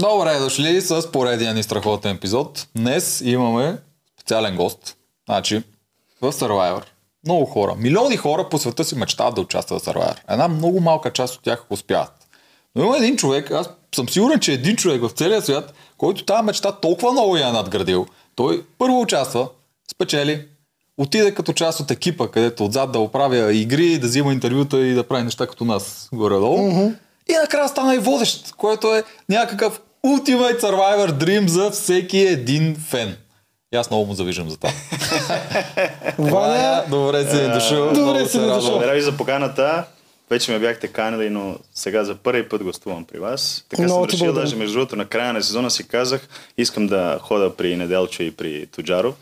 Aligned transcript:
Добре, 0.00 0.38
дошли 0.38 0.80
с 0.80 1.12
поредния 1.12 1.54
ни 1.54 1.62
страхотен 1.62 2.16
епизод. 2.16 2.66
Днес 2.76 3.22
имаме 3.24 3.76
специален 4.20 4.56
гост. 4.56 4.96
Значи, 5.28 5.62
в 6.22 6.32
Survivor. 6.32 6.82
Много 7.24 7.44
хора, 7.44 7.74
милиони 7.78 8.16
хора 8.16 8.48
по 8.48 8.58
света 8.58 8.84
си 8.84 8.94
мечтават 8.94 9.34
да 9.34 9.40
участват 9.40 9.82
в 9.82 9.86
Survivor. 9.86 10.16
Една 10.28 10.48
много 10.48 10.80
малка 10.80 11.12
част 11.12 11.34
от 11.34 11.42
тях 11.42 11.64
успяват. 11.70 12.12
Но 12.76 12.84
има 12.84 12.96
един 12.96 13.16
човек, 13.16 13.50
аз 13.50 13.70
съм 13.94 14.08
сигурен, 14.08 14.40
че 14.40 14.52
един 14.52 14.76
човек 14.76 15.02
в 15.02 15.10
целия 15.10 15.42
свят, 15.42 15.74
който 15.98 16.24
тази 16.24 16.42
мечта 16.42 16.72
толкова 16.72 17.12
много 17.12 17.36
я 17.36 17.48
е 17.48 17.52
надградил. 17.52 18.06
Той 18.34 18.64
първо 18.78 19.00
участва, 19.00 19.48
спечели, 19.92 20.46
отиде 20.98 21.34
като 21.34 21.52
част 21.52 21.80
от 21.80 21.90
екипа, 21.90 22.28
където 22.28 22.64
отзад 22.64 22.92
да 22.92 22.98
оправя 22.98 23.52
игри, 23.52 23.98
да 23.98 24.06
взима 24.06 24.32
интервюта 24.32 24.78
и 24.80 24.94
да 24.94 25.08
прави 25.08 25.24
неща 25.24 25.46
като 25.46 25.64
нас 25.64 26.08
горе-долу. 26.12 26.58
Mm-hmm. 26.58 26.94
И 27.28 27.32
накрая 27.32 27.68
стана 27.68 27.94
и 27.94 27.98
водещ, 27.98 28.52
което 28.56 28.94
е 28.94 29.02
някакъв 29.28 29.80
Ultimate 30.06 30.60
Survivor 30.60 31.10
Dream 31.10 31.46
за 31.46 31.70
всеки 31.70 32.18
един 32.18 32.76
фен. 32.88 33.16
И 33.74 33.76
аз 33.76 33.90
много 33.90 34.06
му 34.06 34.14
завиждам 34.14 34.50
за 34.50 34.56
това. 34.56 34.72
Ваня, 36.18 36.84
добре 36.90 37.30
си 37.30 37.48
дошъл. 37.54 37.92
Добре 37.92 38.28
си 38.28 38.38
дошъл. 38.38 38.60
Благодаря 38.60 38.94
ви 38.94 39.00
за 39.00 39.16
поканата. 39.16 39.84
Вече 40.30 40.52
ме 40.52 40.58
бяхте 40.58 40.88
канали, 40.88 41.30
но 41.30 41.56
сега 41.74 42.04
за 42.04 42.14
първи 42.14 42.48
път 42.48 42.64
гостувам 42.64 43.04
при 43.04 43.18
вас. 43.18 43.64
Така 43.68 43.82
много 43.82 44.10
съм 44.10 44.20
решил, 44.20 44.32
даже 44.32 44.56
между 44.56 44.74
другото, 44.74 44.96
на 44.96 45.06
края 45.06 45.32
на 45.32 45.42
сезона 45.42 45.70
си 45.70 45.88
казах, 45.88 46.28
искам 46.58 46.86
да 46.86 47.18
хода 47.22 47.56
при 47.56 47.76
Неделчо 47.76 48.22
и 48.22 48.30
при 48.30 48.66
Тоджаров 48.66 49.14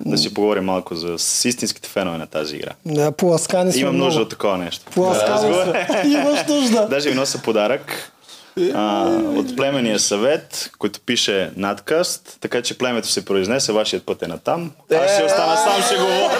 да 0.00 0.18
си 0.18 0.34
поговорим 0.34 0.64
малко 0.64 0.94
за 0.94 1.18
с 1.18 1.44
истинските 1.44 1.88
фенове 1.88 2.18
на 2.18 2.26
тази 2.26 2.56
игра. 2.56 2.70
Да, 2.86 3.12
поласкани 3.12 3.72
Имам 3.76 3.96
нужда 3.96 4.20
от 4.20 4.30
такова 4.30 4.58
нещо. 4.58 4.84
Поласкани 4.94 5.50
да, 5.50 6.02
Имаш 6.04 6.46
нужда. 6.48 6.86
Даже 6.90 7.10
ви 7.10 7.14
нося 7.14 7.38
подарък 7.38 8.11
а, 8.74 9.06
от 9.36 9.56
племения 9.56 9.98
съвет, 9.98 10.70
който 10.78 11.00
пише 11.00 11.50
надкаст, 11.56 12.36
така 12.40 12.62
че 12.62 12.78
племето 12.78 13.08
се 13.08 13.24
произнесе, 13.24 13.72
вашият 13.72 14.06
път 14.06 14.22
е 14.22 14.26
натам. 14.26 14.70
Аз 15.04 15.14
ще 15.14 15.24
остана 15.24 15.56
сам, 15.56 15.82
ще 15.82 15.94
говоря. 15.94 16.30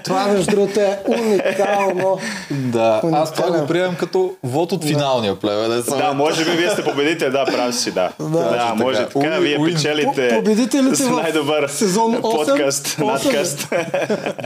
това 0.04 0.26
между 0.26 0.50
другото 0.50 0.80
е 0.80 0.98
уникално. 1.06 2.18
Да, 2.50 3.00
аз 3.12 3.32
това 3.32 3.60
го 3.60 3.66
приемам 3.66 3.96
като 3.96 4.34
вод 4.42 4.72
от 4.72 4.84
финалния 4.84 5.40
племе. 5.40 5.82
Да, 5.82 6.12
може 6.12 6.44
би 6.44 6.50
вие 6.50 6.70
сте 6.70 6.84
победите, 6.84 7.30
да, 7.30 7.44
прави 7.44 7.72
си, 7.72 7.92
да. 7.92 8.10
Да, 8.20 8.26
да 8.28 8.74
може 8.76 8.98
така, 8.98 9.20
така 9.20 9.38
вие 9.38 9.58
печелите 9.64 10.28
победителите 10.28 10.96
с 10.96 11.08
най-добър 11.08 11.68
сезон 11.68 12.14
8, 12.14 12.20
подкаст, 12.20 12.86
8. 12.86 13.06
надкаст. 13.06 13.68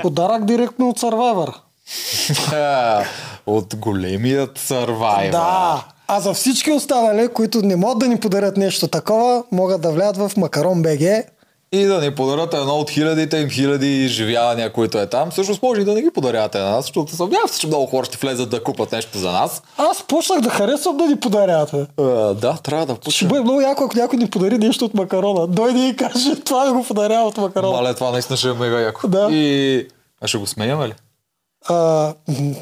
Подарък 0.02 0.44
директно 0.44 0.88
от 0.88 1.00
Survivor. 1.00 1.54
от 3.46 3.76
големият 3.76 4.58
Survivor. 4.58 5.30
Да, 5.30 5.84
а 6.08 6.20
за 6.20 6.34
всички 6.34 6.72
останали, 6.72 7.28
които 7.28 7.62
не 7.62 7.76
могат 7.76 7.98
да 7.98 8.08
ни 8.08 8.20
подарят 8.20 8.56
нещо 8.56 8.88
такова, 8.88 9.44
могат 9.52 9.80
да 9.80 9.90
влядат 9.90 10.16
в 10.16 10.36
Макарон 10.36 10.82
БГ 10.82 11.24
и 11.74 11.84
да 11.84 12.00
ни 12.00 12.14
подарят 12.14 12.54
едно 12.54 12.74
от 12.74 12.90
хилядите 12.90 13.38
им 13.38 13.50
хиляди 13.50 14.04
изживявания, 14.04 14.72
които 14.72 14.98
е 14.98 15.06
там. 15.06 15.30
Всъщност 15.30 15.62
може 15.62 15.80
и 15.80 15.84
да 15.84 15.94
не 15.94 16.02
ги 16.02 16.10
подарявате 16.10 16.58
на 16.58 16.70
нас, 16.70 16.84
защото 16.84 17.16
съмнявам 17.16 17.48
се, 17.48 17.60
че 17.60 17.66
много 17.66 17.86
хора 17.86 18.04
ще 18.04 18.18
влезат 18.18 18.50
да 18.50 18.62
купат 18.62 18.92
нещо 18.92 19.18
за 19.18 19.32
нас. 19.32 19.62
Аз 19.78 20.02
почнах 20.02 20.40
да 20.40 20.50
харесвам 20.50 20.96
да 20.96 21.06
ни 21.06 21.16
подарявате. 21.20 21.76
Uh, 21.76 22.34
да, 22.34 22.56
трябва 22.56 22.86
да 22.86 22.94
почнем. 22.94 23.12
Ще 23.12 23.26
бъде 23.26 23.42
много 23.42 23.60
яко, 23.60 23.84
ако 23.84 23.98
някой 23.98 24.18
ни 24.18 24.30
подари 24.30 24.58
нещо 24.58 24.84
от 24.84 24.94
макарона. 24.94 25.46
Дойде 25.46 25.88
и 25.88 25.96
каже, 25.96 26.40
това 26.44 26.64
да 26.64 26.72
го 26.72 26.84
подарява 26.84 27.28
от 27.28 27.36
макарона. 27.36 27.72
Мале, 27.72 27.94
това 27.94 28.10
наистина 28.10 28.36
ще 28.36 28.48
е 28.48 28.52
мега 28.52 28.80
яко. 28.80 29.08
Да. 29.08 29.28
И... 29.30 29.86
А 30.20 30.26
ще 30.26 30.38
го 30.38 30.46
смеяме 30.46 30.88
ли? 30.88 30.94
А, 31.68 32.12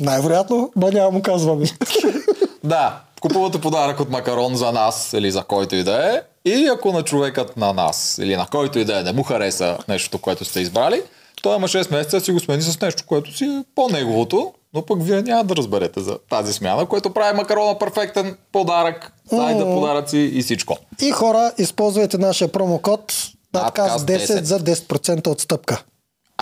най-вероятно, 0.00 0.72
ба 0.76 0.90
няма 0.90 1.10
му 1.10 1.22
казваме. 1.22 1.66
да, 2.64 3.00
купувате 3.20 3.60
подарък 3.60 4.00
от 4.00 4.10
макарон 4.10 4.56
за 4.56 4.72
нас 4.72 5.12
или 5.12 5.30
за 5.30 5.42
който 5.42 5.74
и 5.76 5.84
да 5.84 6.14
е. 6.14 6.20
И 6.44 6.68
ако 6.68 6.92
на 6.92 7.02
човекът 7.02 7.56
на 7.56 7.72
нас 7.72 8.18
или 8.22 8.36
на 8.36 8.46
който 8.46 8.78
и 8.78 8.84
да 8.84 8.98
е 8.98 9.02
не 9.02 9.12
му 9.12 9.22
хареса 9.22 9.78
нещо, 9.88 10.18
което 10.18 10.44
сте 10.44 10.60
избрали, 10.60 11.02
той 11.42 11.56
има 11.56 11.68
6 11.68 11.90
месеца 11.90 12.18
да 12.18 12.24
си 12.24 12.32
го 12.32 12.40
смени 12.40 12.62
с 12.62 12.80
нещо, 12.80 13.02
което 13.06 13.36
си 13.36 13.44
е 13.44 13.64
по-неговото, 13.74 14.52
но 14.74 14.82
пък 14.82 15.02
вие 15.02 15.22
няма 15.22 15.44
да 15.44 15.56
разберете 15.56 16.00
за 16.00 16.18
тази 16.30 16.52
смяна, 16.52 16.86
което 16.86 17.14
прави 17.14 17.36
макарона 17.36 17.78
перфектен 17.78 18.36
подарък, 18.52 19.12
сайда 19.28 19.64
mm. 19.64 19.74
подаръци 19.74 20.18
и 20.18 20.42
всичко. 20.42 20.76
И 21.00 21.10
хора, 21.10 21.52
използвайте 21.58 22.18
нашия 22.18 22.52
промокод 22.52 23.12
надказ 23.54 24.02
10, 24.02 24.16
10 24.18 24.42
за 24.42 24.60
10% 24.60 25.28
отстъпка. 25.28 25.82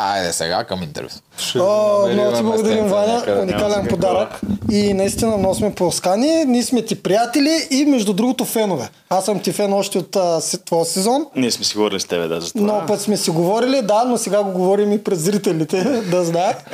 Айде 0.02 0.32
сега 0.32 0.64
към 0.64 0.82
интервю. 0.82 1.08
О, 1.56 2.08
много 2.12 2.36
ти 2.36 2.42
благодарим, 2.42 2.84
Ваня. 2.84 3.24
Уникален 3.42 3.86
подарък. 3.90 4.40
И 4.70 4.94
наистина 4.94 5.36
много 5.36 5.54
сме 5.54 5.74
полскани. 5.74 6.44
Ние 6.44 6.62
сме 6.62 6.82
ти 6.82 7.02
приятели 7.02 7.66
и 7.70 7.84
между 7.84 8.12
другото 8.12 8.44
фенове. 8.44 8.88
Аз 9.10 9.24
съм 9.24 9.40
ти 9.40 9.52
фен 9.52 9.72
още 9.72 9.98
от 9.98 10.16
твоя 10.64 10.84
сезон. 10.84 11.26
Ние 11.36 11.50
сме 11.50 11.64
си 11.64 11.76
говорили 11.76 12.00
с 12.00 12.04
тебе, 12.04 12.28
да, 12.28 12.40
за 12.40 12.52
това. 12.52 12.62
Много 12.62 12.86
път 12.86 13.00
сме 13.00 13.16
си 13.16 13.30
говорили, 13.30 13.82
да, 13.82 14.04
но 14.04 14.18
сега 14.18 14.42
го 14.42 14.50
говорим 14.50 14.92
и 14.92 15.04
пред 15.04 15.20
зрителите, 15.20 15.84
да 16.10 16.24
знаят. 16.24 16.64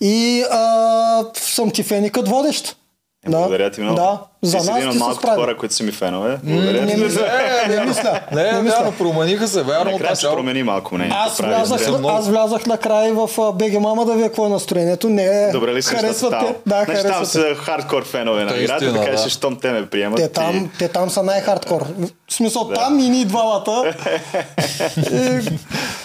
И 0.00 0.44
а, 0.50 1.24
съм 1.34 1.70
ти 1.70 1.82
фен 1.82 2.04
и 2.04 2.10
като 2.10 2.30
водещ. 2.30 2.76
Е, 3.26 3.30
да. 3.30 3.38
Благодаря 3.38 3.70
ти 3.70 3.80
много. 3.80 3.96
Да. 3.96 4.18
За 4.42 4.58
ти 4.58 4.66
нас 4.66 4.76
един 4.76 4.90
от 4.90 4.96
малкото 4.96 5.26
хора, 5.26 5.56
които 5.56 5.74
са 5.74 5.84
ми 5.84 5.92
фенове. 5.92 6.38
Благодаря 6.42 6.80
не, 6.80 6.96
не, 6.96 7.04
мисля. 7.04 7.28
Не, 7.68 7.76
не 7.76 7.84
мисля. 7.84 8.20
Не, 8.32 8.52
не 8.52 8.62
мисля. 8.62 8.92
промениха 8.98 9.48
се, 9.48 9.62
вярно. 9.62 9.90
Накрая 9.90 10.16
се 10.16 10.26
промени 10.26 10.62
малко 10.62 10.94
мнение. 10.94 11.16
Аз 11.16 11.40
влязах, 11.40 11.88
аз 12.08 12.28
влязах 12.28 12.66
накрая 12.66 13.14
в 13.14 13.52
БГ 13.52 13.80
Мама 13.80 14.04
да 14.04 14.14
ви 14.14 14.22
какво 14.22 14.46
е 14.46 14.48
настроението. 14.48 15.08
Не, 15.08 15.50
Добре 15.52 15.74
ли 15.74 15.82
си 15.82 15.94
харесвате? 15.94 16.54
Да, 16.66 16.84
значи 16.84 17.02
там 17.02 17.24
са 17.24 17.54
хардкор 17.54 18.04
фенове 18.04 18.44
на 18.44 18.56
играта, 18.56 18.94
така 18.94 19.16
че 19.16 19.28
щом 19.30 19.56
те 19.56 19.72
ме 19.72 19.86
приемат. 19.86 20.18
Те 20.18 20.28
там, 20.28 20.70
те 20.78 20.88
там 20.88 21.10
са 21.10 21.22
най-хардкор. 21.22 21.84
В 22.28 22.34
смисъл, 22.34 22.68
там 22.68 22.98
и 22.98 23.08
ни 23.08 23.24
двамата. 23.24 23.94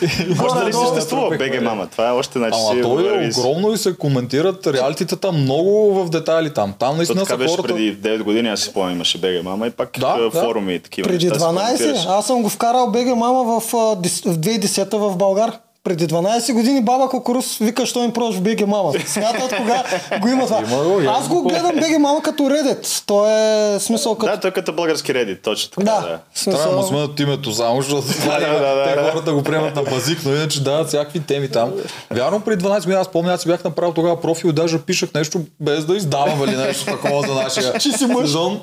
Още 0.43 0.65
ли 0.65 0.73
съществува 0.73 1.37
БГ 1.37 1.61
Мама? 1.61 1.87
Това 1.87 2.09
е 2.09 2.11
още 2.11 2.39
значи 2.39 2.57
Ама 2.71 2.81
той 2.81 3.25
е 3.25 3.29
огромно 3.29 3.73
и 3.73 3.77
се 3.77 3.97
коментират 3.97 4.67
реалитетата 4.67 5.31
много 5.31 6.03
в 6.03 6.09
детайли 6.09 6.53
там. 6.53 6.73
Там 6.79 6.97
наистина 6.97 7.25
са 7.25 7.37
хората... 7.37 7.63
преди 7.63 7.97
9 7.97 8.23
години, 8.23 8.49
аз 8.49 8.59
си 8.59 8.69
спомням, 8.69 8.95
имаше 8.95 9.17
БГ 9.17 9.43
Мама 9.43 9.67
и 9.67 9.69
пак 9.69 9.89
да, 9.99 10.29
форуми 10.31 10.73
и 10.75 10.79
такива 10.79 11.09
Преди 11.09 11.29
12, 11.29 12.05
аз 12.09 12.27
съм 12.27 12.41
го 12.41 12.49
вкарал 12.49 12.91
БГ 12.91 13.07
Мама 13.07 13.43
в 13.43 13.71
2010 13.71 14.97
в 14.97 15.17
Българ 15.17 15.51
преди 15.83 16.07
12 16.07 16.53
години 16.53 16.81
баба 16.81 17.09
Кокорус 17.09 17.57
вика, 17.57 17.85
що 17.85 18.03
им 18.03 18.11
прош 18.11 18.35
в 18.35 18.41
БГ 18.41 18.67
Мама. 18.67 18.93
Смятат 19.05 19.55
кога 19.57 19.83
го 20.21 20.27
има 20.27 20.45
това. 20.45 20.63
Аз 21.07 21.27
го 21.27 21.43
гледам 21.43 21.71
БГ 21.75 21.99
Мама 21.99 22.21
като 22.21 22.43
Reddit. 22.43 23.03
То 23.05 23.29
е 23.29 23.79
смисъл 23.79 24.15
като... 24.15 24.31
Да, 24.31 24.39
той 24.39 24.49
е 24.49 24.53
като 24.53 24.73
български 24.73 25.13
Reddit, 25.13 25.43
точно 25.43 25.69
така. 25.69 25.83
Да. 25.83 26.01
да. 26.01 26.19
Смисъл... 26.35 26.53
Трябва 26.53 26.75
да 26.75 26.81
му 26.81 26.87
сменят 26.87 27.19
името 27.19 27.51
само, 27.51 27.81
защото 27.81 28.07
да, 28.07 28.39
да, 28.39 28.59
да, 28.59 28.83
те 28.83 28.95
да, 28.95 29.11
хората 29.11 29.33
го 29.33 29.43
приемат 29.43 29.75
на 29.75 29.83
базик, 29.83 30.19
но 30.25 30.35
иначе 30.35 30.63
дават 30.63 30.87
всякакви 30.87 31.19
теми 31.19 31.49
там. 31.49 31.71
Вярно, 32.11 32.41
преди 32.41 32.65
12 32.65 32.77
години 32.77 32.95
аз 32.95 33.07
помня, 33.07 33.33
аз 33.33 33.41
си 33.41 33.47
бях 33.47 33.63
направил 33.63 33.93
тогава 33.93 34.21
профил, 34.21 34.51
даже 34.51 34.79
пишах 34.79 35.13
нещо 35.13 35.41
без 35.59 35.85
да 35.85 35.95
издавам 35.95 36.43
или 36.43 36.55
нещо 36.55 36.85
такова 36.85 37.27
за 37.27 37.33
нашия 37.33 37.73
Че 37.79 37.91
си 37.91 38.05
мъж. 38.05 38.25
сезон. 38.25 38.61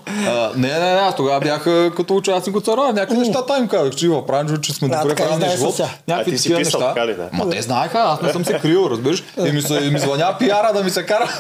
не, 0.57 0.69
не, 0.69 0.79
не, 0.79 1.01
аз 1.01 1.17
тогава 1.17 1.41
бях 1.41 1.65
като 1.97 2.17
участник 2.17 2.57
от 2.57 2.65
Цара. 2.65 2.93
Някакви 2.93 3.19
неща 3.19 3.47
там 3.47 3.63
им 3.63 3.69
казах, 3.69 3.95
че 3.95 4.07
има 4.07 4.27
правилно, 4.27 4.61
че 4.61 4.73
сме 4.73 4.89
добре 4.89 5.15
правилни 5.15 5.49
живот. 5.57 5.81
Някакви 6.09 6.37
такива 6.37 6.59
неща. 6.59 7.06
Ма 7.33 7.51
те 7.51 7.63
знаеха, 7.63 7.99
аз 7.99 8.23
не 8.23 8.33
съм 8.33 8.45
се 8.45 8.59
крил, 8.59 8.89
разбираш. 8.91 9.25
И 9.47 9.53
ми, 9.53 9.63
се, 9.63 9.81
ми 9.81 9.99
звъня 9.99 10.37
пиара 10.39 10.73
да 10.75 10.85
ми 10.85 10.91
се 10.91 11.07
кара. 11.07 11.31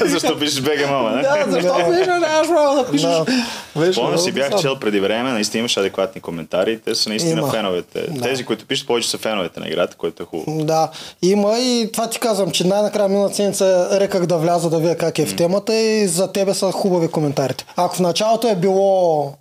защо 0.04 0.38
пишеш 0.38 0.60
БГ 0.60 0.90
мама, 0.90 1.10
не? 1.10 1.22
Да, 1.22 1.44
защо 1.48 1.74
пишеш, 1.74 2.06
нямаш 2.06 2.48
право 2.48 2.76
да 2.76 2.90
пишеш. 2.90 3.94
Помня 3.94 4.18
си 4.18 4.32
бях 4.32 4.60
чел 4.60 4.78
преди 4.78 5.00
време, 5.00 5.32
наистина 5.32 5.58
имаш 5.58 5.76
адекватни 5.76 6.20
коментари. 6.20 6.80
Те 6.84 6.94
са 6.94 7.08
наистина 7.08 7.40
има. 7.40 7.50
феновете. 7.50 8.06
Да. 8.10 8.20
Тези, 8.20 8.44
които 8.44 8.66
пишат, 8.66 8.86
повече 8.86 9.10
са 9.10 9.18
феновете 9.18 9.60
на 9.60 9.68
играта, 9.68 9.96
което 9.96 10.22
е 10.22 10.26
хубаво. 10.26 10.64
Да, 10.64 10.88
има 11.22 11.58
и 11.58 11.92
това 11.92 12.10
ти 12.10 12.20
казвам, 12.20 12.50
че 12.50 12.66
най-накрая 12.66 13.08
миналата 13.08 13.34
седмица 13.34 13.88
реках 14.00 14.26
да 14.26 14.36
вляза 14.36 14.70
да 14.70 14.78
видя 14.78 14.96
как 14.96 15.18
е 15.18 15.26
в 15.26 15.36
темата 15.36 15.74
и 15.74 16.08
за 16.08 16.32
тебе 16.32 16.54
са 16.54 16.72
хубави 16.72 17.08
коментарите. 17.08 17.64
Ако 17.76 17.96
в 17.96 18.00
началото 18.00 18.48
е 18.48 18.56
било 18.56 19.32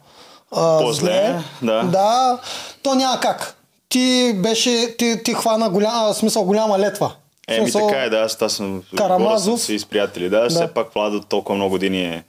а, 0.51 0.93
зле, 0.93 1.35
да. 1.61 1.83
да, 1.83 2.37
то 2.83 2.95
няма 2.95 3.19
как 3.19 3.56
ти 3.89 4.33
беше, 4.35 4.95
ти, 4.97 5.23
ти 5.23 5.33
хвана 5.33 5.69
голяма, 5.69 6.13
смисъл 6.13 6.43
голяма 6.43 6.79
летва. 6.79 7.11
Еми 7.47 7.59
смисъл, 7.59 7.87
така 7.87 8.03
е, 8.03 8.09
да, 8.09 8.17
аз, 8.17 8.41
аз 8.41 8.53
съм 8.53 8.83
Карамазов. 8.97 9.61
си 9.61 9.79
с 9.79 9.85
приятели, 9.85 10.29
да, 10.29 10.41
да, 10.41 10.49
все 10.49 10.67
пак 10.67 10.93
Владо 10.93 11.21
толкова 11.21 11.55
много 11.55 11.71
години 11.71 12.01
е 12.01 12.23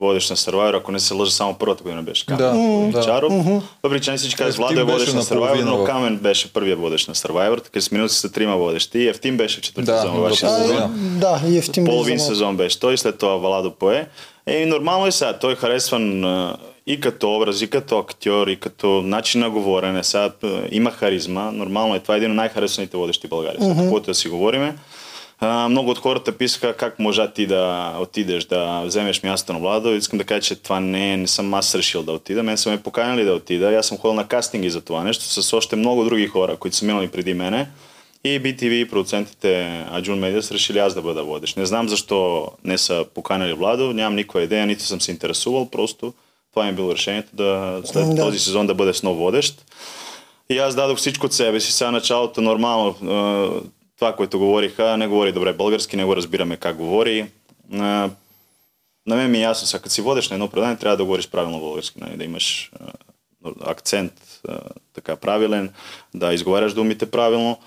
водещ 0.00 0.30
на 0.30 0.36
Survivor, 0.36 0.76
ако 0.78 0.92
не 0.92 1.00
се 1.00 1.14
лъжа, 1.14 1.32
само 1.32 1.54
първата 1.54 1.82
година 1.82 2.02
беше 2.02 2.26
Камен. 2.26 2.90
Да, 2.90 3.04
Чаров. 3.04 3.32
Mm-hmm. 3.32 3.62
Въпреки 3.82 4.04
че 4.04 4.10
не 4.10 4.16
всички 4.16 4.38
казват, 4.38 4.56
Владо 4.56 4.80
е 4.80 4.84
водещ 4.84 5.14
на 5.14 5.22
Survivor, 5.22 5.64
но 5.64 5.84
Камен 5.84 6.16
беше 6.16 6.52
първият 6.52 6.80
водещ 6.80 7.08
на 7.08 7.14
Survivor, 7.14 7.64
така 7.64 7.80
с 7.80 7.90
минути 7.90 8.14
са 8.14 8.32
трима 8.32 8.56
водещи. 8.56 8.98
И 8.98 9.08
Ефтим 9.08 9.36
беше 9.36 9.58
в 9.58 9.62
четвърти 9.62 9.86
да, 9.86 10.00
сезон. 10.00 10.28
Беше 10.28 10.46
да, 10.46 10.90
да, 10.96 11.42
и 11.48 11.58
Ефтим 11.58 11.84
Половин 11.84 12.20
сезон 12.20 12.56
беше 12.56 12.80
той, 12.80 12.98
след 12.98 13.18
това 13.18 13.36
Владо 13.36 13.70
пое. 13.70 14.08
Е, 14.46 14.66
нормално 14.66 15.06
е 15.06 15.12
сега, 15.12 15.38
той 15.38 15.52
е 15.52 15.56
харесван 15.56 16.24
и 16.86 17.00
като 17.00 17.36
образ, 17.36 17.62
и 17.62 17.70
като 17.70 17.98
актьор, 17.98 18.46
и 18.46 18.56
като 18.56 18.88
начин 19.02 19.40
на 19.40 19.50
говорене. 19.50 20.04
Сега 20.04 20.32
има 20.70 20.90
харизма. 20.90 21.50
Нормално 21.50 21.94
е. 21.94 22.00
Това 22.00 22.14
е 22.14 22.18
един 22.18 22.30
от 22.30 22.36
най-харесваните 22.36 22.96
водещи 22.96 23.26
в 23.26 23.30
България. 23.30 23.60
Mm-hmm. 23.60 23.82
Каквото 23.82 24.06
да 24.06 24.14
си 24.14 24.28
говориме. 24.28 24.74
А, 25.40 25.68
много 25.68 25.90
от 25.90 25.98
хората 25.98 26.32
писаха 26.32 26.76
как 26.76 26.98
можа 26.98 27.32
ти 27.32 27.46
да 27.46 27.92
отидеш, 28.00 28.44
да 28.44 28.82
вземеш 28.84 29.22
място 29.22 29.52
на 29.52 29.58
Владо. 29.58 29.94
Искам 29.94 30.18
да 30.18 30.24
кажа, 30.24 30.40
че 30.40 30.54
това 30.54 30.80
не, 30.80 31.16
не 31.16 31.26
съм 31.26 31.54
аз 31.54 31.74
решил 31.74 32.02
да 32.02 32.12
отида. 32.12 32.42
Мен 32.42 32.58
са 32.58 32.70
ме 32.70 32.82
поканили 32.82 33.24
да 33.24 33.34
отида. 33.34 33.74
Аз 33.74 33.86
съм 33.86 33.98
ходил 33.98 34.14
на 34.14 34.28
кастинги 34.28 34.70
за 34.70 34.80
това 34.80 35.04
нещо 35.04 35.24
с 35.24 35.52
още 35.52 35.76
много 35.76 36.04
други 36.04 36.26
хора, 36.26 36.56
които 36.56 36.76
са 36.76 36.86
минали 36.86 37.08
преди 37.08 37.34
мене. 37.34 37.68
И 38.24 38.40
BTV 38.40 38.70
и 38.70 38.88
продуцентите 38.88 39.84
Аджун 39.92 40.18
Медиа 40.18 40.42
са 40.42 40.54
решили 40.54 40.78
аз 40.78 40.94
да 40.94 41.02
бъда 41.02 41.24
водещ. 41.24 41.56
Не 41.56 41.66
знам 41.66 41.88
защо 41.88 42.48
не 42.64 42.78
са 42.78 43.04
поканали 43.14 43.52
Владо, 43.52 43.92
нямам 43.92 44.14
никаква 44.14 44.42
идея, 44.42 44.66
нито 44.66 44.82
съм 44.82 45.00
се 45.00 45.10
интересувал, 45.10 45.70
просто 45.70 46.12
това 46.54 46.64
ми 46.64 46.70
е 46.70 46.74
било 46.74 46.92
решението 46.92 47.36
да 47.36 47.80
след 47.84 48.08
да. 48.08 48.16
този 48.16 48.38
сезон 48.38 48.66
да 48.66 48.74
бъде 48.74 48.92
водещ. 49.04 49.64
И 50.50 50.58
аз 50.58 50.74
дадох 50.74 50.98
всичко 50.98 51.26
от 51.26 51.32
себе 51.32 51.60
си. 51.60 51.72
Сега 51.72 51.90
началото 51.90 52.40
нормално 52.40 52.94
това, 53.98 54.16
което 54.16 54.38
говориха, 54.38 54.96
не 54.96 55.06
говори 55.06 55.32
добре 55.32 55.52
български, 55.52 55.96
не 55.96 56.04
го 56.04 56.16
разбираме 56.16 56.56
как 56.56 56.76
говори. 56.76 57.26
На, 57.68 58.10
на 59.06 59.16
мен 59.16 59.30
ми 59.30 59.38
е 59.38 59.42
ясно, 59.42 59.66
сега 59.66 59.82
като 59.82 59.94
си 59.94 60.02
водиш 60.02 60.28
на 60.28 60.34
едно 60.34 60.48
предание, 60.48 60.76
трябва 60.76 60.96
да 60.96 61.04
говориш 61.04 61.28
правилно 61.28 61.60
български, 61.60 62.00
нали, 62.00 62.16
да 62.16 62.24
имаш 62.24 62.70
акцент 63.64 64.12
така 64.94 65.16
правилен, 65.16 65.72
да 66.14 66.34
изговаряш 66.34 66.74
думите 66.74 67.10
правилно. 67.10 67.58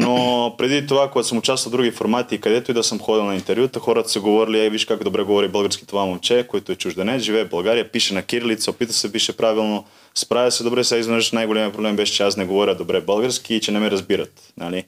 Но 0.00 0.54
преди 0.58 0.86
това, 0.86 1.10
когато 1.10 1.28
съм 1.28 1.38
участвал 1.38 1.70
в 1.70 1.72
други 1.72 1.90
формати, 1.90 2.40
където 2.40 2.70
и 2.70 2.74
да 2.74 2.84
съм 2.84 2.98
ходил 2.98 3.24
на 3.24 3.34
интервюта, 3.34 3.80
хората 3.80 4.08
са 4.08 4.20
говорили, 4.20 4.58
ей, 4.58 4.70
виж 4.70 4.84
как 4.84 5.04
добре 5.04 5.22
говори 5.22 5.48
български 5.48 5.86
това 5.86 6.04
момче, 6.04 6.46
който 6.48 6.72
е 6.72 6.76
чужденец, 6.76 7.22
живее 7.22 7.44
в 7.44 7.48
България, 7.50 7.92
пише 7.92 8.14
на 8.14 8.22
кирилица, 8.22 8.70
опита 8.70 8.92
се 8.92 9.12
пише 9.12 9.36
правилно, 9.36 9.84
справя 10.14 10.50
се 10.50 10.64
добре, 10.64 10.84
сега 10.84 10.98
изведнъж 10.98 11.32
най-големият 11.32 11.74
проблем 11.74 11.96
беше, 11.96 12.14
че 12.14 12.22
аз 12.22 12.36
не 12.36 12.44
говоря 12.44 12.74
добре 12.74 13.00
български 13.00 13.54
и 13.54 13.60
че 13.60 13.72
не 13.72 13.78
ме 13.78 13.90
разбират. 13.90 14.52
Нали? 14.56 14.84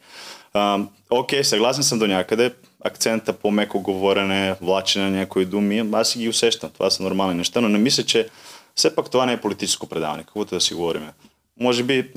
окей, 1.11 1.41
okay, 1.41 1.43
съгласен 1.43 1.85
съм 1.85 1.99
до 1.99 2.07
някъде. 2.07 2.55
Акцента 2.85 3.33
по 3.33 3.51
меко 3.51 3.81
говорене, 3.81 4.57
влачене 4.61 5.05
на 5.05 5.11
някои 5.11 5.45
думи, 5.45 5.89
аз 5.93 6.09
си 6.09 6.19
ги 6.19 6.29
усещам. 6.29 6.71
Това 6.71 6.91
са 6.91 7.03
нормални 7.03 7.35
неща, 7.35 7.61
но 7.61 7.69
не 7.69 7.79
мисля, 7.79 8.03
че 8.03 8.29
все 8.75 8.95
пак 8.95 9.11
това 9.11 9.27
не 9.27 9.33
е 9.33 9.41
политическо 9.41 9.87
предаване, 9.87 10.23
каквото 10.23 10.55
да 10.55 10.61
си 10.61 10.75
говорим. 10.75 11.09
Може 11.61 11.83
би 11.83 12.09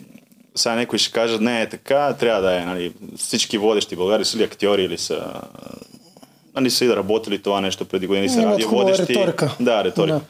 сега 0.56 0.76
някой 0.76 1.00
ще 1.00 1.12
каже, 1.12 1.38
не 1.38 1.62
е 1.62 1.70
така, 1.70 2.14
трябва 2.14 2.42
да 2.42 2.62
е. 2.62 2.66
Нали, 2.66 2.94
всички 3.18 3.58
водещи 3.58 3.96
в 3.96 3.98
България 3.98 4.26
са 4.26 4.38
ли 4.38 4.44
актьори 4.44 4.84
или 4.84 4.98
са 4.98 5.42
нали, 6.56 6.72
са 6.72 6.86
и 6.86 6.88
да 6.88 6.96
работили 6.96 7.42
това 7.42 7.62
нещо 7.62 7.86
преди 7.86 8.08
години, 8.08 8.30
са 8.30 8.46
радио 8.46 8.70
водещи. 8.70 9.06
Риторика. 9.14 9.56
Да, 9.60 9.84
риторика. 9.84 10.16
Да. 10.16 10.22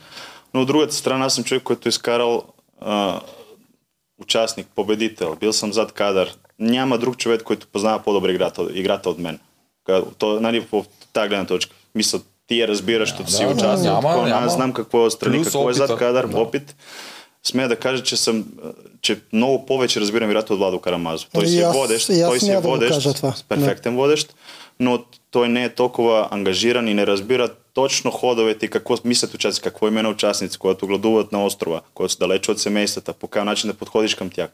Но 0.53 0.61
от 0.61 0.67
другата 0.67 0.93
страна 0.93 1.25
аз 1.25 1.35
съм 1.35 1.43
човек, 1.43 1.63
който 1.63 1.87
е 1.87 1.89
изкарал 1.89 2.43
а, 2.81 3.19
участник, 4.21 4.67
победител, 4.75 5.35
бил 5.35 5.53
съм 5.53 5.73
зад 5.73 5.91
кадър. 5.91 6.37
Няма 6.59 6.97
друг 6.97 7.17
човек, 7.17 7.43
който 7.43 7.67
познава 7.67 7.99
по-добре 7.99 8.31
играта, 8.31 8.67
играта 8.73 9.09
от 9.09 9.19
мен. 9.19 9.39
То, 10.17 10.39
нали, 10.39 10.65
по 10.65 10.85
тази 11.13 11.29
гледна 11.29 11.45
точка. 11.45 11.75
Мисля, 11.95 12.19
ти 12.47 12.59
я 12.59 12.67
разбираш, 12.67 13.09
защото 13.09 13.31
да, 13.31 13.37
си 13.37 13.45
участник. 13.45 13.91
Няма, 13.91 14.15
няма. 14.15 14.45
Аз 14.45 14.53
знам 14.53 14.73
какво 14.73 15.05
е 15.05 15.11
страни, 15.11 15.37
Плюс 15.37 15.47
какво 15.47 15.59
опита. 15.59 15.83
е 15.83 15.87
зад 15.87 15.97
кадър, 15.97 16.27
да. 16.27 16.37
опит. 16.37 16.75
Смея 17.47 17.67
да 17.67 17.75
кажа, 17.75 18.03
че 18.03 18.17
съм 18.17 18.45
че 19.01 19.19
много 19.33 19.65
повече 19.65 20.01
разбирам 20.01 20.29
играта 20.29 20.53
от 20.53 20.59
Владо 20.59 20.79
Карамазов. 20.79 21.29
Той 21.33 21.47
си 21.47 21.59
е 21.59 21.67
водещ, 21.67 22.07
той 22.07 22.39
си 22.39 22.51
е 22.51 22.59
водещ, 22.59 23.21
да 23.21 23.33
перфектен 23.49 23.93
не. 23.93 23.99
водещ, 23.99 24.35
но 24.79 25.03
той 25.31 25.49
не 25.49 25.63
е 25.63 25.69
толкова 25.69 26.27
ангажиран 26.31 26.87
и 26.87 26.93
не 26.93 27.07
разбира 27.07 27.49
точно 27.73 28.11
ходовете 28.11 28.65
и 28.65 28.69
какво 28.69 28.97
мислят 29.05 29.33
участници, 29.33 29.61
какво 29.61 29.87
име 29.87 30.01
на 30.01 30.09
участници, 30.09 30.57
когато 30.57 30.87
гладуват 30.87 31.31
на 31.31 31.45
острова, 31.45 31.81
които 31.93 32.13
са 32.13 32.19
далече 32.19 32.51
от 32.51 32.59
семействата, 32.59 33.13
по 33.13 33.27
какъв 33.27 33.45
начин 33.45 33.69
да 33.69 33.73
подходиш 33.73 34.15
към 34.15 34.29
тях. 34.29 34.49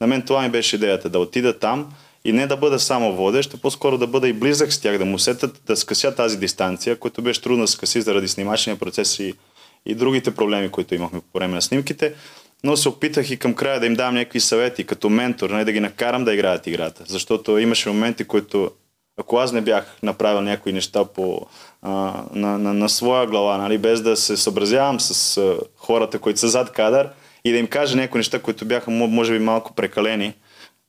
На 0.00 0.06
мен 0.06 0.22
това 0.22 0.42
ми 0.42 0.48
беше 0.48 0.76
идеята, 0.76 1.08
да 1.08 1.18
отида 1.18 1.58
там 1.58 1.92
и 2.24 2.32
не 2.32 2.46
да 2.46 2.56
бъда 2.56 2.78
само 2.78 3.16
водещ, 3.16 3.54
а 3.54 3.56
по-скоро 3.56 3.98
да 3.98 4.06
бъда 4.06 4.28
и 4.28 4.32
близък 4.32 4.72
с 4.72 4.80
тях, 4.80 4.98
да 4.98 5.04
му 5.04 5.18
сетят 5.18 5.60
да 5.66 5.76
скъся 5.76 6.14
тази 6.14 6.36
дистанция, 6.38 6.96
която 6.96 7.22
беше 7.22 7.42
трудно 7.42 7.64
да 7.64 7.68
скъси 7.68 8.00
заради 8.00 8.28
снимачния 8.28 8.76
процес 8.76 9.18
и, 9.18 9.34
и 9.86 9.94
другите 9.94 10.34
проблеми, 10.34 10.70
които 10.70 10.94
имахме 10.94 11.20
по 11.20 11.38
време 11.38 11.54
на 11.54 11.62
снимките. 11.62 12.14
Но 12.64 12.76
се 12.76 12.88
опитах 12.88 13.30
и 13.30 13.36
към 13.36 13.54
края 13.54 13.80
да 13.80 13.86
им 13.86 13.94
дам 13.94 14.14
някакви 14.14 14.40
съвети 14.40 14.84
като 14.84 15.10
ментор, 15.10 15.50
не 15.50 15.64
да 15.64 15.72
ги 15.72 15.80
накарам 15.80 16.24
да 16.24 16.34
играят 16.34 16.66
играта. 16.66 17.04
Защото 17.06 17.58
имаше 17.58 17.88
моменти, 17.88 18.24
които 18.24 18.70
ако 19.20 19.36
аз 19.36 19.52
не 19.52 19.60
бях 19.60 19.96
направил 20.02 20.40
някои 20.40 20.72
неща 20.72 21.04
по, 21.04 21.46
а, 21.82 21.90
на, 22.32 22.58
на, 22.58 22.74
на 22.74 22.88
своя 22.88 23.26
глава, 23.26 23.58
нали, 23.58 23.78
без 23.78 24.02
да 24.02 24.16
се 24.16 24.36
съобразявам 24.36 25.00
с 25.00 25.36
а, 25.36 25.56
хората, 25.76 26.18
които 26.18 26.40
са 26.40 26.48
зад 26.48 26.72
кадър 26.72 27.08
и 27.44 27.52
да 27.52 27.58
им 27.58 27.66
кажа 27.66 27.96
някои 27.96 28.18
неща, 28.18 28.38
които 28.38 28.64
бяха 28.64 28.90
може 28.90 29.32
би 29.32 29.38
малко 29.38 29.74
прекалени 29.74 30.34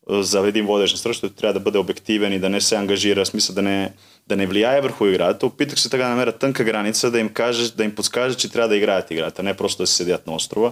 а, 0.09 0.23
за 0.23 0.47
един 0.47 0.65
водещ 0.65 0.93
на 0.93 0.97
защото 0.97 1.35
трябва 1.35 1.53
да 1.53 1.59
бъде 1.59 1.77
обективен 1.77 2.33
и 2.33 2.39
да 2.39 2.49
не 2.49 2.61
се 2.61 2.75
ангажира, 2.75 3.25
смисъл 3.25 3.55
да 3.55 3.61
не, 3.61 3.93
да 4.27 4.35
не 4.35 4.47
влияе 4.47 4.81
върху 4.81 5.05
играта. 5.05 5.45
Опитах 5.45 5.79
се 5.79 5.89
така 5.89 6.03
да 6.03 6.09
намеря 6.09 6.31
тънка 6.31 6.63
граница, 6.63 7.11
да 7.11 7.19
им 7.19 7.29
кажа, 7.29 7.71
да 7.71 7.83
им 7.83 7.95
подскажа, 7.95 8.35
че 8.35 8.51
трябва 8.51 8.69
да 8.69 8.75
играят 8.75 9.11
играта, 9.11 9.43
не 9.43 9.53
просто 9.53 9.83
да 9.83 9.87
се 9.87 9.95
седят 9.95 10.27
на 10.27 10.35
острова. 10.35 10.71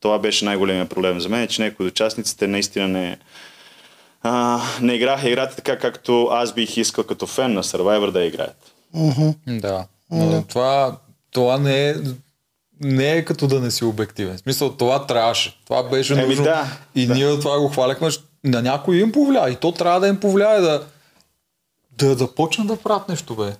Това 0.00 0.18
беше 0.18 0.44
най-големия 0.44 0.86
проблем 0.86 1.20
за 1.20 1.28
мен, 1.28 1.48
че 1.48 1.62
някои 1.62 1.86
от 1.86 1.92
участниците 1.92 2.46
наистина 2.46 2.88
не, 2.88 3.18
а, 4.22 4.60
не 4.80 4.94
играха 4.94 5.28
играта 5.28 5.56
така, 5.56 5.78
както 5.78 6.28
аз 6.30 6.52
бих 6.52 6.76
искал 6.76 7.04
като 7.04 7.26
фен 7.26 7.52
на 7.52 7.62
Survivor 7.62 8.10
да 8.10 8.24
играят. 8.24 8.72
Mm-hmm. 8.96 9.60
Да, 9.60 9.86
но 10.10 10.24
mm-hmm. 10.24 10.48
това, 10.48 10.96
това 11.30 11.58
не 11.58 11.90
е 11.90 11.94
не 12.84 13.12
е 13.12 13.24
като 13.24 13.46
да 13.46 13.60
не 13.60 13.70
си 13.70 13.84
обективен. 13.84 14.36
В 14.36 14.40
смисъл, 14.40 14.72
това 14.72 15.06
трябваше. 15.06 15.60
Това 15.64 15.82
беше 15.82 16.12
Еми, 16.12 16.26
нужно. 16.26 16.44
Да, 16.44 16.66
и 16.94 17.06
да. 17.06 17.14
ние 17.14 17.38
това 17.40 17.60
го 17.60 17.68
хваляхме. 17.68 18.08
На 18.44 18.62
някой 18.62 18.96
им 18.96 19.12
повлия. 19.12 19.50
И 19.50 19.56
то 19.56 19.72
трябва 19.72 20.00
да 20.00 20.08
им 20.08 20.20
повлияе 20.20 20.60
да, 20.60 20.86
да, 22.06 22.16
да 22.16 22.34
почнат 22.34 22.66
да 22.66 22.76
правят 22.76 23.08
нещо, 23.08 23.34
бе. 23.34 23.52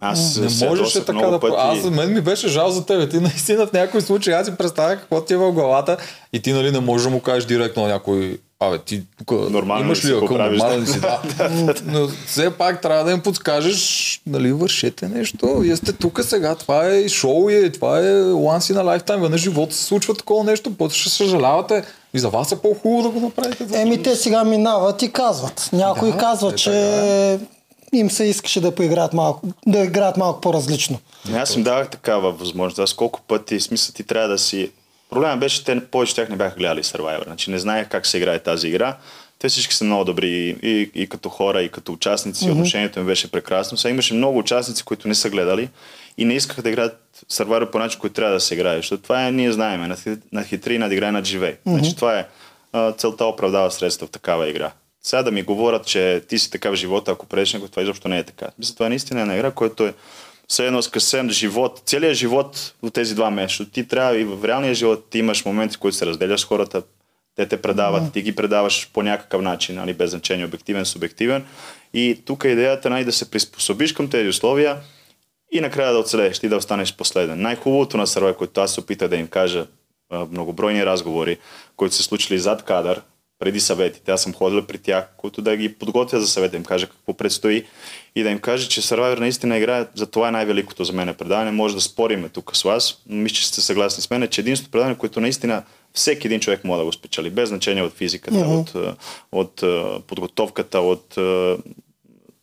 Аз 0.00 0.36
не 0.36 0.68
можеше 0.68 1.04
така 1.04 1.26
да. 1.26 1.40
Пъти... 1.40 1.54
Аз 1.58 1.78
за 1.78 1.90
мен 1.90 2.12
ми 2.12 2.20
беше 2.20 2.48
жал 2.48 2.70
за 2.70 2.86
тебе. 2.86 3.08
Ти 3.08 3.18
наистина 3.18 3.66
в 3.66 3.72
някой 3.72 4.00
случай 4.00 4.34
аз 4.34 4.46
си 4.46 4.56
представя 4.56 4.96
какво 4.96 5.20
ти 5.20 5.32
е 5.32 5.36
в 5.36 5.52
главата 5.52 5.96
и 6.32 6.42
ти 6.42 6.52
нали 6.52 6.70
не 6.70 6.80
можеш 6.80 7.04
да 7.04 7.10
му 7.10 7.20
кажеш 7.20 7.44
директно 7.44 7.82
на 7.82 7.88
някой 7.88 8.38
Абе, 8.62 8.78
ти 8.78 9.02
тук 9.18 9.50
нормално 9.50 9.84
имаш 9.84 10.04
ли 10.04 10.12
акъл? 10.12 10.38
Нормално 10.38 10.86
си, 10.86 11.00
да. 11.38 11.74
Но 11.84 12.08
все 12.26 12.50
пак 12.50 12.82
трябва 12.82 13.04
да 13.04 13.10
им 13.10 13.20
подскажеш, 13.20 14.20
нали, 14.26 14.52
вършете 14.52 15.08
нещо. 15.08 15.58
Вие 15.58 15.76
сте 15.76 15.92
тук 15.92 16.20
сега, 16.24 16.54
това 16.54 16.86
е 16.86 17.08
шоу 17.08 17.50
и 17.50 17.72
това 17.72 17.98
е 17.98 18.02
once 18.22 18.74
in 18.74 18.76
a 18.76 18.98
lifetime. 18.98 19.20
Веднъж 19.20 19.40
живота 19.40 19.74
се 19.74 19.84
случва 19.84 20.14
такова 20.14 20.44
нещо, 20.44 20.74
после 20.78 20.96
ще 20.98 21.10
съжалявате. 21.10 21.84
И 22.14 22.18
за 22.18 22.28
вас 22.28 22.52
е 22.52 22.56
по-хубаво 22.56 23.02
да 23.02 23.08
го 23.08 23.20
направите. 23.20 23.80
Еми, 23.80 24.02
те 24.02 24.16
сега 24.16 24.44
минават 24.44 25.02
и 25.02 25.12
казват. 25.12 25.70
Някой 25.72 26.12
да, 26.12 26.18
казва, 26.18 26.52
е, 26.52 26.54
че 26.54 26.70
така 26.70 27.59
им 27.92 28.10
се 28.10 28.24
искаше 28.24 28.60
да 28.60 28.74
поиграят 28.74 29.12
малко, 29.12 29.46
да 29.66 29.78
играят 29.78 30.16
малко 30.16 30.40
по-различно. 30.40 30.98
Аз 31.34 31.56
им 31.56 31.62
давах 31.62 31.90
такава 31.90 32.32
възможност. 32.32 32.78
Аз 32.78 32.94
колко 32.94 33.20
пъти, 33.20 33.60
смисъл 33.60 33.94
ти 33.94 34.04
трябва 34.04 34.28
да 34.28 34.38
си... 34.38 34.70
Проблема 35.10 35.36
беше, 35.36 35.64
те 35.64 35.80
повече 35.80 36.14
тях 36.14 36.28
не 36.28 36.36
бяха 36.36 36.56
гледали 36.56 36.82
Survivor. 36.82 37.24
Значи 37.24 37.50
не 37.50 37.58
знаех 37.58 37.88
как 37.88 38.06
се 38.06 38.16
играе 38.16 38.38
тази 38.38 38.68
игра. 38.68 38.96
Те 39.38 39.48
всички 39.48 39.74
са 39.74 39.84
много 39.84 40.04
добри 40.04 40.28
и, 40.28 40.70
и, 40.70 40.90
и 40.94 41.08
като 41.08 41.28
хора, 41.28 41.62
и 41.62 41.68
като 41.68 41.92
участници. 41.92 42.44
Mm-hmm. 42.44 42.52
Отношението 42.52 43.00
им 43.00 43.06
беше 43.06 43.30
прекрасно. 43.30 43.78
Сега 43.78 43.92
имаше 43.92 44.14
много 44.14 44.38
участници, 44.38 44.84
които 44.84 45.08
не 45.08 45.14
са 45.14 45.30
гледали 45.30 45.68
и 46.18 46.24
не 46.24 46.34
искаха 46.34 46.62
да 46.62 46.68
играят 46.68 46.98
Survivor 47.30 47.70
по 47.70 47.78
начин, 47.78 48.00
който 48.00 48.14
трябва 48.14 48.34
да 48.34 48.40
се 48.40 48.54
играе. 48.54 48.76
Защото 48.76 49.02
това 49.02 49.26
е, 49.26 49.32
ние 49.32 49.52
знаеме, 49.52 49.96
на 50.32 50.44
хитри, 50.44 50.78
надиграй, 50.78 51.12
надживей. 51.12 51.52
Mm-hmm. 51.52 51.70
Значи 51.70 51.96
това 51.96 52.18
е 52.18 52.26
целта 52.98 53.24
оправдава 53.24 53.70
средства 53.70 54.06
в 54.06 54.10
такава 54.10 54.48
игра 54.48 54.72
сега 55.02 55.22
да 55.22 55.30
ми 55.30 55.42
говорят, 55.42 55.86
че 55.86 56.22
ти 56.28 56.38
си 56.38 56.50
така 56.50 56.70
в 56.70 56.74
живота, 56.74 57.10
ако 57.10 57.26
предеш 57.26 57.52
него, 57.52 57.68
това 57.68 57.82
изобщо 57.82 58.08
не 58.08 58.18
е 58.18 58.24
така. 58.24 58.46
Мисля, 58.58 58.74
това 58.74 58.86
е 58.86 58.88
наистина 58.88 59.20
една 59.20 59.36
игра, 59.36 59.50
която 59.50 59.86
е 59.86 59.94
все 60.48 60.66
едно 60.66 60.82
скъсен 60.82 61.30
живот, 61.30 61.82
целият 61.86 62.16
живот 62.16 62.74
от 62.82 62.94
тези 62.94 63.14
два 63.14 63.30
месеца. 63.30 63.70
Ти 63.70 63.88
трябва 63.88 64.18
и 64.18 64.24
в 64.24 64.44
реалния 64.44 64.74
живот 64.74 65.10
ти 65.10 65.18
имаш 65.18 65.44
моменти, 65.44 65.76
в 65.76 65.80
които 65.80 65.96
се 65.96 66.06
разделяш 66.06 66.40
с 66.40 66.44
хората, 66.44 66.82
те 67.36 67.46
те 67.46 67.62
предават, 67.62 68.02
mm-hmm. 68.02 68.12
ти 68.12 68.22
ги 68.22 68.36
предаваш 68.36 68.90
по 68.92 69.02
някакъв 69.02 69.42
начин, 69.42 69.74
нали, 69.74 69.94
без 69.94 70.10
значение, 70.10 70.44
обективен, 70.44 70.84
субективен. 70.84 71.46
И 71.94 72.22
тук 72.24 72.44
идеята 72.44 72.88
е 72.88 72.90
нали, 72.90 73.04
да 73.04 73.12
се 73.12 73.30
приспособиш 73.30 73.92
към 73.92 74.10
тези 74.10 74.28
условия 74.28 74.76
и 75.52 75.60
накрая 75.60 75.92
да 75.92 75.98
оцелееш 75.98 76.40
и 76.42 76.48
да 76.48 76.56
останеш 76.56 76.96
последен. 76.96 77.42
Най-хубавото 77.42 77.96
на 77.96 78.06
Сървай, 78.06 78.34
което 78.34 78.60
аз 78.60 78.74
се 78.74 78.80
опитах 78.80 79.08
да 79.08 79.16
им 79.16 79.28
кажа, 79.28 79.66
многобройни 80.30 80.86
разговори, 80.86 81.38
които 81.76 81.94
се 81.94 82.02
случили 82.02 82.38
зад 82.38 82.62
кадър, 82.62 83.02
преди 83.40 83.60
съветите. 83.60 84.12
Аз 84.12 84.22
съм 84.22 84.34
ходил 84.34 84.66
при 84.66 84.78
тях, 84.78 85.08
които 85.16 85.42
да 85.42 85.56
ги 85.56 85.74
подготвя 85.74 86.20
за 86.20 86.28
съвет, 86.28 86.50
да 86.50 86.56
им 86.56 86.64
кажа 86.64 86.86
какво 86.86 87.14
предстои 87.14 87.64
и 88.14 88.22
да 88.22 88.30
им 88.30 88.38
кажа, 88.38 88.68
че 88.68 88.82
Survivor 88.82 89.18
наистина 89.18 89.58
играе, 89.58 89.86
за 89.94 90.06
това 90.06 90.28
е 90.28 90.30
най-великото 90.30 90.84
за 90.84 90.92
мен 90.92 91.08
е 91.08 91.16
предаване. 91.16 91.50
Може 91.50 91.74
да 91.74 91.80
спориме 91.80 92.28
тук 92.28 92.56
с 92.56 92.62
вас, 92.62 93.02
но 93.06 93.22
мисля, 93.22 93.34
че 93.34 93.46
сте 93.46 93.60
съгласни 93.60 94.02
с 94.02 94.10
мен, 94.10 94.28
че 94.28 94.40
единството 94.40 94.70
предаване, 94.70 94.98
което 94.98 95.20
наистина 95.20 95.62
всеки 95.92 96.26
един 96.26 96.40
човек 96.40 96.64
може 96.64 96.78
да 96.78 96.84
го 96.84 96.92
спечели, 96.92 97.30
без 97.30 97.48
значение 97.48 97.82
от 97.82 97.92
физиката, 97.92 98.36
mm-hmm. 98.36 98.60
от, 98.60 98.74
от, 99.32 99.62
от 99.62 100.06
подготовката, 100.06 100.80
от 100.80 101.18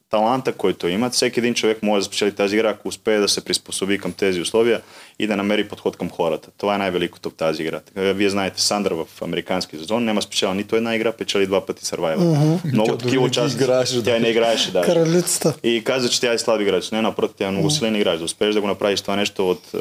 таланта, 0.10 0.54
който 0.54 0.88
имат. 0.88 1.14
Всеки 1.14 1.40
един 1.40 1.54
човек 1.54 1.84
може 1.84 2.00
да 2.00 2.06
спечели 2.06 2.32
тази 2.32 2.56
игра, 2.56 2.70
ако 2.70 2.88
успее 2.88 3.20
да 3.20 3.28
се 3.28 3.46
приспособи 3.46 3.98
към 3.98 4.14
тези 4.14 4.42
условия 4.42 4.82
и 5.20 5.28
да 5.28 5.38
намери 5.38 5.68
подход 5.68 5.98
към 5.98 6.10
хората. 6.10 6.50
Това 6.58 6.76
е 6.76 6.78
най-великото 6.78 7.30
в 7.30 7.34
тази 7.34 7.64
игра. 7.64 7.82
Вие 7.96 8.30
знаете, 8.30 8.62
Сандър 8.62 8.92
в 8.92 9.22
американски 9.22 9.78
сезон 9.78 10.04
няма 10.04 10.22
спечела 10.22 10.56
нито 10.56 10.76
една 10.76 10.96
игра, 10.96 11.12
печели 11.12 11.46
два 11.46 11.66
пъти 11.66 11.86
Survivor. 11.86 12.18
Uh-huh. 12.18 12.74
Много 12.74 12.98
такива 12.98 13.26
участници. 13.26 14.04
Тя 14.04 14.20
не 14.20 14.30
играеше 14.30 14.72
да. 14.72 14.82
Кралицата. 14.82 15.54
И 15.64 15.84
каза, 15.84 16.10
че 16.10 16.22
тя 16.22 16.34
е 16.34 16.38
слаб 16.38 16.62
играч. 16.62 16.92
Не, 16.92 17.02
напротив, 17.02 17.36
тя 17.38 17.48
е 17.48 17.52
много 17.52 17.70
силен 17.70 17.96
играч. 17.96 18.20
Да 18.20 18.26
успееш 18.26 18.54
да 18.54 18.62
го 18.62 18.68
направиш 18.68 19.02
това 19.02 19.16
нещо 19.16 19.50
от 19.50 19.72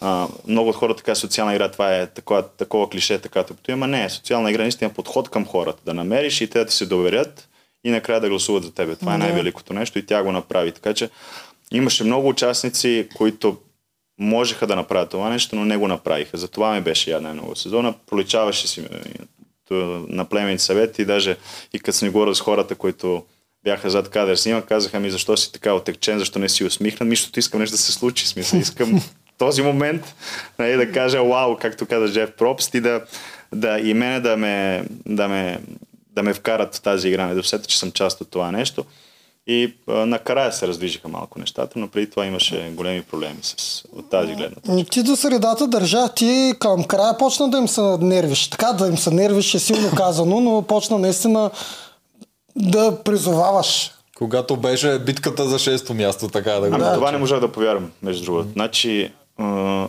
а, 0.00 0.26
много 0.46 0.68
от 0.68 0.76
хората 0.76 0.96
така 0.96 1.14
социална 1.14 1.54
игра, 1.54 1.70
това 1.70 1.96
е 1.96 2.06
такова, 2.06 2.42
такова 2.42 2.90
клише, 2.90 3.18
така 3.18 3.42
тъпто. 3.42 3.72
Ама 3.72 3.86
не, 3.86 4.10
социална 4.10 4.50
игра 4.50 4.62
е 4.62 4.64
наистина 4.64 4.90
подход 4.90 5.28
към 5.28 5.46
хората. 5.46 5.82
Да 5.86 5.94
намериш 5.94 6.40
и 6.40 6.46
те 6.46 6.58
да 6.58 6.66
ти 6.66 6.74
се 6.74 6.86
доверят 6.86 7.48
и 7.84 7.90
накрая 7.90 8.20
да 8.20 8.28
гласуват 8.28 8.64
за 8.64 8.72
тебе. 8.72 8.96
Това 8.96 9.14
е 9.14 9.18
най-великото 9.18 9.72
нещо 9.72 9.98
и 9.98 10.06
тя 10.06 10.22
го 10.22 10.32
направи. 10.32 10.72
Така 10.72 10.94
че 10.94 11.10
имаше 11.72 12.04
много 12.04 12.28
участници, 12.28 13.08
които 13.16 13.56
можеха 14.18 14.66
да 14.66 14.76
направят 14.76 15.10
това 15.10 15.30
нещо, 15.30 15.56
но 15.56 15.64
не 15.64 15.76
го 15.76 15.88
направиха. 15.88 16.36
Затова 16.36 16.74
ми 16.74 16.80
беше 16.80 17.10
я 17.10 17.20
най-много 17.20 17.56
сезона. 17.56 17.94
Проличаваше 18.06 18.68
си 18.68 18.80
е, 18.80 19.74
на 20.08 20.24
племен 20.24 20.58
съвет 20.58 20.98
и 20.98 21.04
даже 21.04 21.36
и 21.72 21.78
като 21.78 21.98
съм 21.98 22.10
говорил 22.10 22.34
с 22.34 22.40
хората, 22.40 22.74
които 22.74 23.24
бяха 23.64 23.90
зад 23.90 24.10
кадър 24.10 24.36
снима, 24.36 24.62
казаха 24.62 25.00
ми 25.00 25.10
защо 25.10 25.36
си 25.36 25.52
така 25.52 25.72
отекчен, 25.72 26.18
защо 26.18 26.38
не 26.38 26.48
си 26.48 26.64
усмихнат, 26.64 27.08
ми, 27.08 27.16
защото 27.16 27.38
искам 27.38 27.60
нещо 27.60 27.74
да 27.74 27.82
се 27.82 27.92
случи. 27.92 28.26
Смисъл, 28.26 28.58
искам 28.58 29.02
този 29.38 29.62
момент 29.62 30.14
нали, 30.58 30.76
да 30.76 30.92
кажа 30.92 31.24
вау, 31.24 31.56
както 31.56 31.86
каза 31.86 32.12
Джеф 32.12 32.30
Пропст 32.30 32.74
и 32.74 32.80
да, 32.80 33.04
да 33.54 33.78
и 33.78 33.94
мене 33.94 34.20
да 34.20 34.36
ме, 34.36 34.84
да 35.06 35.28
ме 35.28 35.58
да 36.14 36.22
ме 36.22 36.34
вкарат 36.34 36.74
в 36.74 36.80
тази 36.80 37.08
игра, 37.08 37.26
не 37.26 37.34
да 37.34 37.40
усетя, 37.40 37.66
че 37.66 37.78
съм 37.78 37.92
част 37.92 38.20
от 38.20 38.30
това 38.30 38.52
нещо. 38.52 38.84
И 39.46 39.74
а, 39.88 39.92
накрая 39.92 40.52
се 40.52 40.68
раздвижиха 40.68 41.08
малко 41.08 41.38
нещата, 41.38 41.78
но 41.78 41.88
преди 41.88 42.10
това 42.10 42.26
имаше 42.26 42.72
големи 42.74 43.02
проблеми 43.02 43.38
с, 43.42 43.84
от 43.92 44.10
тази 44.10 44.34
гледна 44.34 44.56
точка. 44.56 44.90
Ти 44.90 45.02
до 45.02 45.16
средата 45.16 45.66
държа, 45.66 46.08
ти 46.08 46.54
към 46.58 46.84
края 46.84 47.18
почна 47.18 47.50
да 47.50 47.58
им 47.58 47.68
се 47.68 47.80
нервиш. 48.00 48.50
Така 48.50 48.72
да 48.72 48.86
им 48.86 48.98
се 48.98 49.10
нервиш 49.10 49.54
е 49.54 49.58
силно 49.58 49.90
казано, 49.96 50.40
но 50.40 50.62
почна 50.62 50.98
наистина 50.98 51.50
да 52.56 53.02
призоваваш. 53.04 53.90
Когато 54.18 54.56
беше 54.56 54.98
битката 54.98 55.48
за 55.48 55.58
шесто 55.58 55.94
място, 55.94 56.28
така 56.28 56.52
да 56.52 56.68
го 56.68 56.74
ами, 56.74 56.94
Това 56.94 57.12
не 57.12 57.18
можах 57.18 57.40
да 57.40 57.52
повярвам, 57.52 57.90
между 58.02 58.24
другото. 58.24 58.48
Значи, 58.52 59.12
а, 59.38 59.88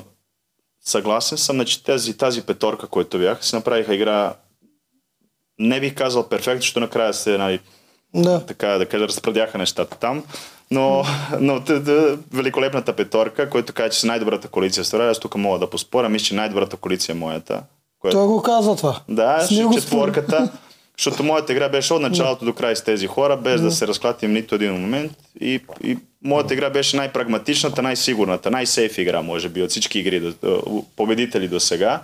съгласен 0.85 1.37
съм, 1.37 1.65
че 1.65 1.83
тази, 1.83 2.17
тази 2.17 2.41
петорка, 2.41 2.87
която 2.87 3.17
бях, 3.17 3.45
се 3.45 3.55
направиха 3.55 3.95
игра 3.95 4.33
не 5.59 5.79
бих 5.79 5.95
казал 5.95 6.29
перфект, 6.29 6.61
защото 6.61 6.79
накрая 6.79 7.13
се 7.13 7.37
нали, 7.37 7.59
да. 8.13 8.45
така 8.45 8.67
да 8.67 8.85
кажа, 8.85 9.07
разпредяха 9.07 9.57
нещата 9.57 9.97
там. 9.97 10.23
Но, 10.71 11.03
но 11.39 11.63
т- 11.63 11.83
т- 11.83 12.17
великолепната 12.33 12.93
петорка, 12.93 13.49
който 13.49 13.73
каза, 13.73 13.89
че 13.89 13.99
си 13.99 14.07
най-добрата 14.07 14.47
коалиция 14.47 14.83
в 14.83 14.85
Австралия, 14.85 15.11
аз 15.11 15.19
тук 15.19 15.35
мога 15.35 15.59
да 15.59 15.69
поспоря, 15.69 16.09
мисля, 16.09 16.25
че 16.25 16.35
най-добрата 16.35 16.77
коалиция 16.77 17.13
е 17.13 17.17
моята. 17.17 17.63
Което... 17.99 18.17
Той 18.17 18.27
го 18.27 18.41
казва 18.41 18.75
това. 18.75 18.99
Да, 19.09 19.47
четворката. 19.73 20.51
Защото 20.97 21.23
моята 21.23 21.53
игра 21.53 21.69
беше 21.69 21.93
от 21.93 22.01
началото 22.01 22.45
до 22.45 22.53
край 22.53 22.75
с 22.75 22.83
тези 22.83 23.07
хора, 23.07 23.37
без 23.37 23.61
да 23.61 23.71
се 23.71 23.87
разклатим 23.87 24.33
нито 24.33 24.55
един 24.55 24.71
момент. 24.71 25.11
И, 25.41 25.59
и 25.83 25.97
моята 26.23 26.53
игра 26.53 26.69
беше 26.69 26.97
най-прагматичната, 26.97 27.81
най-сигурната, 27.81 28.51
най-сейф 28.51 28.97
игра, 28.97 29.21
може 29.21 29.49
би, 29.49 29.63
от 29.63 29.69
всички 29.69 29.99
игри, 29.99 30.33
победители 30.95 31.47
до 31.47 31.59
сега. 31.59 32.01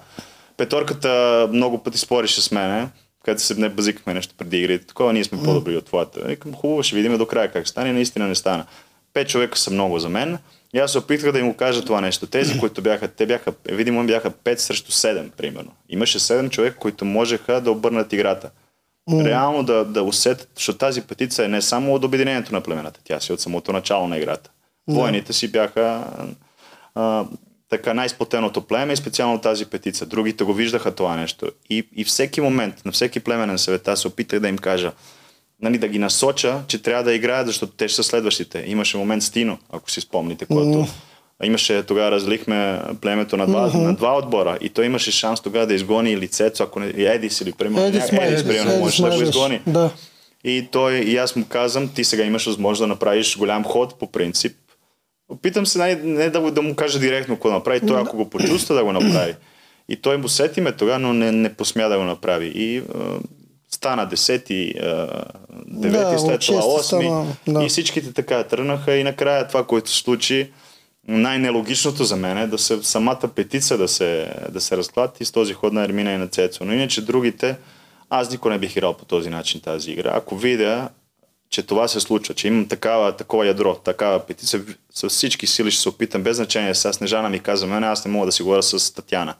Петорката 0.57 1.47
много 1.51 1.77
пъти 1.77 1.97
спореше 1.97 2.41
с 2.41 2.51
мене 2.51 2.87
където 3.23 3.43
се 3.43 3.69
базикахме 3.69 4.13
нещо 4.13 4.35
преди 4.37 4.57
игрите. 4.57 4.87
Такова 4.87 5.13
ние 5.13 5.23
сме 5.23 5.43
по-добри 5.43 5.77
от 5.77 5.85
твоята. 5.85 6.21
Викам, 6.27 6.53
хубаво, 6.53 6.83
ще 6.83 6.95
видим 6.95 7.17
до 7.17 7.25
края 7.25 7.51
как 7.51 7.67
стане. 7.67 7.93
Наистина 7.93 8.27
не 8.27 8.35
стана. 8.35 8.65
Пет 9.13 9.29
човека 9.29 9.57
са 9.57 9.71
много 9.71 9.99
за 9.99 10.09
мен. 10.09 10.37
И 10.73 10.79
аз 10.79 10.91
се 10.91 10.97
опитвах 10.97 11.31
да 11.31 11.39
им 11.39 11.47
го 11.47 11.57
кажа 11.57 11.85
това 11.85 12.01
нещо. 12.01 12.27
Тези, 12.27 12.59
които 12.59 12.81
бяха, 12.81 13.07
те 13.07 13.25
бяха, 13.25 13.53
видимо 13.71 14.07
бяха 14.07 14.31
5 14.31 14.55
срещу 14.55 14.91
7, 14.91 15.31
примерно. 15.31 15.71
Имаше 15.89 16.19
7 16.19 16.49
човека, 16.49 16.77
които 16.77 17.05
можеха 17.05 17.61
да 17.61 17.71
обърнат 17.71 18.13
играта. 18.13 18.49
Mm. 19.09 19.25
Реално 19.25 19.63
да, 19.63 19.85
да 19.85 20.03
усетят, 20.03 20.49
защото 20.55 20.77
тази 20.77 21.01
петиция 21.01 21.45
е 21.45 21.47
не 21.47 21.61
само 21.61 21.93
от 21.93 22.03
обединението 22.03 22.53
на 22.53 22.61
племената, 22.61 22.99
тя 23.03 23.19
си 23.19 23.33
от 23.33 23.39
самото 23.39 23.73
начало 23.73 24.07
на 24.07 24.17
играта. 24.17 24.49
Войните 24.87 25.33
си 25.33 25.51
бяха 25.51 26.03
а, 26.95 27.25
така 27.71 27.93
най-сплотеното 27.93 28.61
племе 28.61 28.93
и 28.93 28.95
специално 28.95 29.41
тази 29.41 29.65
петица. 29.65 30.05
Другите 30.05 30.43
го 30.43 30.53
виждаха 30.53 30.91
това 30.91 31.15
нещо. 31.15 31.51
И, 31.69 31.87
и 31.95 32.03
всеки 32.03 32.41
момент, 32.41 32.85
на 32.85 32.91
всеки 32.91 33.19
племенен 33.19 33.57
съвет, 33.57 33.87
аз 33.87 34.01
се 34.01 34.07
опитах 34.07 34.39
да 34.39 34.47
им 34.47 34.57
кажа, 34.57 34.91
нали, 35.61 35.77
да 35.77 35.87
ги 35.87 35.99
насоча, 35.99 36.61
че 36.67 36.81
трябва 36.81 37.03
да 37.03 37.13
играят, 37.13 37.47
защото 37.47 37.73
те 37.77 37.87
ще 37.87 37.95
са 37.95 38.03
следващите. 38.03 38.63
Имаше 38.67 38.97
момент 38.97 39.23
с 39.23 39.29
Тино, 39.29 39.57
ако 39.71 39.91
си 39.91 40.01
спомните, 40.01 40.45
който 40.45 40.77
mm. 40.77 40.89
имаше, 41.43 41.83
тогава 41.83 42.11
разлихме 42.11 42.81
племето 43.01 43.37
на 43.37 43.47
два, 43.47 43.69
mm-hmm. 43.69 43.83
на 43.83 43.93
два 43.95 44.17
отбора 44.17 44.57
и 44.61 44.69
той 44.69 44.85
имаше 44.85 45.11
шанс 45.11 45.41
тогава 45.41 45.67
да 45.67 45.73
изгони 45.73 46.17
лицето, 46.17 46.63
ако 46.63 46.79
не, 46.79 46.93
Едис 46.97 47.41
или 47.41 47.51
примерно, 47.51 47.87
Едис, 47.87 48.03
Едис, 48.11 48.19
Едис, 48.21 48.47
примерно, 48.47 48.79
може 48.79 49.03
да 49.03 49.09
го 49.09 49.21
изгони. 49.21 49.61
Да. 49.67 49.89
И 50.43 50.67
той, 50.71 50.93
и 50.93 51.17
аз 51.17 51.35
му 51.35 51.45
казвам, 51.49 51.89
ти 51.89 52.03
сега 52.03 52.23
имаш 52.23 52.45
възможност 52.45 52.79
да 52.79 52.87
направиш 52.87 53.37
голям 53.37 53.63
ход 53.63 53.99
по 53.99 54.11
принцип, 54.11 54.57
Опитам 55.31 55.65
се 55.65 55.79
не, 55.79 55.95
не 55.95 56.29
да, 56.29 56.51
да 56.51 56.61
му 56.61 56.75
кажа 56.75 56.99
директно 56.99 57.35
какво 57.35 57.49
направи, 57.49 57.87
той 57.87 58.01
ако 58.01 58.17
го 58.17 58.29
почувства 58.29 58.75
да 58.75 58.83
го 58.83 58.91
направи. 58.91 59.35
И 59.89 59.95
той 59.95 60.17
му 60.17 60.29
сети 60.29 60.61
ме 60.61 60.71
тогава, 60.71 60.99
но 60.99 61.13
не, 61.13 61.31
не 61.31 61.53
посмя 61.53 61.89
да 61.89 61.97
го 61.97 62.03
направи. 62.03 62.51
И 62.55 62.77
а, 62.77 62.83
стана 63.71 64.07
10 64.07 65.33
девети, 65.67 66.11
да, 66.11 66.19
след 66.19 66.41
това 66.41 66.61
8 66.61 67.25
да. 67.47 67.63
и 67.63 67.69
всичките 67.69 68.13
така 68.13 68.43
тръгнаха 68.43 68.95
и 68.95 69.03
накрая 69.03 69.47
това, 69.47 69.63
което 69.63 69.89
се 69.89 69.97
случи, 69.97 70.51
най-нелогичното 71.07 72.03
за 72.03 72.15
мен 72.15 72.37
е 72.37 72.47
да 72.47 72.57
се, 72.57 72.83
самата 72.83 73.29
петица 73.35 73.77
да 73.77 73.87
се, 73.87 74.33
да 74.49 74.61
се 74.61 74.77
разклати 74.77 75.25
с 75.25 75.31
този 75.31 75.53
ход 75.53 75.73
на 75.73 75.83
Ермина 75.83 76.11
и 76.11 76.17
на 76.17 76.27
Цецо. 76.27 76.65
Но 76.65 76.73
иначе 76.73 77.01
другите, 77.01 77.55
аз 78.09 78.31
никога 78.31 78.53
не 78.53 78.59
бих 78.59 78.75
играл 78.75 78.93
по 78.93 79.05
този 79.05 79.29
начин 79.29 79.61
тази 79.61 79.91
игра. 79.91 80.11
Ако 80.13 80.37
видя 80.37 80.89
че 81.51 81.63
това 81.63 81.87
се 81.87 81.99
случва, 81.99 82.35
че 82.35 82.47
имам 82.47 82.67
такава, 82.67 83.15
такова 83.15 83.47
ядро, 83.47 83.75
такава 83.75 84.19
петиция, 84.19 84.63
с 84.93 85.09
всички 85.09 85.47
сили 85.47 85.71
ще 85.71 85.81
се 85.81 85.89
опитам, 85.89 86.23
без 86.23 86.37
значение. 86.37 86.75
Сега 86.75 86.93
Снежана 86.93 87.29
ми 87.29 87.39
каза, 87.39 87.67
мен 87.67 87.83
аз 87.83 88.05
не 88.05 88.11
мога 88.11 88.25
да 88.25 88.31
си 88.31 88.43
говоря 88.43 88.63
с 88.63 88.93
Татяна. 88.93 89.35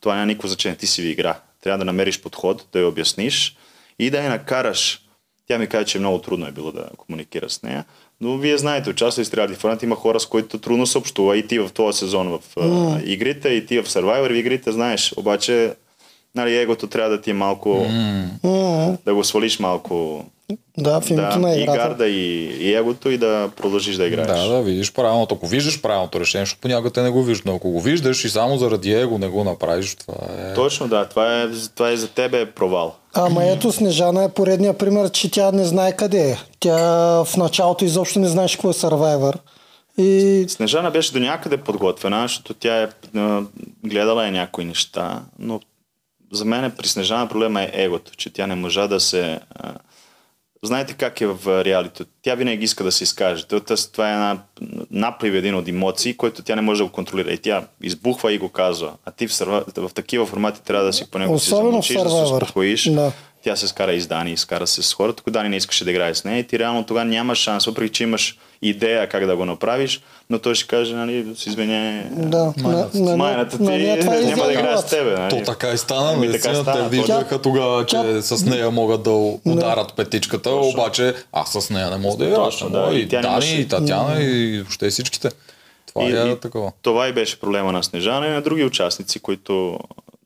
Това 0.00 0.14
няма 0.14 0.26
никакво 0.26 0.48
значение, 0.48 0.76
ти 0.76 0.86
си 0.86 1.02
ви 1.02 1.08
игра. 1.08 1.40
Трябва 1.62 1.78
да 1.78 1.84
намериш 1.84 2.20
подход, 2.20 2.66
да 2.72 2.80
я 2.80 2.88
обясниш 2.88 3.56
и 3.98 4.10
да 4.10 4.22
я 4.22 4.30
накараш. 4.30 5.00
Тя 5.48 5.58
ми 5.58 5.66
каза, 5.66 5.84
че 5.84 5.98
много 5.98 6.18
трудно 6.18 6.46
е 6.46 6.52
било 6.52 6.72
да 6.72 6.88
комуникира 6.96 7.50
с 7.50 7.62
нея. 7.62 7.84
Но 8.20 8.38
вие 8.38 8.58
знаете, 8.58 8.90
участвали 8.90 9.26
в 9.26 9.30
Триади 9.30 9.54
Фронт, 9.54 9.82
има 9.82 9.96
хора, 9.96 10.20
с 10.20 10.26
които 10.26 10.58
трудно 10.58 10.86
се 10.86 10.98
общува. 10.98 11.36
И 11.36 11.46
ти 11.46 11.58
в 11.58 11.70
този 11.74 11.98
сезон 11.98 12.28
в 12.28 12.54
mm. 12.54 13.04
игрите, 13.04 13.48
и 13.48 13.66
ти 13.66 13.80
в 13.80 13.86
Survivor 13.86 14.32
в 14.32 14.36
игрите, 14.36 14.72
знаеш. 14.72 15.14
Обаче, 15.16 15.74
нали, 16.34 16.56
егото 16.56 16.86
трябва 16.86 17.10
да 17.10 17.20
ти 17.20 17.30
е 17.30 17.34
малко... 17.34 17.68
Mm. 17.68 18.98
Да 19.04 19.14
го 19.14 19.24
свалиш 19.24 19.58
малко 19.58 20.24
да, 20.78 21.00
в 21.00 21.10
името 21.10 21.34
да, 21.34 21.38
на 21.38 21.54
играта. 21.54 21.74
И 21.74 21.78
гарда, 21.78 22.08
и, 22.08 22.44
и 22.60 22.74
егото, 22.74 23.10
и 23.10 23.18
да 23.18 23.50
продължиш 23.56 23.96
да 23.96 24.06
играеш. 24.06 24.40
Да, 24.40 24.48
да, 24.48 24.62
видиш 24.62 24.92
правилното. 24.92 25.34
Ако 25.34 25.46
виждаш 25.46 25.82
правилното 25.82 26.20
решение, 26.20 26.44
защото 26.44 26.60
понякога 26.60 26.90
те 26.90 27.02
не 27.02 27.10
го 27.10 27.22
виждаш, 27.22 27.44
но 27.44 27.54
ако 27.54 27.70
го 27.70 27.80
виждаш 27.80 28.24
и 28.24 28.28
само 28.28 28.58
заради 28.58 28.92
его 28.92 29.18
не 29.18 29.28
го 29.28 29.44
направиш, 29.44 29.94
това 29.94 30.14
е... 30.38 30.54
Точно, 30.54 30.88
да. 30.88 31.08
Това 31.08 31.42
е, 31.42 31.46
това 31.74 31.90
е 31.90 31.96
за 31.96 32.08
тебе 32.08 32.50
провал. 32.50 32.94
Ама 33.14 33.44
ето 33.44 33.72
Снежана 33.72 34.24
е 34.24 34.28
поредния 34.28 34.78
пример, 34.78 35.10
че 35.10 35.30
тя 35.30 35.52
не 35.52 35.64
знае 35.64 35.92
къде 35.92 36.30
е. 36.30 36.38
Тя 36.60 36.78
в 37.24 37.36
началото 37.36 37.84
изобщо 37.84 38.18
не 38.18 38.28
знаеш 38.28 38.56
какво 38.56 38.70
е 38.70 38.72
Survivor. 38.72 39.34
И... 39.98 40.44
Снежана 40.48 40.90
беше 40.90 41.12
до 41.12 41.18
някъде 41.20 41.56
подготвена, 41.56 42.22
защото 42.22 42.54
тя 42.54 42.82
е 42.82 42.88
гледала 43.84 44.26
е 44.26 44.30
някои 44.30 44.64
неща, 44.64 45.22
но 45.38 45.60
за 46.32 46.44
мен 46.44 46.72
при 46.78 46.88
Снежана 46.88 47.28
проблема 47.28 47.62
е 47.62 47.70
егото, 47.72 48.12
че 48.16 48.32
тя 48.32 48.46
не 48.46 48.54
можа 48.54 48.86
да 48.86 49.00
се 49.00 49.40
Знаете 50.66 50.94
как 50.94 51.20
е 51.20 51.26
в 51.26 51.64
реалито. 51.64 52.04
Тя 52.22 52.34
винаги 52.34 52.64
иска 52.64 52.84
да 52.84 52.92
се 52.92 53.04
изкаже. 53.04 53.44
Това 53.92 54.10
е 54.10 54.12
една 54.12 54.38
наплив 54.90 55.34
един 55.34 55.54
от 55.54 55.68
емоции, 55.68 56.16
който 56.16 56.42
тя 56.42 56.56
не 56.56 56.62
може 56.62 56.78
да 56.78 56.84
го 56.84 56.92
контролира. 56.92 57.32
И 57.32 57.38
тя 57.38 57.66
избухва 57.82 58.32
и 58.32 58.38
го 58.38 58.48
казва. 58.48 58.92
А 59.04 59.10
ти 59.10 59.26
в, 59.26 59.64
в 59.76 59.90
такива 59.94 60.26
формати 60.26 60.62
трябва 60.62 60.84
да 60.84 60.92
си 60.92 61.10
по 61.10 61.18
него 61.18 61.38
си 61.38 61.50
замълчиш, 61.50 61.96
да 61.96 62.10
се 62.10 62.34
успокоиш. 62.34 62.90
Да 62.90 63.12
тя 63.44 63.56
се 63.56 63.68
скара 63.68 63.92
и 63.92 64.00
с 64.00 64.06
Дани, 64.06 64.32
изкара 64.32 64.66
се 64.66 64.82
с 64.82 64.94
хората, 64.94 65.22
когато 65.22 65.32
Дани 65.32 65.48
не 65.48 65.56
искаше 65.56 65.84
да 65.84 65.90
играе 65.90 66.14
с 66.14 66.24
нея 66.24 66.38
и 66.38 66.46
ти 66.46 66.58
реално 66.58 66.84
тогава 66.84 67.04
няма 67.04 67.34
шанс, 67.34 67.64
въпреки 67.64 67.92
че 67.92 68.02
имаш 68.02 68.38
идея 68.62 69.08
как 69.08 69.26
да 69.26 69.36
го 69.36 69.44
направиш, 69.44 70.00
но 70.30 70.38
той 70.38 70.54
ще 70.54 70.66
каже, 70.66 70.94
нали, 70.94 71.26
с 71.36 71.46
извиня, 71.46 72.02
да, 72.10 72.52
майната, 72.62 72.98
на, 72.98 73.16
майната 73.16 73.56
ти 73.56 73.62
на, 73.62 73.96
на, 73.96 74.20
няма 74.20 74.44
да 74.44 74.52
играе 74.52 74.76
с 74.76 74.86
тебе. 74.86 75.10
Нали? 75.10 75.30
То 75.30 75.42
така 75.42 75.70
и 75.70 75.78
стана, 75.78 76.12
ами, 76.12 76.32
така 76.32 76.54
стана. 76.54 76.90
Те 76.90 76.96
виждаха 76.96 77.42
тогава, 77.42 77.86
че 77.86 77.96
тя... 77.96 78.22
с 78.22 78.44
нея 78.44 78.70
могат 78.70 79.02
да 79.02 79.10
ударат 79.44 79.88
да. 79.88 79.94
петичката, 79.94 80.50
Точно. 80.50 80.68
обаче 80.68 81.14
аз 81.32 81.52
с 81.52 81.70
нея 81.70 81.90
не 81.90 81.96
мога 81.96 82.16
да 82.16 82.30
играя. 82.30 82.50
Да, 82.70 82.94
и, 82.94 83.00
и 83.00 83.06
Дани, 83.06 83.26
имаше... 83.26 83.54
и 83.54 83.68
Татяна, 83.68 84.22
и 84.22 84.58
въобще 84.58 84.90
всичките. 84.90 85.30
Това 85.86 86.10
и, 86.10 86.30
е 86.30 86.36
такова. 86.36 86.72
Това 86.82 87.08
и 87.08 87.12
беше 87.12 87.40
проблема 87.40 87.72
на 87.72 87.82
Снежана 87.82 88.26
и 88.26 88.30
на 88.30 88.42
други 88.42 88.64
участници, 88.64 89.20
които 89.20 89.78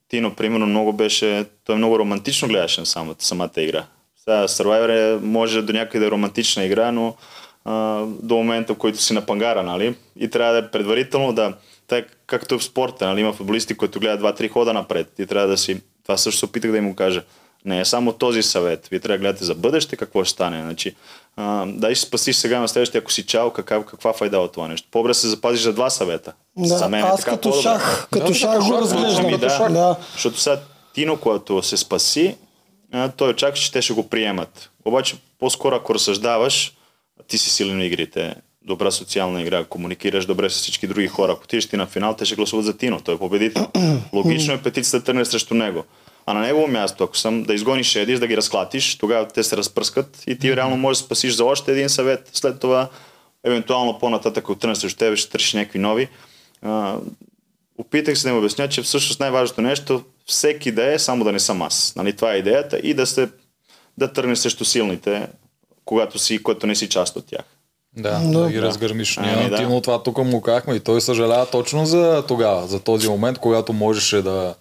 Тино, 0.09 0.35
примерно, 0.35 0.67
много 0.67 0.93
беше, 0.93 1.45
той 1.65 1.77
много 1.77 1.99
романтично 1.99 2.49
гледаше 2.49 2.81
на 2.81 2.87
самата, 2.87 3.17
самата 3.19 3.51
игра. 3.57 3.87
Сега 4.17 4.49
Survivor 4.49 5.17
е, 5.17 5.21
може 5.23 5.63
до 5.63 5.73
някъде 5.73 6.11
романтична 6.11 6.65
игра, 6.65 6.93
но 6.93 7.17
а, 7.65 8.05
до 8.23 8.35
момента, 8.35 8.75
в 8.75 8.79
който 8.79 8.99
си 8.99 9.13
на 9.13 9.27
пангара, 9.27 9.63
нали? 9.63 9.95
И 10.17 10.31
трябва 10.31 10.53
да 10.53 10.59
е 10.59 10.71
предварително 10.71 11.33
да, 11.33 11.55
тъй, 11.87 12.05
както 12.27 12.55
е 12.55 12.59
в 12.59 12.65
спорта, 12.65 13.07
нали? 13.07 13.21
Има 13.21 13.33
футболисти, 13.33 13.77
които 13.77 14.01
гледат 14.01 14.39
2-3 14.39 14.51
хода 14.51 14.73
напред. 14.73 15.13
И 15.19 15.27
трябва 15.27 15.49
да 15.49 15.59
си, 15.59 15.81
това 16.03 16.17
също 16.17 16.39
се 16.39 16.45
опитах 16.45 16.71
да 16.71 16.79
им 16.79 16.95
кажа. 16.95 17.23
Не 17.65 17.81
е 17.81 17.85
само 17.85 18.13
този 18.13 18.43
съвет. 18.43 18.89
Вие 18.91 19.01
трябва 19.01 19.19
да 19.19 19.21
гледате 19.21 19.45
за 19.45 19.55
бъдеще 19.55 19.97
какво 19.97 20.25
ще 20.25 20.33
стане. 20.33 20.63
Значи, 20.63 20.95
а, 21.41 21.67
дай 21.67 21.97
си 21.97 22.03
спасиш 22.03 22.37
сега 22.37 22.61
на 22.61 22.69
следващия, 22.69 22.99
ако 22.99 23.13
си 23.13 23.27
чал, 23.27 23.51
каква, 23.51 23.85
каква 23.85 24.13
файда 24.13 24.39
от 24.39 24.53
това 24.53 24.69
нещо. 24.69 24.89
По-добре 24.91 25.15
се 25.15 25.29
запазиш 25.29 25.61
за 25.61 25.73
два 25.73 25.91
съвета. 25.91 26.33
Да, 26.57 26.79
за 26.79 26.89
мен 26.89 27.05
аз 27.05 27.21
е 27.21 27.25
така 27.25 27.31
като 27.31 27.51
по-добре. 27.51 27.63
шах, 27.63 28.09
като 28.11 28.27
Да, 28.27 28.35
шах 28.35 28.59
го 28.59 28.65
шах, 28.65 28.81
разглеждам. 28.81 29.41
Да, 29.41 29.69
да. 29.69 29.97
Защото 30.13 30.41
сега 30.41 30.61
Тино, 30.95 31.17
когато 31.17 31.63
се 31.63 31.77
спаси, 31.77 32.37
той 33.17 33.31
очаква, 33.31 33.61
че 33.61 33.73
те 33.73 33.83
ще 33.83 33.93
го 33.93 34.09
приемат. 34.09 34.71
Обаче, 34.85 35.17
по-скоро, 35.39 35.77
ако 35.77 35.95
разсъждаваш, 35.95 36.73
ти 37.29 37.39
си 37.39 37.51
силен 37.51 37.81
в 37.81 37.85
игрите, 37.85 38.35
добра 38.63 38.91
социална 38.91 39.43
игра, 39.43 39.65
комуникираш 39.65 40.27
добре 40.27 40.51
с 40.51 40.55
всички 40.55 40.87
други 40.87 41.09
хора. 41.09 41.33
Ако 41.33 41.45
отидеш 41.45 41.69
ти 41.69 41.77
на 41.77 41.87
финал, 41.87 42.15
те 42.15 42.25
ще 42.25 42.37
гласуват 42.37 42.65
за 42.65 42.77
Тино. 42.77 43.01
Той 43.01 43.15
е 43.15 43.19
победител. 43.19 43.69
Логично 44.13 44.55
е 44.55 44.63
петицията 44.63 44.99
да 44.99 45.05
тръгне 45.05 45.25
срещу 45.25 45.55
него. 45.55 45.85
А 46.29 46.35
на 46.35 46.41
негово 46.41 46.67
място, 46.69 47.05
ако 47.05 47.17
съм 47.17 47.43
да 47.43 47.55
изгониш 47.55 47.97
Едис, 47.97 48.21
да 48.21 48.27
ги 48.27 48.37
разклатиш, 48.37 48.99
тогава 48.99 49.29
те 49.29 49.43
се 49.43 49.57
разпръскат 49.57 50.23
и 50.27 50.39
ти 50.39 50.57
реално 50.57 50.77
можеш 50.77 51.01
да 51.01 51.07
спасиш 51.07 51.35
за 51.35 51.45
още 51.45 51.73
един 51.73 51.89
съвет. 51.89 52.31
След 52.33 52.61
това, 52.61 52.89
евентуално 53.45 53.99
по-нататък, 53.99 54.45
ако 54.45 54.55
тръгне 54.55 54.77
срещу 54.77 54.99
тебе, 54.99 55.17
ще 55.17 55.31
търсиш 55.31 55.53
някакви 55.53 55.79
нови. 55.79 56.09
А, 56.63 56.97
опитах 57.79 58.19
се 58.19 58.23
да 58.23 58.29
им 58.29 58.39
обясня, 58.39 58.69
че 58.69 58.83
всъщност 58.83 59.21
най-важното 59.21 59.61
нещо 59.61 60.05
всеки 60.27 60.73
да 60.73 60.93
е, 60.95 60.99
само 60.99 61.25
да 61.25 61.33
не 61.33 61.39
съм 61.39 61.63
аз. 61.63 61.93
Нали, 61.97 62.13
това 62.13 62.35
е 62.35 62.39
идеята 62.39 62.79
и 62.79 62.95
да 62.95 63.07
се 63.07 63.29
да 63.99 64.13
тръгне 64.13 64.37
срещу 64.37 64.65
силните, 64.65 65.29
когато 65.85 66.19
си, 66.19 66.43
когато 66.43 66.67
не 66.67 66.75
си 66.75 66.89
част 66.89 67.17
от 67.17 67.27
тях. 67.27 67.45
Да, 67.97 68.21
Да. 68.21 68.41
да 68.41 68.51
ги 68.51 68.63
разгърмиш. 68.63 69.17
Ние 69.17 69.35
Ами, 69.39 69.51
да. 69.51 69.81
Това 69.83 70.03
тук 70.03 70.19
му 70.19 70.41
казахме 70.41 70.75
и 70.75 70.81
той 70.81 71.01
съжалява 71.01 71.47
точно 71.47 71.87
за 71.87 72.25
тогава, 72.29 72.67
за 72.67 72.81
този 72.81 73.09
момент, 73.09 73.39
когато 73.39 73.73
можеше 73.73 74.23
да, 74.23 74.55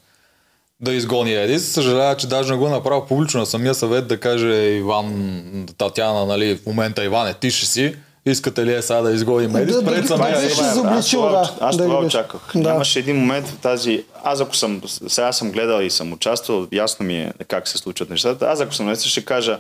да 0.79 0.93
изгони 0.93 1.34
Едис. 1.34 1.67
Съжалява, 1.67 2.17
че 2.17 2.27
даже 2.27 2.51
не 2.51 2.57
го 2.60 2.67
е 2.67 2.72
направил 2.72 3.05
публично 3.05 3.39
на 3.39 3.46
самия 3.46 3.75
съвет 3.75 4.07
да 4.07 4.19
каже 4.19 4.53
Иван, 4.53 5.34
Татяна, 5.77 6.25
нали, 6.25 6.55
в 6.55 6.65
момента 6.65 7.03
Иване, 7.03 7.34
ти 7.34 7.51
ще 7.51 7.65
си, 7.65 7.96
искате 8.25 8.65
ли 8.65 8.74
е 8.74 8.81
сега 8.81 9.01
да 9.01 9.12
изгоним 9.12 9.55
Едис? 9.55 9.75
Да, 9.75 9.81
да 9.81 9.91
Пред 9.91 10.01
ги- 10.01 10.07
самия 10.07 10.39
да 10.39 10.46
Аз 10.46 10.72
изобличил, 10.72 11.19
това, 11.19 11.31
да, 11.31 11.53
аз 11.60 11.77
да 11.77 11.84
това 11.84 11.96
беше. 12.01 12.17
очаквах. 12.17 12.41
Да. 12.55 12.60
Нямаше 12.60 13.00
един 13.00 13.15
момент 13.15 13.48
в 13.48 13.57
тази... 13.57 14.03
Аз 14.24 14.41
ако 14.41 14.55
съм... 14.55 14.81
Сега 15.07 15.31
съм 15.34 15.51
гледал 15.51 15.81
и 15.81 15.89
съм 15.89 16.13
участвал, 16.13 16.67
ясно 16.72 17.05
ми 17.05 17.17
е 17.17 17.31
как 17.48 17.67
се 17.67 17.77
случват 17.77 18.10
нещата. 18.10 18.46
Аз 18.46 18.62
ако 18.62 18.74
съм 18.74 18.86
наистина 18.86 19.10
ще 19.10 19.25
кажа... 19.25 19.60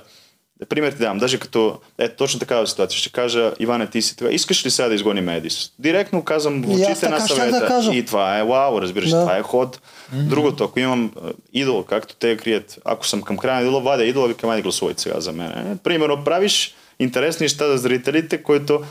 Пример 0.69 0.91
ти 0.91 0.97
давам, 0.97 1.17
даже 1.17 1.39
като 1.39 1.77
е 1.97 2.09
точно 2.09 2.39
такава 2.39 2.67
ситуация, 2.67 2.99
ще 2.99 3.11
кажа, 3.11 3.53
Иване, 3.59 3.87
ти 3.87 4.01
си 4.01 4.17
това, 4.17 4.31
искаш 4.31 4.65
ли 4.65 4.69
сега 4.71 4.87
да 4.87 4.95
изгоним 4.95 5.29
Едис? 5.29 5.71
Директно 5.79 6.23
казвам 6.23 6.63
в 6.63 6.69
очите 6.69 7.09
на 7.09 7.17
да 7.17 7.21
съвета. 7.21 7.67
кажа. 7.67 7.93
и 7.93 8.05
това 8.05 8.37
е 8.37 8.43
вау, 8.43 8.81
разбираш, 8.81 9.09
Да. 9.09 9.19
това 9.21 9.37
е 9.37 9.41
ход. 9.41 9.79
Другото, 10.13 10.63
ако 10.63 10.79
имам 10.79 11.11
а, 11.17 11.29
идол, 11.53 11.83
както 11.83 12.15
те 12.15 12.37
крият, 12.37 12.79
ако 12.85 13.07
съм 13.07 13.21
към 13.21 13.37
края 13.37 13.55
на 13.55 13.61
идола, 13.61 13.81
вадя 13.81 14.05
идола, 14.05 14.27
викам, 14.27 14.49
айде 14.49 14.61
гласувайте 14.61 15.01
сега 15.01 15.19
за 15.19 15.31
мен. 15.31 15.51
Е, 15.51 15.77
примерно, 15.83 16.23
правиш 16.23 16.75
интересни 16.99 17.43
неща 17.43 17.67
за 17.67 17.77
зрителите, 17.77 18.43
които 18.43 18.81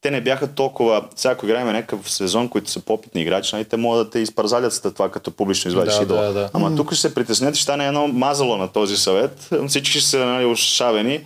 те 0.00 0.10
не 0.10 0.20
бяха 0.20 0.54
толкова... 0.54 1.04
Сега 1.16 1.32
ако 1.32 1.46
играем 1.46 1.66
някакъв 1.66 2.10
сезон, 2.10 2.48
които 2.48 2.70
са 2.70 2.80
по-опитни 2.80 3.22
играчи, 3.22 3.54
нали, 3.54 3.64
те 3.64 3.76
могат 3.76 4.06
да 4.06 4.10
те 4.10 4.18
изпързалят 4.18 4.72
с 4.72 4.80
това, 4.80 5.10
като 5.10 5.30
публично 5.30 5.68
извадиш 5.68 5.94
Да, 5.94 6.02
идола. 6.02 6.22
да, 6.22 6.32
да. 6.32 6.50
Ама 6.52 6.76
тук 6.76 6.92
ще 6.92 7.00
се 7.00 7.14
притеснете, 7.14 7.54
ще 7.54 7.62
стане 7.62 7.86
едно 7.86 8.08
мазало 8.08 8.56
на 8.56 8.68
този 8.68 8.96
съвет. 8.96 9.50
Всички 9.68 10.00
ще 10.00 10.10
са 10.10 10.18
нали, 10.18 10.44
ушавени 10.44 11.24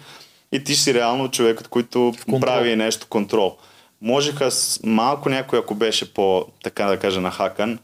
и 0.52 0.64
ти 0.64 0.75
си 0.75 0.95
реално 0.95 1.31
човекът, 1.31 1.69
който 1.69 2.14
прави 2.41 2.76
нещо 2.76 3.07
контрол. 3.11 3.57
Можеха 4.00 4.50
с 4.50 4.81
малко 4.85 5.29
някой, 5.29 5.59
ако 5.59 5.75
беше 5.75 6.14
по, 6.14 6.47
така 6.62 6.87
да 6.87 6.97
кажа, 6.99 7.21
нахакан, 7.21 7.79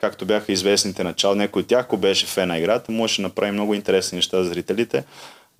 както 0.00 0.26
бяха 0.26 0.52
известните 0.52 1.04
начало, 1.04 1.34
някой 1.34 1.62
от 1.62 1.68
тях, 1.68 1.80
ако 1.84 1.96
беше 1.96 2.26
фен 2.26 2.48
на 2.48 2.58
играта, 2.58 2.92
можеше 2.92 3.22
да 3.22 3.28
направи 3.28 3.52
много 3.52 3.74
интересни 3.74 4.16
неща 4.16 4.42
за 4.42 4.48
зрителите. 4.48 5.04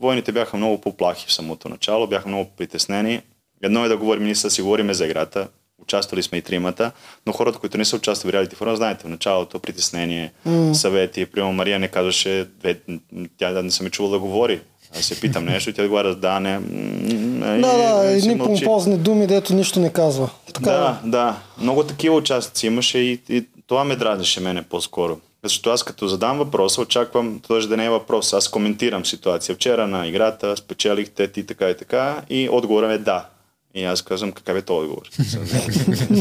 Войните 0.01 0.33
бяха 0.33 0.57
много 0.57 0.81
по-плахи 0.81 1.27
в 1.29 1.33
самото 1.33 1.69
начало, 1.69 2.07
бяха 2.07 2.29
много 2.29 2.51
притеснени. 2.57 3.23
Едно 3.63 3.85
е 3.85 3.89
да 3.89 3.97
говорим, 3.97 4.25
ние 4.25 4.35
си 4.35 4.63
говорим 4.63 4.93
за 4.93 5.07
играта, 5.07 5.49
участвали 5.83 6.23
сме 6.23 6.39
и 6.39 6.43
тримата, 6.43 6.93
но 7.27 7.33
хората, 7.33 7.59
които 7.59 7.79
не 7.79 7.85
са 7.85 7.97
участвали 7.97 8.33
в 8.33 8.35
реалити 8.35 8.57
фора, 8.57 8.77
знаете, 8.77 9.05
в 9.05 9.09
началото 9.09 9.59
притеснение, 9.59 10.33
mm. 10.49 10.73
съвети. 10.73 11.27
Примерно 11.27 11.53
Мария 11.53 11.79
не 11.79 11.89
казваше, 11.89 12.47
тя 13.39 13.53
да 13.53 13.63
не 13.63 13.71
съм 13.71 13.91
чувала 13.91 14.13
да 14.13 14.19
говори. 14.19 14.61
Аз 14.99 15.05
се 15.05 15.21
питам 15.21 15.45
нещо 15.45 15.71
и 15.71 15.73
тя 15.73 15.83
отговаря, 15.83 16.15
да, 16.15 16.41
не. 16.41 16.59
Да, 17.61 18.03
да, 18.03 18.13
и 18.13 18.21
си 18.21 18.29
едни 18.29 18.45
помпозни 18.45 18.97
думи, 18.97 19.27
дето 19.27 19.55
нищо 19.55 19.81
не 19.81 19.93
казва. 19.93 20.31
Така 20.53 20.71
Да, 20.71 21.01
е. 21.05 21.09
да. 21.09 21.37
Много 21.59 21.85
такива 21.85 22.17
участници 22.17 22.67
имаше 22.67 22.99
и, 22.99 23.21
и 23.29 23.47
това 23.67 23.85
ме 23.85 23.97
дразнеше 23.97 24.41
мене 24.41 24.63
по-скоро. 24.63 25.19
Защото 25.45 25.71
аз 25.71 25.83
като 25.83 26.09
задам 26.09 26.39
въпроса, 26.39 26.81
очаквам, 26.81 27.41
този 27.49 27.69
да 27.69 27.77
не 27.77 27.85
е 27.85 27.91
въпрос. 27.91 28.33
Аз 28.33 28.49
коментирам 28.49 29.07
ситуация. 29.07 29.55
Вчера 29.55 29.87
на 29.87 30.07
играта 30.07 30.57
спечелихте 30.57 31.29
ти 31.29 31.47
така 31.47 31.71
и 31.71 31.77
така 31.77 32.23
и 32.31 32.49
отговорът 32.49 32.91
е 32.91 32.99
да. 32.99 33.27
И 33.75 33.85
аз 33.85 34.03
казвам, 34.03 34.33
какъв 34.33 34.57
е 34.57 34.63
този 34.63 34.85
отговор? 34.85 35.09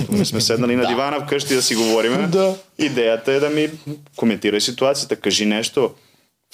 Ние 0.10 0.26
сме 0.26 0.42
седнали 0.42 0.76
на 0.76 0.88
дивана 0.88 1.20
вкъщи 1.20 1.56
да 1.56 1.62
си 1.62 1.76
говорим. 1.76 2.32
Да. 2.32 2.56
Идеята 2.78 3.32
е 3.32 3.40
да 3.40 3.50
ми 3.50 3.70
коментирай 4.16 4.62
ситуацията, 4.62 5.16
кажи 5.16 5.46
нещо, 5.46 5.94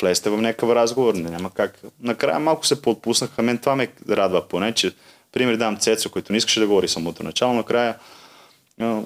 влезте 0.01 0.29
в 0.29 0.41
някакъв 0.41 0.69
разговор, 0.69 1.13
не, 1.13 1.29
няма 1.29 1.51
как. 1.51 1.79
Накрая 2.01 2.39
малко 2.39 2.65
се 2.65 2.81
подпуснаха, 2.81 3.41
мен 3.41 3.57
това 3.57 3.75
ме 3.75 3.87
радва 4.09 4.47
поне, 4.47 4.71
че 4.71 4.91
пример 5.31 5.55
дам 5.55 5.77
Цецо, 5.77 6.09
който 6.09 6.31
не 6.31 6.37
искаше 6.37 6.59
да 6.59 6.67
говори 6.67 6.87
самото 6.87 7.23
начало, 7.23 7.53
накрая 7.53 7.95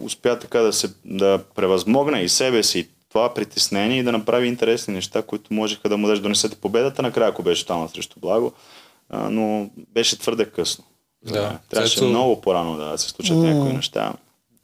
успя 0.01 0.39
така 0.39 0.59
да, 0.59 0.73
се, 0.73 0.93
да 1.05 1.43
превъзмогне 1.55 2.21
и 2.21 2.29
себе 2.29 2.63
си, 2.63 2.79
и 2.79 2.87
това 3.09 3.33
притеснение 3.33 3.99
и 3.99 4.03
да 4.03 4.11
направи 4.11 4.47
интересни 4.47 4.93
неща, 4.93 5.21
които 5.21 5.53
можеха 5.53 5.89
да 5.89 5.97
му 5.97 6.07
даже 6.07 6.21
донесат 6.21 6.53
и 6.53 6.61
победата 6.61 7.01
накрая, 7.01 7.29
ако 7.29 7.43
беше 7.43 7.65
там 7.65 7.89
срещу 7.89 8.19
благо, 8.19 8.53
но 9.13 9.69
беше 9.75 10.19
твърде 10.19 10.45
късно. 10.45 10.83
Да. 11.23 11.57
Трябваше 11.69 11.99
Цецо- 11.99 12.09
много 12.09 12.41
по-рано 12.41 12.77
да 12.77 12.97
се 12.97 13.09
случат 13.09 13.37
някои 13.37 13.73
неща. 13.73 14.13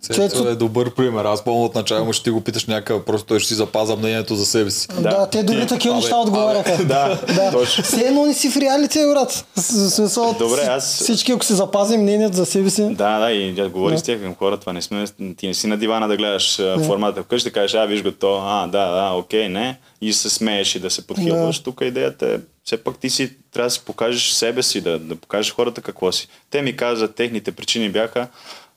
Цецо 0.02 0.22
Цецо- 0.22 0.48
е 0.48 0.56
добър 0.56 0.90
пример. 0.92 1.26
Аз 1.26 1.44
помня 1.44 1.62
от 1.62 1.76
начало, 1.76 2.06
му 2.06 2.14
ще 2.14 2.24
ти 2.24 2.30
го 2.30 2.42
питаш 2.42 2.66
някакъв, 2.66 3.06
просто 3.06 3.28
той 3.28 3.40
ще 3.40 3.48
си 3.48 3.56
запаза 3.56 3.96
мнението 3.96 4.36
за 4.36 4.46
себе 4.46 4.72
си. 4.72 4.88
Да, 4.90 5.02
да, 5.02 5.28
те 5.28 5.44
дори 5.44 5.62
Ти- 5.62 5.68
такива 5.68 5.94
абе, 5.94 6.02
неща 6.02 6.18
отговаряха. 6.18 6.78
Да, 6.86 7.20
Да. 7.28 7.52
точно. 7.52 7.84
Все 7.84 8.02
едно 8.02 8.26
не 8.26 8.34
си 8.34 8.50
в 8.50 8.58
реалите, 8.58 9.00
брат. 9.06 9.46
Смисъл, 9.90 10.36
Добре, 10.40 10.62
аз- 10.62 10.96
Всички, 10.96 11.32
ако 11.32 11.46
си 11.46 11.54
запазим 11.54 12.02
мнението 12.02 12.36
за 12.36 12.46
себе 12.46 12.70
си. 12.70 12.82
Да, 12.84 13.20
да, 13.20 13.32
и 13.32 13.54
да 13.54 13.70
говори 13.70 13.94
Да. 13.94 14.00
с 14.00 14.04
тях 14.04 14.22
към 14.22 14.36
хора, 14.36 14.58
това 14.58 14.74
не 14.74 14.82
сме, 14.82 15.06
ти 15.38 15.48
не 15.48 15.54
си 15.54 15.68
на 15.68 15.78
дивана 15.78 16.08
да 16.08 16.18
гледаш 16.18 16.60
а, 16.60 16.80
формата 16.80 17.24
вкъщи, 17.24 17.50
да 17.50 17.54
кажеш, 17.54 17.74
а, 17.74 17.86
виж 17.86 18.04
го 18.04 18.12
то, 18.12 18.38
а, 18.38 18.62
да, 18.64 18.92
да, 18.92 19.12
окей, 19.12 19.50
не, 19.50 19.80
и 20.02 20.14
се 20.14 20.30
смееш 20.30 20.76
и 20.76 20.80
да 20.80 20.90
се 20.90 21.08
подхилваш. 21.08 21.58
Да. 21.58 21.64
Тук 21.64 21.82
идеята 21.82 22.26
е, 22.28 22.38
все 22.64 22.78
пак 22.78 22.98
ти 22.98 23.10
си, 23.10 23.32
трябва 23.52 23.68
да 23.68 23.72
си 23.72 23.82
покажеш 23.82 24.30
себе 24.30 24.64
си, 24.64 24.82
да, 24.82 25.00
да 25.00 25.16
покажеш 25.16 25.54
хората 25.54 25.82
какво 25.82 26.12
си. 26.12 26.28
Те 26.50 26.62
ми 26.62 26.76
казват, 26.76 27.16
техните 27.16 27.52
причини 27.52 27.90
бяха, 27.90 28.28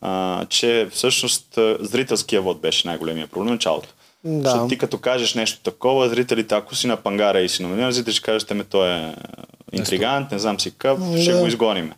а, 0.01 0.45
че 0.49 0.89
всъщност 0.91 1.59
зрителския 1.81 2.43
вод 2.43 2.61
беше 2.61 2.89
най-големия 2.89 3.27
проблем 3.27 3.49
в 3.49 3.53
началото. 3.53 3.89
Да. 4.25 4.43
Защото 4.51 4.69
ти 4.69 4.79
като 4.79 4.99
кажеш 4.99 5.35
нещо 5.35 5.61
такова, 5.63 6.09
зрителите, 6.09 6.55
ако 6.55 6.75
си 6.75 6.87
на 6.87 6.97
пангара 6.97 7.41
и 7.41 7.49
си 7.49 7.63
номиниран, 7.63 7.93
зрителите 7.93 8.17
ще 8.17 8.25
кажат, 8.25 8.51
ме 8.51 8.65
той 8.65 8.89
е 8.91 9.15
интригант, 9.73 10.33
не 10.33 10.39
знам 10.39 10.61
си 10.61 10.71
какъв, 10.71 10.99
ще 11.23 11.33
Да. 11.33 11.41
го 11.41 11.47
изгониме 11.47 11.93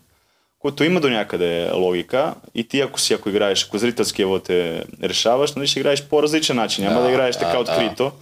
което 0.62 0.84
има 0.84 1.00
до 1.00 1.10
някъде 1.10 1.70
логика 1.74 2.34
и 2.54 2.64
ти 2.64 2.80
ако 2.80 3.00
си, 3.00 3.14
ако 3.14 3.28
играеш, 3.28 3.64
ако 3.64 3.78
зрителския 3.78 4.26
вод 4.26 4.50
е 4.50 4.84
решаваш, 5.02 5.52
нали 5.52 5.66
ще 5.66 5.80
играеш 5.80 6.02
по 6.02 6.22
различен 6.22 6.56
начин, 6.56 6.84
няма 6.84 7.00
да, 7.00 7.06
Да, 7.06 7.12
играеш 7.12 7.36
така 7.36 7.52
да, 7.52 7.58
открито. 7.58 8.12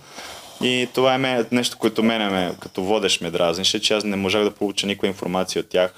И 0.62 0.88
това 0.94 1.14
е 1.14 1.44
нещо, 1.52 1.78
което 1.78 2.02
мене 2.02 2.28
ме, 2.28 2.52
като 2.60 2.82
водещ 2.82 3.20
ме 3.20 3.30
дразнише, 3.30 3.80
че 3.80 3.94
аз 3.94 4.04
не 4.04 4.16
можах 4.16 4.44
да 4.44 4.50
получа 4.50 4.86
никаква 4.86 5.08
информация 5.08 5.60
от 5.60 5.68
тях, 5.68 5.94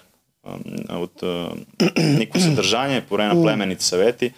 от 0.90 1.22
никакво 1.98 2.40
съдържание 2.40 3.00
по 3.00 3.14
време 3.14 3.35
на 3.35 3.42
племенните 3.42 3.85
съвети. 3.85 4.33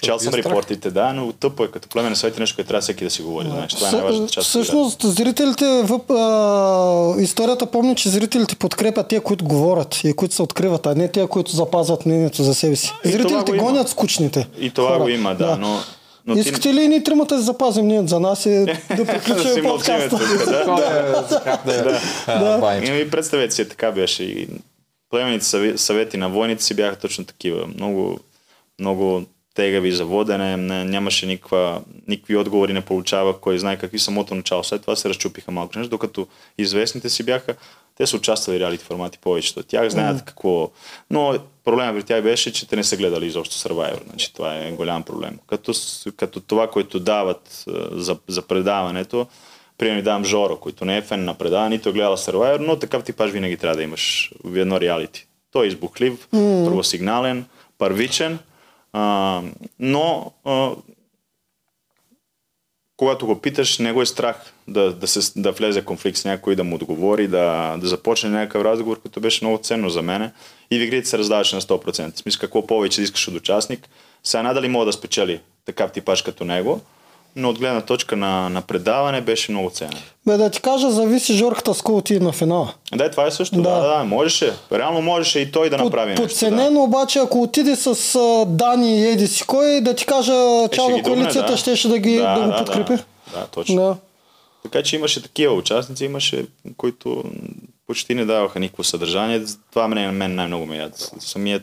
Чел 0.00 0.14
е 0.14 0.18
съм 0.18 0.32
страх. 0.32 0.46
репортите, 0.46 0.90
да, 0.90 1.12
но 1.12 1.32
тъпо 1.32 1.64
е 1.64 1.70
като 1.70 1.88
племенен 1.88 2.16
съвет 2.16 2.36
е 2.36 2.40
нещо, 2.40 2.56
което 2.56 2.68
трябва 2.68 2.80
всеки 2.80 3.04
да 3.04 3.10
си 3.10 3.22
говори. 3.22 3.48
Знаеш, 3.48 3.74
това 3.74 3.88
е 3.88 3.92
най-важната 3.92 4.32
част. 4.32 4.48
Всъщност, 4.48 5.02
зрителите, 5.02 5.82
въп, 5.82 6.10
а, 6.10 7.14
историята 7.18 7.66
помни, 7.66 7.96
че 7.96 8.08
зрителите 8.08 8.56
подкрепят 8.56 9.08
те, 9.08 9.20
които 9.20 9.44
говорят 9.44 10.04
и 10.04 10.12
които 10.12 10.34
се 10.34 10.42
откриват, 10.42 10.86
а 10.86 10.94
не 10.94 11.08
те, 11.08 11.26
които 11.26 11.50
запазват 11.50 12.06
мнението 12.06 12.42
за 12.42 12.54
себе 12.54 12.76
си. 12.76 12.92
И 13.04 13.08
Зрителите 13.08 13.52
го 13.52 13.58
гонят 13.64 13.88
скучните. 13.88 14.48
И 14.58 14.70
това 14.70 14.88
хора. 14.88 15.02
го 15.02 15.08
има, 15.08 15.34
да, 15.34 15.56
но... 15.56 15.78
но 16.26 16.34
ти- 16.34 16.40
Искате 16.40 16.74
ли 16.74 16.82
и 16.82 16.88
ние 16.88 17.02
тримата 17.02 17.36
да 17.36 17.42
запазим 17.42 17.84
мнението 17.84 18.08
за 18.08 18.20
нас 18.20 18.46
и 18.46 18.50
да 18.50 18.64
да 18.64 18.74
си 18.96 19.06
приключим 19.06 19.64
подкаста? 19.64 20.18
да, 20.18 20.26
да. 21.66 21.66
да. 21.66 22.00
Да. 22.28 22.58
да. 22.58 22.82
Ами 22.82 23.10
представете 23.10 23.54
си, 23.54 23.68
така 23.68 23.92
беше. 23.92 24.22
И 24.22 24.48
племените 25.10 25.44
съве- 25.46 25.76
съвети 25.76 26.16
на 26.16 26.28
войните 26.28 26.62
си 26.62 26.74
бяха 26.74 26.96
точно 26.96 27.24
такива. 27.24 27.66
Много, 27.68 28.18
много 28.80 29.22
тегави 29.54 29.92
за 29.92 30.04
водене, 30.04 30.56
не, 30.56 30.84
нямаше 30.84 31.26
никаква, 31.26 31.82
никакви 32.08 32.36
отговори, 32.36 32.72
не 32.72 32.80
получава, 32.80 33.40
кой 33.40 33.58
знае 33.58 33.78
какви 33.78 33.98
самото 33.98 34.34
начало. 34.34 34.64
След 34.64 34.80
това 34.80 34.96
се 34.96 35.08
разчупиха 35.08 35.50
малко 35.50 35.78
нещо, 35.78 35.90
докато 35.90 36.26
известните 36.58 37.08
си 37.08 37.22
бяха, 37.22 37.54
те 37.96 38.06
са 38.06 38.16
участвали 38.16 38.56
в 38.56 38.60
реалити 38.60 38.84
формати 38.84 39.18
повечето 39.18 39.60
от 39.60 39.66
тях, 39.66 39.88
знаят 39.88 40.18
mm. 40.18 40.24
какво. 40.24 40.70
Но 41.10 41.38
проблема 41.64 41.98
при 41.98 42.02
тях 42.02 42.22
беше, 42.22 42.52
че 42.52 42.68
те 42.68 42.76
не 42.76 42.84
са 42.84 42.96
гледали 42.96 43.26
изобщо 43.26 43.68
Survivor. 43.68 44.04
Значи, 44.08 44.34
това 44.34 44.56
е 44.56 44.72
голям 44.72 45.02
проблем. 45.02 45.38
Като, 45.46 45.72
като 46.16 46.40
това, 46.40 46.70
което 46.70 47.00
дават 47.00 47.64
за, 47.92 48.18
за 48.28 48.42
предаването, 48.42 49.26
примерно 49.78 50.02
давам 50.02 50.24
Жоро, 50.24 50.56
който 50.56 50.84
не 50.84 50.96
е 50.96 51.02
фен 51.02 51.24
на 51.24 51.34
предаване, 51.34 51.76
нито 51.76 51.88
е 51.88 51.92
гледал 51.92 52.16
Survivor, 52.16 52.58
но 52.58 52.78
такъв 52.78 53.04
типаж 53.04 53.30
винаги 53.30 53.56
трябва 53.56 53.76
да 53.76 53.82
имаш 53.82 54.32
в 54.44 54.56
едно 54.56 54.80
реалити. 54.80 55.26
Той 55.52 55.64
е 55.64 55.68
избухлив, 55.68 56.28
mm. 56.34 56.64
първосигнален, 56.64 57.44
първичен, 57.78 58.38
а, 58.92 59.42
но 59.78 60.32
а, 60.44 60.70
когато 62.96 63.26
го 63.26 63.40
питаш, 63.40 63.78
него 63.78 64.02
е 64.02 64.06
страх 64.06 64.52
да, 64.68 64.92
да, 64.92 65.06
се, 65.06 65.40
да 65.40 65.52
влезе 65.52 65.84
конфликт 65.84 66.18
с 66.18 66.24
някой, 66.24 66.56
да 66.56 66.64
му 66.64 66.74
отговори, 66.74 67.28
да, 67.28 67.76
да 67.80 67.88
започне 67.88 68.30
някакъв 68.30 68.64
разговор, 68.64 69.00
който 69.00 69.20
беше 69.20 69.44
много 69.44 69.58
ценно 69.58 69.90
за 69.90 70.02
мене. 70.02 70.32
И 70.70 70.78
в 70.78 70.82
игрите 70.82 71.08
се 71.08 71.18
раздаваше 71.18 71.56
на 71.56 71.62
100%. 71.62 72.20
Смисъл, 72.20 72.40
какво 72.40 72.66
повече 72.66 73.02
искаш 73.02 73.28
от 73.28 73.34
участник. 73.34 73.88
Сега 74.24 74.42
надали 74.42 74.68
мога 74.68 74.86
да 74.86 74.92
спечели 74.92 75.40
такъв 75.64 75.92
типаж 75.92 76.22
като 76.22 76.44
него, 76.44 76.80
но 77.36 77.50
от 77.50 77.58
гледна 77.58 77.80
точка 77.80 78.16
на, 78.16 78.48
на 78.48 78.62
предаване 78.62 79.20
беше 79.20 79.52
много 79.52 79.70
ценен. 79.70 79.98
Бе, 80.26 80.36
да 80.36 80.50
ти 80.50 80.60
кажа, 80.60 80.90
зависи 80.90 81.34
Жорката 81.34 81.74
с 81.74 81.82
кой 81.82 82.02
на 82.10 82.32
финала. 82.32 82.74
Да, 82.94 83.10
това 83.10 83.26
е 83.26 83.30
също. 83.30 83.56
Да, 83.56 83.70
да, 83.70 83.98
да 83.98 84.04
можеше. 84.04 84.52
Реално 84.72 85.02
можеше 85.02 85.38
и 85.38 85.52
той 85.52 85.70
да 85.70 85.76
Под, 85.76 85.84
направи 85.84 86.10
нещо. 86.10 86.22
Подценено, 86.22 86.70
да. 86.70 86.80
обаче, 86.80 87.18
ако 87.18 87.42
отиде 87.42 87.76
с 87.76 87.94
uh, 87.94 88.46
Дани 88.46 89.00
и 89.00 89.06
Еди 89.06 89.26
си 89.26 89.44
кой, 89.46 89.80
да 89.80 89.94
ти 89.94 90.06
кажа, 90.06 90.68
чао 90.72 90.88
на 90.88 91.02
коалицията, 91.02 91.52
да. 91.52 91.56
щеше 91.56 91.88
да, 91.88 91.98
ги, 91.98 92.16
да, 92.16 92.34
да 92.34 92.40
го 92.40 92.50
да, 92.50 92.64
подкрепи. 92.64 93.02
Да, 93.32 93.40
да 93.40 93.46
точно. 93.46 93.76
Да. 93.76 93.96
Така 94.62 94.82
че 94.82 94.96
имаше 94.96 95.22
такива 95.22 95.54
участници, 95.54 96.04
имаше, 96.04 96.46
които 96.76 97.24
почти 97.86 98.14
не 98.14 98.24
даваха 98.24 98.60
никакво 98.60 98.84
съдържание. 98.84 99.42
Това 99.70 99.88
мен, 99.88 100.16
мен 100.16 100.34
най-много 100.34 100.66
ме 100.66 100.76
яд. 100.76 101.10
Самият 101.18 101.62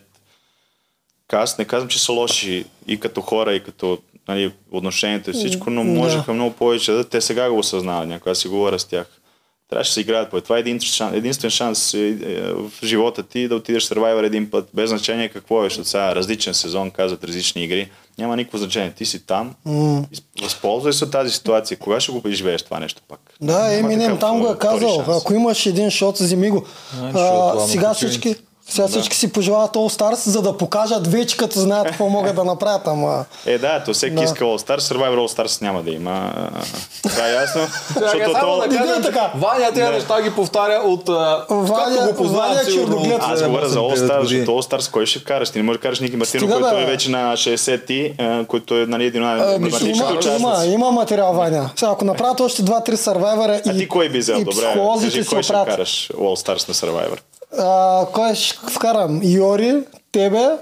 каст, 1.28 1.60
не 1.60 1.66
казвам, 1.66 1.90
че 1.90 2.00
са 2.00 2.12
лоши 2.12 2.66
и 2.88 3.00
като 3.00 3.22
хора, 3.22 3.54
и 3.54 3.64
като 3.64 3.98
нали, 4.30 4.52
отношението 4.72 5.30
и 5.30 5.34
всичко, 5.34 5.70
но 5.70 5.84
можеха 5.84 6.26
да. 6.26 6.34
много 6.34 6.56
повече 6.56 6.92
да. 6.92 7.04
Те 7.04 7.22
сега 7.22 7.50
го 7.50 7.58
осъзнават, 7.58 8.10
някой 8.10 8.32
аз 8.32 8.38
си 8.38 8.48
говоря 8.48 8.80
с 8.80 8.86
тях. 8.86 9.08
Трябваше 9.70 9.90
да 9.90 9.94
се 9.94 10.02
играят 10.02 10.30
по 10.30 10.42
това 10.42 10.58
е 10.58 10.60
един 10.60 10.80
шанс, 10.80 11.16
единствен 11.16 11.52
шанс 11.52 11.94
е, 11.94 12.08
е, 12.08 12.42
в 12.54 12.72
живота 12.84 13.24
ти 13.24 13.48
да 13.48 13.56
отидеш 13.56 13.88
в 13.88 13.90
Survivor 13.90 14.26
един 14.26 14.50
път, 14.52 14.70
без 14.74 14.90
значение 14.90 15.30
какво 15.30 15.66
е, 15.66 15.70
защото 15.70 15.90
сега 15.90 16.16
различен 16.16 16.54
сезон, 16.54 16.92
казват 16.92 17.24
различни 17.24 17.64
игри. 17.64 17.90
Няма 18.18 18.36
никакво 18.36 18.58
значение. 18.58 18.92
Ти 18.92 19.06
си 19.06 19.26
там, 19.26 19.56
mm. 19.68 20.06
възползвай 20.42 20.94
се 20.94 21.04
от 21.04 21.12
тази 21.12 21.32
ситуация. 21.32 21.78
Кога 21.78 22.00
ще 22.00 22.12
го 22.12 22.30
изживееш 22.30 22.64
това 22.64 22.80
нещо 22.80 23.02
пак? 23.08 23.20
Да, 23.42 23.74
Еминем 23.74 24.18
там 24.18 24.40
го 24.40 24.52
е 24.52 24.58
казал. 24.58 25.04
Ако 25.08 25.34
имаш 25.34 25.66
един 25.66 25.90
шот, 25.90 26.18
вземи 26.18 26.50
го. 26.50 26.66
А, 27.14 27.60
сега 27.60 27.94
всички, 27.94 28.36
сега 28.70 28.88
да. 28.88 28.92
всички 28.92 29.18
си 29.18 29.32
пожелават 29.32 29.72
All 29.72 30.00
Stars, 30.00 30.30
за 30.30 30.42
да 30.42 30.58
покажат 30.58 31.08
вече 31.08 31.38
като 31.38 31.60
знаят 31.60 31.88
какво 31.88 32.10
могат 32.10 32.36
да 32.36 32.44
направят, 32.44 32.88
ама... 32.88 33.26
Е, 33.46 33.58
да, 33.58 33.84
то 33.84 33.94
всеки 33.94 34.16
да. 34.16 34.24
иска 34.24 34.44
All 34.44 34.68
Stars, 34.68 34.80
Survivor 34.80 35.16
All 35.16 35.38
Stars 35.38 35.62
няма 35.62 35.84
да 35.84 35.92
има. 35.92 36.34
Това 37.04 37.30
е 37.30 37.34
ясно. 37.34 37.62
защото 37.94 38.40
то... 38.42 38.58
Да 38.70 38.78
кажем, 38.78 39.02
така. 39.04 39.32
Ваня 39.36 39.72
тези 39.74 39.92
неща 39.92 40.22
ги 40.22 40.32
повтаря 40.32 40.82
от... 40.86 41.08
Ваня, 41.50 41.98
както 41.98 42.12
го 42.12 42.16
познавам, 42.16 42.58
сигурно. 42.66 43.20
Аз 43.22 43.44
говоря 43.44 43.70
за 43.70 43.80
All 43.80 43.96
Stars, 43.96 44.22
защото 44.22 44.52
All 44.52 44.72
Stars 44.72 44.92
кой 44.92 45.06
ще 45.06 45.24
караш? 45.24 45.50
Ти 45.50 45.58
не 45.58 45.64
можеш 45.64 45.78
да 45.78 45.82
караш 45.82 46.00
Ники 46.00 46.18
Мартинов, 46.18 46.52
който 46.52 46.78
е 46.78 46.86
вече 46.86 47.12
на 47.12 47.34
60 47.34 47.86
ти, 47.86 48.14
който 48.48 48.78
е 48.78 48.86
нали, 48.86 49.06
един 49.06 49.24
от 49.24 49.40
има, 50.40 50.66
има 50.66 50.92
материал, 50.92 51.34
Ваня. 51.34 51.70
Сега, 51.76 51.92
ако 51.92 52.06
направят 52.06 52.40
още 52.40 52.64
2-3 52.64 52.96
Survivor 52.96 53.68
и, 53.68 53.70
а 53.70 53.78
ти 53.78 53.88
кой 53.88 54.10
би 54.10 54.20
взел? 54.20 54.44
Добре, 54.44 54.76
кажи, 55.02 55.26
кой 55.26 55.44
ще 55.44 55.54
караш 55.54 56.10
All 56.14 56.46
Stars 56.46 56.68
на 56.68 56.74
Survivor? 56.74 57.20
А, 57.58 58.06
кой 58.14 58.36
ще 58.36 58.58
вкарам? 58.72 59.22
Йори, 59.24 59.84
тебе, 60.12 60.58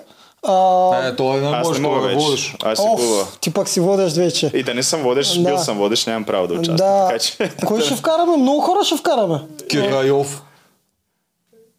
а... 0.47 1.07
Е, 1.07 1.15
той 1.15 1.41
не 1.41 1.49
може 1.49 1.81
да 1.81 1.87
го 1.87 1.95
водиш. 1.95 2.55
Аз 2.63 2.77
си 2.77 2.85
Оф, 2.87 3.37
ти 3.41 3.53
пък 3.53 3.69
си 3.69 3.79
водеш 3.79 4.13
вече. 4.13 4.51
И 4.53 4.63
да 4.63 4.73
не 4.73 4.83
съм 4.83 5.01
водеш, 5.01 5.33
да. 5.33 5.49
бил 5.49 5.57
съм 5.57 5.77
водеш, 5.77 6.05
нямам 6.05 6.23
право 6.23 6.47
да 6.47 6.53
участвам. 6.53 6.77
Да. 6.77 7.07
Така, 7.07 7.19
че... 7.19 7.51
Кой 7.65 7.81
ще 7.81 7.95
вкараме? 7.95 8.37
Много 8.37 8.61
хора 8.61 8.83
ще 8.83 8.97
вкараме. 8.97 9.39
Кирайов. 9.69 10.43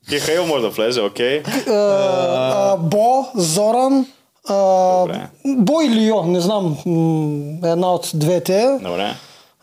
Кирайов 0.08 0.48
може 0.48 0.62
да 0.62 0.68
влезе, 0.70 1.00
окей. 1.00 1.42
Okay. 1.42 2.76
Бо, 2.76 3.26
Зоран, 3.36 4.06
а, 4.48 5.04
Бо 5.46 5.82
или 5.82 6.04
Йо, 6.04 6.22
не 6.22 6.40
знам, 6.40 6.76
една 7.64 7.92
от 7.92 8.10
двете. 8.14 8.78
Добре. 8.82 9.14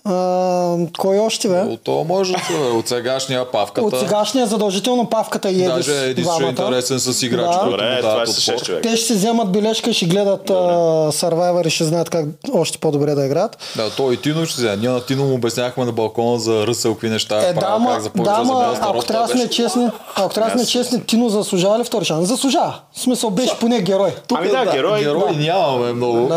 А, 0.07 0.77
кой 0.97 1.19
още 1.19 1.47
бе? 1.47 1.59
От 1.59 1.81
то 1.83 2.03
може 2.03 2.33
да 2.33 2.39
се, 2.39 2.53
от 2.53 2.87
сегашния 2.87 3.51
павката. 3.51 3.87
От 3.87 3.99
сегашния 3.99 4.47
задължително 4.47 5.09
павката 5.09 5.49
и 5.49 5.63
Едис. 5.63 5.75
Даже 5.75 6.09
Едис 6.09 6.27
ще 6.33 6.43
е 6.43 6.47
интересен 6.47 6.99
с 6.99 7.23
играч, 7.23 7.55
да. 7.55 7.65
Добре, 7.65 7.97
това 8.01 8.21
е 8.21 8.27
с 8.27 8.41
6 8.41 8.65
човек. 8.65 8.83
Те 8.83 8.95
ще 8.95 9.05
си 9.05 9.13
вземат 9.13 9.51
бележка, 9.51 9.93
ще 9.93 10.05
гледат 10.05 10.49
uh, 10.49 11.11
Survivor 11.11 11.67
и 11.67 11.69
ще 11.69 11.83
знаят 11.83 12.09
как 12.09 12.25
още 12.53 12.77
по-добре 12.77 13.15
да 13.15 13.25
играят. 13.25 13.57
Да, 13.75 13.89
той 13.89 14.13
и 14.13 14.17
Тино 14.17 14.45
ще 14.45 14.61
вземе. 14.61 14.75
Ние 14.75 14.89
на 14.89 15.05
Тино 15.05 15.25
му 15.25 15.35
обясняхме 15.35 15.85
на 15.85 15.91
балкона 15.91 16.39
за 16.39 16.67
Ръсъл, 16.67 16.93
какви 16.93 17.09
неща 17.09 17.39
е, 17.39 17.53
да, 17.53 17.77
ма, 17.77 17.99
как 18.03 18.23
да, 18.23 18.43
ма, 18.43 18.77
ако 18.81 19.05
трябва 19.05 19.27
да 19.27 19.33
сме 19.33 19.49
честни, 19.49 19.89
ако 20.15 20.33
трябва 20.33 20.51
да 20.51 20.59
сме 20.59 20.67
честни, 20.67 21.01
Тино 21.05 21.29
заслужава 21.29 21.79
ли 21.79 21.83
втори 21.83 22.05
шанс? 22.05 22.27
Заслужава. 22.27 22.79
В 22.93 22.99
смисъл 22.99 23.29
беше 23.29 23.59
поне 23.59 23.81
герой. 23.81 24.15
Тук, 24.27 24.37
ами 24.37 24.49
да, 24.49 24.71
герой. 24.71 24.99
Герой 24.99 25.35
нямаме 25.35 25.93
много. 25.93 26.27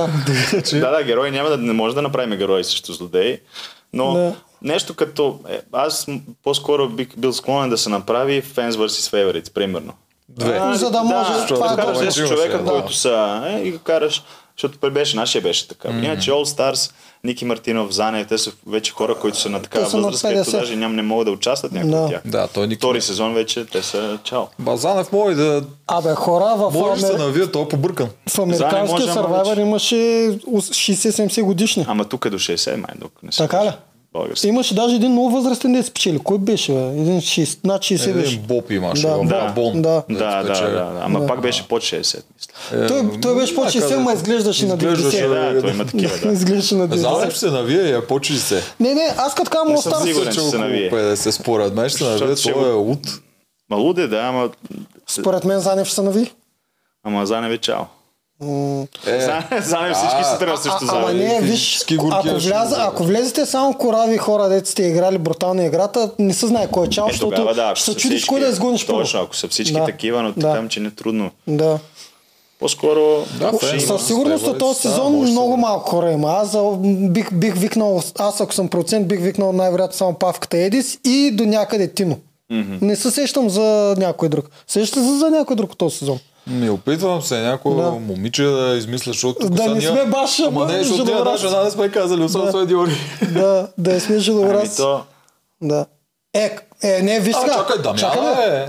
Да, 0.72 0.90
да, 0.90 1.02
герой 1.04 1.31
няма 1.31 1.48
да 1.48 1.57
не 1.57 1.72
може 1.72 1.94
да 1.94 2.02
направим 2.02 2.38
герой 2.38 2.64
срещу 2.64 2.92
злодей. 2.92 3.40
Но 3.92 4.12
да. 4.12 4.35
нещо 4.62 4.94
като... 4.94 5.40
Е, 5.48 5.61
аз 5.72 6.07
по-скоро 6.44 6.88
бих 6.88 7.09
бил 7.16 7.33
склонен 7.33 7.70
да 7.70 7.79
се 7.79 7.88
направи 7.88 8.42
Fans 8.42 8.70
vs. 8.70 9.12
Favorites, 9.12 9.53
примерно. 9.53 9.92
Две. 10.29 10.59
А, 10.61 10.74
за 10.74 10.90
да 10.90 11.03
може... 11.03 11.33
Да, 11.33 11.46
това 11.46 11.68
да 11.68 11.83
караш 11.83 11.98
10 11.98 12.29
човека, 12.29 12.62
да. 12.62 12.70
които 12.70 12.92
са... 12.92 13.42
Е, 13.46 13.61
и 13.61 13.72
го 13.72 13.79
караш... 13.79 14.22
Защото 14.57 14.90
беше, 14.90 15.16
нашия 15.16 15.42
беше 15.42 15.68
така. 15.68 15.88
Mm-hmm. 15.88 16.05
Иначе 16.05 16.31
All 16.31 16.44
Stars, 16.44 16.92
Ники 17.24 17.44
Мартинов, 17.44 17.92
Зане, 17.92 18.24
те 18.24 18.38
са 18.38 18.52
вече 18.66 18.92
хора, 18.92 19.14
които 19.14 19.38
са 19.38 19.48
на 19.48 19.62
такава 19.62 19.85
възраст, 19.88 20.22
където 20.22 20.50
даже 20.50 20.76
ням 20.76 20.96
не 20.96 21.02
могат 21.02 21.26
да 21.26 21.33
участват 21.33 21.72
някои 21.72 21.90
да. 21.90 21.96
от 21.96 22.11
тях. 22.11 22.22
Да, 22.24 22.48
той 22.48 22.66
никой... 22.66 22.76
Втори 22.76 23.00
сезон 23.00 23.35
вече, 23.35 23.66
те 23.66 23.83
са 23.83 24.18
чао. 24.24 24.42
Базанев 24.59 25.12
може 25.12 25.37
да... 25.37 25.64
Абе, 25.87 26.14
хора 26.14 26.54
в... 26.57 26.70
Може 26.74 27.00
да 27.00 27.07
се 27.07 27.18
навия, 27.18 27.52
той 27.52 27.62
е 27.62 27.68
побъркан. 27.68 28.09
В 28.28 28.38
американския 28.38 29.12
сървайвер 29.12 29.57
имаше 29.57 29.94
60-70 29.94 31.42
годишни. 31.42 31.85
Ама 31.88 32.04
тук 32.04 32.24
е 32.24 32.31
до 32.31 32.38
60, 32.38 32.76
май. 32.76 32.90
Не 33.22 33.31
така 33.31 33.64
ли? 33.64 33.72
Български. 34.12 34.49
Имаше 34.49 34.75
даже 34.75 34.97
един 34.97 35.12
много 35.12 35.31
възрастен 35.31 35.73
да 35.73 35.83
спечели. 35.83 36.18
Кой 36.18 36.38
беше? 36.38 36.73
Бе? 36.73 36.79
Един 36.79 37.21
6, 37.21 37.66
над 37.66 37.83
60 37.83 38.03
един 38.03 38.23
беше. 38.23 38.38
Боб 38.38 38.71
имаше. 38.71 39.07
Да, 39.07 39.18
да, 39.18 39.53
Бон. 39.55 39.83
Да, 39.83 40.03
да, 40.11 40.42
да, 40.42 40.42
да, 40.42 40.71
да. 40.71 41.01
Ама 41.03 41.21
да. 41.21 41.27
пак 41.27 41.40
беше 41.40 41.68
под 41.68 41.83
60, 41.83 41.99
мисля. 41.99 42.85
Е, 42.85 42.87
той, 42.87 43.21
той 43.23 43.35
беше 43.35 43.55
под 43.55 43.64
60, 43.64 43.97
ма 43.97 44.12
изглеждаше 44.12 44.66
на 44.66 44.79
90. 44.79 45.29
Да, 45.29 45.61
той 45.61 45.71
има 45.71 45.87
такива. 45.87 46.18
Да. 46.23 46.33
изглеждаше 46.33 46.75
на 46.75 46.88
90. 46.88 46.97
Знам, 46.97 47.31
че 47.31 47.38
се 47.38 47.51
навие 47.51 47.83
и 47.83 47.92
е 47.92 48.07
под 48.07 48.23
60. 48.23 48.62
Не, 48.81 48.94
не, 48.94 49.14
аз 49.16 49.35
като 49.35 49.51
казвам 49.51 49.75
остар 49.75 50.07
сигурен, 50.07 50.33
че 50.33 50.40
се 50.40 50.59
навие. 50.59 50.90
50 50.90 51.31
според 51.31 51.75
мен 51.75 51.88
ще 51.88 51.99
се 51.99 52.05
навие, 52.05 52.35
той 52.53 52.71
е 52.71 52.73
луд. 52.73 53.01
Ма 53.71 53.77
луд 53.77 53.99
е, 53.99 54.07
да, 54.07 54.18
ама... 54.18 54.51
Според 55.07 55.44
мен 55.44 55.61
Занев 55.61 55.87
ще 55.87 55.94
се 55.94 56.03
нави. 56.03 56.33
Ама 57.05 57.27
Занев 57.27 57.53
е 57.53 57.59
чао. 57.59 57.85
Е, 59.07 59.20
Зане 59.61 59.94
всички 59.94 60.24
се 60.24 60.38
тръгват 60.38 60.62
също 60.62 60.87
за. 60.87 60.92
Ама 60.96 61.12
не, 61.12 61.40
виж, 61.40 61.85
ако, 62.11 62.38
вляза, 62.38 62.77
ако 62.79 63.05
влезете 63.05 63.46
само 63.46 63.74
корави 63.74 64.18
хора, 64.18 64.48
дете 64.48 64.70
сте 64.70 64.83
играли 64.83 65.18
брутална 65.18 65.64
играта, 65.64 66.11
не 66.18 66.35
се 66.35 66.46
знае 66.46 66.68
кой 66.70 66.87
е 66.87 66.90
чал, 66.90 67.07
е, 67.09 67.12
защото 67.12 67.55
да, 67.55 67.77
ще 67.77 67.90
се 67.90 67.96
чудиш 67.96 68.24
кой 68.24 68.40
да 68.40 68.48
изгониш 68.48 68.87
първо. 68.87 69.01
Точно, 69.01 69.20
ако 69.20 69.37
са 69.37 69.48
всички 69.48 69.72
да. 69.72 69.85
такива, 69.85 70.22
но 70.22 70.33
да. 70.33 70.53
така 70.53 70.68
че 70.68 70.81
не 70.81 70.88
е 70.88 70.90
трудно. 70.90 71.31
Да. 71.46 71.79
По-скоро. 72.61 73.24
Да, 73.38 73.53
със 73.81 74.07
сигурност 74.07 74.46
от 74.46 74.59
този 74.59 74.81
сезон 74.81 75.12
да, 75.12 75.31
много 75.31 75.57
малко 75.57 75.90
хора 75.90 76.11
има. 76.11 76.31
Аз 76.31 76.57
бих, 77.09 77.33
бих 77.33 77.55
викнал, 77.55 78.03
аз 78.18 78.40
ако 78.40 78.55
съм 78.55 78.68
процент, 78.68 79.09
бих 79.09 79.20
викнал 79.20 79.53
най-вероятно 79.53 79.96
само 79.96 80.14
Павката 80.14 80.59
Едис 80.59 80.98
и 81.05 81.31
до 81.31 81.44
някъде 81.44 81.88
Тино. 81.88 82.18
Mm-hmm. 82.53 82.83
Не 82.83 82.96
се 82.96 83.11
сещам 83.11 83.51
за 83.51 83.94
някой 83.98 84.29
друг. 84.29 84.51
Сещам 84.66 85.05
се 85.05 85.18
за 85.18 85.31
някой 85.31 85.57
друг 85.57 85.72
от 85.72 85.79
този 85.79 85.96
сезон. 85.96 86.18
Не 86.51 86.71
опитвам 86.71 87.23
се 87.23 87.41
някой 87.41 87.77
да. 87.77 87.91
момиче 87.91 88.43
да 88.43 88.77
измисля, 88.77 89.13
защото 89.13 89.51
да 89.51 89.75
не 89.75 89.81
сме 89.81 90.05
баш, 90.05 90.41
ама 90.41 90.67
не, 90.67 90.85
защото 90.85 91.25
наша 91.25 91.47
една 91.47 91.65
не 91.65 91.71
сме 91.71 91.89
казали, 91.89 92.23
особено 92.23 92.53
да. 92.53 92.67
Диори. 92.67 92.93
Да, 93.33 93.69
да 93.79 93.93
не 93.93 94.01
сме 94.01 94.19
жилораз. 94.19 94.61
Ами 94.61 94.77
то... 94.77 95.05
Да. 95.63 95.87
Е, 96.35 96.57
е, 96.83 97.03
не, 97.03 97.21
виж 97.21 97.37
сега. 97.37 97.55
Чакай, 97.55 97.77
Дамяна 97.83 97.99
чакай, 97.99 98.63
е. 98.63 98.67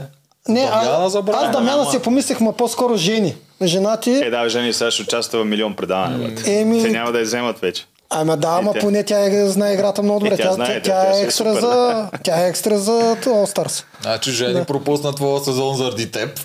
Не, 0.48 0.62
Дамяна 0.62 1.06
а, 1.06 1.10
забравя. 1.10 1.46
аз 1.46 1.52
Дамяна 1.52 1.92
си 1.92 2.00
помислих, 2.00 2.40
ма 2.40 2.54
по-скоро 2.54 2.98
жени. 2.98 3.36
Жена 3.62 3.98
ти... 3.98 4.12
Е, 4.12 4.30
да, 4.30 4.50
жени 4.50 4.74
сега 4.74 4.92
ще 4.92 5.04
участва 5.04 5.44
в 5.44 5.46
милион 5.46 5.76
предавания. 5.76 6.32
Еми... 6.46 6.84
Те 6.84 6.90
няма 6.90 7.12
да 7.12 7.20
я 7.20 7.26
вземат 7.26 7.60
вече. 7.60 7.86
Ама 8.12 8.38
да, 8.38 8.48
ама 8.48 8.74
поне 8.74 9.04
тя 9.04 9.20
е, 9.20 9.48
знае 9.48 9.74
играта 9.74 10.04
много 10.04 10.20
добре. 10.20 10.38
Тя, 10.38 10.56
тя, 10.56 10.82
тя, 10.82 11.18
е 11.18 11.22
екстра 11.22 11.54
за, 11.54 12.08
тя 12.24 12.46
е 12.46 12.50
екстра 12.50 12.78
за 12.78 12.92
All 13.16 13.56
Stars. 13.56 13.84
Значи 14.02 14.32
Жени 14.32 14.54
да. 14.54 14.66
пропусна 14.66 15.16
твоя 15.16 15.40
сезон 15.40 15.78
заради 15.78 16.12
теб. 16.12 16.40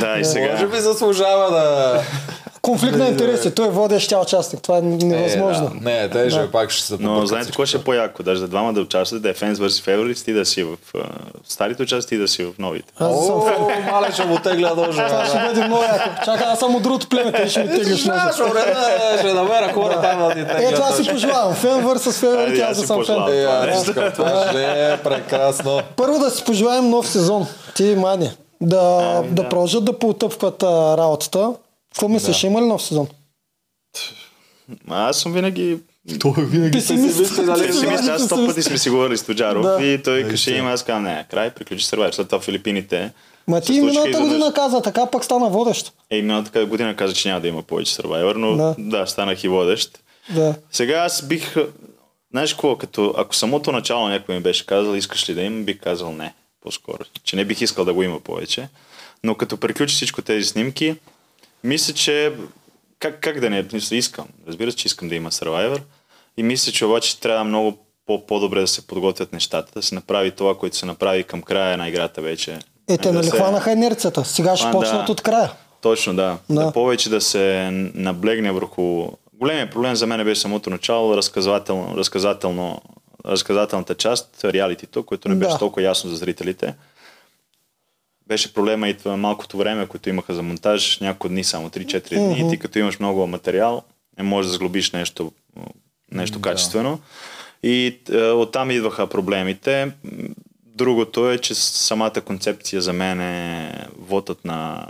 Да, 0.00 0.18
и 0.18 0.24
сега. 0.24 0.52
Може 0.52 0.66
би 0.66 0.80
заслужава 0.80 1.50
да 1.50 2.02
конфликт 2.64 2.96
на 2.96 3.06
интереси. 3.06 3.54
Той 3.54 3.66
е 3.66 3.70
водещия 3.70 4.20
участник. 4.20 4.62
Това 4.62 4.78
е 4.78 4.80
невъзможно. 4.80 5.66
Е, 5.66 5.78
да. 5.78 5.90
Не, 5.90 6.08
те 6.08 6.26
да. 6.26 6.50
пак 6.50 6.70
ще 6.70 6.82
се 6.86 6.96
Но 7.00 7.26
знаете 7.26 7.46
какво 7.46 7.66
ще 7.66 7.76
е 7.76 7.80
по-яко? 7.80 8.22
Даже 8.22 8.40
за 8.40 8.48
двама 8.48 8.72
да 8.72 8.80
участват, 8.80 9.22
да 9.22 9.30
е 9.30 9.34
Fans 9.34 9.54
vs. 9.54 9.90
Favorites, 9.90 10.24
ти 10.24 10.32
да 10.32 10.44
си 10.44 10.62
в 10.62 10.76
uh, 10.94 11.04
старите 11.48 11.82
участия, 11.82 12.08
ти 12.08 12.22
да 12.22 12.28
си 12.28 12.44
в 12.44 12.52
новите. 12.58 12.92
Аз 12.98 13.26
съм 13.26 13.40
мале 13.90 14.12
ще 14.12 14.24
му 14.24 14.38
тегля 14.38 14.74
дължа. 14.74 15.06
Това 15.06 15.26
ще 15.26 15.38
бъде 15.38 15.66
много 15.66 15.82
яко. 15.82 16.24
Чакай, 16.24 16.46
аз 16.46 16.58
съм 16.58 16.74
от 16.74 16.82
другото 16.82 17.08
племе, 17.08 17.32
те 17.32 17.48
ще 17.48 17.64
ми 17.64 17.68
теглиш 17.68 18.04
ножа. 18.04 18.32
Ще 19.18 19.32
намеря 19.34 19.72
хора 19.72 20.00
там 20.02 20.18
да 20.18 20.28
ти 20.28 20.34
тегля. 20.34 20.68
Е, 20.68 20.74
това 20.74 20.92
си 20.92 21.10
пожелавам. 21.10 21.54
Фен 21.54 21.84
vs. 21.84 22.26
Favorites, 22.26 22.70
аз 22.70 22.80
да 22.80 22.86
съм 22.86 23.04
фен. 23.04 23.22
Е, 23.28 24.12
това 24.12 24.46
ще 24.50 24.92
е 24.92 24.96
прекрасно. 24.96 25.80
Първо 25.96 26.18
да 26.18 26.30
си 26.30 26.44
пожелаем 26.44 26.90
нов 26.90 27.08
сезон. 27.08 27.46
Ти, 27.74 27.94
Мани. 27.96 28.30
Да, 28.60 29.22
да 29.30 29.48
продължат 29.48 29.84
да 29.84 29.98
поутъпват 29.98 30.62
работата. 30.62 31.52
Какво 31.94 32.08
мислиш, 32.08 32.42
има 32.44 32.62
ли 32.62 32.66
нов 32.66 32.82
сезон? 32.82 33.06
Аз 34.88 35.20
съм 35.20 35.32
винаги 35.32 35.78
той 36.20 36.32
винаги 36.38 36.70
Песимист. 36.72 37.38
нали? 37.38 37.66
Песимист, 37.66 38.08
аз 38.08 38.24
сто 38.24 38.46
пъти 38.46 38.62
сме 38.62 38.78
си 38.78 38.90
говорили 38.90 39.16
с 39.18 39.22
Тоджаров 39.22 39.62
Да. 39.62 39.84
и 39.84 40.02
той 40.02 40.28
каше 40.28 40.54
има, 40.54 40.70
аз 40.70 40.82
казвам, 40.84 41.04
не, 41.04 41.26
край, 41.30 41.50
приключи 41.50 41.84
Survivor. 41.84 42.10
След 42.10 42.28
това 42.28 42.40
Филипините. 42.40 43.12
Ма 43.48 43.60
ти 43.60 43.72
миналата 43.72 43.98
изведнъж. 44.00 44.22
година 44.22 44.52
каза, 44.54 44.82
така 44.82 45.06
пък 45.06 45.24
стана 45.24 45.48
водещ. 45.48 45.92
Е, 46.10 46.22
миналата 46.22 46.66
година 46.66 46.96
каза, 46.96 47.14
че 47.14 47.28
няма 47.28 47.40
да 47.40 47.48
има 47.48 47.62
повече 47.62 47.94
Survivor, 47.94 48.34
но 48.34 48.56
Да. 48.56 48.74
да, 48.78 48.98
да 48.98 49.06
станах 49.06 49.44
и 49.44 49.48
водещ. 49.48 49.98
Да. 50.30 50.54
Сега 50.72 50.94
аз 50.94 51.22
бих... 51.22 51.54
Знаеш 52.30 52.52
какво, 52.52 52.76
като 52.76 53.14
ако 53.16 53.34
самото 53.34 53.72
начало 53.72 54.08
някой 54.08 54.34
ми 54.34 54.40
беше 54.40 54.66
казал, 54.66 54.94
искаш 54.94 55.28
ли 55.28 55.34
да 55.34 55.42
има, 55.42 55.62
бих 55.62 55.80
казал 55.80 56.12
не, 56.12 56.34
по-скоро. 56.62 56.98
Че 57.24 57.36
не 57.36 57.44
бих 57.44 57.60
искал 57.60 57.84
да 57.84 57.94
го 57.94 58.02
има 58.02 58.20
повече. 58.20 58.68
Но 59.24 59.34
като 59.34 59.56
приключи 59.56 59.94
всичко 59.94 60.22
тези 60.22 60.46
снимки, 60.46 60.94
мисля, 61.64 61.94
че 61.94 62.32
как, 62.98 63.20
как 63.20 63.40
да 63.40 63.50
не 63.50 63.64
искам. 63.90 64.26
Разбира 64.48 64.70
се, 64.70 64.76
че 64.76 64.86
искам 64.86 65.08
да 65.08 65.14
има 65.14 65.30
Survivor. 65.30 65.80
И 66.36 66.42
мисля, 66.42 66.72
че 66.72 66.84
обаче 66.84 67.20
трябва 67.20 67.44
много 67.44 67.78
по- 68.06 68.26
по-добре 68.26 68.60
да 68.60 68.66
се 68.66 68.86
подготвят 68.86 69.32
нещата, 69.32 69.72
да 69.74 69.82
се 69.82 69.94
направи 69.94 70.30
това, 70.30 70.58
което 70.58 70.76
се 70.76 70.86
направи 70.86 71.24
към 71.24 71.42
края 71.42 71.76
на 71.76 71.88
играта 71.88 72.22
вече. 72.22 72.58
Е, 72.88 72.98
те 72.98 73.08
да 73.08 73.12
нали 73.12 73.26
се- 73.26 73.36
хванаха 73.36 73.70
инерцията. 73.72 74.24
Сега 74.24 74.56
ще 74.56 74.66
А, 74.66 74.70
почнат 74.70 75.06
да. 75.06 75.12
от 75.12 75.20
края. 75.20 75.52
Точно, 75.80 76.14
да. 76.16 76.38
Да. 76.50 76.64
да. 76.64 76.72
повече 76.72 77.10
да 77.10 77.20
се 77.20 77.68
наблегне 77.94 78.52
върху... 78.52 79.08
Големият 79.32 79.70
проблем 79.70 79.96
за 79.96 80.06
мен 80.06 80.24
беше 80.24 80.40
самото 80.40 80.70
начало, 80.70 81.16
разказателно, 81.16 81.96
разказателно, 81.96 82.80
разказателната 83.26 83.94
част, 83.94 84.44
реалитито, 84.44 85.02
което 85.02 85.28
не 85.28 85.34
беше 85.34 85.50
Да. 85.50 85.58
толкова 85.58 85.82
ясно 85.82 86.10
за 86.10 86.16
зрителите. 86.16 86.74
Беше 88.26 88.54
проблема 88.54 88.88
и 88.88 88.94
това 88.94 89.16
малкото 89.16 89.56
време, 89.56 89.86
което 89.86 90.08
имаха 90.08 90.34
за 90.34 90.42
монтаж, 90.42 91.00
няколко 91.00 91.28
дни, 91.28 91.44
само 91.44 91.68
3-4 91.68 92.14
дни. 92.14 92.46
И 92.46 92.50
ти 92.50 92.58
като 92.58 92.78
имаш 92.78 92.98
много 92.98 93.26
материал, 93.26 93.82
не 94.18 94.24
можеш 94.24 94.50
да 94.50 94.54
сглобиш 94.54 94.90
нещо, 94.90 95.32
нещо 96.12 96.40
качествено. 96.40 97.00
И 97.62 97.98
е, 98.12 98.22
оттам 98.22 98.70
идваха 98.70 99.06
проблемите. 99.06 99.92
Другото 100.66 101.30
е, 101.30 101.38
че 101.38 101.54
самата 101.54 102.20
концепция 102.24 102.82
за 102.82 102.92
мен 102.92 103.20
е 103.20 103.72
вотът 103.98 104.44
на, 104.44 104.86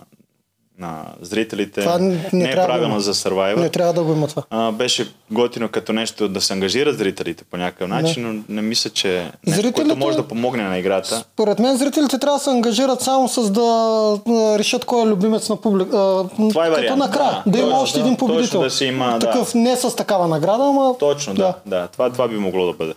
на 0.79 1.05
зрителите. 1.21 1.81
Това 1.81 1.99
не- 1.99 2.07
не 2.07 2.29
не 2.35 2.45
е 2.45 2.55
да 2.55 2.81
има. 2.83 3.01
за 3.01 3.15
Survivor. 3.15 3.57
Не 3.57 3.69
трябва 3.69 3.93
да 3.93 4.03
го 4.03 4.13
има 4.13 4.27
това. 4.27 4.43
А, 4.51 4.73
беше 4.73 5.09
готино 5.31 5.69
като 5.69 5.93
нещо 5.93 6.29
да 6.29 6.41
се 6.41 6.53
ангажират 6.53 6.99
зрителите 6.99 7.45
по 7.45 7.57
някакъв 7.57 7.89
начин, 7.89 8.27
но 8.27 8.55
не 8.55 8.63
мисля, 8.63 8.91
че 8.91 9.09
нещо, 9.09 9.63
Зрителите- 9.63 9.73
което 9.75 9.97
може 9.97 10.17
да 10.17 10.23
помогне 10.25 10.63
на 10.63 10.79
играта. 10.79 11.17
Според 11.17 11.59
мен 11.59 11.77
зрителите 11.77 12.19
трябва 12.19 12.39
да 12.39 12.45
се 12.45 12.51
ангажират 12.51 13.01
само 13.01 13.29
с 13.29 13.51
да 13.51 14.19
решат 14.59 14.85
кой 14.85 15.03
е 15.03 15.07
любимец 15.07 15.49
на 15.49 15.57
публика. 15.57 15.91
Това 15.91 16.67
е 16.67 16.69
Като 16.69 16.71
вариант, 16.73 16.99
накрая. 16.99 17.43
да. 17.47 17.53
Да, 17.53 17.59
има 17.59 17.69
Точно, 17.69 17.83
още 17.83 17.99
да. 17.99 18.01
един 18.01 18.17
Точно 18.17 18.27
победител. 18.27 18.61
да 18.61 18.71
си 18.71 18.85
има, 18.85 19.07
да. 19.11 19.19
Такъв 19.21 19.55
не 19.55 19.77
с 19.77 19.97
такава 19.97 20.29
награда, 20.29 20.65
ама... 20.65 20.95
Точно, 20.99 21.35
да. 21.35 21.55
да. 21.67 21.87
Това, 21.89 22.11
това 22.11 22.29
би 22.29 22.37
могло 22.37 22.67
да 22.67 22.73
бъде. 22.73 22.95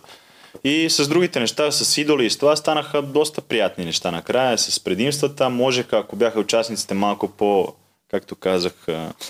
И 0.64 0.90
с 0.90 1.08
другите 1.08 1.40
неща, 1.40 1.70
с 1.70 1.98
идоли 1.98 2.26
и 2.26 2.30
с 2.30 2.36
това 2.36 2.56
станаха 2.56 3.02
доста 3.02 3.40
приятни 3.40 3.84
неща 3.84 4.10
накрая, 4.10 4.58
с 4.58 4.80
предимствата. 4.80 5.48
Можеха, 5.48 5.98
ако 5.98 6.16
бяха 6.16 6.40
участниците 6.40 6.94
малко 6.94 7.28
по, 7.28 7.74
както 8.10 8.36
казах, 8.36 8.86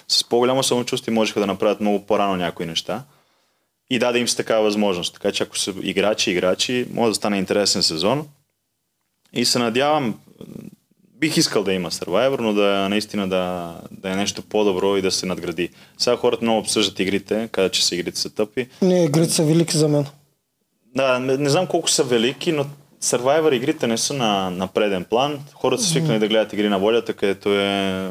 с 0.08 0.24
по-голямо 0.24 0.62
самочувствие, 0.62 1.14
можеха 1.14 1.40
да 1.40 1.46
направят 1.46 1.80
много 1.80 2.06
по-рано 2.06 2.36
някои 2.36 2.66
неща. 2.66 3.04
И 3.90 3.98
даде 3.98 4.18
им 4.18 4.28
се 4.28 4.36
такава 4.36 4.62
възможност. 4.62 5.14
Така 5.14 5.32
че 5.32 5.42
ако 5.42 5.58
са 5.58 5.74
играчи, 5.82 6.30
играчи, 6.30 6.86
може 6.92 7.10
да 7.10 7.14
стане 7.14 7.38
интересен 7.38 7.82
сезон. 7.82 8.28
И 9.32 9.44
се 9.44 9.58
надявам, 9.58 10.18
бих 11.18 11.36
искал 11.36 11.64
да 11.64 11.72
има 11.72 11.90
Survivor, 11.90 12.40
но 12.40 12.52
да 12.52 12.88
наистина 12.88 13.28
да, 13.28 13.74
да 13.90 14.10
е 14.10 14.16
нещо 14.16 14.42
по-добро 14.42 14.96
и 14.96 15.02
да 15.02 15.10
се 15.10 15.26
надгради. 15.26 15.70
Сега 15.98 16.16
хората 16.16 16.44
много 16.44 16.58
обсъждат 16.58 17.00
игрите, 17.00 17.48
казват, 17.52 17.72
че 17.72 17.86
са 17.86 17.94
игрите 17.94 18.18
са 18.18 18.30
тъпи. 18.30 18.66
Не, 18.82 19.04
игрите 19.04 19.32
са 19.32 19.44
велики 19.44 19.76
за 19.76 19.88
мен. 19.88 20.06
Да, 20.94 21.18
не, 21.18 21.36
не 21.36 21.48
знам 21.48 21.66
колко 21.66 21.90
са 21.90 22.04
велики, 22.04 22.52
но 22.52 22.66
Survivor 23.02 23.54
игрите 23.54 23.86
не 23.86 23.98
са 23.98 24.14
на, 24.14 24.50
на 24.50 24.66
преден 24.66 25.04
план. 25.04 25.40
Хората 25.54 25.82
са 25.82 25.88
свикнали 25.88 26.18
да 26.18 26.28
гледат 26.28 26.52
игри 26.52 26.68
на 26.68 26.78
волята, 26.78 27.12
където 27.12 27.48
е 27.54 28.10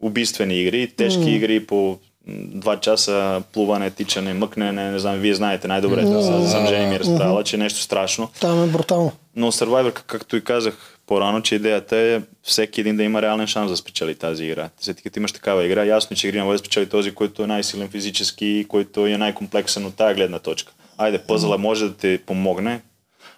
убийствени 0.00 0.60
игри, 0.60 0.92
тежки 0.96 1.30
игри 1.30 1.66
по 1.66 1.98
два 2.36 2.80
часа 2.80 3.42
плуване, 3.52 3.90
тичане, 3.90 4.34
мъкнене, 4.34 4.90
не 4.90 4.98
знам, 4.98 5.16
вие 5.18 5.34
знаете 5.34 5.68
най-добре, 5.68 6.02
mm 6.04 6.46
сам 6.46 6.66
жени 6.66 6.86
ми 6.86 6.94
е 6.94 6.98
разправила, 6.98 7.44
че 7.44 7.56
е 7.56 7.58
нещо 7.58 7.80
страшно. 7.80 8.28
Там 8.40 8.64
е 8.64 8.66
брутално. 8.66 9.12
Но 9.36 9.52
Survivor, 9.52 9.92
как- 9.92 10.06
както 10.06 10.36
и 10.36 10.44
казах 10.44 10.98
по-рано, 11.06 11.42
че 11.42 11.54
идеята 11.54 11.96
е 11.96 12.20
всеки 12.42 12.80
един 12.80 12.96
да 12.96 13.02
има 13.02 13.22
реален 13.22 13.46
шанс 13.46 13.70
да 13.70 13.76
спечели 13.76 14.14
тази 14.14 14.44
игра. 14.44 14.68
След 14.80 15.02
като 15.02 15.18
имаш 15.18 15.32
такава 15.32 15.64
игра, 15.64 15.84
ясно 15.84 16.14
е, 16.14 16.16
че 16.16 16.28
игри 16.28 16.38
на 16.38 16.52
да 16.52 16.58
спечели 16.58 16.88
този, 16.88 17.10
който 17.14 17.42
е 17.42 17.46
най-силен 17.46 17.88
физически, 17.88 18.66
който 18.68 19.06
е 19.06 19.18
най-комплексен 19.18 19.86
от 19.86 19.94
тази 19.94 20.14
гледна 20.14 20.38
точка. 20.38 20.72
Айде, 21.00 21.18
пъзъла 21.18 21.58
може 21.58 21.88
да 21.88 21.94
ти 21.94 22.18
помогне, 22.26 22.80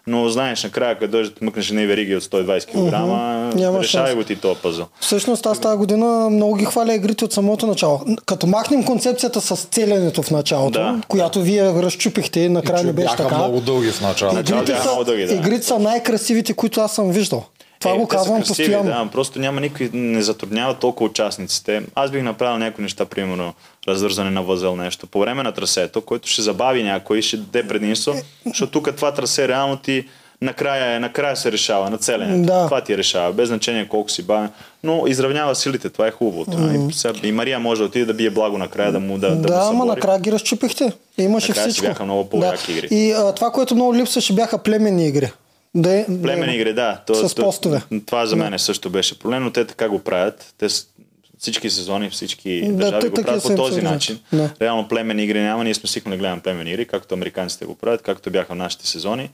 но 0.06 0.28
знаеш, 0.28 0.64
накрая, 0.64 0.98
като 0.98 1.10
дойдеш 1.10 1.32
мъкнеш 1.40 1.70
едни 1.70 1.86
вериги 1.86 2.16
от 2.16 2.22
120 2.22 2.66
кг, 2.66 3.56
Няма 3.58 3.80
решавай 3.80 4.14
го 4.14 4.24
ти 4.24 4.36
този 4.36 4.60
пъзъл. 4.60 4.86
Всъщност 5.00 5.46
аз 5.46 5.60
тази 5.60 5.76
година 5.78 6.30
много 6.30 6.54
ги 6.54 6.64
хваля 6.64 6.94
игрите 6.94 7.24
от 7.24 7.32
самото 7.32 7.66
начало. 7.66 8.00
Като 8.26 8.46
махнем 8.46 8.84
концепцията 8.84 9.40
с 9.40 9.56
целенето 9.64 10.22
в 10.22 10.30
началото, 10.30 10.78
Да. 10.78 11.00
която 11.08 11.42
вие 11.42 11.72
разчупихте 11.72 12.40
и 12.40 12.48
накрая 12.48 12.84
не 12.84 12.92
беше 12.92 13.06
бяха 13.06 13.22
така. 13.22 13.38
много 13.38 13.60
дълги 13.60 13.90
в 13.90 14.00
началото. 14.00 14.36
Начало 14.36 14.62
Игрите 14.62 14.78
са, 14.78 14.84
много 14.88 15.04
дълги, 15.04 15.26
да. 15.26 15.34
игрите 15.34 15.62
са 15.66 15.78
най-красивите, 15.78 16.52
които 16.52 16.80
аз 16.80 16.94
съм 16.94 17.10
виждал. 17.10 17.44
Това 17.82 17.94
Е, 17.94 17.98
го 17.98 18.08
казвам 18.08 18.38
красиви, 18.38 18.56
постоянно. 18.56 19.04
Да, 19.04 19.10
просто 19.12 19.38
няма 19.38 19.60
никой, 19.60 19.90
не 19.92 20.22
затруднява 20.22 20.74
толкова 20.74 21.10
участниците. 21.10 21.82
Аз 21.94 22.10
бих 22.10 22.22
направил 22.22 22.58
някои 22.58 22.82
неща, 22.82 23.04
примерно 23.04 23.54
развързане 23.88 24.30
на 24.30 24.42
възел 24.42 24.76
нещо 24.76 25.06
по 25.06 25.20
време 25.20 25.42
на 25.42 25.52
трасето, 25.52 26.00
който 26.00 26.28
ще 26.28 26.42
забави 26.42 26.82
някой, 26.82 27.22
ще 27.22 27.36
даде 27.36 27.68
предимство, 27.68 28.14
защото 28.46 28.72
тук 28.72 28.96
това 28.96 29.12
трасе 29.12 29.48
реално 29.48 29.76
ти 29.76 30.04
накрая, 30.40 31.00
накрая 31.00 31.36
се 31.36 31.52
решава 31.52 31.90
на 31.90 31.98
целенето. 31.98 32.46
Да. 32.46 32.64
Това 32.64 32.80
ти 32.80 32.98
решава, 32.98 33.32
без 33.32 33.48
значение 33.48 33.88
колко 33.88 34.10
си 34.10 34.22
бавен. 34.22 34.50
Но 34.84 35.06
изравнява 35.06 35.54
силите, 35.54 35.90
това 35.90 36.06
е 36.06 36.10
хубавото. 36.10 36.50
Mm. 36.50 36.90
И, 36.90 36.92
сега, 36.92 37.14
и 37.22 37.32
Мария 37.32 37.58
може 37.58 37.80
да 37.80 37.86
отиде 37.86 38.04
да 38.04 38.14
бие 38.14 38.30
благо 38.30 38.58
накрая, 38.58 38.92
да 38.92 39.00
му 39.00 39.18
да, 39.18 39.30
да, 39.36 39.36
Да, 39.36 39.60
му 39.60 39.68
ама 39.68 39.84
накрая 39.84 40.18
ги 40.20 40.32
разчупихте. 40.32 40.92
Имаше 41.18 41.48
Накрая 41.48 41.64
си 41.64 41.70
всичко. 41.70 41.86
бяха 41.86 42.04
много 42.04 42.28
по-яки 42.28 42.72
игри. 42.72 42.88
И 42.90 43.12
а, 43.12 43.32
това, 43.32 43.50
което 43.50 43.74
много 43.74 43.94
липсваше, 43.94 44.34
бяха 44.34 44.58
племенни 44.58 45.06
игри. 45.08 45.32
Да, 45.74 45.94
е- 45.94 46.04
да 46.08 46.22
Племени 46.22 46.54
игри, 46.54 46.72
да. 46.72 47.00
То, 47.06 47.28
С 47.28 47.34
постове. 47.34 47.82
Това 48.06 48.26
за 48.26 48.36
мен 48.36 48.58
също 48.58 48.90
беше 48.90 49.18
проблем, 49.18 49.42
но 49.42 49.50
те 49.50 49.64
така 49.64 49.88
го 49.88 49.98
правят. 49.98 50.54
Те 50.58 50.66
всички 51.38 51.70
сезони, 51.70 52.10
всички 52.10 52.62
Да, 52.66 52.72
държави 52.72 53.08
го 53.08 53.22
правят 53.22 53.42
по 53.42 53.56
този 53.56 53.82
начин. 53.82 54.18
Да. 54.32 54.50
Реално 54.60 54.88
племени 54.88 55.24
игри 55.24 55.40
няма, 55.40 55.64
ние 55.64 55.74
сме 55.74 55.88
свикнали 55.88 56.16
да 56.16 56.20
гледаме 56.20 56.42
племени 56.42 56.70
игри, 56.70 56.86
както 56.86 57.14
американците 57.14 57.64
го 57.64 57.74
правят, 57.74 58.02
както 58.02 58.30
бяха 58.30 58.54
в 58.54 58.56
нашите 58.56 58.86
сезони. 58.86 59.30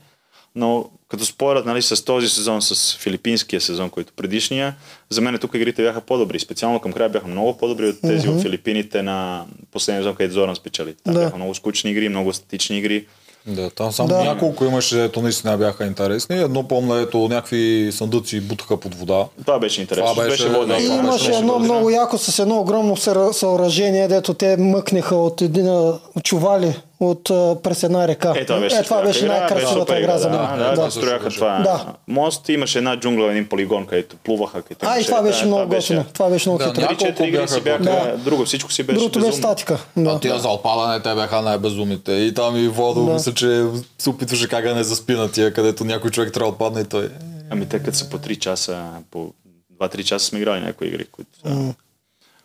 Но 0.55 0.89
като 1.09 1.25
спорят 1.25 1.65
нали, 1.65 1.81
с 1.81 2.05
този 2.05 2.29
сезон, 2.29 2.61
с 2.61 2.97
филипинския 2.97 3.61
сезон, 3.61 3.89
който 3.89 4.13
предишния, 4.15 4.75
за 5.09 5.21
мен 5.21 5.37
тук 5.37 5.51
игрите 5.55 5.83
бяха 5.83 6.01
по-добри. 6.01 6.39
Специално 6.39 6.79
към 6.79 6.93
края 6.93 7.09
бяха 7.09 7.27
много 7.27 7.57
по-добри 7.57 7.87
от 7.87 8.01
тези 8.01 8.29
от 8.29 8.41
Филипините 8.41 9.01
на 9.01 9.45
последния 9.71 10.03
сезон, 10.03 10.15
където 10.15 10.33
Зоран 10.33 10.55
спечели. 10.55 10.95
Там 11.03 11.13
Да. 11.13 11.19
бяха 11.19 11.37
много 11.37 11.55
скучни 11.55 11.91
игри, 11.91 12.09
много 12.09 12.33
статични 12.33 12.77
игри. 12.77 13.05
Да, 13.47 13.69
там 13.69 13.91
само 13.91 14.09
Да. 14.09 14.23
няколко 14.23 14.65
имаше, 14.65 15.03
ето 15.03 15.21
наистина 15.21 15.57
бяха 15.57 15.85
интересни. 15.85 16.37
Едно 16.37 16.67
помня, 16.67 16.99
ето 16.99 17.17
някакви 17.17 17.89
съндъци 17.93 18.41
бутаха 18.41 18.77
под 18.77 18.95
вода. 18.95 19.25
Това 19.41 19.59
беше 19.59 19.81
интересно. 19.81 20.13
Това 20.13 20.23
беше- 20.23 20.49
водна 20.49 20.73
да, 20.75 20.81
И 20.81 20.85
имаше 20.85 21.25
беше 21.27 21.39
едно 21.39 21.53
година. 21.53 21.73
много 21.73 21.89
яко 21.89 22.17
с 22.17 22.39
едно 22.39 22.59
огромно 22.59 22.97
съоръжение, 23.33 24.07
дето 24.07 24.33
те 24.33 24.57
мъкнеха 24.57 25.15
от 25.15 25.41
един 25.41 25.91
чували 26.23 26.75
от, 26.99 27.29
а, 27.29 27.57
през 27.63 27.83
една 27.83 28.07
река. 28.07 28.33
Е, 28.37 28.45
това 28.45 28.59
беше, 28.59 28.75
е, 28.75 28.83
това 28.83 29.01
беше 29.01 29.19
игра, 29.19 29.39
най-красивата 29.39 29.99
игра 29.99 30.17
за 30.17 30.29
мен. 30.29 30.39
Да, 30.39 30.57
да, 30.59 30.69
Да. 30.71 30.81
да, 30.81 30.91
строяха 30.91 31.29
това. 31.29 31.59
Да. 31.59 31.85
Мост 32.07 32.49
имаше 32.49 32.77
една 32.77 32.99
джунгла, 32.99 33.31
един 33.31 33.47
полигон, 33.47 33.85
където 33.85 34.15
плуваха. 34.17 34.61
Където 34.61 34.85
А, 34.85 34.89
и 34.89 34.93
имаше- 34.93 35.05
това 35.05 35.21
беше 35.21 35.39
да, 35.39 35.47
много 35.47 35.67
готино. 35.67 36.05
Това 36.13 36.29
беше 36.29 36.49
много 36.49 36.59
Да, 36.59 36.65
хитро. 36.65 36.81
няколко 36.81 36.99
Три-четири 36.99 37.27
игри 37.29 37.47
си 37.47 37.61
бяха 37.61 37.83
Да. 37.83 38.15
друго, 38.17 38.45
всичко 38.45 38.71
си 38.71 38.83
беше 38.83 38.99
Другото 38.99 39.19
беше 39.19 39.33
статика. 39.33 39.85
А 39.97 40.01
Да. 40.01 40.19
тия 40.19 40.39
за 40.39 40.49
отпадане, 40.49 40.99
те 41.01 41.15
бяха 41.15 41.41
най-безумните. 41.41 42.11
И 42.11 42.33
там 42.33 42.55
и 42.57 42.67
Водо, 42.67 43.05
Да. 43.05 43.13
мисля, 43.13 43.33
че 43.33 43.65
се 43.97 44.09
опитваше 44.09 44.47
как 44.47 44.63
да 44.63 44.75
не 44.75 44.83
заспи 44.83 45.13
на 45.13 45.31
тия, 45.31 45.53
където 45.53 45.85
някой 45.85 46.11
човек 46.11 46.33
трябва 46.33 46.47
да 46.47 46.53
отпадне 46.53 46.81
и 46.81 46.85
той. 46.85 47.09
Ами 47.49 47.65
те 47.65 47.79
като 47.79 47.97
са 47.97 48.09
по 48.09 48.17
3 48.17 48.35
часа, 48.35 48.83
по 49.11 49.33
2-3 49.73 50.03
часа 50.03 50.25
сме 50.25 50.39
играли 50.39 50.61
някои 50.61 50.87
игри, 50.87 51.05
които 51.05 51.29
са... 51.39 51.73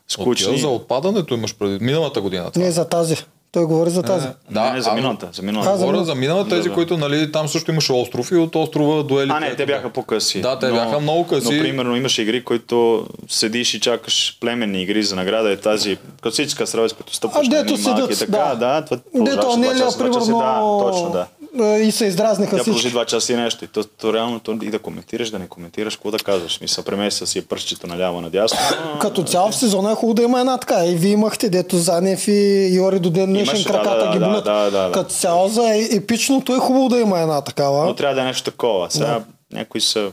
скучни. 0.08 0.58
за 0.58 0.68
отпадането 0.68 1.34
имаш 1.34 1.54
преди 1.54 1.84
миналата 1.84 2.20
година. 2.20 2.50
Това. 2.50 2.64
Не, 2.64 2.70
за 2.70 2.84
тази. 2.84 3.16
Той 3.54 3.64
говори 3.64 3.90
за 3.90 4.02
тази. 4.02 4.26
Е, 4.26 4.30
да, 4.50 4.72
не, 4.72 4.80
за 4.80 4.92
миналата. 4.92 5.28
За 5.32 5.42
миналата. 5.42 5.70
А, 5.70 5.78
говоря 5.78 6.04
за 6.04 6.14
миналата, 6.14 6.50
тези, 6.50 6.68
да, 6.68 6.74
които, 6.74 6.96
нали, 6.96 7.32
там 7.32 7.48
също 7.48 7.70
имаше 7.70 7.92
остров 7.92 8.30
и 8.30 8.36
от 8.36 8.56
острова 8.56 9.02
дуели. 9.02 9.30
А, 9.34 9.40
не, 9.40 9.56
те 9.56 9.66
бяха 9.66 9.90
по-къси. 9.90 10.40
Да, 10.40 10.58
те 10.58 10.68
но, 10.68 10.74
бяха 10.74 11.00
много 11.00 11.26
къси. 11.26 11.56
Но, 11.56 11.62
примерно, 11.62 11.96
имаше 11.96 12.22
игри, 12.22 12.44
които 12.44 13.06
седиш 13.28 13.74
и 13.74 13.80
чакаш 13.80 14.38
племенни 14.40 14.82
игри 14.82 15.02
за 15.02 15.16
награда. 15.16 15.52
Е 15.52 15.56
тази 15.56 15.98
класическа 16.22 16.66
сравес, 16.66 16.92
като 16.92 17.14
стъпваш 17.14 17.46
а, 17.46 17.50
дето 17.50 17.76
седят, 17.76 18.12
и 18.12 18.18
така, 18.18 18.32
да. 18.32 18.54
да 18.54 18.84
това 18.84 19.00
дето 19.14 19.56
не 19.56 19.66
е 19.66 19.70
примерно... 19.98 20.38
Да, 20.38 20.90
точно, 20.90 21.10
да 21.10 21.26
и 21.62 21.92
се 21.92 22.06
издразниха 22.06 22.56
Тя 22.56 22.64
продължи 22.64 22.90
два 22.90 23.04
часа 23.04 23.32
и 23.32 23.36
нещо. 23.36 23.64
И 23.64 23.68
то, 23.68 23.84
то 23.84 24.12
реално 24.12 24.40
то, 24.40 24.58
и 24.62 24.70
да 24.70 24.78
коментираш, 24.78 25.30
да 25.30 25.38
не 25.38 25.48
коментираш, 25.48 25.96
какво 25.96 26.10
да 26.10 26.18
казваш. 26.18 26.60
Мисля, 26.60 26.82
премеса 26.82 27.26
си 27.26 27.38
е 27.38 27.42
пръщето 27.42 27.86
наляво 27.86 28.20
надясно. 28.20 28.58
Като 29.00 29.22
цял 29.22 29.50
в 29.50 29.56
сезона 29.56 29.92
е 29.92 29.94
хубаво 29.94 30.14
да 30.14 30.22
има 30.22 30.40
една 30.40 30.58
така. 30.58 30.86
И 30.86 30.94
вие 30.94 31.12
имахте 31.12 31.50
дето 31.50 31.76
Занев 31.76 32.28
и 32.28 32.70
Йори 32.74 32.98
до 32.98 33.10
ден 33.10 33.26
днешен 33.26 33.64
краката 33.64 34.06
да, 34.06 34.12
ги 34.12 34.18
да, 34.18 34.28
Да, 34.28 34.40
да, 34.40 34.70
да, 34.70 34.92
Като 34.92 35.10
цяло 35.10 35.48
за 35.48 35.74
епичното 35.92 36.54
е 36.54 36.58
хубаво 36.58 36.88
да 36.88 37.00
има 37.00 37.20
една 37.20 37.40
такава. 37.40 37.86
Но 37.86 37.94
трябва 37.94 38.14
да 38.14 38.20
е 38.20 38.24
нещо 38.24 38.50
такова. 38.50 38.90
Сега 38.90 39.06
да. 39.06 39.24
някои 39.52 39.80
са 39.80 40.12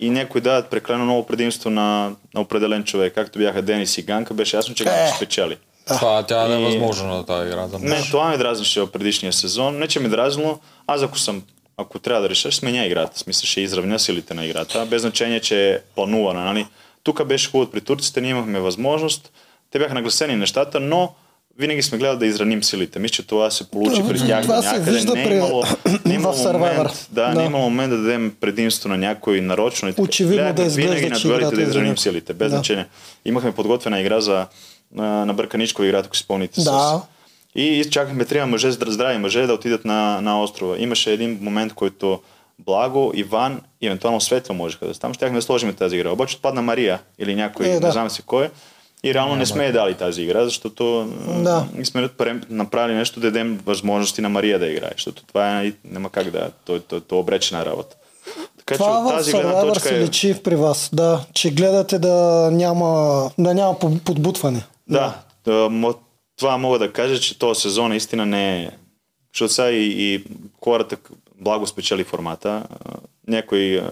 и 0.00 0.10
някои 0.10 0.40
дават 0.40 0.70
прекалено 0.70 1.04
много 1.04 1.26
предимство 1.26 1.70
на, 1.70 2.12
на 2.34 2.40
определен 2.40 2.84
човек. 2.84 3.14
Както 3.14 3.38
бяха 3.38 3.62
Денис 3.62 3.98
и 3.98 4.02
Ганка, 4.02 4.34
беше 4.34 4.56
ясно, 4.56 4.74
че 4.74 4.84
Ганка 4.84 5.06
ще 5.06 5.16
спечели. 5.16 5.58
Това 5.86 6.22
тя 6.22 6.48
не 6.48 6.54
е 6.54 6.64
възможно 6.64 7.08
на 7.08 7.26
тази 7.26 7.48
игра. 7.48 7.66
Да 7.66 7.78
не, 7.78 8.02
това 8.02 8.28
ми 8.28 8.38
дразнише 8.38 8.80
в 8.80 8.92
предишния 8.92 9.32
сезон. 9.32 9.78
Не, 9.78 9.88
че 9.88 10.00
ми 10.00 10.08
дразнило, 10.08 10.58
аз 10.86 11.02
ако 11.02 11.18
съм 11.18 11.42
ако 11.76 11.98
трябва 11.98 12.22
да 12.22 12.28
реша, 12.28 12.52
сменя 12.52 12.86
играта. 12.86 13.18
Смисъл, 13.18 13.46
ще 13.46 13.60
изравня 13.60 13.98
силите 13.98 14.34
на 14.34 14.44
играта, 14.44 14.86
без 14.90 15.02
значение, 15.02 15.40
че 15.40 15.70
е 15.70 15.78
планувана. 15.94 16.44
Нали? 16.44 16.66
Тук 17.02 17.24
беше 17.24 17.50
хубаво 17.50 17.70
при 17.70 17.80
турците, 17.80 18.20
ние 18.20 18.30
имахме 18.30 18.60
възможност, 18.60 19.32
те 19.70 19.78
бяха 19.78 19.94
нагласени 19.94 20.36
нещата, 20.36 20.80
но 20.80 21.14
винаги 21.58 21.82
сме 21.82 21.98
гледали 21.98 22.18
да 22.18 22.26
израним 22.26 22.64
силите. 22.64 22.98
Мисля, 22.98 23.14
че 23.14 23.26
това 23.26 23.50
се 23.50 23.70
получи 23.70 24.02
при 24.08 24.26
тях 24.26 24.42
това 24.42 24.60
някъде. 24.60 24.84
Се 24.84 24.90
вижда 24.90 25.14
не 25.14 25.22
е 25.22 25.36
имало, 25.36 25.64
не 26.04 26.12
е 26.12 26.16
имало 26.16 26.52
момент, 26.52 27.08
да, 27.10 27.28
да. 27.28 27.34
Не 27.34 27.42
е 27.42 27.46
имало 27.46 27.64
момент 27.64 27.90
да 27.90 27.96
дадем 27.96 28.36
предимство 28.40 28.88
на 28.88 28.98
някой 28.98 29.40
нарочно. 29.40 29.94
Очевидно 29.98 30.52
да 30.52 30.64
винаги 30.64 31.08
на 31.08 31.18
дуелите 31.18 31.56
да 31.56 31.62
израним 31.62 31.98
силите, 31.98 32.34
без 32.34 32.50
да. 32.50 32.56
значение. 32.56 32.86
Имахме 33.24 33.52
подготвена 33.52 34.00
игра 34.00 34.20
за 34.20 34.46
на, 34.94 35.26
на 35.26 35.34
Бърканичко 35.34 35.84
играта, 35.84 36.06
ако 36.06 36.16
си 36.16 36.22
спомните. 36.22 36.60
Да. 36.60 37.02
С... 37.02 37.13
И 37.54 37.84
чакахме 37.90 38.24
трима 38.24 38.46
мъже, 38.46 38.72
здрави 38.72 39.18
мъже, 39.18 39.46
да 39.46 39.54
отидат 39.54 39.84
на, 39.84 40.20
на 40.20 40.42
острова. 40.42 40.78
Имаше 40.78 41.12
един 41.12 41.38
момент, 41.42 41.74
който 41.74 42.20
Благо, 42.58 43.12
Иван 43.14 43.60
и 43.80 43.86
евентуално 43.86 44.20
Светла 44.20 44.54
можеха 44.54 44.86
да 44.86 44.94
там. 44.94 45.14
Щяхме 45.14 45.38
да 45.38 45.42
сложим 45.42 45.74
тази 45.74 45.96
игра. 45.96 46.10
Обаче 46.10 46.36
отпадна 46.36 46.62
Мария 46.62 47.00
или 47.18 47.34
някой, 47.34 47.66
е, 47.66 47.80
да. 47.80 47.86
не 47.86 47.92
знам 47.92 48.10
си 48.10 48.22
кой. 48.22 48.50
И 49.04 49.14
реално 49.14 49.32
не, 49.32 49.38
не 49.38 49.46
сме 49.46 49.72
дали 49.72 49.94
тази 49.94 50.22
игра, 50.22 50.44
защото 50.44 51.08
да. 51.42 51.66
сме 51.84 52.10
направили 52.50 52.96
нещо 52.96 53.20
да 53.20 53.26
дадем 53.26 53.60
възможности 53.66 54.20
на 54.20 54.28
Мария 54.28 54.58
да 54.58 54.66
играе, 54.66 54.90
защото 54.92 55.24
това 55.24 55.62
е, 55.62 55.72
няма 55.84 56.10
как 56.10 56.30
да, 56.30 56.50
то, 56.64 56.80
то, 56.80 57.00
то 57.00 57.14
е 57.14 57.18
обречена 57.18 57.66
работа. 57.66 57.96
Така 58.58 58.74
това 58.74 58.86
че 58.86 58.92
от 58.92 59.16
тази 59.16 59.32
гледна 59.32 59.60
точка 59.60 59.88
се 59.88 59.96
е... 59.96 60.00
личи 60.00 60.40
при 60.44 60.56
вас, 60.56 60.90
да, 60.92 61.20
че 61.34 61.50
гледате 61.50 61.98
да 61.98 62.48
няма, 62.52 63.30
да 63.38 63.54
няма 63.54 63.78
подбутване. 63.78 64.64
Да, 64.88 65.14
да. 65.44 65.70
Това 66.36 66.58
мога 66.58 66.78
да 66.78 66.92
кажа, 66.92 67.20
че 67.20 67.38
този 67.38 67.60
сезон 67.60 67.88
наистина 67.88 68.26
не 68.26 68.62
е... 68.62 68.70
Защото 69.34 69.54
сега 69.54 69.70
и, 69.70 70.14
и 70.14 70.24
хората 70.64 70.96
благо 71.40 71.66
спечели 71.66 72.04
формата. 72.04 72.66
Някой 73.28 73.82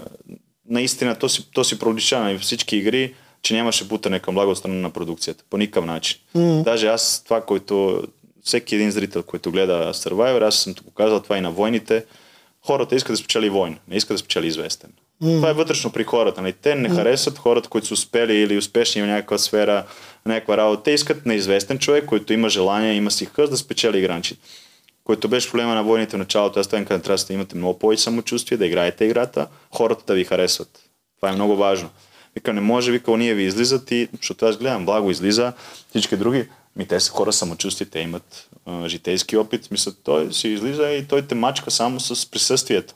наистина 0.69 1.19
то 1.19 1.29
си, 1.29 1.51
то 1.53 1.65
си 1.65 1.79
пролича 1.79 2.21
на 2.21 2.39
всички 2.39 2.77
игри, 2.77 3.15
че 3.43 3.55
нямаше 3.55 3.85
бутане 3.85 4.21
към 4.21 4.35
благо 4.35 4.57
страна 4.57 4.75
на 4.75 4.91
продукцията. 4.91 5.45
По 5.51 5.59
никакъв 5.59 5.85
начин. 5.85 6.19
Mm. 6.37 6.63
Даже 6.63 6.87
аз 6.87 7.23
това, 7.25 7.41
който 7.45 8.03
всеки 8.43 8.75
един 8.75 8.91
зрител, 8.91 9.23
който 9.23 9.51
гледа 9.51 9.93
Survivor, 9.95 10.49
аз 10.49 10.57
съм 10.57 10.75
го 10.85 10.91
казал 10.91 11.23
това 11.23 11.39
и 11.39 11.41
на 11.41 11.51
войните, 11.51 12.05
хората 12.67 12.95
искат 12.95 13.13
да 13.13 13.17
спечели 13.17 13.51
войн, 13.51 13.79
не 13.89 13.97
искат 13.97 14.15
да 14.15 14.19
спечели 14.19 14.47
известен. 14.47 14.93
Mm. 15.23 15.37
Това 15.37 15.51
е 15.51 15.53
вътрешно 15.53 15.93
при 15.93 16.05
хората. 16.05 16.43
Нали? 16.43 16.53
Те 16.53 16.75
не 16.75 16.91
mm. 16.91 16.95
харесват 16.95 17.39
хората, 17.39 17.69
които 17.69 17.87
са 17.87 17.95
успели 17.95 18.35
или 18.35 18.59
успешни 18.59 19.03
в 19.03 19.07
някаква 19.07 19.39
сфера, 19.39 19.85
някаква 20.27 20.57
работа. 20.57 20.83
Те 20.83 20.91
искат 20.91 21.27
неизвестен 21.27 21.79
човек, 21.79 22.05
който 22.05 22.33
има 22.33 22.49
желание, 22.49 22.95
има 22.95 23.11
си 23.11 23.25
хъз 23.25 23.51
да 23.51 23.57
спечели 23.57 23.99
игранчи. 23.99 24.37
Който 25.05 25.29
беше 25.29 25.51
проблема 25.51 25.75
на 25.75 25.83
войните 25.83 26.17
в 26.17 26.19
началото. 26.19 26.61
Аз 26.61 26.67
да 26.67 26.85
трябва 26.85 27.17
да 27.27 27.35
имате 27.35 27.57
много 27.57 27.79
повече 27.79 28.03
самочувствие, 28.03 28.59
да 28.59 28.67
играете 28.67 29.05
играта, 29.05 29.47
хората 29.71 30.05
да 30.07 30.15
ви 30.15 30.25
харесват. 30.25 30.81
Това 31.17 31.33
е 31.33 31.35
много 31.35 31.57
важно. 31.57 31.91
Вика, 32.35 32.53
не 32.53 32.61
може, 32.61 32.93
вика, 32.93 33.17
ние 33.17 33.35
ви 33.35 33.43
излизат 33.43 33.91
и, 33.91 34.09
защото 34.17 34.47
аз 34.47 34.57
гледам, 34.57 34.85
благо 34.85 35.11
излиза, 35.11 35.53
всички 35.91 36.17
други, 36.17 36.49
ми 36.77 36.87
те 36.87 37.01
са 37.01 37.11
хора 37.11 37.33
самочувствие, 37.33 37.87
те 37.87 38.01
имат 38.01 38.49
а, 38.67 38.89
житейски 38.89 39.37
опит. 39.37 39.71
Мисля, 39.71 39.93
той 40.05 40.33
си 40.33 40.49
излиза 40.49 40.91
и 40.91 41.05
той 41.05 41.23
те 41.23 41.35
мачка 41.35 41.71
само 41.71 42.01
с 42.01 42.31
присъствието. 42.31 42.95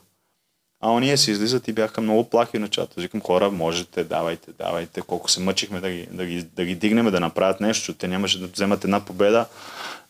А 0.80 0.90
ония 0.90 1.18
си 1.18 1.30
излизат 1.30 1.68
и 1.68 1.72
бяха 1.72 2.00
много 2.00 2.24
плахи 2.24 2.56
в 2.56 2.60
началото. 2.60 3.00
Викам, 3.00 3.20
хора, 3.20 3.50
можете, 3.50 4.04
давайте, 4.04 4.50
давайте. 4.58 5.00
Колко 5.00 5.30
се 5.30 5.40
мъчихме 5.40 5.80
да 5.80 5.90
ги, 5.90 6.08
да 6.10 6.26
ги, 6.26 6.42
да 6.42 6.64
ги 6.64 6.74
дигнем, 6.74 7.10
да 7.10 7.20
направят 7.20 7.60
нещо, 7.60 7.94
те 7.94 8.08
нямаше 8.08 8.40
да 8.40 8.46
вземат 8.46 8.84
една 8.84 9.00
победа. 9.00 9.46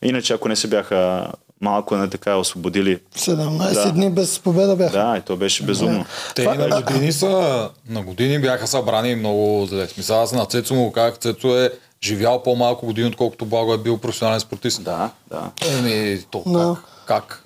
Иначе, 0.02 0.32
ако 0.32 0.48
не 0.48 0.56
се 0.56 0.68
бяха 0.68 1.32
малко 1.60 1.96
не 1.96 2.10
така 2.10 2.36
освободили. 2.36 3.00
17 3.16 3.72
да. 3.72 3.92
дни 3.92 4.10
без 4.10 4.38
победа 4.38 4.76
бяха. 4.76 4.92
Да, 4.92 5.16
и 5.18 5.20
то 5.20 5.36
беше 5.36 5.64
безумно. 5.64 6.04
Те 6.34 6.42
и 6.42 6.46
на 6.46 6.82
години 6.82 7.12
са, 7.12 7.70
на 7.88 8.02
години 8.02 8.38
бяха 8.38 8.66
събрани 8.66 9.14
много 9.14 9.66
зле. 9.66 9.86
Смисъл, 9.88 10.22
аз 10.22 10.32
на 10.32 10.46
Цецо 10.46 10.74
му 10.74 10.92
казах, 10.92 11.18
Цецо 11.18 11.56
е 11.56 11.70
живял 12.02 12.42
по-малко 12.42 12.86
години, 12.86 13.08
отколкото 13.08 13.46
Благо 13.46 13.74
е 13.74 13.78
бил 13.78 13.98
професионален 13.98 14.40
спортист. 14.40 14.84
Да, 14.84 15.10
да. 15.30 15.50
Еми, 15.68 16.24
то 16.30 16.44
как? 16.44 16.84
Как? 17.06 17.42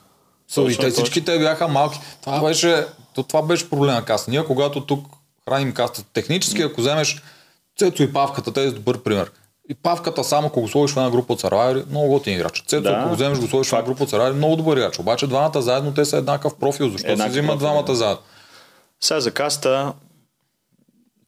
So, 0.51 0.73
и 0.73 0.77
те 0.77 0.91
всички 0.91 1.25
те 1.25 1.39
бяха 1.39 1.69
малки. 1.69 2.01
Това 2.25 2.41
беше, 2.41 2.87
то, 3.15 3.23
това 3.23 3.43
беше 3.43 3.71
проблема 3.71 4.05
каста. 4.05 4.31
Ние 4.31 4.45
когато 4.45 4.87
тук 4.87 5.07
храним 5.49 5.73
каста 5.73 6.05
технически, 6.13 6.63
ако 6.63 6.81
вземеш 6.81 7.23
Цецо 7.79 8.03
и 8.03 8.13
Павката, 8.13 8.53
те 8.53 8.63
е 8.63 8.71
добър 8.71 9.03
пример. 9.03 9.31
И 9.69 9.75
Павката 9.75 10.25
само, 10.25 10.47
ако 10.47 10.61
го 10.61 10.69
сложиш 10.69 10.95
в 10.95 10.97
една 10.97 11.11
група 11.11 11.33
от 11.33 11.41
Сарвайри, 11.41 11.85
много 11.91 12.09
готин 12.09 12.35
играч. 12.35 12.63
Цецо, 12.67 12.83
да. 12.83 12.91
ако 12.91 13.09
го 13.09 13.15
вземеш, 13.15 13.39
го 13.39 13.47
сложиш 13.47 13.71
в 13.71 13.73
една 13.73 13.85
група 13.85 14.03
от 14.03 14.11
Сарвайри, 14.11 14.35
много 14.35 14.57
добър 14.57 14.77
играч. 14.77 14.99
Обаче 14.99 15.27
двамата 15.27 15.63
заедно 15.63 15.95
те 15.95 16.05
са 16.05 16.17
еднакъв 16.17 16.55
профил. 16.55 16.91
Защо 16.91 17.09
еднакъв 17.09 17.33
се 17.33 17.41
взимат 17.41 17.59
двамата 17.59 17.83
да. 17.83 17.95
заедно? 17.95 18.23
Сега 19.01 19.21
за 19.21 19.31
каста, 19.31 19.93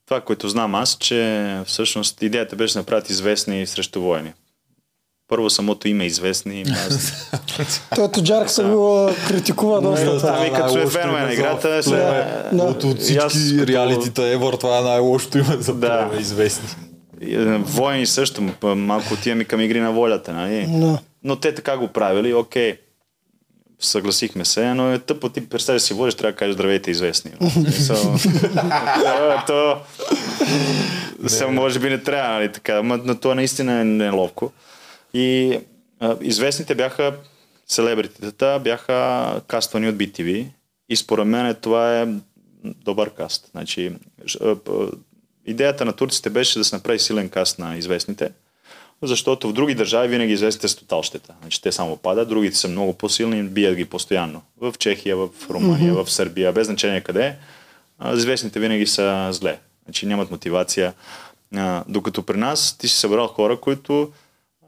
това, 0.05 0.21
което 0.21 0.49
знам 0.49 0.75
аз, 0.75 0.97
че 0.99 1.61
всъщност 1.65 2.21
идеята 2.21 2.55
беше 2.55 2.73
да 2.73 2.79
направят 2.79 3.09
известни 3.09 3.67
срещу 3.67 4.01
воени. 4.01 4.33
Първо 5.33 5.49
самото 5.49 5.87
име 5.87 6.03
е 6.03 6.07
известни. 6.07 6.65
Той 7.95 8.11
Тоджарк 8.11 8.49
се 8.49 8.63
го 8.63 9.09
критикува 9.27 9.81
доста. 9.81 10.35
Ами 10.39 10.53
като 10.53 10.77
е 10.77 10.87
феномен 10.87 11.25
на 11.25 11.33
играта. 11.33 11.81
От 12.83 12.99
всички 12.99 13.67
реалитита 13.67 14.27
Евор, 14.27 14.53
това 14.53 14.77
е 14.77 14.81
най-лошото 14.81 15.37
име 15.37 15.57
за 15.59 15.73
да. 15.73 16.09
известни. 16.19 16.67
Воени 17.59 18.05
също, 18.05 18.41
малко 18.63 19.13
отиваме 19.13 19.43
към 19.43 19.61
игри 19.61 19.79
на 19.79 19.91
волята, 19.91 20.33
нали? 20.33 20.67
Но 21.23 21.35
те 21.35 21.55
така 21.55 21.77
го 21.77 21.87
правили, 21.87 22.33
окей. 22.33 22.77
Съгласихме 23.79 24.45
се, 24.45 24.73
но 24.73 24.91
е 24.91 24.99
тъпо 24.99 25.29
ти 25.29 25.49
представи 25.49 25.79
си 25.79 25.93
водиш, 25.93 26.15
трябва 26.15 26.31
да 26.31 26.37
кажеш 26.37 26.53
здравейте 26.53 26.91
известни. 26.91 27.31
то, 29.47 29.77
не, 31.39 31.45
може 31.47 31.79
би 31.79 31.89
не 31.89 31.97
трябва, 31.97 32.33
нали, 32.33 32.51
така, 32.51 32.81
но 32.83 33.15
това 33.15 33.35
наистина 33.35 33.79
е 33.79 33.83
неловко. 33.83 34.51
И 35.13 35.59
а, 35.99 36.17
известните 36.21 36.75
бяха 36.75 37.17
селебритетата, 37.67 38.61
бяха 38.63 39.41
каствани 39.47 39.89
от 39.89 39.95
BTV 39.95 40.47
и 40.89 40.95
според 40.95 41.27
мен 41.27 41.55
това 41.61 42.01
е 42.01 42.07
добър 42.63 43.09
каст. 43.09 43.49
Значи, 43.51 43.91
идеята 45.45 45.85
на 45.85 45.93
турците 45.93 46.29
беше 46.29 46.59
да 46.59 46.65
се 46.65 46.75
направи 46.75 46.99
силен 46.99 47.29
каст 47.29 47.59
на 47.59 47.77
известните, 47.77 48.31
защото 49.01 49.49
в 49.49 49.53
други 49.53 49.75
държави 49.75 50.07
винаги 50.07 50.33
известните 50.33 50.67
са 50.67 50.77
тоталщета. 50.77 51.33
Значи 51.41 51.61
те 51.61 51.71
само 51.71 51.97
падат, 51.97 52.29
другите 52.29 52.57
са 52.57 52.67
много 52.67 52.93
по-силни 52.93 53.43
бият 53.43 53.75
ги 53.75 53.85
постоянно. 53.85 54.41
В 54.61 54.73
Чехия, 54.79 55.17
в 55.17 55.29
Румъния, 55.49 55.93
mm-hmm. 55.93 56.05
в 56.05 56.11
Сърбия, 56.11 56.51
без 56.53 56.67
значение 56.67 57.01
къде, 57.01 57.35
известните 58.15 58.59
винаги 58.59 58.87
са 58.87 59.29
зле. 59.31 59.59
Значи 59.85 60.05
нямат 60.05 60.31
мотивация. 60.31 60.93
докато 61.87 62.23
при 62.23 62.37
нас 62.37 62.77
ти 62.77 62.87
си 62.87 62.95
събрал 62.95 63.27
хора, 63.27 63.59
които 63.59 64.11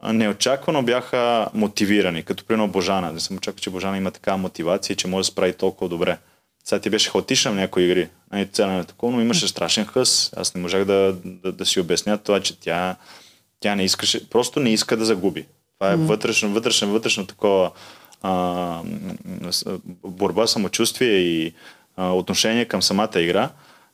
неочаквано 0.04 0.84
бяха 0.84 1.48
мотивирани, 1.54 2.24
като 2.24 2.46
при 2.46 2.68
Божана. 2.68 3.12
Не 3.12 3.20
съм 3.20 3.38
очаквал, 3.38 3.60
че 3.60 3.70
Божана 3.70 3.98
има 3.98 4.12
такава 4.12 4.38
мотивация, 4.38 4.96
че 4.96 5.08
може 5.08 5.28
да 5.28 5.32
справи 5.32 5.54
толкова 5.54 5.90
добре. 5.90 6.18
Сега 6.64 6.80
ти 6.80 6.90
беше 6.90 7.10
хаотична 7.10 7.52
в 7.52 7.56
някои 7.56 7.84
игри, 7.84 8.10
нали, 8.32 8.48
цена 8.48 8.74
на 8.74 8.84
такова, 8.84 9.14
но 9.14 9.22
имаше 9.22 9.48
страшен 9.48 9.86
хъс. 9.86 10.34
Аз 10.36 10.56
не 10.56 10.62
можах 10.62 10.86
да, 10.86 11.16
да, 11.26 11.52
да 11.52 11.66
си 11.66 11.80
обясня 11.80 12.18
това, 12.18 12.40
че 12.40 12.60
тя, 12.60 12.96
тя 13.60 13.76
не 13.76 13.84
искаше, 13.84 14.30
просто 14.30 14.60
не 14.60 14.70
иска 14.70 14.98
да 14.98 15.06
загуби. 15.06 15.46
Това 15.80 15.92
е 15.92 15.96
вътрешно, 15.96 16.50
вътрешно, 16.50 16.92
вътрешно 16.92 17.28
такова 17.28 17.72
а, 18.22 18.82
борба, 20.04 20.48
самочувствие 20.48 21.18
и 21.18 21.54
а, 21.98 22.12
отношение 22.12 22.66
към 22.66 22.82
самата 22.82 23.20
игра 23.22 23.50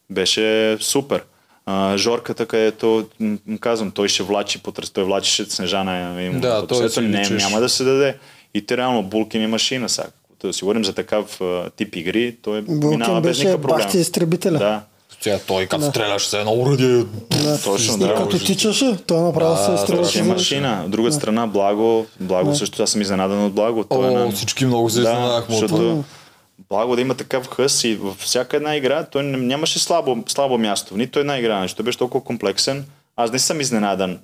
беше 0.10 0.78
супер. 0.80 1.24
А, 1.66 1.98
Жорката, 1.98 2.46
където 2.46 3.06
казвам, 3.60 3.92
той 3.92 4.08
ще 4.08 4.24
влачи 4.24 4.64
по 4.64 4.72
той 4.72 5.04
влачише 5.04 5.46
Снежана. 5.46 6.24
Им, 6.24 6.40
да, 6.40 6.68
той 6.68 6.90
не, 7.02 7.30
няма 7.30 7.60
да 7.60 7.70
се 7.70 7.84
даде. 7.84 8.18
И 8.54 8.66
те 8.66 8.78
реално 8.78 9.04
Булкин 9.04 9.42
и 9.42 9.48
машина 9.48 9.90
сега. 9.90 10.08
Да 10.44 10.54
си 10.54 10.64
говорим 10.64 10.86
за 10.86 10.94
такъв 10.94 11.42
тип 11.76 11.96
игри, 11.96 12.36
той 12.42 12.62
Булкин 12.62 12.90
минава 12.90 13.22
без 13.22 13.40
никакъв 13.40 13.62
проблем. 13.62 13.78
Бахти 13.78 13.98
изтребителя. 13.98 14.58
Да. 14.58 14.82
Тя, 15.24 15.40
той 15.48 15.66
като 15.66 15.82
да. 15.82 15.90
стреляш 15.90 16.26
се 16.26 16.40
едно 16.40 16.54
уръдие. 16.54 17.04
Да. 17.44 17.62
Точно, 17.64 17.98
да. 17.98 18.06
И 18.06 18.16
като 18.16 18.40
тичаше, 18.40 18.98
той 19.08 19.22
направо 19.22 19.56
да, 19.56 19.78
се 19.78 19.84
стреляше. 19.84 20.20
Е 20.20 20.24
машина. 20.24 20.82
От 20.86 20.92
друга 20.92 21.10
да. 21.10 21.16
страна, 21.16 21.48
Благо, 21.48 22.06
Благо 22.20 22.50
да. 22.50 22.56
също 22.56 22.84
аз 22.84 22.90
съм 22.90 23.02
изненадан 23.02 23.46
от 23.46 23.54
Благо. 23.54 23.84
Той 23.84 24.08
О, 24.08 24.12
на... 24.12 24.32
всички 24.32 24.66
много 24.66 24.90
се 24.90 25.00
изненадахме 25.00 25.56
от 25.56 25.68
това. 25.68 26.04
Благо 26.70 26.96
да 26.96 27.02
има 27.02 27.16
такъв 27.16 27.50
хъс 27.50 27.84
и 27.84 27.96
във 27.96 28.18
всяка 28.18 28.58
една 28.58 28.76
игра 28.76 29.04
той 29.04 29.24
нямаше 29.24 29.80
слабо, 29.80 30.24
слабо 30.28 30.58
място. 30.58 30.98
Нито 30.98 31.20
една 31.20 31.40
игра, 31.40 31.60
нещо. 31.60 31.78
Той 31.78 31.84
беше 31.84 31.98
толкова 31.98 32.24
комплексен. 32.24 32.86
Аз 33.16 33.32
не 33.32 33.40
съм 33.40 33.62
изненадан. 33.62 34.20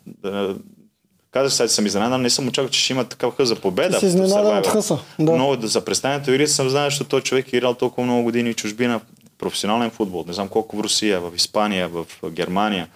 Казах 1.31 1.53
сега, 1.53 1.67
че 1.67 1.73
съм 1.73 1.85
изненадан, 1.85 2.21
не 2.21 2.29
съм 2.29 2.47
очаквал, 2.47 2.69
че 2.69 2.79
ще 2.79 2.93
има 2.93 3.03
такъв 3.03 3.35
хъс 3.37 3.47
за 3.47 3.55
победа. 3.55 3.99
Си 3.99 4.05
изненадан 4.05 4.57
от 4.57 4.67
хъса. 4.67 4.99
Да. 5.19 5.31
Но 5.31 5.57
за 5.61 5.85
представянето 5.85 6.31
игри 6.31 6.47
съм 6.47 6.69
знал, 6.69 6.85
защото 6.85 7.09
този 7.09 7.23
човек 7.23 7.53
е 7.53 7.57
играл 7.57 7.73
толкова 7.73 8.05
много 8.05 8.23
години 8.23 8.53
в 8.53 8.55
чужбина 8.55 9.01
професионален 9.37 9.89
футбол, 9.89 10.23
не 10.27 10.33
знам 10.33 10.47
колко 10.47 10.77
в 10.77 10.79
Русия, 10.79 11.21
в 11.21 11.31
Испания, 11.35 11.89
в 11.89 12.05
Германия. 12.29 12.87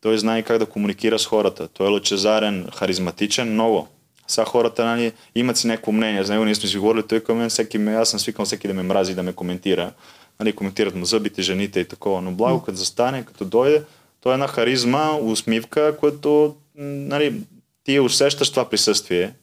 Той 0.00 0.18
знае 0.18 0.42
как 0.42 0.58
да 0.58 0.66
комуникира 0.66 1.18
с 1.18 1.26
хората. 1.26 1.68
Той 1.68 1.86
е 1.86 1.90
лъчезарен, 1.90 2.68
харизматичен, 2.74 3.52
много. 3.52 3.88
Сега 4.28 4.44
хората 4.44 4.84
нали, 4.84 5.12
имат 5.34 5.56
си 5.56 5.66
някакво 5.66 5.92
мнение, 5.92 6.24
за 6.24 6.32
него 6.32 6.44
ние 6.44 6.54
сме 6.54 6.68
си 6.68 6.78
говорили, 6.78 7.02
той 7.06 7.20
към 7.20 7.38
мен 7.38 7.48
всеки, 7.48 7.78
аз 7.78 8.10
съм 8.10 8.20
свикал 8.20 8.44
всеки 8.44 8.68
да 8.68 8.74
ме 8.74 8.82
мрази, 8.82 9.14
да 9.14 9.22
ме 9.22 9.32
коментира. 9.32 9.92
Нали, 10.40 10.52
коментират 10.52 10.94
му 10.94 11.04
зъбите, 11.04 11.42
жените 11.42 11.80
и 11.80 11.88
такова. 11.88 12.22
Но 12.22 12.32
благо, 12.32 12.62
като 12.62 12.78
застане, 12.78 13.24
като 13.24 13.44
дойде, 13.44 13.82
той 14.20 14.32
е 14.32 14.34
една 14.34 14.48
харизма, 14.48 15.12
усмивка, 15.16 15.96
което 16.00 16.54
нали, 16.74 17.40
ти 17.84 18.00
усещаш 18.00 18.50
това 18.50 18.70
присъствие 18.70 19.34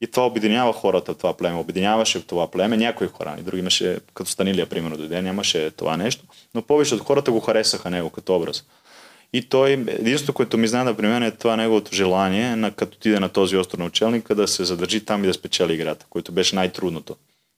и 0.00 0.06
това 0.06 0.26
обединява 0.26 0.72
хората, 0.72 1.14
това 1.14 1.36
племе. 1.36 1.58
Обединяваше 1.58 2.26
това 2.26 2.50
племе 2.50 2.76
някои 2.76 3.06
хора. 3.06 3.36
И 3.38 3.42
други 3.42 3.60
имаше, 3.60 3.98
като 4.14 4.30
Станилия, 4.30 4.66
примерно, 4.66 4.96
дойде, 4.96 5.22
нямаше 5.22 5.70
това 5.70 5.96
нещо. 5.96 6.24
Но 6.54 6.62
повече 6.62 6.94
от 6.94 7.00
хората 7.00 7.32
го 7.32 7.40
харесаха 7.40 7.90
него 7.90 8.10
като 8.10 8.36
образ. 8.36 8.64
И 9.32 9.42
той, 9.42 9.72
единството, 9.72 10.32
което 10.32 10.58
ми 10.58 10.68
знае, 10.68 10.84
например, 10.84 11.22
е 11.22 11.30
това 11.30 11.56
неговото 11.56 11.94
желание, 11.94 12.56
на, 12.56 12.70
като 12.70 12.96
отиде 12.96 13.20
на 13.20 13.28
този 13.28 13.56
остров 13.56 13.78
на 13.78 13.84
учелника, 13.84 14.34
да 14.34 14.48
се 14.48 14.64
задържи 14.64 15.04
там 15.04 15.24
и 15.24 15.26
да 15.26 15.34
спечели 15.34 15.74
играта, 15.74 16.06
което 16.10 16.32
беше 16.32 16.56
най-трудното. 16.56 17.16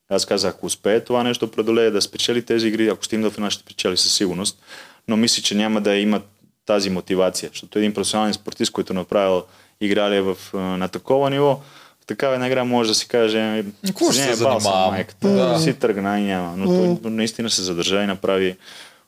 Аз 0.09 0.27
казах, 0.27 0.55
ако 0.55 0.67
успее 0.67 1.01
това 1.01 1.23
нещо 1.23 1.51
преодолее, 1.51 1.91
да 1.91 2.03
спечели 2.03 2.43
тези 2.43 2.69
игри, 2.69 2.89
ако 2.89 3.05
стигне 3.05 3.25
до 3.25 3.31
финал, 3.31 3.51
ще 3.51 3.63
спечели 3.63 3.97
със 3.97 4.15
сигурност. 4.15 4.63
Но 5.09 5.17
мисля, 5.17 5.43
че 5.43 5.55
няма 5.55 5.81
да 5.81 5.97
има 5.97 6.21
тази 6.67 6.91
мотивация, 6.91 7.49
защото 7.53 7.79
един 7.79 7.95
професионален 7.95 8.35
спортист, 8.35 8.73
който 8.73 8.95
направил 8.95 9.43
играли 9.81 10.21
в, 10.21 10.37
на 10.55 10.89
такова 10.89 11.31
ниво, 11.31 11.61
в 12.01 12.07
такава 12.07 12.35
една 12.35 12.47
игра 12.47 12.65
може 12.65 12.89
да 12.89 12.95
си 12.95 13.09
каже, 13.09 13.65
какво 13.87 14.13
ще 14.13 14.23
се 14.23 14.35
занимава? 14.35 14.91
Майката, 14.91 15.29
да. 15.29 15.59
си 15.59 15.75
тръгна 15.75 16.21
и 16.21 16.23
няма. 16.23 16.55
Но 16.57 16.67
той 17.01 17.11
наистина 17.11 17.51
се 17.51 17.63
задържа 17.63 18.03
и 18.03 18.07
направи 18.07 18.57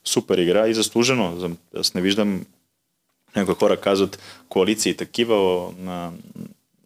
супер 0.04 0.38
игра 0.38 0.68
и 0.68 0.74
заслужено. 0.74 1.56
Аз 1.76 1.94
не 1.94 2.00
виждам 2.00 2.46
някои 3.36 3.54
хора 3.54 3.76
казват 3.76 4.18
коалиции 4.48 4.96
такива, 4.96 5.68
на, 5.78 6.10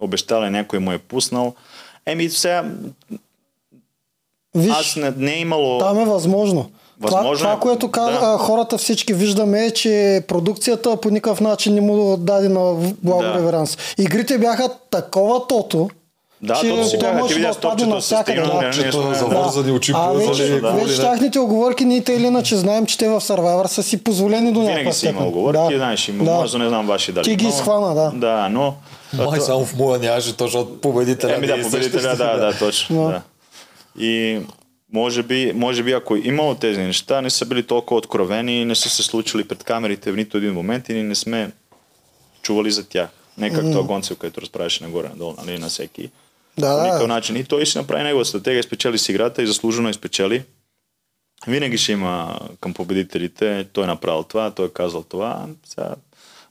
обещали 0.00 0.50
някой 0.50 0.78
му 0.78 0.92
е 0.92 0.98
пуснал. 0.98 1.54
Еми 2.06 2.30
сега 2.30 2.72
Виж, 4.54 4.72
аз 4.72 4.96
не, 4.96 5.12
не 5.16 5.34
е 5.34 5.40
имало... 5.40 5.78
Там 5.78 5.98
е 5.98 6.04
възможно. 6.04 6.70
Възможно 7.00 7.34
това, 7.34 7.36
това, 7.36 7.52
е, 7.52 7.60
което 7.60 7.88
да. 7.88 8.36
хората 8.38 8.78
всички 8.78 9.14
виждаме 9.14 9.66
е, 9.66 9.70
че 9.70 10.24
продукцията 10.28 11.00
по 11.00 11.10
никакъв 11.10 11.40
начин 11.40 11.74
не 11.74 11.80
му 11.80 12.16
даде 12.16 12.48
на 12.48 12.74
благо 13.02 13.22
да. 13.22 13.34
реверанс. 13.34 13.78
Игрите 13.98 14.38
бяха 14.38 14.68
такова 14.90 15.46
тото, 15.46 15.90
да, 16.42 16.54
че 16.54 16.68
то 16.68 16.84
си 16.84 16.98
може 17.14 17.38
да 17.38 17.50
отпадне 17.50 17.86
на 17.86 18.00
всяка 18.00 18.34
да. 18.34 18.72
завързани 19.14 19.72
очи, 19.72 19.92
а 19.94 20.12
вече, 20.12 20.60
да. 20.60 20.72
вече 20.72 21.00
тяхните 21.00 21.38
оговорки 21.38 21.84
ние 21.84 22.04
те 22.04 22.12
или 22.12 22.26
иначе 22.26 22.56
знаем, 22.56 22.86
че 22.86 22.98
те 22.98 23.08
в 23.08 23.20
Survivor 23.20 23.66
са 23.66 23.82
си 23.82 24.04
позволени 24.04 24.52
до 24.52 24.62
някаква 24.62 24.92
степен. 24.92 25.16
Винаги 25.16 25.28
си 25.30 25.32
има 25.32 25.40
оговорки, 25.40 25.74
да. 25.74 25.78
знаеш, 25.78 26.08
има, 26.08 26.24
да. 26.24 26.30
може 26.30 26.52
да 26.52 26.58
не 26.58 26.68
знам 26.68 26.86
ваши 26.86 27.12
дали. 27.12 27.24
Ти 27.24 27.36
ги 27.36 27.52
схвана, 27.52 27.94
да. 27.94 28.10
Да, 28.14 28.48
но... 28.48 28.74
Май 29.12 29.40
само 29.40 29.64
в 29.64 29.76
моя 29.76 29.98
нямаше 29.98 30.36
точно 30.36 30.60
от 30.60 30.80
победителя. 30.80 31.34
Еми 31.34 31.46
да, 31.46 31.62
победителя, 31.62 32.16
да, 32.16 32.36
да, 32.36 32.58
точно. 32.58 33.08
Да. 33.08 33.22
И 34.04 34.40
може 34.92 35.22
би, 35.22 35.52
може 35.54 35.82
би 35.82 35.92
ако 35.92 36.16
е 36.16 36.20
имало 36.24 36.54
тези 36.54 36.80
неща, 36.80 37.20
не 37.20 37.30
са 37.30 37.46
били 37.46 37.62
толкова 37.62 37.98
откровени 37.98 38.64
не 38.64 38.74
са 38.74 38.88
се 38.88 39.02
случили 39.02 39.48
пред 39.48 39.64
камерите 39.64 40.12
в 40.12 40.16
нито 40.16 40.36
един 40.36 40.52
момент 40.52 40.88
и 40.88 40.92
ние 40.92 41.02
не 41.02 41.14
сме 41.14 41.50
чували 42.42 42.70
за 42.70 42.88
тях. 42.88 43.08
Не 43.38 43.50
както 43.50 43.66
mm. 43.66 43.80
Агонцев, 43.80 44.18
който 44.18 44.40
разправяше 44.40 44.84
нагоре-надолу, 44.84 45.34
нали, 45.46 45.58
на 45.58 45.68
всеки. 45.68 46.10
Да, 46.58 46.78
по 46.78 46.84
никакъв 46.84 47.08
начин. 47.08 47.36
И 47.36 47.44
той 47.44 47.66
си 47.66 47.78
направи 47.78 48.02
негова 48.02 48.24
стратегия, 48.24 48.62
спечели 48.62 48.98
си 48.98 49.12
играта 49.12 49.42
и 49.42 49.46
заслужено 49.46 49.88
изпечели. 49.88 50.42
Винаги 51.46 51.78
ще 51.78 51.92
има 51.92 52.38
към 52.60 52.74
победителите, 52.74 53.66
той 53.72 53.84
е 53.84 53.86
направил 53.86 54.22
това, 54.22 54.50
той 54.50 54.66
е 54.66 54.70
казал 54.70 55.02
това. 55.02 55.46
Сега, 55.64 55.94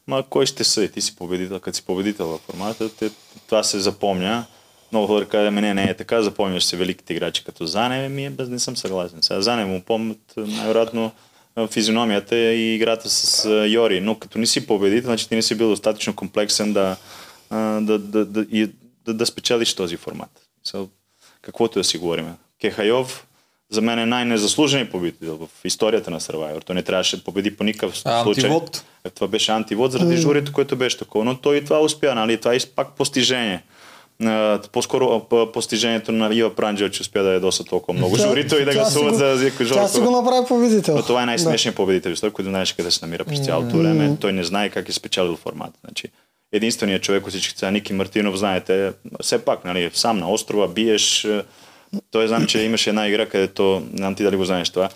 ма 0.08 0.24
кой 0.30 0.46
ще 0.46 0.64
съди? 0.64 0.92
Ти 0.92 1.02
си 1.02 1.16
победител, 1.16 1.60
като 1.60 1.76
си 1.76 1.86
победител 1.86 2.28
във 2.28 2.42
формата, 2.42 2.90
това 3.48 3.64
се 3.64 3.80
запомня 3.80 4.46
много 4.92 5.08
хора 5.08 5.26
казват, 5.26 5.54
не, 5.54 5.74
не 5.74 5.84
е 5.84 5.94
така, 5.94 6.22
запомняш 6.22 6.64
се 6.64 6.78
великите 6.78 7.14
играчи 7.14 7.44
като 7.44 7.66
Зане, 7.66 8.10
ми 8.10 8.26
е, 8.26 8.30
без 8.30 8.50
не 8.50 8.60
съм 8.60 8.78
съгласен. 8.78 9.20
Сега 9.22 9.42
Зане 9.42 9.66
му 9.66 9.82
помнят 9.82 10.34
най-вероятно 10.38 11.12
физиономията 11.72 12.36
и 12.38 12.76
играта 12.76 13.10
с 13.10 13.50
Йори, 13.70 14.02
но 14.02 14.16
като 14.16 14.40
не 14.40 14.46
си 14.46 14.68
победител, 14.68 15.08
значи 15.08 15.30
ти 15.30 15.36
не 15.36 15.42
си 15.42 15.56
бил 15.56 15.70
достатъчно 15.70 16.16
комплексен 16.16 16.74
да, 16.74 16.96
да, 17.82 18.00
да, 18.00 18.26
да, 18.26 18.46
и, 18.52 18.70
да, 19.08 19.14
да 19.14 19.26
спечелиш 19.26 19.74
този 19.74 19.98
формат. 19.98 20.30
So, 20.68 20.88
каквото 21.42 21.80
да 21.80 21.84
си 21.84 21.98
говорим. 21.98 22.34
Кехайов 22.62 23.28
за 23.70 23.82
мен 23.82 24.00
е 24.00 24.06
най-незаслужен 24.06 24.88
победител 24.88 25.38
в 25.38 25.66
историята 25.66 26.12
на 26.12 26.20
Survivor. 26.20 26.66
Той 26.66 26.76
не 26.76 26.84
трябваше 26.84 27.18
да 27.18 27.24
победи 27.24 27.58
по 27.58 27.64
никакъв 27.64 27.98
случай. 27.98 28.14
Антивод. 28.14 28.84
Е, 29.04 29.10
това 29.10 29.28
беше 29.28 29.52
антивод 29.52 29.92
заради 29.92 30.16
mm. 30.16 30.22
журито, 30.22 30.54
което 30.54 30.76
беше 30.76 30.98
такова. 30.98 31.26
Но 31.26 31.38
той 31.38 31.58
и 31.58 31.64
това 31.64 31.80
успя, 31.80 32.16
нали? 32.16 32.38
Това 32.38 32.54
е 32.54 32.60
пак 32.76 32.96
постижение 32.96 33.64
по-скоро 34.72 35.26
постижението 35.54 36.12
на 36.12 36.36
Ива 36.36 36.56
Пранджел, 36.56 36.90
че 36.90 37.02
успя 37.02 37.24
да 37.24 37.34
ядоса 37.34 37.64
толкова 37.64 37.94
много 37.94 38.18
тя, 38.18 38.28
журито 38.28 38.60
и 38.60 38.66
да 38.66 38.74
гласуват 38.74 39.16
за 39.16 39.36
Зико 39.38 39.64
Жорко. 39.64 39.82
Тя 39.82 39.88
си 39.88 40.00
го 40.00 40.12
направи 40.12 40.48
победител. 40.48 40.96
Но 40.96 41.04
това 41.04 41.24
е 41.24 41.26
най-смешният 41.26 41.76
да. 41.76 41.78
победител, 41.78 42.16
той, 42.16 42.32
който 42.32 42.50
знаеш 42.50 42.74
къде 42.74 42.92
се 42.92 43.06
намира 43.06 43.26
през 43.26 43.46
цялото 43.46 43.78
време. 43.78 44.18
Той 44.22 44.34
не 44.34 44.44
знае 44.44 44.70
как 44.70 44.90
е 44.90 44.92
спечелил 44.92 45.36
формата. 45.36 45.80
Значи, 45.86 46.08
единственият 46.52 47.04
човек 47.04 47.26
от 47.26 47.30
всички 47.30 47.60
са 47.60 47.72
Ники 47.72 47.94
Мартинов, 47.94 48.36
знаете, 48.36 48.94
все 49.22 49.46
пак, 49.46 49.66
нали, 49.66 49.92
сам 49.94 50.18
на 50.18 50.32
острова, 50.32 50.68
биеш. 50.68 51.28
Той 52.12 52.28
знам, 52.28 52.46
че 52.46 52.60
имаше 52.60 52.90
една 52.90 53.08
игра, 53.08 53.26
където, 53.26 53.88
не 53.92 53.98
знам 53.98 54.16
ти 54.16 54.24
дали 54.24 54.36
го 54.36 54.46
знаеш 54.46 54.70
това, 54.70 54.90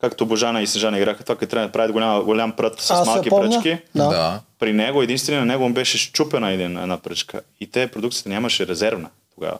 както 0.00 0.26
Божана 0.26 0.62
и 0.62 0.66
Сежана 0.66 0.98
играха 0.98 1.22
това, 1.22 1.36
като 1.36 1.50
трябва 1.50 1.68
да 1.68 1.72
правят 1.72 1.92
голям, 1.92 2.24
голям 2.24 2.52
прът 2.52 2.80
с 2.80 2.90
Аз 2.90 3.06
малки 3.06 3.30
пръчки. 3.30 3.78
Да. 3.94 4.08
да. 4.08 4.40
При 4.58 4.72
него, 4.72 5.02
единствено 5.02 5.40
на 5.40 5.46
него 5.46 5.68
му 5.68 5.74
беше 5.74 5.98
щупена 5.98 6.50
една, 6.50 6.82
една 6.82 6.98
пръчка. 6.98 7.40
И 7.60 7.66
те 7.66 7.86
продукцията 7.86 8.28
нямаше 8.28 8.66
резервна 8.66 9.08
тогава. 9.34 9.58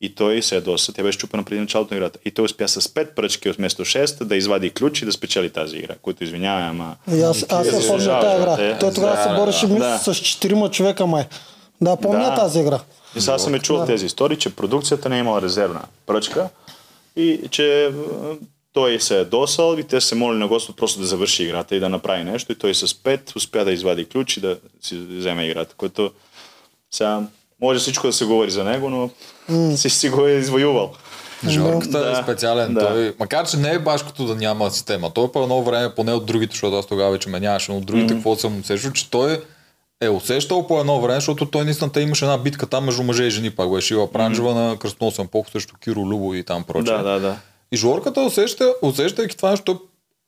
И 0.00 0.14
той 0.14 0.42
се 0.42 0.54
ядоса, 0.54 0.92
тя 0.92 1.02
беше 1.02 1.18
чупена 1.18 1.44
преди 1.44 1.60
началото 1.60 1.94
на 1.94 1.98
играта. 1.98 2.18
И 2.24 2.30
той 2.30 2.44
успя 2.44 2.68
с 2.68 2.94
пет 2.94 3.14
пръчки 3.14 3.50
вместо 3.50 3.84
6 3.84 4.24
да 4.24 4.36
извади 4.36 4.70
ключ 4.70 5.02
и 5.02 5.04
да 5.04 5.12
спечели 5.12 5.50
тази 5.50 5.76
игра, 5.76 5.94
който 6.02 6.24
извинявай, 6.24 6.64
ама... 6.64 6.96
И 7.12 7.22
аз, 7.22 7.46
аз 7.48 7.66
се 7.66 7.88
помня 7.88 8.20
тази 8.20 8.42
игра. 8.42 8.56
Е, 8.58 8.78
той 8.78 8.94
тогава 8.94 9.16
да, 9.16 9.22
се 9.22 9.28
бореше 9.28 9.66
да. 9.66 9.98
с 9.98 10.14
четирима 10.14 10.70
човека 10.70 11.06
май. 11.06 11.24
Да, 11.80 11.96
помня 11.96 12.24
да. 12.24 12.34
тази 12.34 12.60
игра. 12.60 12.80
И 13.16 13.20
сега 13.20 13.38
съм 13.38 13.54
е 13.54 13.58
чул 13.58 13.76
да. 13.76 13.86
тези 13.86 14.06
истории, 14.06 14.38
че 14.38 14.56
продукцията 14.56 15.08
не 15.08 15.16
е 15.16 15.20
имала 15.20 15.42
резервна 15.42 15.82
пръчка 16.06 16.48
и 17.16 17.40
че 17.50 17.90
той 18.72 19.00
се 19.00 19.20
е 19.20 19.24
досал 19.24 19.76
и 19.78 19.82
те 19.82 20.00
се 20.00 20.14
моли 20.14 20.38
на 20.38 20.48
Господ 20.48 20.76
просто 20.76 21.00
да 21.00 21.06
завърши 21.06 21.42
играта 21.42 21.76
и 21.76 21.80
да 21.80 21.88
направи 21.88 22.24
нещо 22.24 22.52
и 22.52 22.58
той 22.58 22.74
с 22.74 22.86
5 22.86 23.36
успя 23.36 23.64
да 23.64 23.72
извади 23.72 24.04
ключ 24.04 24.36
и 24.36 24.40
да 24.40 24.58
си 24.82 24.96
вземе 24.96 25.46
играта, 25.46 25.74
което 25.76 26.12
сега 26.90 27.22
може 27.64 27.78
всичко 27.78 28.06
да 28.06 28.12
се 28.12 28.24
говори 28.24 28.50
за 28.50 28.64
него, 28.64 28.90
но 28.90 29.10
mm. 29.50 29.74
си, 29.74 29.90
си 29.90 30.08
го 30.08 30.26
е 30.26 30.32
извоювал. 30.32 30.92
Жорката 31.48 32.04
да, 32.04 32.10
е 32.10 32.22
специален. 32.22 32.74
Да. 32.74 32.88
Той, 32.88 33.14
макар, 33.18 33.48
че 33.48 33.56
не 33.56 33.70
е 33.70 33.78
баш 33.78 34.02
като 34.02 34.24
да 34.24 34.34
няма 34.34 34.70
система. 34.70 35.10
Той 35.10 35.32
по 35.32 35.42
едно 35.42 35.62
време, 35.62 35.94
поне 35.94 36.12
от 36.12 36.26
другите, 36.26 36.52
защото 36.52 36.76
аз 36.76 36.86
тогава 36.86 37.12
вече 37.12 37.28
ме 37.28 37.40
нямаше, 37.40 37.72
но 37.72 37.78
от 37.78 37.86
другите, 37.86 38.12
mm. 38.12 38.16
какво 38.16 38.36
съм 38.36 38.60
усещал, 38.60 38.92
че 38.92 39.10
той 39.10 39.42
е 40.00 40.08
усещал 40.08 40.66
по 40.66 40.80
едно 40.80 41.00
време, 41.00 41.14
защото 41.14 41.46
той 41.46 41.64
наистина 41.64 41.90
имаше 41.96 42.24
една 42.24 42.38
битка 42.38 42.66
там 42.66 42.84
между 42.84 43.02
мъже 43.02 43.24
и 43.24 43.30
жени, 43.30 43.50
пак 43.50 43.72
беше 43.72 43.94
Ива 43.94 44.12
Пранжева 44.12 44.50
mm. 44.50 44.54
на 44.54 44.78
кръстоносен 44.78 45.26
полк 45.26 45.50
срещу 45.50 45.74
Киро 45.84 46.00
Любо 46.00 46.34
и 46.34 46.42
там 46.42 46.64
прочее. 46.64 46.96
Да, 46.96 47.02
да, 47.02 47.20
да. 47.20 47.36
И 47.72 47.76
Жорката 47.76 48.20
усеща, 48.20 48.74
усещайки 48.82 49.36
това 49.36 49.50
нещо, 49.50 49.80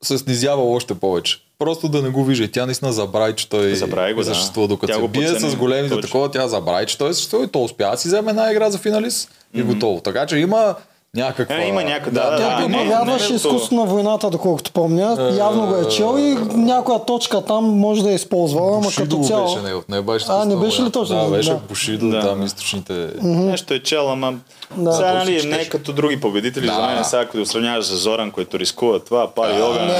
се 0.03 0.19
снизява 0.19 0.63
още 0.63 0.95
повече. 0.95 1.39
Просто 1.59 1.89
да 1.89 2.03
не 2.03 2.09
го 2.09 2.25
вижда. 2.25 2.49
Тя 2.51 2.67
наистина 2.67 2.93
забрави, 2.93 3.33
че 3.33 3.49
той 3.49 3.75
забрави 3.75 4.15
го, 4.15 4.25
съществува. 4.25 4.69
Докато 4.69 4.93
тя 4.93 5.01
се 5.01 5.09
бие 5.09 5.29
с 5.29 5.57
големите 5.57 5.95
точно. 5.95 6.09
такова, 6.09 6.31
тя 6.31 6.49
забрави, 6.49 6.87
че 6.87 6.99
той 6.99 7.15
съществува 7.15 7.45
и 7.45 7.49
то 7.49 7.63
успя 7.63 7.91
да 7.91 7.97
си 7.97 8.09
вземе 8.09 8.31
една 8.31 8.51
игра 8.53 8.71
за 8.71 8.79
финалист 8.79 9.29
mm-hmm. 9.29 9.61
и 9.61 9.63
готово. 9.63 10.01
Така 10.01 10.27
че 10.27 10.37
има 10.37 10.75
някаква... 11.17 11.57
Е, 11.57 11.69
има 11.69 11.85
някаква, 11.85 12.11
да, 12.11 12.31
да, 12.31 12.69
да, 12.69 12.79
да, 12.79 12.85
вярваш 12.85 13.31
изкуство 13.31 13.77
на 13.77 13.85
войната, 13.85 14.31
доколкото 14.31 14.73
помня. 14.73 15.31
Е, 15.33 15.37
Явно 15.37 15.67
го 15.67 15.77
е 15.77 15.89
чел 15.89 16.15
и 16.19 16.35
някоя 16.57 17.05
точка 17.05 17.45
там 17.45 17.65
може 17.65 18.03
да 18.03 18.11
е 18.11 18.15
използвала, 18.15 18.77
ама 18.77 18.91
като 18.97 19.25
цяло... 19.25 19.55
беше 19.55 19.63
него, 19.63 19.83
не 19.89 20.03
беше 20.03 20.27
А, 20.29 20.45
не 20.45 20.57
беше 20.57 20.83
ли 20.83 20.91
точно? 20.91 21.25
Да, 21.25 21.31
беше 21.31 21.51
да. 21.51 21.57
Бушидо, 21.69 22.11
да. 22.11 22.21
там 22.21 22.43
източните... 22.43 22.93
Mm-hmm. 22.93 23.23
Нещо 23.23 23.75
е 23.75 23.79
чел, 23.79 24.13
ама 24.13 24.35
да. 24.77 24.93
Сега, 24.93 25.13
нали, 25.15 25.47
не 25.47 25.57
е 25.57 25.69
като 25.69 25.93
други 25.93 26.21
победители, 26.21 26.67
да. 26.67 26.75
за 26.75 26.87
мен 26.87 27.05
сега, 27.05 27.27
като 27.27 27.47
сравняваш 27.47 27.85
с 27.85 27.97
Зоран, 27.97 28.31
който 28.31 28.59
рискува 28.59 28.99
това, 28.99 29.31
пари 29.35 29.63
огън, 29.63 29.91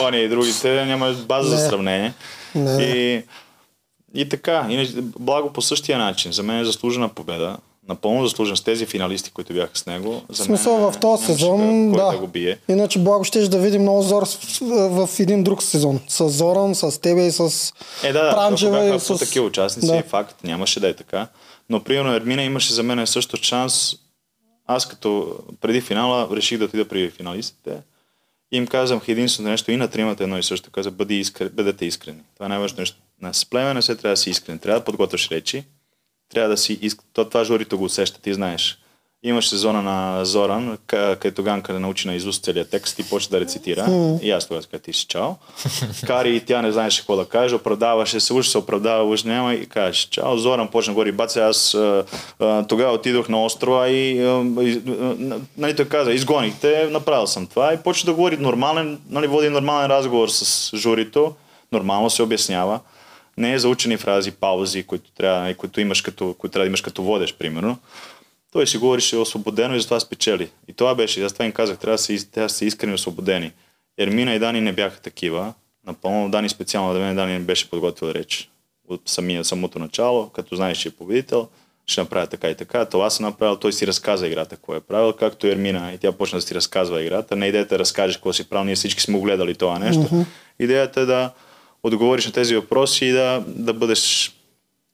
гони 0.00 0.18
и 0.18 0.28
другите, 0.28 0.84
няма 0.84 1.12
база 1.12 1.50
не. 1.50 1.56
за 1.56 1.68
сравнение. 1.68 2.12
Не. 2.54 2.82
И, 2.82 3.22
и 4.14 4.28
така, 4.28 4.66
и 4.70 4.94
благо 5.18 5.52
по 5.52 5.62
същия 5.62 5.98
начин. 5.98 6.32
За 6.32 6.42
мен 6.42 6.58
е 6.58 6.64
заслужена 6.64 7.08
победа 7.08 7.56
напълно 7.92 8.26
заслужен 8.26 8.56
с 8.56 8.60
тези 8.60 8.86
финалисти, 8.86 9.30
които 9.30 9.52
бяха 9.52 9.78
с 9.78 9.86
него. 9.86 10.22
За 10.28 10.44
смисъл 10.44 10.78
мен, 10.78 10.92
в 10.92 11.00
този 11.00 11.24
сезон, 11.24 11.92
да. 11.92 12.10
да 12.10 12.18
го 12.18 12.26
бие. 12.26 12.58
Иначе 12.68 12.98
Благо 12.98 13.24
ще 13.24 13.48
да 13.48 13.58
видим 13.58 13.82
много 13.82 14.02
Зор 14.02 14.26
в 14.60 15.08
един 15.18 15.44
друг 15.44 15.62
сезон. 15.62 16.00
С 16.08 16.28
Зоран, 16.28 16.74
с 16.74 17.00
тебе 17.00 17.26
и 17.26 17.32
с 17.32 17.72
е, 18.02 18.12
да, 18.12 18.24
да, 18.24 18.30
Пранчева. 18.34 18.94
и 18.94 19.00
с... 19.00 19.18
такива 19.18 19.46
участници, 19.46 19.92
да. 19.92 20.02
факт, 20.02 20.44
нямаше 20.44 20.80
да 20.80 20.88
е 20.88 20.94
така. 20.94 21.28
Но 21.70 21.84
примерно 21.84 22.14
Ермина 22.14 22.42
имаше 22.42 22.72
за 22.72 22.82
мен 22.82 23.06
също 23.06 23.36
шанс. 23.36 23.94
Аз 24.66 24.88
като 24.88 25.36
преди 25.60 25.80
финала 25.80 26.28
реших 26.36 26.58
да 26.58 26.64
отида 26.64 26.88
при 26.88 27.10
финалистите. 27.10 27.70
И 28.52 28.56
им 28.56 28.66
казвам 28.66 29.00
единственото 29.08 29.50
нещо 29.50 29.70
и 29.70 29.76
на 29.76 29.88
тримата 29.88 30.22
едно 30.22 30.38
и 30.38 30.42
също. 30.42 30.70
Каза, 30.70 30.90
бъди 30.90 31.20
искр... 31.20 31.48
бъдете 31.52 31.86
искрени. 31.86 32.18
Това 32.34 32.46
е 32.46 32.48
най-важно 32.48 32.78
нещо. 32.78 32.96
На 33.22 33.34
сплеме 33.34 33.74
не 33.74 33.82
се 33.82 33.96
трябва 33.96 34.12
да 34.12 34.16
си 34.16 34.30
искрен. 34.30 34.58
Трябва 34.58 34.80
да 34.80 34.84
подготвяш 34.84 35.30
речи 35.30 35.64
трябва 36.32 36.48
да 36.48 36.56
си 36.56 36.78
иск... 36.82 36.98
То, 37.12 37.24
това 37.24 37.44
журито 37.44 37.78
го 37.78 37.84
усеща, 37.84 38.20
ти 38.20 38.34
знаеш. 38.34 38.78
Имаш 39.24 39.48
сезона 39.48 39.82
на 39.82 40.24
Зоран, 40.24 40.78
където 40.86 41.42
Ганка 41.42 41.80
научи 41.80 42.08
на 42.08 42.14
изуст 42.14 42.44
целият 42.44 42.70
текст 42.70 42.98
и 42.98 43.08
почва 43.08 43.30
да 43.30 43.40
рецитира. 43.40 43.86
Mm. 43.86 44.20
И 44.20 44.30
аз 44.30 44.46
тогава 44.46 44.62
казах, 44.62 44.82
ти 44.82 44.92
си 44.92 45.06
чао. 45.06 45.30
Кари 46.06 46.36
и 46.36 46.40
тя 46.40 46.62
не 46.62 46.72
знаеше 46.72 47.00
какво 47.00 47.16
да 47.16 47.24
каже, 47.24 47.54
оправдаваше 47.54 48.20
се, 48.20 48.32
уж 48.32 48.48
се 48.48 48.58
оправдава, 48.58 49.04
уж 49.04 49.22
няма 49.22 49.54
и 49.54 49.66
каже, 49.66 50.08
чао. 50.10 50.38
Зоран 50.38 50.68
почна 50.68 50.94
гори 50.94 51.12
баце, 51.12 51.40
аз 51.40 51.74
а, 51.74 52.04
а, 52.40 52.66
тогава 52.66 52.92
отидох 52.92 53.28
на 53.28 53.44
острова 53.44 53.88
и, 53.88 54.22
а, 54.22 54.44
и 54.62 54.82
а, 54.88 55.16
нали, 55.58 55.76
той 55.76 55.84
каза, 55.84 56.12
изгонихте, 56.12 56.88
направил 56.90 57.26
съм 57.26 57.46
това 57.46 57.74
и 57.74 57.78
почва 57.78 58.06
да 58.06 58.14
говори 58.14 58.36
нормален, 58.36 58.98
нали, 59.10 59.26
води 59.26 59.48
нормален 59.48 59.86
разговор 59.86 60.28
с 60.28 60.70
журито, 60.76 61.34
нормално 61.72 62.10
се 62.10 62.22
обяснява 62.22 62.80
не 63.36 63.52
е 63.52 63.58
заучени 63.58 63.96
фрази, 63.96 64.30
паузи, 64.30 64.82
които, 64.82 65.10
трябва, 65.10 65.54
които, 65.54 65.80
имаш 65.80 66.00
като, 66.00 66.34
които 66.38 66.52
трябва 66.52 66.64
да 66.64 66.68
имаш 66.68 66.80
като 66.80 67.02
водеш, 67.02 67.34
примерно. 67.34 67.78
Той 68.52 68.66
си 68.66 68.78
говорише 68.78 69.16
освободено 69.16 69.76
и 69.76 69.80
затова 69.80 70.00
спечели. 70.00 70.50
И 70.68 70.72
това 70.72 70.94
беше. 70.94 71.20
И 71.20 71.24
аз 71.24 71.32
това 71.32 71.44
им 71.44 71.52
казах, 71.52 71.78
трябва 71.78 71.94
да 71.94 72.02
са, 72.02 72.30
трябва 72.30 72.46
да 72.46 72.54
са 72.54 72.64
искрени 72.64 72.94
освободени. 72.94 73.52
Ермина 73.98 74.34
и 74.34 74.38
Дани 74.38 74.60
не 74.60 74.72
бяха 74.72 75.00
такива. 75.00 75.54
Напълно 75.86 76.30
Дани 76.30 76.48
специално 76.48 76.92
да 76.92 76.98
мен 76.98 77.16
Дани 77.16 77.32
не 77.32 77.38
беше 77.38 77.70
подготвил 77.70 78.08
реч 78.08 78.50
от 78.88 79.02
самия, 79.06 79.44
самото 79.44 79.78
начало, 79.78 80.28
като 80.28 80.56
знаеш, 80.56 80.78
че 80.78 80.88
е 80.88 80.92
победител, 80.92 81.48
ще 81.86 82.00
направя 82.00 82.26
така 82.26 82.50
и 82.50 82.54
така. 82.54 82.84
Това 82.84 83.10
се 83.10 83.22
направил, 83.22 83.56
той 83.56 83.72
си 83.72 83.86
разказа 83.86 84.26
играта, 84.26 84.56
какво 84.56 84.74
е 84.74 84.80
правил, 84.80 85.12
както 85.12 85.46
Ермина 85.46 85.92
и 85.92 85.98
тя 85.98 86.12
почна 86.12 86.38
да 86.38 86.42
си 86.42 86.54
разказва 86.54 87.02
играта. 87.02 87.36
Не 87.36 87.46
идеята 87.46 87.74
да 87.74 87.78
разкажеш 87.78 88.16
какво 88.16 88.32
си 88.32 88.48
правил, 88.48 88.64
ние 88.64 88.74
всички 88.74 89.00
сме 89.00 89.20
гледали 89.20 89.54
това 89.54 89.78
нещо. 89.78 90.02
Mm-hmm. 90.02 90.24
Идеята 90.58 91.00
е 91.00 91.04
да, 91.04 91.30
отговориш 91.82 92.26
на 92.26 92.32
тези 92.32 92.56
въпроси 92.56 93.04
и 93.04 93.12
да, 93.12 93.44
да 93.46 93.74
бъдеш 93.74 94.32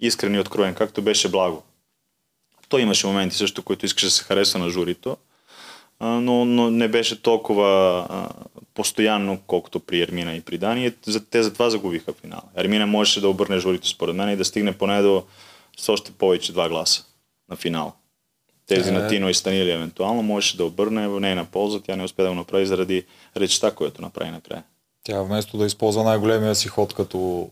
искрен 0.00 0.34
и 0.34 0.40
откроен, 0.40 0.74
както 0.74 1.02
беше 1.02 1.30
благо. 1.30 1.62
Той 2.68 2.80
имаше 2.80 3.06
моменти 3.06 3.36
също, 3.36 3.62
които 3.62 3.86
искаше 3.86 4.06
да 4.06 4.10
се 4.10 4.24
хареса 4.24 4.58
на 4.58 4.70
журито, 4.70 5.16
но, 6.00 6.44
но 6.44 6.70
не 6.70 6.88
беше 6.88 7.22
толкова 7.22 8.06
а, 8.10 8.28
постоянно, 8.74 9.40
колкото 9.46 9.80
при 9.80 10.02
Ермина 10.02 10.34
и 10.34 10.40
при 10.40 10.58
Дани. 10.58 10.92
Те 11.30 11.42
затова 11.42 11.70
загубиха 11.70 12.12
финал. 12.12 12.42
Ермина 12.56 12.86
можеше 12.86 13.20
да 13.20 13.28
обърне 13.28 13.58
журито 13.58 13.88
според 13.88 14.16
мен 14.16 14.30
и 14.30 14.36
да 14.36 14.44
стигне 14.44 14.78
поне 14.78 15.02
до 15.02 15.24
с 15.78 15.88
още 15.88 16.12
повече 16.12 16.52
два 16.52 16.68
гласа 16.68 17.04
на 17.48 17.56
финал. 17.56 17.94
Тези 18.66 18.88
е. 18.88 18.92
на 18.92 19.08
Тино 19.08 19.28
и 19.28 19.34
Станили 19.34 19.70
евентуално 19.70 20.22
можеше 20.22 20.56
да 20.56 20.64
обърне 20.64 21.08
в 21.08 21.20
нейна 21.20 21.44
полза. 21.44 21.80
Тя 21.80 21.96
не 21.96 22.04
успя 22.04 22.22
да 22.22 22.28
го 22.28 22.34
направи 22.34 22.66
заради 22.66 23.04
речта, 23.36 23.70
която 23.70 24.02
направи 24.02 24.30
накрая. 24.30 24.64
Тя 25.08 25.22
вместо 25.22 25.58
да 25.58 25.66
използва 25.66 26.04
най-големия 26.04 26.54
си 26.54 26.68
ход 26.68 26.94
като 26.94 27.48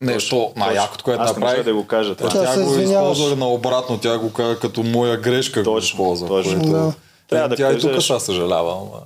нещо 0.00 0.52
най-якото, 0.56 1.04
което 1.04 1.22
Аз 1.22 1.36
направи. 1.36 1.62
да 1.62 1.74
го 1.74 1.86
кажа 1.86 2.14
това. 2.14 2.30
Тя, 2.30 2.54
тя 2.54 2.62
го 2.62 2.80
използва 2.80 3.36
наобратно, 3.36 3.98
тя 3.98 4.18
го 4.18 4.32
каза 4.32 4.58
като 4.58 4.82
моя 4.82 5.16
грешка 5.16 5.62
точно, 5.62 5.72
го 5.72 5.78
използва. 5.78 6.28
Точно. 6.28 6.52
Което... 6.52 6.70
Да. 6.70 6.92
Трябва 7.28 7.48
да 7.48 7.56
тя 7.56 7.66
кажеш... 7.66 7.84
и 7.84 7.86
тук 7.86 8.02
сега 8.02 8.18
съжалява. 8.18 8.72
Ама... 8.72 9.00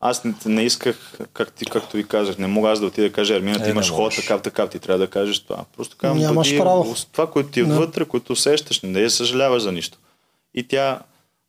Аз 0.00 0.24
не, 0.24 0.34
не 0.46 0.62
исках, 0.62 1.18
как 1.32 1.52
ти, 1.52 1.64
както 1.64 1.96
ви 1.96 2.08
казах, 2.08 2.38
не 2.38 2.46
мога 2.46 2.70
аз 2.70 2.80
да 2.80 2.86
отида 2.86 3.08
да 3.08 3.12
кажа, 3.12 3.34
Ермина, 3.34 3.58
ти 3.58 3.68
е, 3.68 3.70
имаш 3.70 3.90
ход, 3.90 4.14
така, 4.16 4.38
така, 4.38 4.66
ти 4.66 4.78
трябва 4.78 4.98
да 4.98 5.10
кажеш 5.10 5.40
това. 5.40 5.64
Просто 5.76 5.96
казвам, 5.96 6.18
Нямаш 6.18 6.48
бъди, 6.48 6.58
право. 6.58 6.94
това, 7.12 7.30
което 7.30 7.50
ти 7.50 7.60
е 7.60 7.64
вътре, 7.64 8.04
което 8.04 8.32
усещаш, 8.32 8.80
не 8.82 9.02
да 9.02 9.10
съжаляваш 9.10 9.62
за 9.62 9.72
нищо. 9.72 9.98
И 10.54 10.68
тя, 10.68 10.98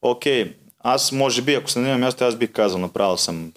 окей, 0.02 0.54
аз 0.80 1.12
може 1.12 1.42
би, 1.42 1.54
ако 1.54 1.70
се 1.70 1.80
на 1.80 1.98
място, 1.98 2.24
аз 2.24 2.36
бих 2.36 2.52
казал, 2.52 2.80
направил 2.80 3.18
съм 3.18 3.52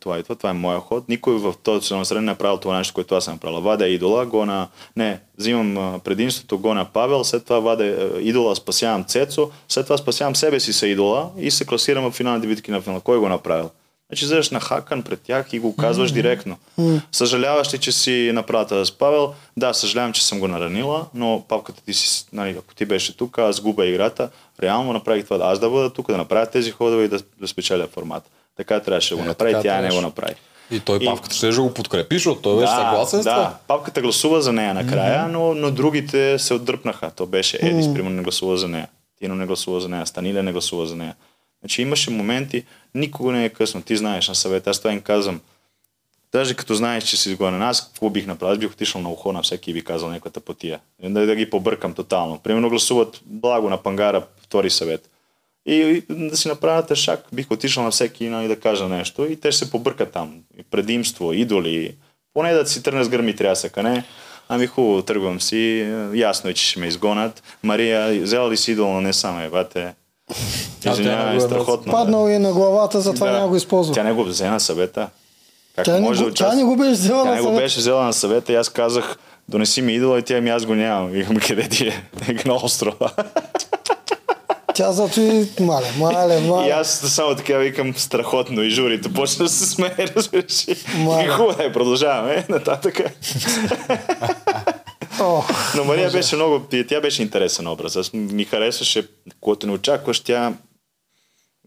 това 0.00 0.18
и 0.18 0.22
това, 0.22 0.34
това 0.34 0.50
е 0.50 0.52
моя 0.52 0.80
ход. 0.80 1.08
Никой 1.08 1.34
в 1.34 1.54
този 1.62 1.88
сред 2.04 2.22
не 2.22 2.32
е 2.32 2.34
правил 2.34 2.56
това 2.58 2.78
нещо, 2.78 2.94
което 2.94 3.14
аз 3.14 3.24
съм 3.24 3.38
правил. 3.38 3.60
Вадя 3.60 3.88
идола, 3.88 4.26
гона, 4.26 4.68
не, 4.96 5.20
взимам 5.38 6.00
предимството, 6.00 6.58
гона 6.58 6.84
Павел, 6.84 7.24
след 7.24 7.44
това 7.44 7.60
вадя 7.60 8.10
идола, 8.20 8.56
спасявам 8.56 9.04
Цецо, 9.04 9.50
след 9.68 9.86
това 9.86 9.96
спасявам 9.96 10.36
себе 10.36 10.60
си 10.60 10.72
са 10.72 10.86
идола 10.86 11.30
и 11.38 11.50
се 11.50 11.66
класирам 11.66 12.10
в 12.10 12.14
финалните 12.14 12.46
битки 12.46 12.70
на 12.70 12.80
финала. 12.80 13.00
Кой 13.00 13.18
го 13.18 13.28
направил? 13.28 13.70
Значи 14.12 14.24
вземаш 14.24 14.50
на 14.50 14.60
хакан 14.60 15.02
пред 15.02 15.20
тях 15.20 15.52
и 15.52 15.58
го 15.58 15.76
казваш 15.76 16.10
mm-hmm. 16.10 16.14
директно. 16.14 16.56
Mm-hmm. 16.78 17.00
Съжаляваш 17.12 17.74
ли, 17.74 17.78
че 17.78 17.92
си 17.92 18.30
направата 18.34 18.86
с 18.86 18.92
Павел? 18.92 19.34
Да, 19.56 19.74
съжалявам, 19.74 20.12
че 20.12 20.24
съм 20.24 20.40
го 20.40 20.48
наранила, 20.48 21.06
но 21.14 21.44
папката 21.48 21.82
ти 21.84 21.92
си, 21.92 22.26
нали, 22.32 22.50
ако 22.58 22.74
ти 22.74 22.84
беше 22.84 23.16
тук, 23.16 23.38
аз 23.38 23.60
губа 23.60 23.86
играта, 23.86 24.30
реално 24.62 24.92
направих 24.92 25.24
това, 25.24 25.38
аз 25.42 25.58
да 25.58 25.70
бъда 25.70 25.92
тук, 25.92 26.10
да 26.10 26.16
направя 26.16 26.46
тези 26.46 26.70
ходове 26.70 27.04
и 27.04 27.08
да, 27.08 27.20
да 27.40 27.48
спечеля 27.48 27.86
формата. 27.86 28.30
Така 28.56 28.80
трябваше 28.80 29.14
да 29.14 29.16
го 29.16 29.22
е, 29.22 29.26
направи, 29.26 29.54
тя 29.62 29.80
не 29.80 29.90
го 29.90 30.00
направи. 30.00 30.34
И 30.70 30.80
той 30.80 30.98
и... 31.02 31.04
папката 31.04 31.34
ще 31.34 31.50
го 31.50 31.74
подкрепи, 31.74 32.14
защото 32.14 32.40
той 32.40 32.60
беше 32.60 32.72
да, 32.72 32.76
съгласен 32.76 33.18
да, 33.18 33.22
с 33.22 33.24
това. 33.24 33.58
папката 33.66 34.00
гласува 34.00 34.42
за 34.42 34.52
нея 34.52 34.74
накрая, 34.74 35.24
mm-hmm. 35.24 35.30
но, 35.30 35.54
но 35.54 35.70
другите 35.70 36.38
се 36.38 36.54
отдръпнаха. 36.54 37.10
То 37.10 37.26
беше 37.26 37.58
Едис, 37.62 37.86
mm-hmm. 37.86 37.94
примерно 37.94 38.16
не 38.16 38.22
гласува 38.22 38.56
за 38.56 38.68
нея. 38.68 38.88
Тино 39.18 39.34
не 39.34 39.46
гласува 39.46 39.80
за 39.80 39.88
нея, 39.88 40.06
Станиля 40.06 40.42
не 40.42 40.52
гласува 40.52 40.86
за 40.86 40.96
нея. 40.96 41.14
Значи 41.60 41.82
имаше 41.82 42.10
моменти, 42.10 42.64
никога 42.94 43.32
не 43.32 43.44
е 43.44 43.48
късно. 43.48 43.82
Ти 43.82 43.96
знаеш 43.96 44.28
на 44.28 44.34
съвет, 44.34 44.66
аз 44.66 44.78
това 44.78 44.92
им 44.92 45.00
казвам. 45.00 45.40
Даже 46.32 46.54
като 46.54 46.74
знаеш, 46.74 47.04
че 47.04 47.16
си 47.16 47.30
изгонен, 47.30 47.62
аз 47.62 47.86
какво 47.86 48.10
бих 48.10 48.26
направил? 48.26 48.52
Аз 48.52 48.58
бих 48.58 48.72
отишъл 48.72 49.00
на 49.00 49.10
ухо 49.10 49.32
на 49.32 49.42
всеки 49.42 49.70
и 49.70 49.74
би 49.74 49.84
казал 49.84 50.08
някаква 50.08 50.42
пътия. 50.42 50.80
Да, 51.02 51.26
да 51.26 51.36
ги 51.36 51.50
побъркам 51.50 51.94
тотално. 51.94 52.38
Примерно 52.38 52.68
гласуват 52.68 53.20
благо 53.26 53.70
на 53.70 53.82
пангара 53.82 54.22
втори 54.42 54.70
съвет. 54.70 55.10
И 55.66 56.02
да 56.10 56.36
си 56.36 56.48
направят 56.48 56.94
шак, 56.94 57.24
бих 57.32 57.50
отишъл 57.50 57.82
на 57.82 57.90
всеки 57.90 58.28
нали, 58.28 58.48
да 58.48 58.60
кажа 58.60 58.88
нещо 58.88 59.24
и 59.24 59.40
те 59.40 59.52
ще 59.52 59.64
се 59.64 59.70
побъркат 59.70 60.12
там. 60.12 60.34
Предимство, 60.70 61.32
идоли. 61.32 61.96
Поне 62.34 62.52
да 62.52 62.66
си 62.66 62.82
тръгне 62.82 63.04
с 63.04 63.08
гърми 63.08 63.36
трясъка, 63.36 63.82
не? 63.82 64.04
Ами 64.48 64.66
хубаво, 64.66 65.02
тръгвам 65.02 65.40
си. 65.40 65.92
Ясно 66.14 66.50
е, 66.50 66.54
че 66.54 66.64
ще 66.64 66.80
ме 66.80 66.86
изгонят. 66.86 67.42
Мария, 67.62 68.22
взела 68.22 68.50
ли 68.50 68.56
си 68.56 68.72
идол, 68.72 69.00
не 69.00 69.12
само 69.12 69.40
Евате. 69.40 69.94
Извинявай, 70.86 71.36
е 71.36 71.40
страхотно. 71.40 71.92
Паднал 71.92 72.28
е 72.28 72.38
на 72.38 72.52
главата, 72.52 73.00
затова 73.00 73.26
да. 73.26 73.32
няма 73.32 73.48
го 73.48 73.56
използва. 73.56 73.94
Тя 73.94 74.02
не 74.02 74.12
го 74.12 74.24
взе 74.24 74.50
на 74.50 74.60
съвета. 74.60 75.08
Как 75.76 75.84
тя, 75.84 76.00
може 76.00 76.24
не, 76.24 76.28
да 76.28 76.34
тя 76.34 76.54
не 76.54 76.64
го 76.64 76.76
беше 76.76 76.92
взела 76.92 77.22
тя 77.22 77.30
на 77.30 77.36
съвета. 77.36 77.50
не 77.50 77.54
го 77.54 77.60
беше 77.60 77.78
взела 77.78 78.04
на 78.04 78.12
съвета 78.12 78.52
и 78.52 78.56
аз 78.56 78.68
казах, 78.68 79.16
донеси 79.48 79.82
ми 79.82 79.94
идола 79.94 80.18
и 80.18 80.22
тя 80.22 80.40
ми 80.40 80.50
аз 80.50 80.66
го 80.66 80.74
нямам. 80.74 81.10
Викам, 81.10 81.36
къде 81.36 81.68
ти 81.68 81.88
е? 81.88 82.02
на 82.46 82.54
острова. 82.54 83.10
Тя 84.74 84.92
зато 84.92 85.20
и 85.20 85.48
мале, 85.60 85.92
мале, 85.98 86.40
мале. 86.40 86.68
И 86.68 86.70
аз 86.70 86.88
само 86.90 87.36
така 87.36 87.58
викам 87.58 87.94
страхотно 87.94 88.62
и 88.62 88.70
журито 88.70 89.12
почна 89.12 89.44
да 89.44 89.48
се 89.48 89.66
смее, 89.66 90.06
разбираш. 90.16 90.68
И 90.68 90.74
хубаво 91.28 91.62
е, 91.62 91.72
продължаваме 91.72 92.46
нататък. 92.48 93.00
Oh, 95.18 95.76
Но 95.76 95.84
Мария 95.84 96.04
може. 96.04 96.16
беше 96.16 96.36
много, 96.36 96.66
тя 96.88 97.00
беше 97.00 97.22
интересен 97.22 97.66
образ. 97.66 97.96
Аз 97.96 98.12
ми 98.12 98.44
харесваше, 98.44 99.08
когато 99.40 99.66
не 99.66 99.72
очакваш, 99.72 100.20
тя 100.20 100.52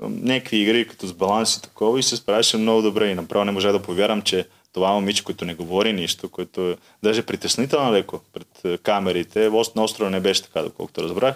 някакви 0.02 0.58
игри 0.58 0.88
като 0.88 1.08
с 1.08 1.14
баланс 1.14 1.56
и 1.56 1.62
такова 1.62 2.00
и 2.00 2.04
се 2.04 2.16
справяше 2.16 2.58
много 2.58 2.82
добре 2.82 3.10
и 3.10 3.16
направо 3.16 3.46
не 3.46 3.52
можа 3.52 3.72
да 3.72 3.82
повярвам, 3.82 4.22
че 4.22 4.48
това 4.74 4.92
момиче, 4.92 5.24
което 5.24 5.46
не 5.46 5.56
говори 5.56 5.94
нищо, 5.94 6.30
което 6.30 6.62
е 6.62 6.78
даже 7.04 7.22
притеснително 7.22 7.94
леко 7.94 8.22
пред 8.34 8.82
камерите, 8.84 9.50
на 9.76 9.84
острова 9.84 10.10
не 10.10 10.20
беше 10.20 10.44
така, 10.44 10.62
доколкото 10.62 11.04
разбрах, 11.04 11.36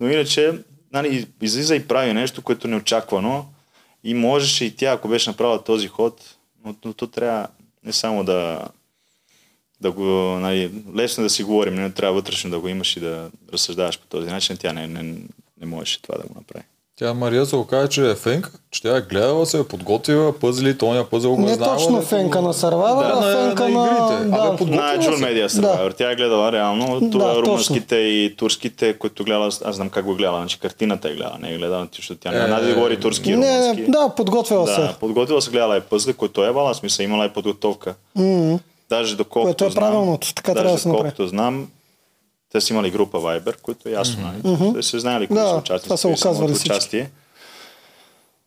но 0.00 0.08
иначе 0.08 0.52
нали, 0.94 1.26
излиза 1.42 1.76
и 1.76 1.88
прави 1.88 2.12
нещо, 2.12 2.42
което 2.42 2.68
не 2.68 2.76
очаквано 2.76 3.46
и 4.04 4.14
можеше 4.14 4.64
и 4.64 4.76
тя, 4.76 4.92
ако 4.92 5.08
беше 5.08 5.30
направила 5.30 5.64
този 5.64 5.88
ход, 5.88 6.36
но, 6.64 6.74
но 6.84 6.92
то 6.92 7.06
трябва 7.06 7.48
не 7.84 7.92
само 7.92 8.24
да, 8.24 8.68
да 9.80 9.92
го, 9.92 10.04
нали, 10.40 10.72
лесно 10.96 11.24
да 11.24 11.30
си 11.30 11.42
говорим, 11.42 11.74
не 11.74 11.90
трябва 11.90 12.14
вътрешно 12.14 12.50
да 12.50 12.60
го 12.60 12.68
имаш 12.68 12.96
и 12.96 13.00
да 13.00 13.30
разсъждаваш 13.52 13.98
по 13.98 14.06
този 14.06 14.30
начин, 14.30 14.56
тя 14.56 14.72
не, 14.72 14.86
не, 14.86 15.02
не 15.60 15.66
можеше 15.66 16.02
това 16.02 16.18
да 16.18 16.28
го 16.28 16.34
направи. 16.34 16.64
Тя 16.96 17.14
Мария 17.14 17.46
се 17.46 17.56
окаже, 17.56 17.88
че 17.88 18.10
е 18.10 18.14
фенка, 18.14 18.50
че 18.70 18.82
тя 18.82 18.96
е 18.96 19.02
гледала, 19.02 19.46
се 19.46 19.58
е 19.58 19.64
подготвила, 19.64 20.32
пъзли, 20.32 20.78
тоня 20.78 21.04
пъзел 21.04 21.30
го 21.30 21.40
Не 21.40 21.50
е 21.50 21.54
знаела, 21.54 21.76
точно 21.76 21.94
дето- 21.94 22.06
фенка 22.06 22.42
на 22.42 22.54
Survivor, 22.54 22.98
Да, 22.98 23.18
а 23.18 23.46
фенка 23.46 23.62
на 23.64 23.80
на... 23.80 23.86
игрите. 23.86 24.30
Да. 24.30 24.36
Абе, 24.38 24.56
подготвила 24.58 25.16
се. 25.16 25.24
Медиа 25.24 25.48
Survivor. 25.48 25.94
Тя 25.94 26.10
е 26.10 26.16
гледала 26.16 26.52
реално 26.52 27.00
Да, 27.00 27.10
това 27.10 27.24
точно. 27.26 27.42
румънските 27.42 27.96
и 27.96 28.34
турските, 28.36 28.92
които 28.92 29.24
гледала, 29.24 29.46
аз 29.46 29.76
знам 29.76 29.90
как 29.90 30.04
го 30.04 30.14
гледала, 30.14 30.38
значи 30.38 30.58
картината 30.58 31.08
е 31.08 31.12
гледала, 31.12 31.36
не 31.40 31.50
е 31.50 31.58
гледала, 31.58 31.88
защото 31.92 32.20
тя 32.20 32.28
Е, 32.28 32.32
не 32.32 32.46
знае 32.46 32.62
да 32.62 32.74
говори 32.74 33.00
турски 33.00 33.30
и 33.30 33.36
Не, 33.36 33.58
румънски. 33.58 33.82
не, 33.82 33.88
да, 33.88 34.08
подготвила 34.08 34.66
се. 34.66 34.80
Да, 34.80 34.94
подготвила 34.94 35.42
се, 35.42 35.50
гледала 35.50 35.76
е 35.76 35.80
пъзли, 35.80 36.12
който 36.12 36.44
е 36.44 36.52
бала, 36.52 36.74
смисъл, 36.74 37.04
имала 37.04 37.24
е 37.24 37.28
подготовка. 37.28 37.94
М. 38.16 38.58
Даже 38.90 39.16
доколкото 39.16 39.56
Което 39.56 39.72
е 39.72 39.74
правилното, 39.74 40.34
така 40.34 40.52
даже 40.52 40.62
трябва 40.62 40.74
да 40.74 40.80
се 40.80 40.88
направи. 40.88 41.02
доколкото 41.02 41.28
знам, 41.28 41.68
те 42.54 42.60
са 42.60 42.72
имали 42.72 42.90
група 42.90 43.18
Viber, 43.18 43.60
които 43.60 43.88
е 43.88 43.92
ясно, 43.92 44.22
нали? 44.22 44.72
Те 44.74 44.82
са 44.82 45.00
знаели 45.00 45.26
кои 45.26 45.36
Да, 45.36 45.48
са 45.48 45.56
участници, 45.56 45.84
това 45.84 45.96
са 45.96 46.08
кои 46.08 46.14
го 46.14 46.20
казвали 46.20 46.44
имали 46.44 46.54
всички. 46.54 46.72
участие. 46.72 47.10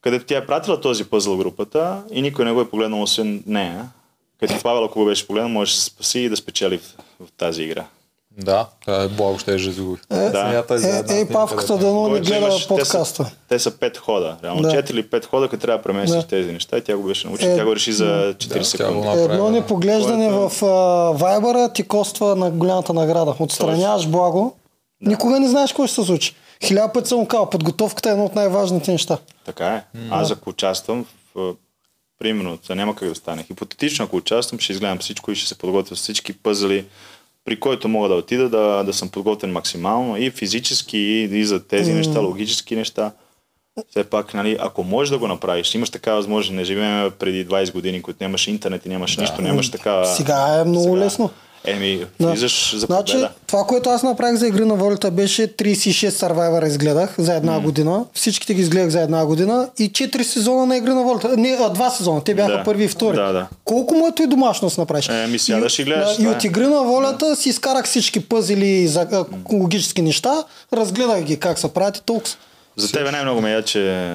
Където 0.01 0.25
тя 0.25 0.37
е 0.37 0.45
пратила 0.45 0.81
този 0.81 1.03
пъзъл 1.05 1.37
групата 1.37 2.03
и 2.11 2.21
никой 2.21 2.45
не 2.45 2.51
го 2.51 2.61
е 2.61 2.69
погледнал 2.69 3.01
освен 3.01 3.43
нея. 3.47 3.89
Като 4.39 4.61
Павел, 4.63 4.83
ако 4.83 4.99
го 4.99 5.05
беше 5.05 5.27
погледнал, 5.27 5.49
може 5.49 5.71
да 5.71 5.77
се 5.77 5.83
спаси 5.83 6.19
и 6.19 6.29
да 6.29 6.37
спечели 6.37 6.77
в, 6.77 6.95
в 7.19 7.31
тази 7.37 7.63
игра. 7.63 7.85
Да, 8.37 8.67
тя 8.85 9.03
е 9.03 9.07
благо 9.07 9.39
ще 9.39 9.53
е 9.53 9.57
жезуви. 9.57 9.97
Да. 10.09 10.63
Е, 11.09 11.19
е, 11.19 11.27
павката 11.27 11.77
да 11.77 11.87
но 11.87 12.07
не 12.07 12.19
гледа 12.19 12.35
имаш- 12.37 12.55
те 12.57 12.61
са- 12.61 12.67
подкаста. 12.67 13.31
Те 13.49 13.59
са 13.59 13.71
пет 13.71 13.97
хода. 13.97 14.37
Реално 14.43 14.61
Да. 14.61 14.69
4 14.71 14.91
или 14.91 15.03
5 15.03 15.25
хода, 15.25 15.49
като 15.49 15.61
трябва 15.61 15.77
да 15.77 15.83
преместиш 15.83 16.21
Да. 16.21 16.27
тези 16.27 16.51
неща 16.51 16.77
и 16.77 16.81
тя 16.81 16.97
го 16.97 17.03
беше 17.03 17.27
научила. 17.27 17.51
Е, 17.51 17.57
тя 17.57 17.65
го 17.65 17.75
реши 17.75 17.93
за 17.93 18.05
4 18.35 18.59
Да, 18.59 18.65
секунди. 18.65 18.99
направи, 18.99 19.21
Едно 19.23 19.45
да. 19.45 19.51
непоглеждане 19.51 20.29
Което- 20.29 20.49
в 20.49 20.61
Вайбъра 21.13 21.69
ти 21.69 21.83
коства 21.83 22.35
на 22.35 22.51
голямата 22.51 22.93
награда. 22.93 23.35
Отстраняваш 23.39 24.07
благо. 24.07 24.55
Никога 25.01 25.39
не 25.39 25.47
знаеш 25.49 25.71
какво 25.71 25.87
ще 25.87 25.95
се 25.95 26.03
случи. 26.03 26.35
Хиляда 26.63 26.93
пъти 26.93 27.09
съм 27.09 27.25
казал, 27.25 27.45
подготовката 27.45 28.09
е 28.09 28.13
едно 28.13 28.25
от 28.25 28.35
най-важните 28.35 28.91
неща. 28.91 29.17
Така 29.45 29.67
е. 29.67 29.83
Аз 30.09 30.31
ако 30.31 30.49
участвам 30.49 31.05
в 31.35 31.53
примерно, 32.19 32.57
няма 32.69 32.95
как 32.95 33.09
да 33.09 33.15
стане. 33.15 33.43
Хипотетично, 33.43 34.05
ако 34.05 34.15
участвам, 34.15 34.59
ще 34.59 34.73
изгледам 34.73 34.97
всичко 34.97 35.31
и 35.31 35.35
ще 35.35 35.47
се 35.47 35.57
подготвя 35.57 35.95
с 35.95 35.99
всички 35.99 36.33
пъзели, 36.33 36.85
при 37.47 37.59
който 37.59 37.87
мога 37.87 38.09
да 38.09 38.15
отида 38.15 38.49
да, 38.49 38.83
да 38.83 38.93
съм 38.93 39.09
подготвен 39.09 39.51
максимално 39.51 40.17
и 40.17 40.31
физически, 40.31 40.97
и, 40.97 41.39
и 41.39 41.45
за 41.45 41.67
тези 41.67 41.93
неща, 41.93 42.19
логически 42.19 42.75
неща. 42.75 43.11
Все 43.89 44.03
пак, 44.03 44.33
нали, 44.33 44.57
ако 44.59 44.83
можеш 44.83 45.09
да 45.09 45.17
го 45.17 45.27
направиш, 45.27 45.75
имаш 45.75 45.89
такава 45.89 46.17
възможност, 46.17 46.55
не 46.55 46.63
живеем 46.63 47.11
преди 47.19 47.47
20 47.47 47.73
години, 47.73 48.01
които 48.01 48.17
нямаш 48.21 48.47
интернет 48.47 48.85
и 48.85 48.89
нямаш 48.89 49.17
нищо, 49.17 49.41
нямаш 49.41 49.71
такава... 49.71 50.05
Сега 50.05 50.59
е 50.61 50.63
много 50.63 50.97
лесно. 50.97 51.29
Еми, 51.67 52.05
Да. 52.19 52.27
влизаш 52.27 52.73
за 52.73 52.85
Значи, 52.85 53.13
победа. 53.13 53.29
това, 53.47 53.63
което 53.63 53.89
аз 53.89 54.03
направих 54.03 54.35
за 54.35 54.47
игри 54.47 54.65
на 54.65 54.75
волята 54.75 55.11
беше 55.11 55.47
36 55.47 56.09
Survivor 56.09 56.67
изгледах 56.67 57.15
за 57.17 57.33
една 57.33 57.59
година. 57.59 58.05
Всичките 58.13 58.53
ги 58.53 58.61
изгледах 58.61 58.89
за 58.89 59.01
една 59.01 59.25
година 59.25 59.69
и 59.79 59.91
4 59.91 60.23
сезона 60.23 60.65
на 60.65 60.77
игри 60.77 60.89
на 60.89 61.03
волята. 61.03 61.37
Не, 61.37 61.57
а, 61.61 61.69
два 61.69 61.89
сезона. 61.89 62.23
Те 62.23 62.35
бяха 62.35 62.51
Да. 62.51 62.63
първи 62.63 62.83
и 62.83 62.87
втори. 62.87 63.15
Да, 63.15 63.31
да. 63.31 63.47
Колко 63.65 63.95
му 63.95 64.07
е 64.07 64.23
и 64.23 64.27
домашност 64.27 64.77
направиш? 64.77 65.09
Е, 65.09 65.27
ми 65.27 65.39
сядаш 65.39 65.79
и 65.79 65.83
гледаш, 65.83 66.15
да, 66.15 66.23
И 66.23 66.25
е. 66.25 66.29
от 66.29 66.43
игри 66.43 66.67
на 66.67 66.83
волята 66.83 67.35
си 67.35 67.49
изкарах 67.49 67.85
всички 67.85 68.19
пъзели 68.19 68.87
за 68.87 69.01
а, 69.01 69.25
логически 69.53 70.01
неща, 70.01 70.43
разгледах 70.73 71.21
ги 71.21 71.37
как 71.37 71.59
се 71.59 71.67
правят 71.67 71.97
и 71.97 72.01
толкова. 72.01 72.35
За 72.77 72.91
тебе 72.91 73.11
най-много 73.11 73.41
ме 73.41 73.51
я, 73.51 73.63
че 73.63 74.13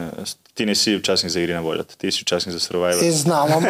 ти 0.54 0.66
не 0.66 0.74
си 0.74 0.96
участник 0.96 1.32
за 1.32 1.40
игри 1.40 1.54
на 1.54 1.62
волята. 1.62 1.96
Ти 1.98 2.12
си 2.12 2.22
участник 2.22 2.52
за 2.52 2.60
Survivor. 2.60 3.08
Е, 3.08 3.10
знам, 3.10 3.48
ама, 3.52 3.68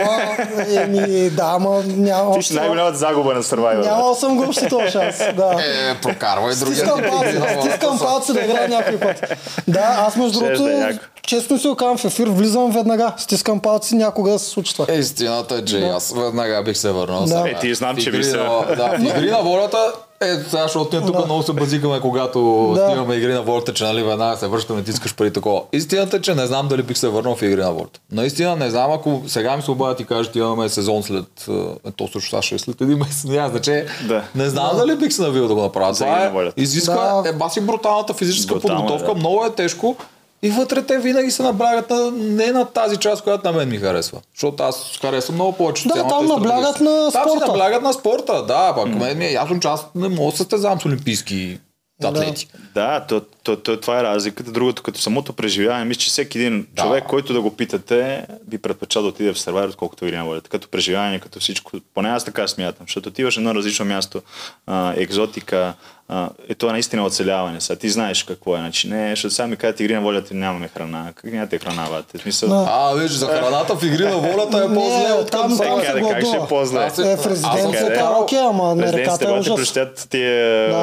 еми, 0.71 1.31
да, 1.31 1.43
ама 1.47 1.83
няма 1.87 2.39
ти 2.39 2.43
си 2.43 2.55
най-голямата 2.55 2.97
загуба 2.97 3.35
на 3.35 3.43
Survivor. 3.43 3.85
Нямал 3.85 4.15
съм 4.15 4.37
го 4.37 4.43
още 4.49 4.69
този 4.69 4.91
шанс. 4.91 5.17
Да. 5.37 5.57
Е, 5.61 6.01
прокарвай 6.03 6.55
другия. 6.55 6.77
Стискам 6.77 7.03
палци, 7.03 7.41
стискам 7.61 7.99
палци 7.99 8.33
да 8.33 8.41
играя 8.41 8.69
някой 8.69 8.99
път. 8.99 9.33
Да, 9.69 10.05
аз 10.07 10.17
между 10.17 10.39
Ще 10.39 10.55
другото, 10.55 10.99
честно 11.23 11.59
си 11.59 11.69
го 11.69 11.77
казвам 11.77 11.99
в 11.99 12.05
ефир, 12.05 12.27
влизам 12.27 12.71
веднага. 12.71 13.13
Стискам 13.17 13.61
палци 13.61 13.95
някога 13.95 14.31
да 14.31 14.39
се 14.39 14.51
случи 14.51 14.73
това. 14.73 14.87
Е, 14.89 14.99
истината 14.99 15.55
е, 15.55 15.65
че 15.65 15.81
аз 15.81 16.13
веднага 16.17 16.63
бих 16.63 16.77
се 16.77 16.91
върнал. 16.91 17.25
Да. 17.25 17.45
Е, 17.49 17.55
ти 17.61 17.75
знам, 17.75 17.97
че 17.97 18.11
би 18.11 18.25
се- 18.25 18.37
Да, 18.77 18.97
в 18.99 19.17
игри 19.17 19.31
на 19.31 19.43
волята 19.43 19.93
е, 20.23 20.35
сега, 20.41 20.63
защото 20.63 20.97
ние 20.97 21.07
тук 21.07 21.17
Да. 21.17 21.25
много 21.25 21.43
се 21.43 21.53
базикаме, 21.53 22.01
когато 22.01 22.41
Да. 22.77 22.87
снимаме 22.87 23.15
игри 23.15 23.33
на 23.33 23.43
волята, 23.43 23.73
че 23.73 23.85
нали 23.85 24.03
веднага 24.03 24.37
се 24.37 24.47
връщаме, 24.47 24.83
ти 24.83 24.91
искаш 24.91 25.15
пари 25.15 25.33
такова. 25.33 25.63
Истината 25.73 26.17
е, 26.17 26.21
че 26.21 26.35
не 26.35 26.47
знам 26.47 26.69
дали 26.69 26.83
бих 26.83 26.99
се 26.99 27.09
върнал 27.09 27.37
в 27.37 27.43
игри 27.43 27.61
на 27.61 27.73
волята. 27.73 28.01
Наистина 28.13 28.57
не 28.57 28.71
знам, 28.71 28.91
ако 28.91 29.23
сега 29.27 29.57
ми 29.57 29.63
се 29.63 29.71
обадят 29.71 30.01
и 30.01 30.05
кажат, 30.05 30.37
имаме 30.37 30.69
сезон 30.69 31.03
след, 31.03 31.49
е, 31.87 31.91
то 31.91 32.07
също 32.07 32.21
сега 32.23 32.43
ще 32.43 32.55
е 32.55 32.59
след 32.59 32.81
един 32.81 32.99
месец, 32.99 33.25
няма 33.25 33.49
значение. 33.49 33.87
Да. 34.03 34.23
Не 34.35 34.49
знам 34.49 34.77
дали 34.77 34.97
бих 34.97 35.13
се 35.13 35.23
навил 35.23 35.49
да 35.49 35.55
го 35.55 35.63
направя. 35.63 35.93
Това 35.95 36.25
е, 36.25 36.53
изисква 36.57 37.23
Да. 37.23 37.29
е 37.29 37.33
баси 37.33 37.61
бруталната 37.61 38.15
физическа 38.15 38.55
Брутално 38.55 38.75
е, 38.75 38.79
подготовка, 38.79 39.15
да. 39.15 39.21
много 39.21 39.45
е 39.45 39.51
тежко. 39.51 39.97
И 40.45 40.51
вътре 40.51 40.83
те 40.83 40.99
винаги 40.99 41.31
се 41.31 41.43
наблягат 41.43 41.91
на, 41.91 42.11
не 42.11 42.47
на 42.47 42.65
тази 42.65 42.97
част, 42.97 43.23
която 43.23 43.47
на 43.47 43.59
мен 43.59 43.69
ми 43.69 43.79
харесва. 43.79 44.21
Защото 44.35 44.63
аз 44.63 44.99
харесвам 45.01 45.35
много 45.35 45.53
повече 45.57 45.89
Да, 45.89 46.09
там 46.09 46.27
наблягат 46.27 46.81
на 46.81 47.11
Там 47.13 47.23
спорта. 47.29 47.45
си 47.45 47.51
наблягат 47.51 47.83
на 47.83 47.93
спорта, 47.93 48.43
да. 48.47 48.73
Пак 48.77 48.95
мен 48.95 49.19
ми 49.19 49.25
е 49.25 49.33
ясно, 49.33 49.61
че 49.61 49.69
аз 49.69 49.87
не 49.95 50.09
мога 50.09 50.31
да 50.31 50.37
състезавам 50.37 50.81
с 50.81 50.85
олимпийски 50.85 51.59
атлети. 52.05 52.49
Да, 52.75 53.05
то, 53.09 53.21
то, 53.43 53.57
то, 53.57 53.81
това 53.81 54.01
е 54.01 54.03
разликата. 54.03 54.51
Другото, 54.53 54.83
като 54.83 55.01
самото 55.01 55.33
преживяване, 55.33 55.85
мисля, 55.85 56.01
че 56.01 56.11
всеки 56.11 56.39
един 56.39 56.67
да. 56.73 56.83
човек, 56.83 57.05
който 57.09 57.33
да 57.33 57.41
го 57.41 57.57
питате, 57.57 58.27
би 58.47 58.59
предпочел 58.59 59.03
да 59.03 59.09
отиде 59.09 59.33
в 59.33 59.37
Survivor, 59.37 59.69
отколкото 59.69 60.05
на 60.05 60.25
волята. 60.25 60.51
Като 60.51 60.69
преживяване, 60.69 61.21
като 61.21 61.41
всичко. 61.41 61.71
Поне 61.95 62.09
аз 62.09 62.25
така 62.25 62.49
смятам, 62.49 62.87
защото 62.87 63.09
отиваш 63.09 63.37
на 63.37 63.41
едно 63.41 63.55
различно 63.55 63.85
място, 63.85 64.23
а, 64.67 64.95
екзотика, 64.97 65.75
а, 66.09 66.29
е 66.49 66.55
това 66.55 66.73
наистина 66.73 67.05
оцеляване. 67.05 67.61
Сега 67.61 67.79
ти 67.79 67.91
знаеш 67.91 68.23
какво 68.23 68.57
е. 68.57 68.59
Значи, 68.59 68.89
не, 68.89 69.11
защото 69.11 69.35
сега 69.35 69.47
ми 69.47 69.57
казват 69.57 69.81
игри 69.81 69.95
на 69.95 70.01
волята 70.01 70.35
нямаме 70.35 70.69
храна. 70.69 71.13
Как 71.15 71.33
нямате 71.33 71.59
храна, 71.59 71.87
бате? 71.91 72.19
Смисъл, 72.19 72.49
Да. 72.49 72.67
А, 72.69 72.93
виж, 72.93 73.11
за 73.13 73.27
храната 73.27 73.77
в 73.77 73.85
игри 73.85 74.05
на 74.05 74.17
волята 74.17 74.59
е 74.61 74.75
по-зле 74.75 75.13
от 75.13 75.31
там- 75.31 75.51
се 75.51 75.65
Е, 75.65 75.67
как, 75.67 76.09
как 76.11 76.27
ще 76.27 76.37
е 76.37 76.41
по-зле? 76.49 76.79
Аз 76.81 76.95
се- 76.95 77.13
Е, 77.13 77.17
в 77.17 77.27
резиденцията 77.27 77.87
къде? 77.89 78.03
окей, 78.15 78.39
ама 78.41 78.75
на 78.75 78.93
реката 78.93 79.29
е 79.29 79.33
ужас. 79.33 79.55
прощят 79.57 80.07
тия 80.11 80.75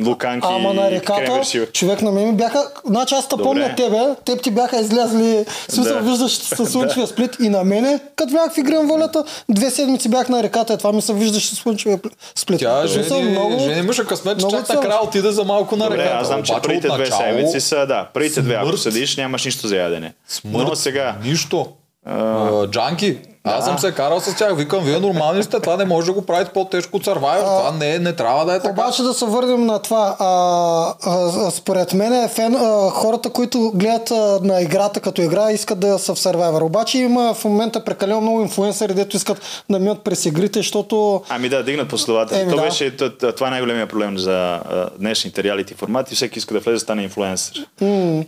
луканки 0.00 0.46
Ама 0.50 0.74
на 0.74 0.90
реката, 0.90 1.40
човек 1.72 2.02
на 2.02 2.12
мен 2.12 2.26
ми 2.26 2.32
бяха... 2.32 2.62
Значи 2.86 3.14
аз 3.14 3.28
те 3.28 3.36
помня 3.36 3.74
тебе, 3.76 3.98
теб 4.24 4.42
ти 4.42 4.50
бяха 4.50 4.76
излязли, 4.76 5.44
смисъл 5.68 5.94
Да. 5.94 6.00
виждаш 6.00 6.32
със 6.32 6.68
слънчевия 6.72 7.06
сплит 7.06 7.36
и 7.40 7.48
на 7.48 7.64
мене, 7.64 8.00
като 8.16 8.32
бях 8.32 8.54
в 8.54 8.58
игри 8.58 8.72
на 8.72 8.84
волята, 8.84 9.24
две 9.48 9.70
седмици 9.70 10.08
бях 10.08 10.28
на 10.28 10.42
реката, 10.42 10.72
е 10.72 10.76
това 10.76 10.92
ми 10.92 11.02
се 11.02 11.12
виждаше 11.14 11.56
слънчевия 11.56 11.98
пл- 11.98 12.10
сплит. 12.34 12.58
Тя 12.58 12.86
жени, 12.86 13.22
много- 13.22 13.58
жени 13.58 13.88
късмет, 14.04 14.29
че 14.38 14.46
много 14.46 14.66
чак 14.66 14.68
накрая 14.68 15.04
отида 15.04 15.32
за 15.32 15.44
малко 15.44 15.76
на 15.76 15.90
реката. 15.90 16.14
аз 16.14 16.26
знам, 16.26 16.42
че 16.42 16.52
първите 16.62 16.88
две 16.88 17.06
седмици 17.06 17.60
са, 17.60 17.86
да, 17.86 18.08
първите 18.14 18.42
две, 18.42 18.54
ако 18.54 18.76
седиш, 18.76 19.16
нямаш 19.16 19.44
нищо 19.44 19.68
за 19.68 19.76
ядене. 19.76 20.14
Смърт, 20.28 20.68
Но 20.68 20.76
сега, 20.76 21.16
Нищо. 21.22 21.66
А, 22.06 22.66
джанки. 22.66 23.18
Аз 23.44 23.64
съм 23.64 23.78
се 23.78 23.92
карал 23.94 24.20
с 24.20 24.36
тях. 24.36 24.56
Викам, 24.56 24.84
вие 24.84 24.98
нормални 25.00 25.42
сте, 25.42 25.60
това 25.60 25.76
не 25.76 25.84
може 25.84 26.06
да 26.06 26.12
го 26.12 26.26
правите 26.26 26.50
по-тежко 26.52 26.96
от 26.96 27.04
Survivor. 27.06 27.40
Това 27.40 27.72
не, 27.78 27.94
е- 27.94 27.98
не 27.98 28.12
трябва 28.12 28.44
да 28.44 28.54
е 28.54 28.58
така. 28.60 28.70
Обаче 28.70 29.02
да 29.02 29.14
се 29.14 29.24
върнем 29.24 29.66
на 29.66 29.78
това. 29.78 30.16
А, 30.18 30.94
а, 31.10 31.50
според 31.50 31.92
мен 31.94 32.12
е 32.12 32.28
фен, 32.28 32.54
а, 32.54 32.90
хората, 32.90 33.30
които 33.30 33.72
гледат 33.74 34.10
а, 34.10 34.38
на 34.42 34.60
играта 34.60 35.00
като 35.00 35.22
игра, 35.22 35.50
искат 35.50 35.80
да 35.80 35.98
са 35.98 36.14
в 36.14 36.18
Survivor. 36.18 36.62
Обаче 36.62 36.98
има 36.98 37.34
в 37.34 37.44
момента 37.44 37.84
прекалено 37.84 38.20
много 38.20 38.40
инфлуенсъри, 38.40 38.94
дето 38.94 39.16
искат 39.16 39.64
да 39.70 39.78
минат 39.78 40.00
през 40.04 40.26
игрите, 40.26 40.58
защото 40.58 41.22
ами 41.28 41.48
да, 41.48 41.64
дигнат 41.64 41.88
последователи. 41.88 42.40
Еми, 42.40 42.50
То 42.50 42.56
да. 42.56 42.62
беше, 42.62 42.96
това 43.36 43.46
е 43.46 43.50
най-големия 43.50 43.86
проблем 43.86 44.18
за 44.18 44.32
а, 44.32 44.88
днешните 44.98 45.42
реалити 45.42 45.74
формати. 45.74 46.14
Всеки 46.14 46.38
иска 46.38 46.54
да 46.54 46.60
влезе 46.60 46.74
да 46.74 46.80
стане 46.80 47.02
инфлуенсър. 47.02 47.66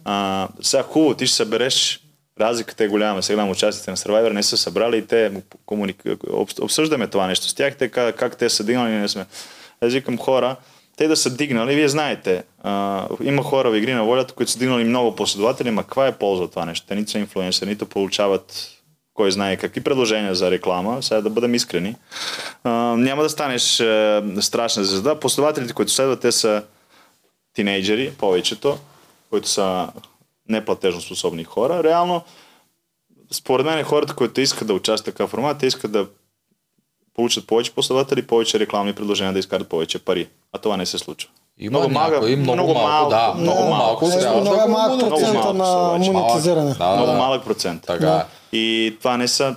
А, 0.05 0.49
сега 0.63 0.83
хубаво, 0.83 1.15
ти 1.15 1.27
ще 1.27 1.37
събереш 1.37 2.01
Разликата 2.43 2.85
е 2.85 2.89
голяма. 2.89 3.23
Сега 3.23 3.45
участите 3.45 3.91
на 3.91 3.97
Survivor, 3.97 4.33
не 4.33 4.43
са 4.43 4.57
събрали 4.57 4.97
и 4.97 5.07
те 5.07 5.33
комуник... 5.67 6.03
об- 6.31 6.61
обсъждаме 6.61 7.07
това 7.07 7.27
нещо 7.27 7.49
с 7.49 7.55
тях, 7.55 7.77
те 7.77 7.89
как, 7.89 8.17
как 8.17 8.37
те 8.37 8.49
са 8.51 8.65
дигнали, 8.65 8.93
не 8.93 9.09
сме. 9.09 9.27
Аз 9.81 9.93
викам 9.93 10.19
хора, 10.19 10.57
те 10.97 11.09
да 11.09 11.17
са 11.17 11.31
дигнали, 11.31 11.75
вие 11.75 11.89
знаете, 11.89 12.43
а, 12.63 13.07
има 13.23 13.43
хора 13.43 13.71
в 13.71 13.77
игри 13.77 13.93
на 13.93 14.05
волята, 14.05 14.35
които 14.35 14.53
са 14.53 14.59
дигнали 14.59 14.85
много 14.85 15.17
последователи, 15.17 15.71
ма 15.71 15.83
каква 15.83 16.07
е 16.07 16.13
полза 16.13 16.49
това 16.49 16.65
нещо? 16.65 16.87
Те 16.87 16.95
нито 16.95 17.11
са 17.11 17.19
инфлуенсъри, 17.19 17.69
нито 17.69 17.87
получават 17.87 18.69
кой 19.15 19.33
знае 19.33 19.57
какви 19.57 19.81
предложения 19.81 20.35
за 20.35 20.51
реклама, 20.51 21.03
сега 21.03 21.21
да 21.21 21.31
бъдем 21.31 21.55
искрени. 21.55 21.97
А, 22.65 22.71
няма 22.97 23.23
да 23.23 23.31
станеш 23.31 23.81
а, 23.81 24.23
страшна 24.41 24.85
звезда. 24.85 25.15
Последователите, 25.15 25.73
които 25.73 25.93
следват, 25.93 26.21
те 26.21 26.33
са 26.33 26.63
тинейджери, 27.55 28.13
повечето, 28.19 28.79
които 29.31 29.49
са 29.49 29.89
неплатежно 30.49 31.01
способни 31.01 31.45
хора. 31.45 31.85
Реално, 31.85 32.23
според 33.31 33.67
мен 33.67 33.85
хората, 33.85 34.15
които 34.15 34.41
искат 34.41 34.69
да 34.69 34.75
участват 34.75 35.15
в 35.15 35.17
такъв 35.17 35.31
формат, 35.31 35.59
те 35.59 35.67
искат 35.67 35.93
да 35.93 36.07
получат 37.15 37.47
повече 37.47 37.75
последователи, 37.75 38.27
повече 38.27 38.59
рекламни 38.59 38.93
предложения, 38.93 39.33
да 39.33 39.39
изкарат 39.39 39.69
повече 39.69 39.99
пари. 39.99 40.29
А 40.53 40.59
това 40.59 40.77
не 40.77 40.87
се 40.87 40.99
случва. 40.99 41.31
Има 41.59 41.79
много 41.79 41.93
някои, 41.93 42.37
много, 42.37 42.57
много 42.57 42.75
малко, 42.75 43.11
да, 43.11 43.35
много 43.35 43.63
Да, 43.63 43.69
малко. 43.69 44.05
много 44.05 44.21
трябва 44.21 44.41
много 44.41 44.57
да 44.57 44.63
го 44.63 44.69
малък 44.73 44.89
малко 44.91 45.53
на 45.53 45.99
монетизиране. 46.13 46.75
Да, 46.75 46.97
Много 46.97 47.13
да. 47.13 47.19
малък 47.19 47.45
процент. 47.45 47.83
Така 47.87 48.17
е. 48.53 48.57
И 48.57 48.97
това 48.99 49.17
не 49.17 49.29
са... 49.29 49.57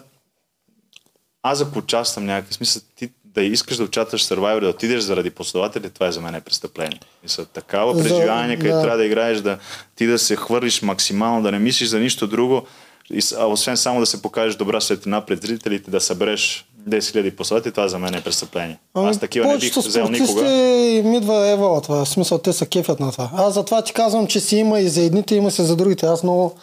Аз 1.43 1.61
ако 1.61 1.79
участвам 1.79 2.25
някакъв 2.25 2.53
смисъл, 2.55 2.81
ти 2.95 3.09
да 3.35 3.43
искаш 3.43 3.77
да 3.77 3.83
участваш 3.83 4.25
в 4.25 4.29
Survivor, 4.29 4.59
да 4.59 4.69
отидеш 4.69 5.03
заради 5.03 5.29
последователи, 5.29 5.89
това 5.89 6.07
е 6.07 6.11
за 6.11 6.21
мен 6.21 6.35
е 6.35 6.41
престъпление. 6.41 6.99
Мисля, 7.23 7.45
такава 7.45 7.93
преживяване, 8.03 8.57
където 8.57 8.75
да. 8.75 8.81
трябва 8.81 8.97
да 8.97 9.05
играеш, 9.05 9.37
да 9.37 9.57
ти 9.95 10.05
да 10.05 10.19
се 10.19 10.35
хвърлиш 10.35 10.81
максимално, 10.81 11.43
да 11.43 11.51
не 11.51 11.59
мислиш 11.59 11.89
за 11.89 11.99
нищо 11.99 12.27
друго, 12.27 12.65
и, 13.13 13.21
а 13.39 13.45
освен 13.45 13.77
само 13.77 13.99
да 13.99 14.05
се 14.05 14.21
покажеш 14.21 14.55
добра 14.55 14.81
светлина 14.81 15.21
пред 15.21 15.41
зрителите, 15.41 15.91
да 15.91 16.01
събереш 16.01 16.65
10 16.89 16.99
000 16.99 17.35
последователи, 17.35 17.73
това 17.73 17.87
за 17.87 17.99
мен 17.99 18.13
е 18.13 18.21
престъпление. 18.21 18.79
Ами, 18.93 19.09
Аз 19.09 19.19
такива 19.19 19.47
не 19.47 19.57
бих 19.57 19.75
взел 19.75 20.07
никога. 20.07 20.49
им 20.51 21.13
идва 21.13 21.47
ева 21.47 21.81
това. 21.81 22.05
В 22.05 22.09
смисъл, 22.09 22.37
те 22.37 22.53
са 22.53 22.65
кефят 22.65 22.99
на 22.99 23.11
това. 23.11 23.29
Аз 23.33 23.53
затова 23.53 23.81
ти 23.81 23.93
казвам, 23.93 24.27
че 24.27 24.39
си 24.39 24.57
има 24.57 24.79
и 24.79 24.89
за 24.89 25.01
едните, 25.01 25.35
има 25.35 25.51
се 25.51 25.63
за 25.63 25.75
другите. 25.75 26.05
Аз 26.05 26.23
много... 26.23 26.55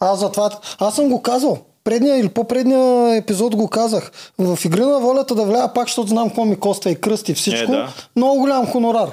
Аз 0.00 0.18
затова... 0.18 0.50
Аз 0.78 0.94
съм 0.94 1.08
го 1.08 1.22
казал 1.22 1.58
предния 1.84 2.18
или 2.18 2.28
по-предния 2.28 3.16
епизод 3.16 3.56
го 3.56 3.68
казах. 3.68 4.12
В 4.38 4.58
игра 4.64 4.86
на 4.86 5.00
волята 5.00 5.34
да 5.34 5.44
вляза 5.44 5.68
пак, 5.68 5.86
защото 5.86 6.08
знам 6.08 6.28
какво 6.28 6.44
ми 6.44 6.56
коста 6.56 6.90
и 6.90 7.00
кръсти 7.00 7.34
всичко. 7.34 7.72
Е, 7.72 7.76
да. 7.76 7.88
Много 8.16 8.40
голям 8.40 8.66
хонорар. 8.66 9.08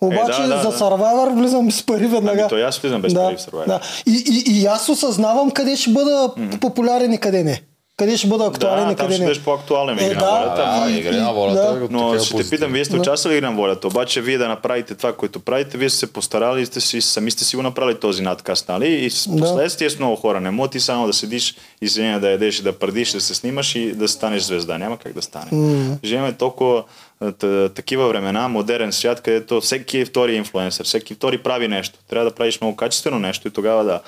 Обаче 0.00 0.42
е, 0.42 0.46
да, 0.46 0.56
да, 0.56 0.70
за 0.70 0.78
Survivor 0.78 1.34
влизам 1.34 1.72
с 1.72 1.82
пари 1.82 2.06
веднага. 2.06 2.40
Ами, 2.40 2.48
то 2.48 2.56
аз 2.56 2.78
влизам 2.78 3.02
без 3.02 3.12
да, 3.12 3.24
пари 3.24 3.36
в 3.36 3.40
Survivor. 3.40 3.66
Да. 3.66 3.80
И, 4.06 4.44
и, 4.46 4.60
и 4.60 4.66
аз 4.66 4.88
осъзнавам 4.88 5.50
къде 5.50 5.76
ще 5.76 5.90
бъда 5.90 6.10
mm-hmm. 6.10 6.60
популярен 6.60 7.12
и 7.12 7.18
къде 7.18 7.44
не. 7.44 7.62
Къде 7.98 8.16
ще 8.16 8.28
бъда 8.28 8.46
актуален 8.46 8.86
да, 8.86 8.92
и 8.92 8.96
къде 8.96 9.14
ще 9.14 9.24
не. 9.24 9.34
ще 9.34 9.44
по-актуален 9.44 9.98
е, 9.98 10.04
игри 10.04 10.14
да, 10.14 10.20
на 10.20 10.30
волята. 10.30 10.84
Да, 10.84 10.90
игри 10.98 11.16
на 11.16 11.32
волята. 11.32 11.74
Да. 11.74 11.88
Но 11.90 12.18
ще 12.18 12.36
те 12.36 12.50
питам, 12.50 12.72
вие 12.72 12.84
сте 12.84 12.94
да. 12.94 13.00
участвали 13.00 13.34
в 13.34 13.38
игри 13.38 13.46
на 13.46 13.56
волята, 13.56 13.86
обаче 13.86 14.20
вие 14.20 14.38
да 14.38 14.48
направите 14.48 14.94
това, 14.94 15.12
което 15.12 15.40
правите, 15.40 15.78
вие 15.78 15.90
сте 15.90 15.98
се 15.98 16.12
постарали 16.12 16.62
и 16.62 16.66
сте 16.66 16.80
си, 16.80 17.00
сами 17.00 17.30
сте 17.30 17.44
си 17.44 17.56
го 17.56 17.62
направили 17.62 17.98
този 17.98 18.22
надкаст, 18.22 18.68
нали? 18.68 18.88
И 18.88 19.10
с 19.10 19.38
последствие 19.38 19.90
с 19.90 19.98
много 19.98 20.16
хора. 20.16 20.40
Не 20.40 20.50
може 20.50 20.70
ти 20.70 20.80
само 20.80 21.06
да 21.06 21.12
седиш 21.12 21.54
и 21.80 21.88
се 21.88 22.18
да 22.20 22.30
ядеш, 22.30 22.60
да 22.60 22.72
пърдиш, 22.72 23.12
да 23.12 23.20
се 23.20 23.34
снимаш 23.34 23.74
и 23.74 23.92
да 23.92 24.08
станеш 24.08 24.42
звезда. 24.42 24.78
Няма 24.78 24.98
как 24.98 25.12
да 25.12 25.22
стане. 25.22 25.50
Mm. 25.52 26.04
Живеем 26.04 26.34
толкова 26.34 26.84
такива 27.74 28.08
времена, 28.08 28.48
модерен 28.48 28.92
свят, 28.92 29.20
където 29.20 29.60
всеки 29.60 29.98
е 29.98 30.04
втори 30.04 30.34
инфлуенсър, 30.34 30.84
всеки 30.84 31.14
втори 31.14 31.38
прави 31.38 31.68
нещо. 31.68 31.98
Трябва 32.10 32.30
да 32.30 32.34
правиш 32.34 32.60
много 32.60 32.76
качествено 32.76 33.18
нещо 33.18 33.48
и 33.48 33.50
тогава 33.50 33.84
да, 33.84 34.00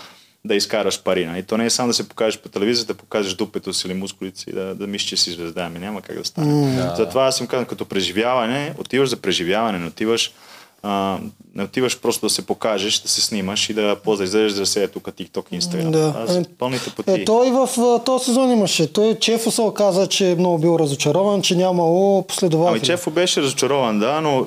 да 0.45 0.55
изкараш 0.55 1.03
пари. 1.03 1.21
И 1.21 1.27
нали? 1.27 1.43
то 1.43 1.57
не 1.57 1.65
е 1.65 1.71
само 1.71 1.89
да 1.89 1.95
се 1.95 2.09
покажеш 2.09 2.41
по 2.41 2.49
телевизията, 2.49 2.93
да 2.93 2.99
покажеш 2.99 3.35
дупето 3.35 3.73
си 3.73 3.87
или 3.87 3.95
мускулите 3.95 4.41
си, 4.41 4.53
да, 4.53 4.75
да 4.75 4.87
мислиш, 4.87 5.09
че 5.09 5.17
си 5.17 5.31
звезда. 5.31 5.63
Ами 5.63 5.79
няма 5.79 6.03
как 6.03 6.19
да 6.19 6.25
стане. 6.25 6.53
Mm, 6.53 6.97
Затова 6.97 7.27
аз 7.27 7.41
им 7.41 7.47
казвам, 7.47 7.67
като 7.67 7.85
преживяване, 7.85 8.75
отиваш 8.79 9.09
за 9.09 9.17
преживяване, 9.17 9.79
не 9.79 9.87
отиваш 9.87 10.33
а, 10.83 11.19
не 11.55 11.65
отиваш 11.65 12.01
просто 12.01 12.27
да 12.27 12.31
се 12.31 12.47
покажеш, 12.47 13.01
да 13.01 13.09
се 13.09 13.21
снимаш 13.21 13.71
и 13.71 13.75
да 13.75 13.97
после 14.05 14.25
излезеш 14.25 14.53
да 14.53 14.67
се 14.67 14.83
е 14.83 14.89
тук 14.89 15.03
TikTok 15.03 15.45
и 15.51 15.61
Instagram. 15.61 15.91
Да. 15.91 16.15
Аз 16.17 16.37
е, 16.37 16.45
пълните 16.59 16.91
пъти. 16.91 17.11
Е, 17.11 17.25
той 17.25 17.51
в 17.51 17.69
този 18.05 18.25
сезон 18.25 18.51
имаше. 18.51 18.93
Той 18.93 19.15
Чефо 19.15 19.51
се 19.51 19.61
оказа, 19.61 20.07
че 20.07 20.31
е 20.31 20.35
много 20.35 20.59
бил 20.59 20.77
разочарован, 20.79 21.43
че 21.43 21.57
нямало 21.57 22.23
последователи. 22.23 22.79
Ами 22.79 22.87
Чефо 22.87 23.11
беше 23.11 23.43
разочарован, 23.43 23.99
да, 23.99 24.21
но 24.21 24.47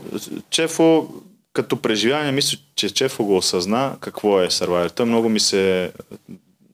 Чефо 0.49 1.07
като 1.53 1.81
преживяване, 1.81 2.31
мисля, 2.31 2.57
че 2.75 2.89
Чефо 2.93 3.23
го 3.23 3.37
осъзна 3.37 3.95
какво 3.99 4.41
е. 4.41 4.49
Той 4.95 5.05
много 5.05 5.29
ми 5.29 5.39
се... 5.39 5.91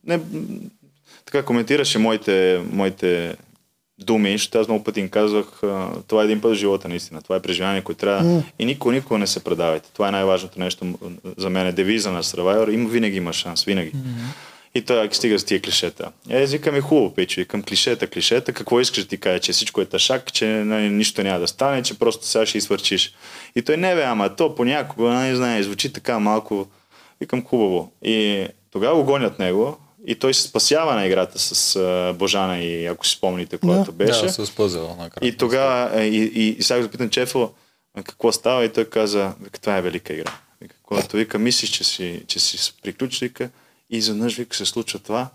Не, 0.07 0.19
така 1.25 1.43
коментираше 1.43 1.99
моите, 1.99 2.63
моите 2.71 3.35
думи, 3.99 4.31
защото 4.31 4.59
аз 4.59 4.67
много 4.67 4.83
пъти 4.83 4.99
им 4.99 5.09
казвах, 5.09 5.45
това 6.07 6.21
е 6.21 6.25
един 6.25 6.41
път 6.41 6.51
в 6.51 6.55
живота 6.55 6.87
наистина. 6.87 7.21
Това 7.21 7.35
е 7.35 7.41
преживяване, 7.41 7.81
което 7.81 7.99
трябва 7.99 8.23
mm. 8.23 8.43
и 8.59 8.65
никога, 8.65 8.93
никога 8.93 9.19
не 9.19 9.27
се 9.27 9.43
предавайте. 9.43 9.89
Това 9.93 10.07
е 10.07 10.11
най-важното 10.11 10.59
нещо 10.59 10.99
за 11.37 11.49
мен. 11.49 11.67
Е 11.67 11.71
девиза 11.71 12.11
на 12.11 12.23
Survivor. 12.23 12.73
Има, 12.73 12.89
винаги 12.89 13.17
има 13.17 13.33
шанс, 13.33 13.63
винаги. 13.63 13.91
Mm-hmm. 13.91 14.48
И 14.79 14.81
той 14.81 15.05
ако 15.05 15.15
стига 15.15 15.39
с 15.39 15.43
тия 15.43 15.61
клишета. 15.61 16.11
Е, 16.29 16.45
викам 16.45 16.75
е 16.75 16.81
хубаво, 16.81 17.13
пече, 17.13 17.45
към 17.45 17.63
клишета, 17.63 18.07
клишета, 18.07 18.53
какво 18.53 18.79
искаш 18.79 19.03
да 19.03 19.09
ти 19.09 19.17
кажа, 19.17 19.39
че 19.39 19.51
всичко 19.51 19.81
е 19.81 19.85
ташак, 19.85 20.33
че 20.33 20.45
нали, 20.45 20.89
нищо 20.89 21.23
няма 21.23 21.39
да 21.39 21.47
стане, 21.47 21.83
че 21.83 21.99
просто 21.99 22.25
сега 22.25 22.45
ще 22.45 22.57
извърчиш. 22.57 23.13
И 23.55 23.61
той 23.61 23.77
не 23.77 23.95
бе, 23.95 24.03
ама 24.03 24.35
то 24.35 24.55
понякога, 24.55 25.09
не 25.09 25.35
знае, 25.35 25.63
звучи 25.63 25.93
така 25.93 26.19
малко, 26.19 26.67
викам 27.21 27.45
хубаво. 27.45 27.91
И 28.03 28.47
тогава 28.71 28.95
го 28.95 29.03
гонят 29.03 29.39
него, 29.39 29.77
и 30.07 30.15
той 30.15 30.33
се 30.33 30.41
спасява 30.41 30.95
на 30.95 31.05
играта 31.05 31.39
с 31.39 31.79
uh, 31.79 32.13
Божана 32.13 32.59
и 32.59 32.85
ако 32.85 33.07
си 33.07 33.15
спомните, 33.15 33.57
когато 33.57 33.91
беше. 33.91 34.25
Да, 34.25 34.45
с 34.45 34.51
пъзел. 34.55 34.97
И 35.21 35.37
тогава, 35.37 36.03
и, 36.03 36.17
и, 36.17 36.49
и 36.49 36.63
сега 36.63 36.77
го 36.77 36.83
запитам 36.83 37.09
Чефо, 37.09 37.51
какво 38.05 38.31
става 38.31 38.65
и 38.65 38.69
той 38.69 38.85
каза, 38.85 39.33
това 39.61 39.77
е 39.77 39.81
велика 39.81 40.13
игра. 40.13 40.31
Когато 40.83 41.17
вика, 41.17 41.39
мислиш, 41.39 41.69
че 41.69 41.83
си, 41.83 42.23
че 42.27 42.39
си 42.39 42.73
приключил, 42.83 43.25
вика, 43.25 43.49
и 43.89 43.97
изведнъж 43.97 44.37
вика 44.37 44.55
се 44.55 44.65
случва 44.65 44.99
това. 44.99 45.29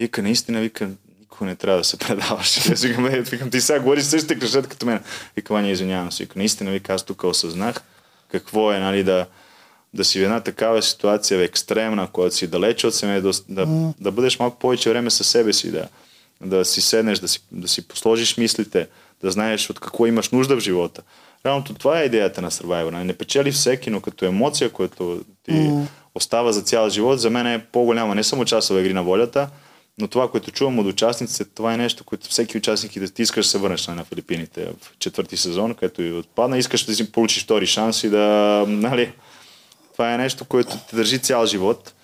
Вика, 0.00 0.22
наистина, 0.22 0.60
вика, 0.60 0.90
никога 1.20 1.46
не 1.46 1.56
трябва 1.56 1.78
да 1.78 1.84
се 1.84 1.96
предаваш. 1.96 2.58
Аз 2.70 2.82
викам, 2.82 3.06
е, 3.06 3.20
викам, 3.20 3.50
ти 3.50 3.60
сега 3.60 3.80
говориш 3.80 4.04
същите 4.04 4.38
клишета 4.38 4.68
като 4.68 4.86
мен. 4.86 5.00
Вика, 5.36 5.60
не 5.60 5.70
извинявам 5.70 6.12
се. 6.12 6.22
Вика, 6.22 6.38
наистина, 6.38 6.70
вика, 6.70 6.94
аз 6.94 7.02
тук 7.02 7.24
осъзнах 7.24 7.82
какво 8.28 8.72
е, 8.72 8.78
нали, 8.78 9.04
да, 9.04 9.26
да 9.94 10.04
си 10.04 10.20
в 10.20 10.24
една 10.24 10.40
такава 10.40 10.82
ситуация 10.82 11.42
екстремна, 11.42 12.08
когато 12.12 12.34
си 12.34 12.46
далече 12.46 12.86
от 12.86 12.94
семейство, 12.94 13.44
да, 13.48 13.66
да, 13.66 13.94
да 14.00 14.12
бъдеш 14.12 14.38
малко 14.38 14.58
повече 14.58 14.90
време 14.90 15.10
със 15.10 15.26
себе 15.26 15.52
си, 15.52 15.70
да, 15.70 15.88
да 16.40 16.64
си 16.64 16.80
седнеш, 16.80 17.18
да 17.18 17.28
си, 17.28 17.40
да 17.52 17.68
си 17.68 17.88
посложиш 17.88 18.36
мислите, 18.36 18.88
да 19.22 19.30
знаеш 19.30 19.70
от 19.70 19.80
какво 19.80 20.06
имаш 20.06 20.30
нужда 20.30 20.56
в 20.56 20.60
живота. 20.60 21.02
Реално 21.46 21.64
това 21.64 22.00
е 22.00 22.04
идеята 22.04 22.42
на 22.42 22.50
Survivor. 22.50 22.90
Нали? 22.90 23.04
Не 23.04 23.12
печели 23.12 23.52
всеки, 23.52 23.90
но 23.90 24.00
като 24.00 24.24
емоция, 24.24 24.70
която 24.70 25.24
ти 25.42 25.52
mm. 25.52 25.86
Остава 26.14 26.52
за 26.52 26.62
цял 26.62 26.88
живот, 26.88 27.20
за 27.20 27.30
мен 27.30 27.46
е 27.46 27.64
по-голяма. 27.72 28.14
Не 28.14 28.24
съм 28.24 28.40
участвал 28.40 28.78
в 28.78 28.80
игри 28.80 28.94
на 28.94 29.02
волята, 29.02 29.48
но 29.98 30.08
това, 30.08 30.30
което 30.30 30.50
чувам 30.50 30.78
от 30.78 30.86
участниците, 30.86 31.44
това 31.44 31.74
е 31.74 31.76
нещо, 31.76 32.04
което 32.04 32.28
всеки 32.28 32.58
участник 32.58 32.96
и 32.96 33.00
да 33.00 33.08
ти 33.08 33.22
искаш 33.22 33.46
да 33.46 33.50
се 33.50 33.58
върнеш 33.58 33.86
на 33.86 34.04
Филипините 34.04 34.64
в 34.64 34.98
четвърти 34.98 35.36
сезон, 35.36 35.74
където 35.74 36.02
и 36.02 36.12
отпадна, 36.12 36.58
искаш 36.58 36.84
да 36.84 36.94
си 36.94 37.12
получиш 37.12 37.44
втори 37.44 37.66
шанс 37.66 38.04
и 38.04 38.08
да, 38.08 38.64
нали, 38.68 39.12
това 39.92 40.14
е 40.14 40.18
нещо, 40.18 40.44
което 40.44 40.76
те 40.90 40.96
държи 40.96 41.18
цял 41.18 41.46
живот. 41.46 41.94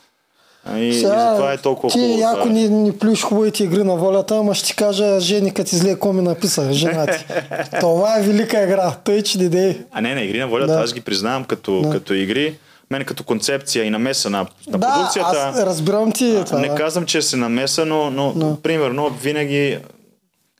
И, 0.66 0.70
Сега, 0.70 0.92
и 0.92 0.92
затова 0.94 1.52
е 1.52 1.58
толкова 1.58 1.92
ти 1.92 1.98
хубаво. 1.98 2.14
Ти 2.14 2.20
яко 2.20 2.48
ни, 2.48 2.68
ни 2.68 2.92
плюш 2.98 3.22
хубавите 3.22 3.64
игри 3.64 3.82
на 3.82 3.96
волята, 3.96 4.36
ама 4.36 4.54
ще 4.54 4.66
ти 4.66 4.76
кажа, 4.76 5.20
Жени, 5.20 5.54
като 5.54 5.76
изле 5.76 5.98
коми 5.98 6.22
написа, 6.22 6.72
жена 6.72 7.06
ти. 7.06 7.24
Това 7.80 8.18
е 8.18 8.22
велика 8.22 8.62
игра, 8.62 8.90
тъй 9.04 9.22
че 9.22 9.38
не 9.38 9.78
А 9.92 10.00
не, 10.00 10.14
на 10.14 10.22
игри 10.22 10.38
на 10.38 10.48
волята, 10.48 10.72
да. 10.72 10.80
аз 10.80 10.92
ги 10.92 11.00
признавам 11.00 11.44
като, 11.44 11.80
да. 11.80 11.90
като 11.90 12.14
игри. 12.14 12.58
Мен 12.90 13.04
като 13.04 13.24
концепция 13.24 13.84
и 13.84 13.90
намеса 13.90 14.30
на, 14.30 14.46
на 14.68 14.78
да, 14.78 14.94
продукцията. 14.94 15.38
Аз 15.38 15.58
разбирам 15.58 16.12
ти 16.12 16.42
това. 16.46 16.58
Не 16.58 16.68
да. 16.68 16.74
казвам, 16.74 17.06
че 17.06 17.22
се 17.22 17.36
намеса, 17.36 17.86
но, 17.86 18.10
но 18.10 18.32
да. 18.32 18.62
примерно 18.62 19.10
винаги 19.10 19.78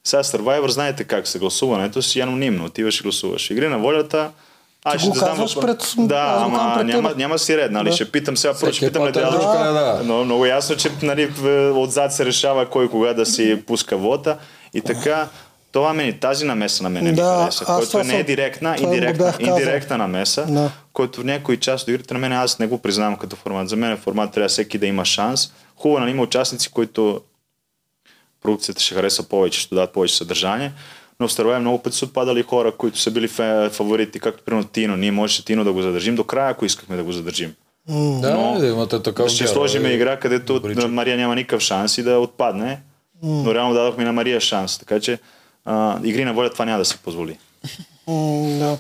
сега 0.05 0.23
Survivor 0.23 0.69
знаете 0.69 1.05
как 1.05 1.29
се 1.29 1.39
гласуването 1.39 2.03
си 2.03 2.21
анонимно. 2.21 2.65
Отиваш 2.65 3.01
и 3.01 3.03
гласуваш. 3.03 3.51
Игри 3.51 3.69
на 3.69 3.79
волята, 3.79 4.31
аз 4.85 5.01
ще 5.03 5.11
казваш 5.11 5.55
дам... 5.55 5.63
пред... 5.63 5.95
Да, 5.99 6.37
ама 6.39 6.75
пред 6.77 6.87
няма, 6.87 7.15
няма 7.17 7.39
си 7.39 7.57
ред, 7.57 7.71
нали? 7.71 7.89
Да. 7.89 7.95
Ще 7.95 8.11
питам 8.11 8.37
сега, 8.37 8.55
първо 8.61 8.73
ще 8.73 8.87
питам 8.87 9.07
ли 9.07 9.13
да, 9.13 9.31
да. 9.31 10.01
Но 10.05 10.25
много 10.25 10.47
ясно, 10.47 10.77
че 10.77 10.91
нали, 11.03 11.33
отзад 11.75 12.13
се 12.13 12.25
решава 12.25 12.71
кой 12.71 12.89
кога 12.89 13.13
да 13.13 13.27
си 13.27 13.63
пуска 13.67 13.97
вота. 13.97 14.37
И 14.75 14.81
така, 14.81 15.29
това 15.77 15.95
мен, 15.95 16.19
тази 16.19 16.45
намеса 16.45 16.83
на 16.83 16.91
мен 16.91 17.05
да, 17.05 17.11
ми 17.11 17.41
хареса, 17.41 17.65
който 17.65 18.05
не 18.05 18.19
е 18.19 18.23
директна, 18.23 18.77
индиректна, 18.81 19.35
индиректна 19.39 19.99
намеса, 19.99 20.47
да. 20.47 20.71
който 20.93 21.21
в 21.21 21.25
някои 21.25 21.57
част 21.57 21.83
от 21.83 21.89
игрите 21.89 22.15
на 22.15 22.21
мен 22.21 22.33
аз 22.33 22.59
не 22.59 22.67
го 22.67 22.79
признавам 22.79 23.17
като 23.17 23.37
формат. 23.37 23.69
За 23.69 23.77
мен 23.77 23.97
формат 23.97 24.33
трябва 24.33 24.49
всеки 24.49 24.79
да 24.79 24.87
има 24.87 25.05
шанс. 25.05 25.53
Хубаво, 25.77 26.01
нали, 26.01 26.11
има 26.11 26.23
участници, 26.23 26.71
които 26.71 27.21
продукцията 28.43 28.83
ще 28.83 28.95
хареса 28.95 29.23
повече, 29.23 29.61
ще 29.61 29.75
дадат 29.75 29.93
повече 29.93 30.17
съдържание 30.17 30.73
но 31.21 31.29
в 31.29 31.33
Старове 31.33 31.59
много 31.59 31.83
пъти 31.83 31.97
са 31.97 32.05
отпадали 32.05 32.43
хора, 32.43 32.73
които 32.73 32.99
са 32.99 33.11
били 33.11 33.29
фаворити, 33.71 34.21
както 34.21 34.45
примерно 34.45 34.69
Тино. 34.69 34.97
Ние 34.97 35.11
можеше 35.11 35.45
Тино 35.45 35.65
да 35.65 35.73
го 35.73 35.83
задържим 35.83 36.17
до 36.17 36.25
края, 36.25 36.51
ако 36.51 36.65
искахме 36.65 36.97
да 36.97 37.05
го 37.05 37.13
задържим. 37.13 37.55
Mm. 37.91 38.21
Да, 38.21 38.35
но, 38.35 38.59
да 38.59 38.67
имате 38.67 39.03
такава. 39.03 39.29
Ще 39.29 39.47
сложим 39.47 39.87
игра, 39.87 40.19
където 40.19 40.55
Добричък. 40.55 40.91
Мария 40.91 41.17
няма 41.17 41.35
никакъв 41.35 41.63
шанс 41.63 41.99
и 41.99 42.03
да 42.03 42.19
отпадне. 42.19 42.81
Mm. 43.25 43.43
Но 43.45 43.55
реално 43.55 43.75
дадохме 43.75 44.05
на 44.05 44.13
Мария 44.13 44.41
шанс. 44.41 44.79
Така 44.79 45.01
че 45.01 45.19
а, 45.67 46.01
игри 46.05 46.25
на 46.25 46.35
воля 46.35 46.51
това 46.51 46.65
няма 46.65 46.79
да 46.79 46.85
се 46.85 46.97
позволи. 46.97 47.39
Да. 48.59 48.79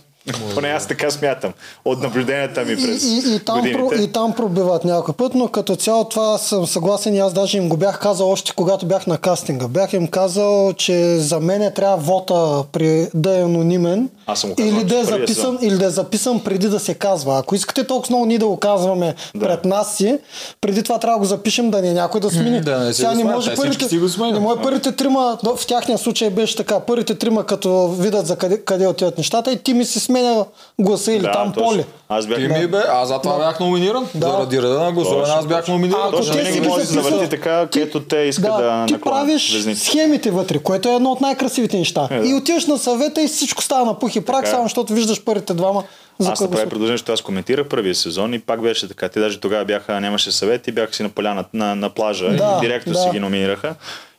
Поне 0.54 0.68
аз 0.68 0.86
така 0.86 1.10
смятам. 1.10 1.52
От 1.84 2.02
наблюденията 2.02 2.64
ми 2.64 2.76
през 2.76 3.04
и, 3.04 3.08
и, 3.08 3.34
и, 3.34 3.38
там, 3.38 3.60
годините. 3.60 4.02
и 4.02 4.12
там 4.12 4.32
пробиват 4.32 4.84
някой 4.84 5.14
път, 5.14 5.34
но 5.34 5.48
като 5.48 5.76
цяло 5.76 6.04
това 6.04 6.38
съм 6.38 6.66
съгласен 6.66 7.14
и 7.14 7.18
аз 7.18 7.32
даже 7.32 7.58
им 7.58 7.68
го 7.68 7.76
бях 7.76 8.00
казал 8.00 8.30
още 8.30 8.52
когато 8.56 8.86
бях 8.86 9.06
на 9.06 9.18
кастинга. 9.18 9.68
Бях 9.68 9.92
им 9.92 10.08
казал, 10.08 10.72
че 10.72 11.18
за 11.18 11.40
мен 11.40 11.62
е 11.62 11.74
трябва 11.74 11.96
вота 11.96 12.64
при, 12.72 13.08
да 13.14 13.38
е 13.38 13.42
анонимен 13.42 14.08
аз 14.26 14.40
съм 14.40 14.54
или, 14.58 14.84
да 14.84 14.98
е 14.98 15.04
записан, 15.04 15.58
или 15.62 15.78
да 15.78 15.86
е 15.86 15.90
записан 15.90 16.40
преди 16.40 16.68
да 16.68 16.80
се 16.80 16.94
казва. 16.94 17.38
Ако 17.38 17.54
искате 17.54 17.84
толкова 17.84 18.12
много 18.12 18.26
ние 18.26 18.38
да 18.38 18.46
го 18.46 18.56
казваме 18.56 19.14
да. 19.34 19.46
пред 19.46 19.64
нас 19.64 19.96
си, 19.96 20.18
преди 20.60 20.82
това 20.82 20.98
трябва 20.98 21.16
да 21.16 21.18
го 21.18 21.24
запишем 21.24 21.70
да 21.70 21.82
не 21.82 21.88
е 21.88 21.94
някой 21.94 22.20
да 22.20 22.30
смени. 22.30 22.60
Да, 22.60 22.78
не 22.78 22.94
Сега 22.94 23.14
не 23.14 23.24
може 23.24 23.54
първите, 23.54 23.96
не 24.32 24.40
може 24.40 24.62
първите 24.62 24.92
трима, 24.92 25.38
в 25.44 25.66
тяхния 25.66 25.98
случай 25.98 26.30
беше 26.30 26.56
така, 26.56 26.80
първите 26.80 27.14
трима 27.14 27.46
като 27.46 27.88
видят 27.88 28.26
за 28.26 28.36
къде, 28.36 28.60
къде 28.60 28.86
отиват 28.86 29.18
нещата 29.18 29.52
и 29.52 29.56
ти 29.56 29.74
ми 29.74 29.84
си 29.84 30.00
сме 30.00 30.15
сменя 30.18 30.44
гласа 30.78 31.12
или 31.12 31.20
Да, 31.20 31.32
там 31.32 31.52
точно. 31.52 31.68
поле. 31.68 31.84
Аз 32.08 32.26
бях... 32.26 32.38
Ти 32.38 32.48
ми 32.48 32.66
бе, 32.66 32.82
аз 32.88 33.08
затова 33.08 33.38
бях 33.38 33.60
номиниран. 33.60 34.06
Да. 34.14 34.26
Заради 34.26 34.56
реда 34.58 34.80
на 34.80 34.92
гласуване 34.92 35.28
аз 35.28 35.46
бях 35.46 35.68
номиниран. 35.68 36.00
А, 36.00 36.04
ако 36.04 36.16
Точно 36.16 36.32
те 36.32 36.38
винаги 36.38 36.54
си 36.54 36.60
ги 36.60 36.68
може 36.68 36.80
да 36.80 36.92
завърти 36.92 37.28
така, 37.30 37.66
Ти- 37.66 37.78
където 37.80 38.00
те 38.00 38.16
искат 38.18 38.44
да, 38.46 38.50
да 38.52 38.86
ти 38.86 38.92
наклонят 38.92 39.02
правиш 39.02 39.54
везните. 39.54 39.80
схемите 39.80 40.30
вътре, 40.30 40.58
което 40.58 40.88
е 40.88 40.94
едно 40.94 41.10
от 41.10 41.20
най-красивите 41.20 41.78
неща. 41.78 42.08
Е, 42.10 42.18
да. 42.18 42.28
И 42.28 42.34
отиваш 42.34 42.66
на 42.66 42.78
съвета 42.78 43.22
и 43.22 43.28
всичко 43.28 43.62
става 43.62 43.84
на 43.84 43.98
пух 43.98 44.16
и 44.16 44.20
прак, 44.20 44.36
Така 44.36 44.48
е. 44.48 44.50
само 44.50 44.62
защото 44.62 44.94
виждаш 44.94 45.24
първите 45.24 45.54
двама. 45.54 45.84
За 46.18 46.32
Аз 46.32 46.40
направих 46.40 46.68
предложение, 46.68 46.94
защото 46.94 47.12
аз 47.12 47.20
коментирах 47.20 47.68
първия 47.68 47.94
сезон 47.94 48.34
и 48.34 48.38
пак 48.38 48.62
беше 48.62 48.88
така. 48.88 49.08
Те 49.08 49.20
даже 49.20 49.40
тогава 49.40 49.64
бяха, 49.64 50.00
нямаше 50.00 50.32
съвет 50.32 50.68
и 50.68 50.72
бяха 50.72 50.94
си 50.94 51.02
на 51.02 51.08
поляна 51.08 51.44
на, 51.52 51.74
на 51.74 51.90
плажа 51.90 52.28
Да, 52.28 52.54
и 52.56 52.60
директно 52.60 52.92
да. 52.92 52.98
си 52.98 53.08
ги 53.12 53.20
номинираха. 53.20 53.74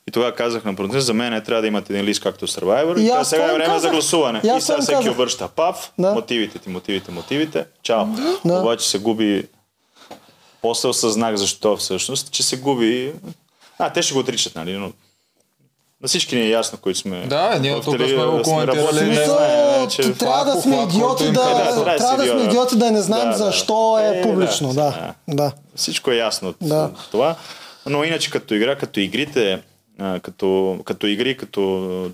И 0.07 0.11
тогава 0.11 0.31
казах 0.31 0.63
на 0.63 0.75
продуцент, 0.75 1.03
за 1.03 1.13
мен 1.13 1.33
е, 1.33 1.43
трябва 1.43 1.61
да 1.61 1.67
имате 1.67 1.93
един 1.93 2.05
лист 2.05 2.21
както 2.21 2.47
Survivor. 2.47 2.99
И 2.99 3.21
И, 3.21 3.25
сега 3.25 3.43
е 3.43 3.47
време 3.47 3.65
за 3.65 3.71
казах. 3.71 3.91
гласуване. 3.91 4.41
И 4.45 4.47
И, 4.47 4.61
сега 4.61 4.77
всеки 4.77 4.93
казах. 4.93 5.11
обръща 5.11 5.47
пав, 5.47 5.91
Да. 5.99 6.11
мотивите 6.11 6.59
ти, 6.59 6.69
мотивите, 6.69 7.11
мотивите. 7.11 7.65
Чао. 7.83 8.05
Да. 8.45 8.53
Обаче 8.53 8.89
се 8.89 8.99
губи 8.99 9.47
после 10.61 10.87
осъзнах 10.87 11.35
защо 11.35 11.77
всъщност, 11.77 12.31
че 12.31 12.43
се 12.43 12.57
губи... 12.57 13.13
А, 13.79 13.89
те 13.89 14.01
ще 14.01 14.13
го 14.13 14.19
отричат, 14.19 14.55
нали? 14.55 14.73
Но 14.73 14.91
на 16.01 16.07
всички 16.07 16.35
ни 16.35 16.41
е 16.41 16.49
ясно, 16.49 16.77
които 16.77 16.99
сме... 16.99 17.21
Да, 17.21 17.59
ние 17.61 17.73
тук 17.73 17.83
сме 17.83 18.15
го 18.15 18.41
коментирали. 18.43 18.77
работили, 18.79 19.05
Не 19.05 19.27
не 19.79 19.87
че 19.89 20.13
трябва 20.13 20.45
да 20.45 20.57
е 20.57 20.61
сме 20.61 20.71
похват, 20.73 20.93
идиоти 20.93 21.23
да. 21.25 21.31
Да, 21.31 21.75
да 21.75 21.97
трябва 21.97 22.17
да 22.17 22.23
сме 22.23 22.33
идиот. 22.33 22.43
идиоти 22.45 22.75
да 22.75 22.91
не 22.91 23.01
знаем 23.01 23.23
Да, 23.23 23.31
да. 23.31 23.37
защо 23.37 23.99
е 24.01 24.07
Е, 24.09 24.21
публично. 24.21 24.67
да, 24.69 24.73
Да, 25.27 25.35
да. 25.35 25.51
Всичко 25.75 26.11
е 26.11 26.15
ясно 26.15 26.49
от 26.49 26.55
Да. 26.61 26.83
от 26.85 27.11
това. 27.11 27.35
Но 27.85 28.03
иначе 28.03 28.31
като 28.31 28.53
игра, 28.53 28.75
като 28.75 28.99
игрите, 28.99 29.61
а, 29.99 30.19
като, 30.19 30.79
като 30.85 31.07
игри, 31.07 31.37
като, 31.37 32.11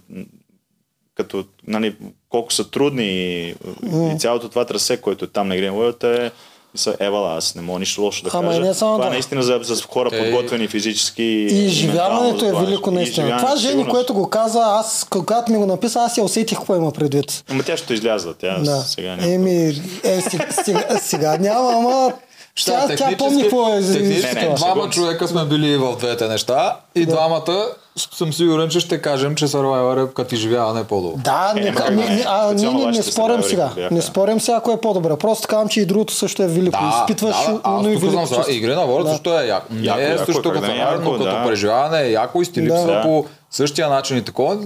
като 1.15 1.45
нали, 1.67 1.95
колко 2.29 2.53
са 2.53 2.71
трудни 2.71 3.05
и, 3.05 3.55
и 3.85 4.19
цялото 4.19 4.49
това 4.49 4.65
трасе, 4.65 4.97
което 4.97 5.25
е 5.25 5.29
там 5.29 5.47
на 5.47 5.55
Green 5.55 5.71
World 5.71 6.25
е 6.25 6.31
са 6.75 6.95
евала, 6.99 7.37
аз 7.37 7.55
не 7.55 7.61
мога 7.61 7.79
нищо 7.79 8.01
лошо 8.01 8.23
да 8.23 8.29
Ама 8.33 8.47
кажа. 8.47 8.61
не 8.61 8.73
само 8.73 8.91
това 8.91 8.97
това. 8.97 9.07
е 9.07 9.11
наистина 9.11 9.43
за, 9.43 9.59
за 9.63 9.83
хора 9.83 10.09
Те- 10.09 10.17
подготвени 10.19 10.67
физически 10.67 11.23
И 11.23 11.65
изживяването 11.65 12.45
е 12.45 12.51
велико 12.55 12.91
наистина. 12.91 13.37
Това 13.37 13.55
Жени, 13.55 13.87
което 13.87 14.13
го 14.13 14.29
каза, 14.29 14.59
аз 14.61 15.07
когато 15.09 15.51
ми 15.51 15.57
го 15.57 15.65
написа, 15.65 15.99
аз 15.99 16.17
я 16.17 16.23
усетих 16.23 16.57
какво 16.57 16.75
има 16.75 16.91
предвид. 16.91 17.43
Ама 17.49 17.63
тя 17.63 17.77
ще 17.77 17.93
излязва, 17.93 18.33
тя 18.33 18.59
Да. 18.59 18.75
сега 18.77 19.15
няма. 19.15 19.33
Еми, 19.33 19.67
е, 20.03 20.21
сега, 20.21 20.47
сега, 20.63 20.99
сега 20.99 21.37
няма, 21.37 21.71
ама 21.71 22.13
тя, 22.57 22.71
тя 22.71 22.87
технически- 22.87 23.17
помни 23.17 23.41
какво 23.41 23.67
е 23.69 23.81
технически 23.83 24.35
Не, 24.35 24.41
не. 24.41 24.55
Двама 24.55 24.89
човека 24.89 25.27
сме 25.27 25.45
били 25.45 25.77
в 25.77 25.95
двете 25.95 26.27
неща 26.27 26.75
и 26.95 27.05
двамата 27.05 27.67
съм 28.11 28.33
сигурен, 28.33 28.69
че 28.69 28.79
ще 28.79 28.97
кажем, 28.99 29.35
че 29.35 29.47
Survivor 29.47 30.03
е 30.03 30.13
като 30.13 30.35
изживяване 30.35 30.79
е 30.79 30.83
по-добро. 30.83 31.17
Да, 31.17 31.53
Е, 31.57 31.59
не, 31.59 31.71
не, 31.71 31.89
не, 31.91 32.09
не, 32.09 32.25
а, 32.27 32.53
ние 32.53 32.67
не, 32.67 32.73
не 32.73 32.85
вашите 32.85 33.11
спорим 33.11 33.43
сега. 33.43 33.69
Не 33.91 34.01
спорим 34.01 34.39
сега 34.39 34.59
кое 34.59 34.73
е 34.73 34.77
по-добре. 34.77 35.17
Просто 35.17 35.47
казвам, 35.47 35.67
че 35.67 35.81
и 35.81 35.85
другото 35.85 36.13
също 36.13 36.43
е 36.43 36.47
велико. 36.47 36.79
Изпитваш 36.93 37.35
да, 37.37 37.69
уно 37.69 37.89
и 37.89 37.95
велико 37.95 38.17
чувство. 38.19 38.43
игри 38.49 38.67
на 38.69 38.85
волята 38.85 39.03
Да. 39.03 39.09
също 39.09 39.33
е 39.33 39.45
яко. 39.45 39.65
Не 39.69 39.81
Яко, 39.81 39.99
е 39.99 40.03
яко, 40.03 40.25
също 40.25 40.41
като 40.43 40.53
да 40.55 40.67
не 40.67 40.73
е 40.73 40.77
Survivor, 40.77 40.99
но 40.99 41.11
като 41.11 41.23
да. 41.25 41.43
преживяване 41.45 42.01
е 42.01 42.11
яко 42.11 42.41
и 42.41 42.45
стилипса 42.45 42.85
Да. 42.85 43.01
по 43.01 43.25
същия 43.51 43.89
начин 43.89 44.17
и 44.17 44.21
такова. 44.21 44.57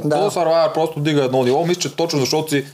Да. 0.00 0.16
То 0.16 0.30
Survivor 0.30 0.72
просто 0.72 1.00
дига 1.00 1.24
едно 1.24 1.42
ниво. 1.42 1.64
Мисля, 1.64 1.80
че 1.80 1.96
точно 1.96 2.20
защото 2.20 2.50
си 2.50 2.64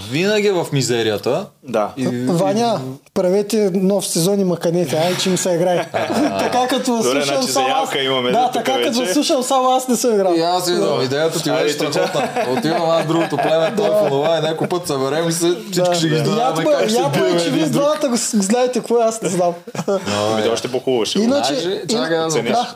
винаги 0.00 0.46
е 0.46 0.52
в 0.52 0.66
мизерията. 0.72 1.46
Да. 1.62 1.90
И, 1.96 2.06
Ваня, 2.26 2.80
правете 3.14 3.70
нов 3.72 4.06
сезон 4.06 4.40
и 4.40 4.44
маканете, 4.44 4.96
ай, 4.96 5.16
че 5.16 5.30
ми 5.30 5.36
се 5.36 5.50
играе. 5.50 5.88
така 6.38 6.66
като 6.68 6.90
Добре, 6.92 7.02
слушам 7.04 7.22
значи 7.36 7.52
само 7.52 7.68
аз. 7.74 7.90
имаме 7.96 8.30
Да, 8.30 8.50
така 8.50 8.72
като 8.74 8.98
вече. 8.98 9.12
слушам 9.12 9.42
само 9.42 9.68
аз 9.68 9.88
не 9.88 9.96
съм 9.96 10.14
играл. 10.14 10.34
И 10.34 10.40
аз 10.40 10.68
идвам. 10.68 11.02
Идеята 11.02 11.42
ти 11.42 11.50
беше 11.52 11.74
страхотна. 11.74 12.28
Отивам 12.50 12.90
аз 12.90 13.06
другото 13.06 13.36
племе, 13.38 13.72
той 13.76 13.88
в 13.88 14.02
онова 14.02 14.38
и 14.38 14.42
някой 14.42 14.66
път 14.68 14.86
съберем 14.86 15.28
и 15.28 15.32
се, 15.32 15.52
всички 15.62 15.94
ще 15.94 16.08
ги 16.08 16.14
изненадаме 16.14 16.64
Ядко 16.90 17.24
е, 17.26 17.38
че 17.38 17.50
вие 17.50 17.62
друг. 17.62 17.72
двамата 17.72 18.08
го 18.08 18.16
с- 18.16 18.36
знаете 18.38 18.78
какво 18.78 18.96
е, 18.96 19.04
аз 19.04 19.22
не 19.22 19.28
знам. 19.28 19.52
Ами 19.86 20.42
да 20.42 20.50
още 20.50 20.68
по-хубаво 20.68 21.04
ще 21.04 21.18
Иначе- 21.18 21.54
Значи, 21.54 21.80
чакай 21.88 22.18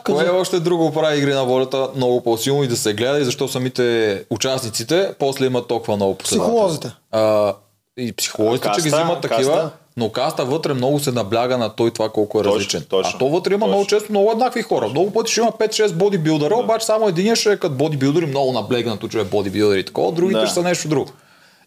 Кое 0.05 0.31
още 0.31 0.61
друго 0.61 0.93
прави 0.93 1.19
игри 1.19 1.35
на 1.35 1.45
волята 1.45 1.89
много 1.97 2.21
по-силно 2.23 2.63
и 2.63 2.69
да 2.69 2.77
се 2.77 2.93
гледа 2.93 3.19
и 3.19 3.25
защо 3.25 3.49
самите 3.49 3.83
участниците 4.31 5.11
после 5.19 5.47
имат 5.47 5.69
толкова 5.69 5.97
много 5.97 6.15
последователи? 6.15 6.55
Психолозите. 6.55 6.91
А, 7.13 7.55
и 7.97 8.13
психолозите, 8.13 8.69
че 8.71 8.83
ги 8.83 8.89
взимат 8.89 9.21
такива, 9.21 9.53
каста. 9.53 9.71
но 9.97 10.09
каста 10.11 10.45
вътре 10.45 10.75
много 10.75 10.99
се 10.99 11.13
набляга 11.13 11.59
на 11.59 11.69
той 11.69 11.91
това 11.91 12.09
колко 12.09 12.39
е 12.39 12.43
Точно, 12.43 12.55
различен. 12.55 12.85
точно, 12.85 13.13
а 13.15 13.19
то 13.19 13.29
вътре 13.29 13.51
има 13.51 13.59
точно. 13.59 13.69
много 13.69 13.87
често 13.87 14.07
много 14.11 14.31
еднакви 14.31 14.63
хора. 14.63 14.89
Много 14.89 15.11
пъти 15.11 15.33
ще 15.33 15.41
има 15.41 15.53
5-6 15.53 15.93
бодибилдъра, 15.93 16.55
обаче 16.57 16.87
само 16.87 17.09
един 17.09 17.37
ще 17.37 17.53
е 17.53 17.57
като 17.57 17.75
бодибилдър 17.75 18.23
и 18.23 18.27
много 18.27 18.53
наблегнато, 18.53 19.09
че 19.09 19.21
е 19.21 19.25
бодибилдър 19.25 19.77
и 19.77 19.85
такова, 19.85 20.13
другите 20.13 20.41
Да. 20.41 20.47
ще 20.47 20.55
са 20.55 20.63
нещо 20.63 20.89
друго. 20.89 21.11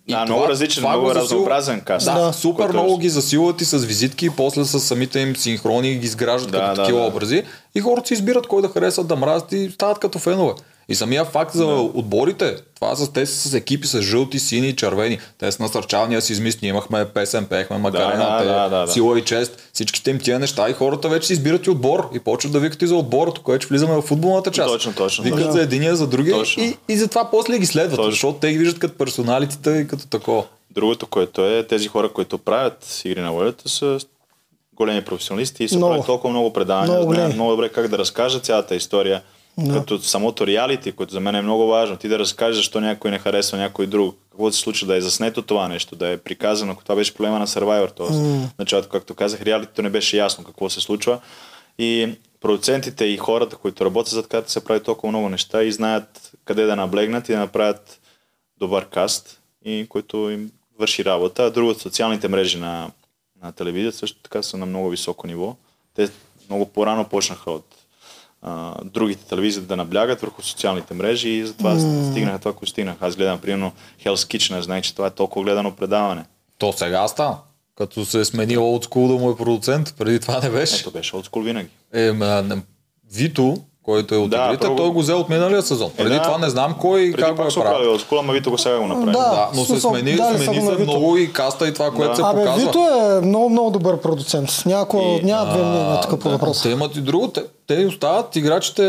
И 0.08 0.12
Да, 0.12 0.26
много 0.26 0.48
различен, 0.48 0.84
много 0.84 1.02
го 1.02 1.08
засилва- 1.08 1.22
разнообразен 1.22 1.82
каст. 1.82 2.06
Да, 2.06 2.14
Да, 2.18 2.34
супер 2.34 2.64
е 2.64 2.68
много 2.68 2.90
раз- 2.90 3.00
ги 3.00 3.10
засилват 3.10 3.62
и 3.62 3.66
с 3.66 3.78
визитки, 3.78 4.26
и 4.26 4.30
после 4.30 4.66
с 4.66 4.80
самите 4.80 5.20
им 5.20 5.36
синхрони 5.36 5.92
ги 5.92 6.06
изграждат 6.06 6.52
Да, 6.52 6.60
като 6.60 6.70
да, 6.72 6.76
такива 6.76 7.00
да. 7.00 7.06
образи. 7.06 7.44
И 7.76 7.82
хората 7.82 8.08
си 8.08 8.14
избират 8.14 8.48
кой 8.48 8.62
да 8.62 8.68
харесват, 8.68 9.08
да 9.08 9.16
мразят 9.16 9.52
и 9.52 9.72
стават 9.72 10.00
като 10.00 10.20
фенове. 10.20 10.54
И 10.90 10.96
самия 10.96 11.26
факт 11.26 11.56
за 11.56 11.66
отборите, 11.66 12.56
това 12.76 12.96
са 12.96 13.14
те 13.14 13.26
с 13.26 13.54
екипи 13.54 13.88
с 13.88 14.02
жълти, 14.02 14.40
сини 14.40 14.68
и 14.68 14.76
червени. 14.76 15.20
Те 15.38 15.52
са 15.52 15.64
насърчавани 15.64 16.16
да 16.16 16.22
си 16.22 16.34
измислят. 16.34 16.62
Ние 16.62 16.70
имахме 16.70 17.06
песен, 17.06 17.46
пеехме 17.46 17.78
Макарена, 17.78 18.26
да, 18.26 18.38
те, 18.38 18.46
да, 18.46 18.70
да, 18.70 18.86
да. 18.86 18.92
сила 18.92 19.20
и 19.20 19.22
чест. 19.22 19.70
Всичките 19.74 20.12
им 20.12 20.20
тия 20.20 20.40
неща 20.40 20.70
и 20.70 20.74
хората 20.74 21.10
вече 21.10 21.28
си 21.28 21.34
избират 21.34 21.66
и 21.66 21.70
отбор 21.70 22.10
и 22.16 22.20
почват 22.20 22.54
да 22.54 22.60
викат 22.60 22.82
и 22.82 22.88
за 22.88 22.96
отбора, 22.96 23.32
тук 23.32 23.48
вече 23.48 23.68
влизаме 23.68 23.94
в 23.96 24.02
футболната 24.02 24.52
част. 24.52 24.74
Точно, 24.74 24.94
точно, 24.94 25.24
Викат 25.24 25.40
точно. 25.40 25.54
за 25.54 25.62
единия, 25.62 25.96
за 25.96 26.08
другия 26.08 26.36
Точно. 26.36 26.64
и, 26.64 26.78
и 26.90 26.98
затова 26.98 27.32
после 27.32 27.60
ги 27.60 27.66
следват, 27.66 27.96
Точно. 27.96 28.12
защото 28.12 28.40
те 28.40 28.52
ги 28.52 28.58
виждат 28.58 28.80
като 28.80 28.98
персоналитите 28.98 29.70
и 29.72 29.88
като 29.88 30.08
такова. 30.08 30.44
Другото, 30.72 31.08
което 31.08 31.46
е, 31.46 31.64
тези 31.64 31.88
хора, 31.88 32.14
които 32.14 32.38
правят 32.38 33.02
игри 33.06 33.22
на 33.22 33.32
волята, 33.32 33.70
са 33.70 34.00
големи 34.74 35.02
професионалисти 35.02 35.64
и 35.64 35.70
са 35.70 35.78
Много. 35.78 35.92
правят 35.92 36.06
толкова 36.06 36.30
много 36.30 36.54
предавания, 36.54 36.88
Много 36.88 37.02
много, 37.02 37.14
знаят 37.14 37.34
много 37.34 37.52
добре 37.52 37.70
как 37.70 37.88
да 37.88 37.98
разкажат 37.98 38.46
цялата 38.46 38.76
история. 38.76 39.22
Като 39.74 40.00
самото 40.00 40.48
реалити, 40.48 40.92
което 40.92 41.14
за 41.14 41.20
мен 41.20 41.36
е 41.36 41.42
много 41.42 41.68
важно. 41.68 41.98
Ти 41.98 42.08
да 42.08 42.20
разкажеш 42.20 42.56
защо 42.56 42.82
някой 42.82 43.12
не 43.12 43.20
харесва 43.20 43.58
някой 43.58 43.88
друг. 43.88 44.18
Какво 44.32 44.52
се 44.52 44.60
случва 44.60 44.88
да 44.88 44.96
е 44.96 45.02
заснето 45.02 45.42
това 45.42 45.68
нещо, 45.68 45.96
да 45.96 46.10
е 46.10 46.18
приказано. 46.18 46.72
Ако 46.72 46.84
Това 46.84 46.96
беше 46.96 47.14
проблема 47.14 47.40
на 47.40 47.48
Survivor. 47.48 47.92
Тоест, 47.96 48.14
mm. 48.14 48.48
началото, 48.60 48.90
както 48.90 49.16
казах, 49.16 49.42
реалитито 49.42 49.82
не 49.82 49.90
беше 49.90 50.18
ясно 50.18 50.44
какво 50.44 50.70
се 50.70 50.82
случва. 50.82 51.20
И 51.80 52.10
продуцентите 52.42 53.06
и 53.06 53.18
хората, 53.18 53.56
които 53.56 53.86
работят 53.86 54.14
зад 54.14 54.28
карта, 54.28 54.52
се 54.52 54.64
правят 54.64 54.84
толкова 54.84 55.12
много 55.12 55.30
неща 55.30 55.64
и 55.64 55.72
знаят 55.72 56.32
къде 56.46 56.66
да 56.66 56.76
наблегнат 56.76 57.30
и 57.30 57.32
да 57.32 57.40
направят 57.40 58.00
добър 58.58 58.86
каст, 58.86 59.42
и 59.66 59.86
който 59.90 60.30
им 60.30 60.52
върши 60.80 61.06
работа. 61.06 61.44
А 61.44 61.52
другото, 61.52 61.80
социалните 61.80 62.28
мрежи 62.28 62.58
на, 62.58 62.92
на 63.44 63.52
телевизията 63.52 63.98
също 63.98 64.20
така 64.24 64.44
са 64.44 64.58
на 64.58 64.66
много 64.66 64.90
високо 64.90 65.28
ниво. 65.28 65.56
Те 65.94 66.10
много 66.50 66.66
по-рано 66.66 67.10
почнаха 67.10 67.52
от 67.52 67.75
а, 68.48 68.74
другите 68.84 69.26
телевизии 69.26 69.62
да 69.62 69.76
наблягат 69.76 70.22
върху 70.22 70.42
социалните 70.42 70.94
мрежи 70.94 71.30
и 71.30 71.46
затова 71.46 71.72
mm. 71.72 72.12
стигнаха 72.12 72.40
това, 72.40 72.54
което 72.54 72.70
стигнаха. 72.70 73.08
Аз 73.08 73.16
гледам, 73.16 73.40
примерно, 73.40 73.72
Hell's 74.06 74.38
Kitchen, 74.38 74.60
знаех, 74.60 74.84
че 74.84 74.96
това 74.96 75.08
е 75.08 75.12
толкова 75.12 75.44
гледано 75.46 75.72
предаване. 75.72 76.26
То 76.58 76.74
сега 76.74 77.08
стана. 77.08 77.38
Като 77.78 78.06
се 78.06 78.20
е 78.20 78.26
сменил 78.26 78.62
school 78.62 79.08
да 79.08 79.14
му 79.14 79.32
е 79.32 79.38
продуцент, 79.38 79.94
преди 79.98 80.20
това 80.20 80.40
не 80.40 80.50
беше. 80.50 80.80
Ето 80.80 80.92
беше 80.92 81.16
от 81.16 81.30
винаги. 81.36 81.70
Е, 81.94 82.12
ма, 82.12 82.44
Вито, 83.14 83.58
който 83.84 84.16
е 84.16 84.18
от 84.18 84.30
Да, 84.30 84.46
игрите, 84.46 84.62
първо- 84.62 84.76
той 84.76 84.90
го 84.90 85.00
взе 85.00 85.14
от 85.14 85.30
миналия 85.30 85.62
сезон. 85.62 85.90
Е, 85.90 85.98
Преди 85.98 86.10
да. 86.10 86.22
това 86.22 86.38
не 86.38 86.50
знам 86.50 86.76
кой 86.80 87.02
и 87.02 87.12
Преди 87.12 87.24
как 87.24 87.32
го 87.32 87.38
пак 87.38 87.52
е 87.52 87.56
правил. 87.56 87.94
от 87.94 88.02
скула, 88.02 88.22
ама 88.22 88.34
Вито 88.34 88.52
го 88.52 88.58
сега 88.58 88.80
го 88.80 88.88
направи. 88.88 89.06
Да. 89.06 89.12
Да, 89.12 89.50
но 89.56 89.66
се 89.66 89.80
смени, 89.80 90.18
са 90.18 90.40
смени 90.40 90.62
се 90.62 90.78
много 90.78 91.18
и 91.18 91.34
каста 91.34 91.68
и 91.68 91.74
това, 91.74 91.92
което 91.92 92.10
Да. 92.10 92.16
се 92.16 92.22
Абе, 92.22 92.40
показва. 92.40 92.66
Вито 92.68 92.80
е 92.80 93.22
много, 93.22 93.50
много 93.50 93.72
добър 93.72 94.02
продуцент. 94.02 94.50
Някой, 94.66 95.02
И- 95.02 95.24
няма 95.24 95.46
две 95.46 95.64
мнения 95.64 96.02
тук 96.02 96.12
по 96.12 96.30
Да, 96.30 96.30
въпроса. 96.30 96.64
Те 96.64 96.70
имат 96.70 96.96
и 96.96 97.02
друго. 97.02 97.28
Те, 97.28 97.44
те 97.68 97.86
остават 97.86 98.36
играчите 98.36 98.84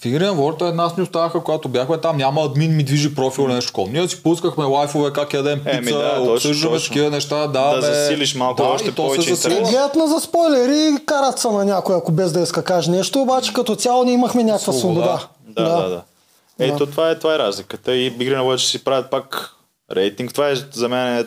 в 0.00 0.04
игри 0.04 0.24
на 0.24 0.32
волята. 0.32 0.66
Една 0.66 0.82
нас 0.82 0.96
ни 0.96 1.02
оставаха, 1.02 1.40
когато 1.40 1.68
бяхме 1.68 1.98
там. 1.98 2.16
Няма 2.16 2.42
админ 2.42 2.76
ми 2.76 2.82
движи 2.84 3.14
профил 3.14 3.42
или 3.42 3.52
нещо 3.52 3.68
такова. 3.68 3.92
Ние 3.92 4.08
си 4.08 4.22
пускахме 4.22 4.64
лайфове, 4.64 5.12
как 5.12 5.34
ядем 5.34 5.58
пица, 5.58 5.76
Еми 5.76 5.92
да, 5.92 6.20
обсъждаме 6.20 6.78
такива 6.78 7.10
неща. 7.10 7.46
Да, 7.46 7.74
Да 7.74 7.80
засилиш 7.82 8.34
малко 8.34 8.62
да, 8.62 8.68
още 8.68 8.94
повече. 8.94 9.34
Гледат 9.48 9.94
на 9.94 10.06
за 10.06 10.20
спойлери, 10.20 11.04
карат 11.06 11.38
се 11.38 11.48
на 11.48 11.64
някой, 11.64 11.96
ако 11.96 12.12
без 12.12 12.32
да 12.32 12.40
иска 12.40 12.62
каже 12.62 12.90
нещо, 12.90 13.20
обаче 13.20 13.52
като 13.52 13.76
цяло 13.76 14.04
ние 14.04 14.14
имахме 14.14 14.44
някаква 14.44 14.72
Свобода. 14.72 15.28
Да, 15.48 15.62
да, 15.62 15.88
да. 15.88 16.02
Ето, 16.58 16.86
това 16.86 17.10
е, 17.10 17.18
това 17.18 17.34
е 17.34 17.38
разликата. 17.38 17.94
И 17.94 18.06
игри 18.06 18.34
на 18.34 18.42
волята 18.42 18.62
ще 18.62 18.70
си 18.70 18.84
правят 18.84 19.10
пак 19.10 19.54
рейтинг. 19.96 20.32
Това 20.32 20.50
е 20.50 20.54
за 20.72 20.88
мен 20.88 21.18
е 21.18 21.24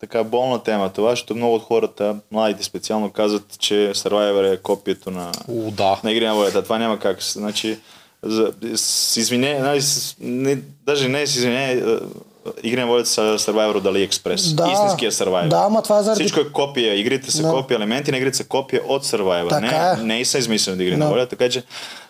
така 0.00 0.24
болна 0.24 0.62
тема 0.62 0.88
това, 0.88 1.10
защото 1.10 1.34
много 1.34 1.54
от 1.54 1.62
хората, 1.62 2.16
младите 2.32 2.64
специално, 2.64 3.10
казват, 3.10 3.58
че 3.58 3.74
Survivor 3.94 4.54
е 4.54 4.56
копието 4.56 5.10
на, 5.10 5.32
О, 5.48 5.70
да. 5.70 6.00
на 6.04 6.12
игри 6.12 6.26
на 6.26 6.34
волята. 6.34 6.62
Това 6.62 6.78
няма 6.78 6.98
как. 6.98 7.22
Значи, 7.22 7.78
за, 8.22 8.52
с 8.74 9.16
извинение, 9.16 9.60
нали, 9.60 9.80
не, 10.20 10.58
даже 10.86 11.08
не 11.08 11.26
с 11.26 11.36
извинение, 11.36 11.82
игри 12.62 12.80
на 12.80 12.86
волята 12.86 13.08
са 13.08 13.20
Survivor 13.38 13.74
от 13.76 13.84
AliExpress. 13.84 14.54
Да. 14.54 14.70
Истинския 14.72 15.12
Survivor. 15.12 15.48
Да, 15.48 15.62
ама 15.66 15.82
това 15.82 15.98
е 15.98 16.02
заради... 16.02 16.20
Всичко 16.20 16.40
е 16.40 16.52
копия. 16.52 16.94
Игрите 16.94 17.30
са 17.30 17.42
Да. 17.42 17.50
копия, 17.50 17.76
елементи 17.76 18.10
на 18.10 18.16
игрите 18.16 18.36
са 18.36 18.44
копия 18.44 18.82
от 18.88 19.04
Survivor. 19.04 19.48
Така 19.48 19.94
не, 19.94 20.02
е. 20.02 20.04
не 20.04 20.20
и 20.20 20.24
са 20.24 20.38
измислени 20.38 20.84
игри 20.84 20.96
на 20.96 21.04
Да. 21.04 21.10
волята, 21.10 21.36
така 21.36 21.50
че 21.50 21.62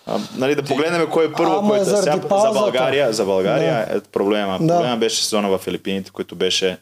а, 0.06 0.18
нали, 0.36 0.54
да 0.54 0.62
погледнем 0.62 1.06
кой 1.10 1.24
е 1.24 1.32
първо, 1.32 1.68
заради 1.68 1.84
сега, 2.02 2.16
за 2.16 2.28
паузата. 2.28 2.52
България, 2.52 3.12
за 3.12 3.24
България 3.24 3.86
Да. 3.88 3.96
е 3.96 4.00
проблема. 4.00 4.58
Да. 4.60 4.74
Проблема 4.76 4.96
беше 4.96 5.24
сезона 5.24 5.48
в 5.48 5.58
Филипините, 5.58 6.10
който 6.10 6.34
беше 6.36 6.78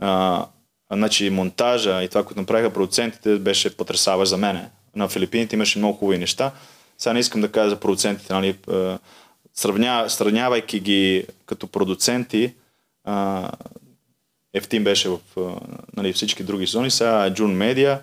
А, 0.00 0.46
значи 0.92 1.30
монтажа 1.30 2.02
и 2.02 2.08
това, 2.08 2.24
което 2.24 2.40
направиха 2.40 2.72
продуцентите, 2.72 3.38
беше 3.38 3.76
потрясаващ 3.76 4.30
за 4.30 4.36
мене. 4.36 4.70
На 4.96 5.08
Филипините 5.08 5.56
имаше 5.56 5.78
много 5.78 5.98
хубави 5.98 6.18
неща. 6.18 6.52
Сега 6.98 7.12
не 7.12 7.20
искам 7.20 7.40
да 7.40 7.52
кажа 7.52 7.70
за 7.70 7.80
продуцентите, 7.80 8.32
нали, 8.32 8.56
сравня, 9.54 10.04
сравнявайки 10.08 10.80
ги 10.80 11.24
като 11.46 11.66
продуценти, 11.66 12.54
Ефтин 14.54 14.84
беше 14.84 15.08
в 15.08 15.18
нали, 15.96 16.12
всички 16.12 16.42
други 16.42 16.66
зони, 16.66 16.90
сега 16.90 17.34
Джун 17.34 17.52
Медиа, 17.52 18.00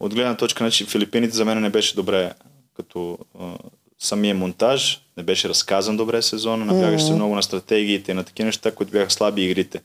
от 0.00 0.14
гледна 0.14 0.36
точка, 0.36 0.64
значи 0.64 0.86
Филипините 0.86 1.36
за 1.36 1.44
мен 1.44 1.60
не 1.60 1.70
беше 1.70 1.94
добре 1.94 2.32
като 2.76 3.18
а, 3.40 3.52
самия 3.98 4.34
монтаж, 4.34 5.00
не 5.16 5.22
беше 5.22 5.48
разказан 5.48 5.96
добре 5.96 6.22
сезона, 6.22 6.64
наблягаше 6.64 7.04
се 7.04 7.12
много 7.12 7.34
на 7.34 7.42
стратегиите 7.42 8.12
и 8.12 8.14
на 8.14 8.24
такива 8.24 8.46
неща, 8.46 8.74
които 8.74 8.92
бяха 8.92 9.10
слаби 9.10 9.44
игрите. 9.44 9.80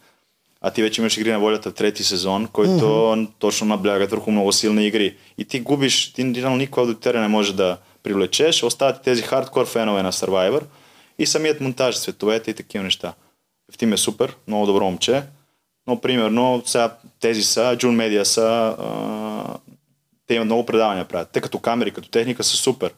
А 0.67 0.71
ти 0.71 0.81
вече 0.81 1.01
имаш 1.01 1.17
игри 1.17 1.31
на 1.31 1.39
волята 1.39 1.69
в 1.69 1.73
трети 1.73 2.03
сезон, 2.03 2.47
който 2.47 2.71
mm-hmm. 2.71 3.29
точно 3.39 3.67
наблягат 3.67 4.11
върху 4.11 4.31
много 4.31 4.51
силни 4.51 4.87
игри. 4.87 5.15
И 5.37 5.45
ти 5.45 5.59
губиш, 5.59 6.13
ти 6.13 6.23
никой 6.23 6.83
аудитория 6.83 7.21
не 7.21 7.27
може 7.27 7.55
да 7.55 7.77
привлечеш, 8.03 8.63
остават 8.63 9.01
тези 9.01 9.21
хардкор 9.21 9.65
фенове 9.65 10.03
на 10.03 10.11
Survivor 10.11 10.61
и 11.19 11.25
самият 11.25 11.61
монтаж, 11.61 11.99
цветовете 11.99 12.51
и 12.51 12.53
такива 12.53 12.83
неща. 12.83 13.13
Ефтим 13.69 13.93
е 13.93 13.97
супер, 13.97 14.35
много 14.47 14.65
добро 14.65 14.85
момче, 14.85 15.23
но 15.87 16.01
примерно 16.01 16.63
сега 16.65 16.97
тези 17.19 17.43
са, 17.43 17.75
Джун 17.77 17.95
Медиа 17.95 18.25
са, 18.25 18.75
а, 18.79 19.57
те 20.27 20.33
имат 20.33 20.45
много 20.45 20.65
предавания 20.65 21.05
правят. 21.05 21.29
Те 21.33 21.41
като 21.41 21.59
камери, 21.59 21.91
като 21.91 22.09
техника 22.09 22.43
са 22.43 22.57
супер. 22.57 22.93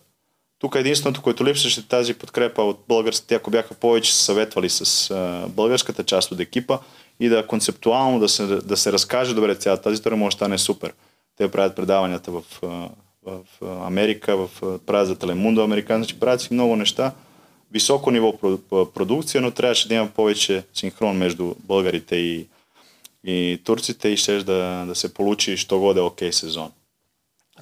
Тук 0.59 0.75
единственото, 0.75 1.21
което 1.21 1.45
липсваше 1.45 1.79
е 1.79 1.83
тази 1.83 2.13
подкрепа 2.13 2.61
от 2.61 2.79
българските, 2.87 3.35
ако 3.35 3.51
бяха 3.51 3.73
повече 3.73 4.15
се 4.15 4.23
съветвали 4.23 4.69
с 4.69 5.11
а, 5.11 5.47
българската 5.47 6.03
част 6.03 6.31
от 6.31 6.39
екипа 6.39 6.77
и 7.19 7.29
да 7.29 7.47
концептуално 7.47 8.19
да 8.19 8.29
се, 8.29 8.45
да 8.45 8.77
се 8.77 8.91
разкаже 8.91 9.35
добре 9.35 9.55
цялата 9.55 9.83
тази 9.83 9.93
история, 9.93 10.17
може 10.17 10.35
да 10.35 10.37
стане 10.37 10.57
супер. 10.57 10.93
Те 11.37 11.51
правят 11.51 11.75
предаванията 11.75 12.31
в, 12.31 12.43
в 13.25 13.41
Америка, 13.61 14.37
в, 14.37 14.49
правят 14.85 15.07
за 15.07 15.15
Телемундо 15.15 15.63
американци, 15.63 16.19
правят 16.19 16.41
си 16.41 16.53
много 16.53 16.75
неща. 16.75 17.11
Високо 17.71 18.11
ниво 18.11 18.33
продукция, 18.69 19.41
но 19.41 19.51
трябваше 19.51 19.87
да 19.87 19.93
има 19.93 20.07
повече 20.07 20.63
синхрон 20.73 21.17
между 21.17 21.55
българите 21.59 22.15
и, 22.15 22.47
и 23.23 23.61
турците 23.63 24.07
и 24.07 24.17
ще 24.17 24.43
да, 24.43 24.85
да 24.87 24.95
се 24.95 25.13
получи, 25.13 25.57
що 25.57 25.79
годе 25.79 26.01
окей 26.01 26.33
сезон. 26.33 26.71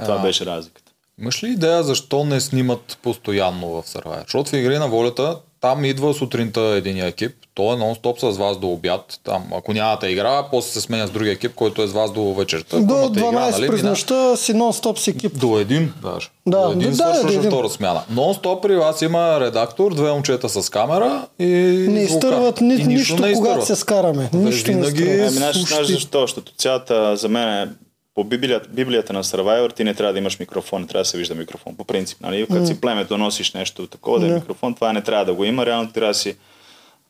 Това 0.04 0.16
а, 0.16 0.22
беше 0.22 0.46
разликата. 0.46 0.92
Имаш 1.22 1.44
ли 1.44 1.48
идея 1.48 1.84
защо 1.84 2.24
не 2.24 2.42
снимат 2.42 2.98
постоянно 3.02 3.68
в 3.68 3.84
Survivor? 3.84 4.24
Защото 4.24 4.50
в 4.50 4.54
Игри 4.54 4.78
на 4.78 4.88
волята 4.88 5.40
там 5.66 5.86
идва 5.86 6.14
сутринта 6.14 6.62
един 6.62 7.06
екип, 7.06 7.32
той 7.54 7.76
е 7.76 7.78
нон-стоп 7.78 8.32
с 8.32 8.38
вас 8.38 8.58
до 8.58 8.68
обяд. 8.68 9.20
Там, 9.24 9.44
ако 9.58 9.74
нямате 9.74 10.08
игра, 10.08 10.44
после 10.52 10.72
се 10.72 10.82
сменя 10.82 11.08
с 11.08 11.10
другия 11.10 11.34
екип, 11.34 11.56
който 11.56 11.82
е 11.82 11.88
с 11.88 11.94
вас 11.94 12.12
до 12.12 12.34
вечерта. 12.34 12.80
До 12.80 12.94
12 12.94 13.18
игра, 13.18 13.50
нали, 13.50 13.68
през 13.68 13.84
нощта 13.84 14.36
си 14.36 14.54
нон-стоп 14.54 14.98
с 14.98 15.08
екип. 15.08 15.40
До 15.40 15.60
един 15.60 15.94
даже. 16.02 16.30
Да, 16.48 16.62
до 16.62 16.72
един 16.72 16.90
да, 16.90 16.96
свършваш 16.96 17.34
да, 17.34 17.42
да, 17.42 17.48
втора 17.48 17.70
смяна. 17.70 18.02
Нон-стоп 18.14 18.62
при 18.62 18.76
вас 18.76 19.02
има 19.02 19.40
редактор, 19.40 19.94
две 19.94 20.12
момчета 20.12 20.50
с 20.50 20.70
камера 20.70 21.28
и 21.40 21.46
Не 21.90 22.04
изтърват 22.04 22.62
ни, 22.62 22.74
и 22.74 22.78
нищо, 22.78 22.90
нищо 22.90 23.16
не 23.16 23.34
когато 23.34 23.66
се 23.66 23.76
скараме. 23.76 24.30
Нищо 24.34 24.72
винаги... 24.72 25.04
не 25.04 25.26
изтърват. 25.26 25.42
Ами, 25.46 25.62
знаеш 25.62 25.88
защо? 25.88 26.22
Защото 26.22 26.52
цялата 26.58 27.16
за 27.16 27.30
мен 27.30 27.50
е 27.50 27.68
по 28.16 28.24
Библията, 28.24 28.70
Библията 28.70 29.14
на 29.14 29.24
Survivor 29.24 29.76
ти 29.76 29.84
не 29.84 29.94
трябва 29.94 30.14
да 30.14 30.20
имаш 30.20 30.40
микрофон, 30.40 30.82
не 30.82 30.88
трябва 30.88 31.02
да 31.02 31.10
се 31.10 31.18
вижда 31.18 31.36
микрофон. 31.36 31.76
По 31.76 31.84
принцип, 31.84 32.22
нали? 32.22 32.48
Като 32.48 32.60
mm. 32.60 32.66
си 32.66 32.82
племето 32.82 33.18
носиш 33.18 33.54
нещо 33.54 33.88
такова, 33.88 34.20
да 34.20 34.28
е 34.28 34.30
микрофон, 34.30 34.76
това 34.76 34.94
не 34.94 35.02
трябва 35.02 35.26
да 35.26 35.34
го 35.34 35.44
има. 35.44 35.66
Реално 35.66 35.92
трябва 35.92 36.12
да 36.12 36.20
си... 36.20 36.38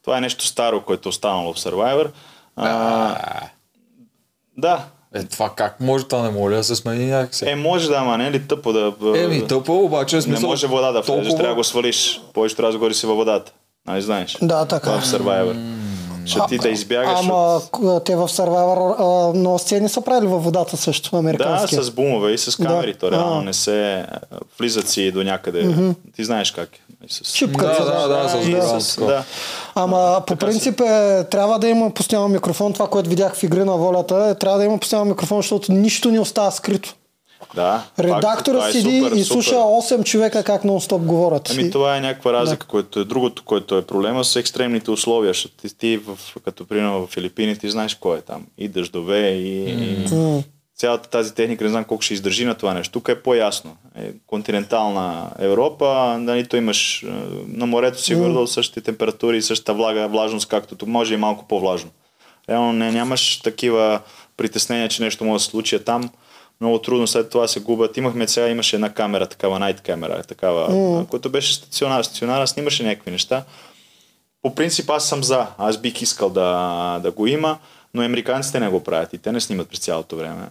Това 0.03 0.17
е 0.17 0.21
нещо 0.21 0.45
старо, 0.45 0.81
което 0.81 1.09
е 1.09 1.09
останало 1.09 1.53
в 1.53 1.57
Survivor. 1.57 2.09
А, 2.55 3.17
да, 4.57 4.85
е, 5.15 5.23
това 5.23 5.49
как 5.55 5.79
може 5.79 6.05
да 6.05 6.23
не 6.23 6.29
може 6.29 6.55
да 6.55 6.63
се 6.63 6.75
смени 6.75 7.05
някакси? 7.05 7.49
Е, 7.49 7.55
може 7.55 7.87
да, 7.87 7.95
ама 7.95 8.17
не 8.17 8.27
е 8.27 8.31
ли 8.31 8.47
тъпо 8.47 8.73
да... 8.73 8.93
Еми, 9.15 9.47
тъпо, 9.47 9.73
обаче 9.73 10.21
смисъл... 10.21 10.41
Не 10.41 10.47
може 10.47 10.67
вода 10.67 10.91
да 10.91 11.01
влезеш, 11.01 11.05
толкова... 11.05 11.37
трябва 11.37 11.49
да 11.49 11.55
го 11.55 11.63
свалиш. 11.63 12.21
Повечето 12.33 12.63
разговори 12.63 12.93
си 12.93 13.07
във 13.07 13.17
водата. 13.17 13.51
Нали 13.87 14.01
знаеш? 14.01 14.37
Да, 14.41 14.65
така. 14.65 14.91
В 14.91 15.05
Survivor. 15.05 15.75
Ще 16.25 16.39
ти 16.49 16.57
да 16.57 16.69
избягаш. 16.69 17.19
Ама 17.19 17.61
от... 17.73 18.03
те 18.03 18.15
в 18.15 18.27
Survivor 18.27 19.33
много 19.37 19.59
сцени 19.59 19.89
са 19.89 20.01
правили 20.01 20.27
във 20.27 20.43
водата 20.43 20.77
също, 20.77 21.15
американски. 21.15 21.75
Да, 21.75 21.83
с 21.83 21.91
бумове 21.91 22.31
и 22.31 22.37
с 22.37 22.55
камери. 22.55 22.93
Да. 22.93 22.99
То 22.99 23.11
реално 23.11 23.41
не 23.41 23.53
се 23.53 24.05
влизат 24.59 24.87
си 24.87 25.11
до 25.11 25.23
някъде. 25.23 25.65
Mm-hmm. 25.65 25.95
Ти 26.15 26.23
знаеш 26.23 26.51
как 26.51 26.69
е. 26.75 26.79
С... 27.09 27.33
Чипка, 27.33 27.65
да, 27.65 27.85
да, 27.85 28.07
да, 28.07 28.51
да, 28.51 28.81
с, 28.81 28.95
да. 29.05 29.23
Ама 29.75 30.23
по 30.27 30.35
принцип 30.35 30.81
е, 30.81 31.23
трябва 31.23 31.59
да 31.59 31.67
има 31.67 31.89
постоянно 31.89 32.27
микрофон. 32.27 32.73
Това, 32.73 32.87
което 32.87 33.09
видях 33.09 33.35
в 33.35 33.43
игри 33.43 33.63
на 33.63 33.77
волята, 33.77 34.27
е, 34.31 34.35
трябва 34.35 34.59
да 34.59 34.65
има 34.65 34.77
постоянно 34.77 35.05
микрофон, 35.05 35.37
защото 35.37 35.71
нищо 35.71 36.11
не 36.11 36.19
остава 36.19 36.51
скрито. 36.51 36.95
Да. 37.55 37.83
Редактора 37.99 38.59
пак, 38.59 38.69
е 38.69 38.71
седи 38.71 38.95
е 38.95 39.19
и 39.19 39.23
слуша 39.23 39.55
8 39.55 40.03
човека 40.03 40.43
как 40.43 40.63
нон-стоп 40.63 40.97
говорят. 40.97 41.49
Ами 41.51 41.71
това 41.71 41.97
е 41.97 42.01
някаква 42.01 42.33
разлика, 42.33 42.65
да. 42.65 42.69
което 42.69 42.99
е 42.99 43.05
другото, 43.05 43.43
което 43.43 43.77
е 43.77 43.85
проблема 43.85 44.23
с 44.23 44.35
екстремните 44.35 44.91
условия. 44.91 45.29
Защото 45.29 45.55
ти, 45.55 45.77
ти 45.77 45.97
в, 45.97 46.19
като 46.45 46.65
примерно 46.65 47.07
в 47.07 47.11
Филипините, 47.11 47.59
ти 47.59 47.69
знаеш 47.69 47.95
кой 47.95 48.17
е 48.17 48.21
там. 48.21 48.45
И 48.57 48.67
дъждове, 48.67 49.29
и, 49.29 49.67
mm. 50.07 50.39
и 50.39 50.43
цялата 50.75 51.09
тази 51.09 51.33
техника, 51.33 51.63
не 51.63 51.69
знам 51.69 51.83
колко 51.83 52.03
ще 52.03 52.13
издържи 52.13 52.45
на 52.45 52.55
това 52.55 52.73
нещо. 52.73 52.91
Тук 52.91 53.09
е 53.09 53.21
по-ясно. 53.21 53.77
Е, 53.95 54.11
континентална 54.27 55.29
Европа, 55.39 56.17
нали, 56.19 56.47
то 56.47 56.57
имаш 56.57 57.03
е, 57.03 57.07
на 57.47 57.65
морето 57.65 58.01
си 58.01 58.15
mm. 58.15 58.45
същите 58.45 58.81
температури, 58.81 59.41
същата 59.41 59.73
влага, 59.73 60.07
влажност, 60.07 60.49
както 60.49 60.75
тук. 60.75 60.89
Може 60.89 61.13
и 61.13 61.17
малко 61.17 61.47
по-влажно. 61.47 61.89
Реално 62.49 62.73
не, 62.73 62.91
нямаш 62.91 63.41
такива 63.41 63.99
притеснения, 64.37 64.89
че 64.89 65.03
нещо 65.03 65.23
може 65.25 65.41
да 65.41 65.45
се 65.45 65.49
случи 65.49 65.79
там 65.79 66.09
много 66.61 66.79
трудно 66.79 67.07
след 67.07 67.29
това 67.29 67.47
се 67.47 67.59
губят. 67.59 67.97
Имахме 67.97 68.27
сега, 68.27 68.47
имаше 68.47 68.75
една 68.75 68.93
камера, 68.93 69.27
такава 69.27 69.59
найт 69.59 69.81
камера, 69.81 70.23
такава, 70.23 70.69
mm. 70.69 71.07
която 71.07 71.29
беше 71.29 71.53
стационар. 71.53 72.03
Стационара 72.03 72.47
снимаше 72.47 72.83
някакви 72.83 73.11
неща. 73.11 73.43
По 74.41 74.55
принцип 74.55 74.89
аз 74.89 75.09
съм 75.09 75.23
за. 75.23 75.47
Аз 75.57 75.77
бих 75.77 76.01
искал 76.01 76.29
да, 76.29 76.99
да 77.03 77.11
го 77.11 77.27
има, 77.27 77.57
но 77.93 78.01
американците 78.01 78.59
не 78.59 78.69
го 78.69 78.83
правят 78.83 79.13
и 79.13 79.17
те 79.17 79.31
не 79.31 79.41
снимат 79.41 79.69
през 79.69 79.79
цялото 79.79 80.15
време. 80.15 80.49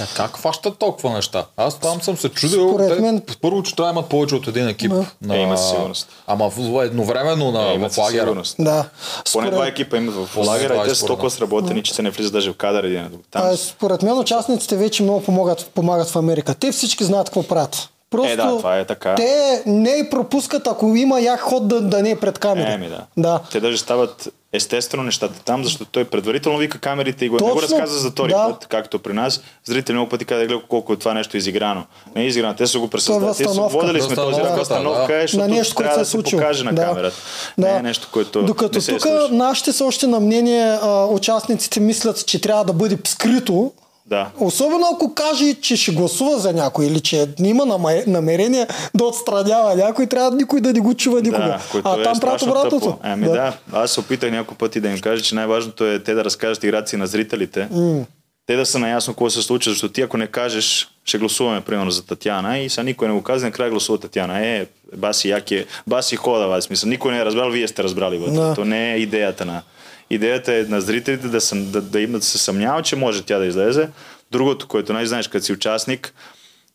А 0.00 0.06
как 0.16 0.38
фащат 0.38 0.78
толкова 0.78 1.10
неща? 1.10 1.44
Аз 1.56 1.78
там 1.78 2.02
съм 2.02 2.16
се 2.16 2.28
чудил. 2.28 2.68
Според 2.68 3.00
мен... 3.00 3.22
Първо, 3.40 3.62
че 3.62 3.76
трябва 3.76 3.92
имат 3.92 4.08
повече 4.08 4.34
от 4.34 4.46
един 4.48 4.68
екип. 4.68 4.90
Да. 4.90 5.06
На... 5.22 5.36
Е, 5.36 5.40
има 5.40 5.58
сигурност. 5.58 6.08
Ама 6.26 6.50
в, 6.50 6.84
едновременно 6.84 7.50
на, 7.50 7.72
е, 7.72 7.78
в 7.78 7.98
лагера. 7.98 8.22
Сигурност. 8.22 8.56
Да. 8.58 8.88
Поне 9.32 9.50
два 9.50 9.66
екипа 9.66 9.96
имат 9.96 10.14
в 10.14 10.36
лагера 10.36 10.76
и 10.76 10.88
те 10.88 10.94
са 10.94 11.06
толкова 11.06 11.30
сработени, 11.30 11.82
че 11.82 11.94
се 11.94 12.02
не 12.02 12.10
влизат 12.10 12.32
даже 12.32 12.50
в 12.52 12.56
кадър 12.56 12.84
един 12.84 13.08
друг. 13.08 13.22
Там... 13.30 13.42
А, 13.46 13.56
според 13.56 14.02
мен 14.02 14.18
участниците 14.18 14.76
вече 14.76 15.02
много 15.02 15.22
помагат, 15.22 15.70
помагат 15.74 16.08
в 16.10 16.16
Америка. 16.16 16.54
Те 16.54 16.72
всички 16.72 17.04
знаят 17.04 17.26
какво 17.26 17.42
правят. 17.42 17.88
Просто 18.12 18.32
е, 18.32 18.36
да, 18.36 18.56
това 18.56 18.78
е 18.78 18.84
така. 18.84 19.14
Те 19.14 19.62
не 19.66 20.08
пропускат, 20.10 20.66
ако 20.66 20.96
има 20.96 21.20
як 21.20 21.40
ход 21.40 21.68
да, 21.68 21.80
да 21.80 22.02
не 22.02 22.10
е 22.10 22.16
пред 22.16 22.38
камера. 22.38 22.72
Еми, 22.72 22.88
да. 22.88 23.06
да. 23.16 23.40
Те 23.52 23.60
даже 23.60 23.78
стават 23.78 24.32
естествено 24.52 25.02
нещата 25.02 25.44
там, 25.44 25.64
защото 25.64 25.90
той 25.90 26.04
предварително 26.04 26.58
вика 26.58 26.78
камерите 26.78 27.24
и 27.24 27.28
го, 27.28 27.36
Точно, 27.36 27.48
не 27.48 27.54
го 27.54 27.62
разказа 27.62 27.98
за 27.98 28.10
втори 28.10 28.32
да. 28.32 28.48
път, 28.48 28.66
както 28.66 28.98
при 28.98 29.12
нас. 29.12 29.42
Зрители 29.64 29.94
много 29.94 30.08
пъти 30.08 30.24
казват, 30.24 30.48
гледа 30.48 30.62
колко 30.68 30.92
е 30.92 30.96
това 30.96 31.14
нещо 31.14 31.36
изиграно. 31.36 31.84
Не 32.16 32.22
е 32.22 32.26
изиграно, 32.26 32.54
те 32.54 32.66
са 32.66 32.78
го 32.78 32.88
пресъздали. 32.88 33.36
Те 33.36 33.44
са 33.44 33.60
водили 33.60 34.02
сме 34.02 34.14
този 34.14 34.40
разстановка, 34.40 35.14
да. 35.14 35.20
защото 35.20 35.48
на 35.48 35.48
нещо, 35.48 35.74
трябва 35.74 35.98
да 35.98 36.04
се, 36.04 36.10
се 36.10 36.22
покаже 36.22 36.64
на 36.64 36.72
да. 36.72 36.82
камерата. 36.82 37.16
Да. 37.58 37.66
Не 37.66 37.76
е 37.76 37.82
нещо, 37.82 38.08
което 38.12 38.42
Докато 38.42 38.78
не 38.78 38.82
се 38.82 38.96
тук 38.96 39.06
нашите 39.30 39.72
са 39.72 39.84
още 39.84 40.06
на 40.06 40.20
мнение, 40.20 40.78
а, 40.82 41.06
участниците 41.06 41.80
мислят, 41.80 42.26
че 42.26 42.40
трябва 42.40 42.64
да 42.64 42.72
бъде 42.72 42.98
скрито, 43.04 43.72
да. 44.12 44.30
Особено 44.38 44.86
ако 44.94 45.14
каже, 45.14 45.54
че 45.54 45.76
ще 45.76 45.92
гласува 45.92 46.38
за 46.38 46.52
някой 46.52 46.86
или 46.86 47.00
че 47.00 47.28
има 47.38 47.78
намерение 48.06 48.66
да 48.94 49.04
отстранява 49.04 49.74
някой, 49.74 50.06
трябва 50.06 50.36
никой 50.36 50.60
да 50.60 50.72
не 50.72 50.80
го 50.80 50.94
чува 50.94 51.20
никога. 51.20 51.42
Да, 51.42 51.80
а 51.84 52.00
е 52.00 52.02
там 52.02 52.20
правят 52.20 52.42
обратното. 52.42 52.98
Ами 53.02 53.24
да. 53.24 53.32
да. 53.32 53.52
аз 53.72 53.90
се 53.90 54.00
опитах 54.00 54.30
няколко 54.30 54.54
пъти 54.54 54.80
да 54.80 54.88
им 54.88 55.00
кажа, 55.00 55.22
че 55.22 55.34
най-важното 55.34 55.86
е 55.86 55.98
те 55.98 56.14
да 56.14 56.24
разкажат 56.24 56.64
играта 56.64 56.90
си 56.90 56.96
на 56.96 57.06
зрителите. 57.06 57.68
Mm. 57.72 58.04
Те 58.46 58.56
да 58.56 58.66
са 58.66 58.78
наясно 58.78 59.12
какво 59.12 59.30
се 59.30 59.42
случва, 59.42 59.72
защото 59.72 59.92
ти 59.92 60.02
ако 60.02 60.16
не 60.16 60.26
кажеш, 60.26 60.88
ще 61.04 61.18
гласуваме 61.18 61.60
примерно 61.60 61.90
за 61.90 62.06
Татяна 62.06 62.58
и 62.58 62.70
сега 62.70 62.82
никой 62.82 63.08
не 63.08 63.14
го 63.14 63.22
каза, 63.22 63.46
накрая 63.46 63.70
гласува 63.70 63.98
Татяна. 63.98 64.46
Е, 64.46 64.66
баси 64.96 65.28
яки, 65.28 65.64
баси 65.86 66.16
хода, 66.16 66.46
в 66.46 66.62
смисъл. 66.62 66.88
Никой 66.88 67.12
не 67.12 67.18
е 67.18 67.24
разбрал, 67.24 67.50
вие 67.50 67.68
сте 67.68 67.82
разбрали. 67.82 68.18
Да. 68.18 68.54
То 68.54 68.64
не 68.64 68.92
е 68.92 68.96
идеята 68.96 69.44
на, 69.44 69.62
Идеята 70.10 70.54
е 70.54 70.62
на 70.62 70.80
зрителите 70.80 71.28
да, 71.28 71.40
съм, 71.40 71.70
да, 71.70 71.80
да 71.80 72.06
да 72.06 72.22
се 72.22 72.38
съмнява, 72.38 72.82
че 72.82 72.96
може 72.96 73.22
тя 73.22 73.38
да 73.38 73.46
излезе. 73.46 73.88
Другото, 74.30 74.68
което 74.68 74.92
най 74.92 75.06
знаеш, 75.06 75.28
като 75.28 75.44
си 75.44 75.52
участник, 75.52 76.14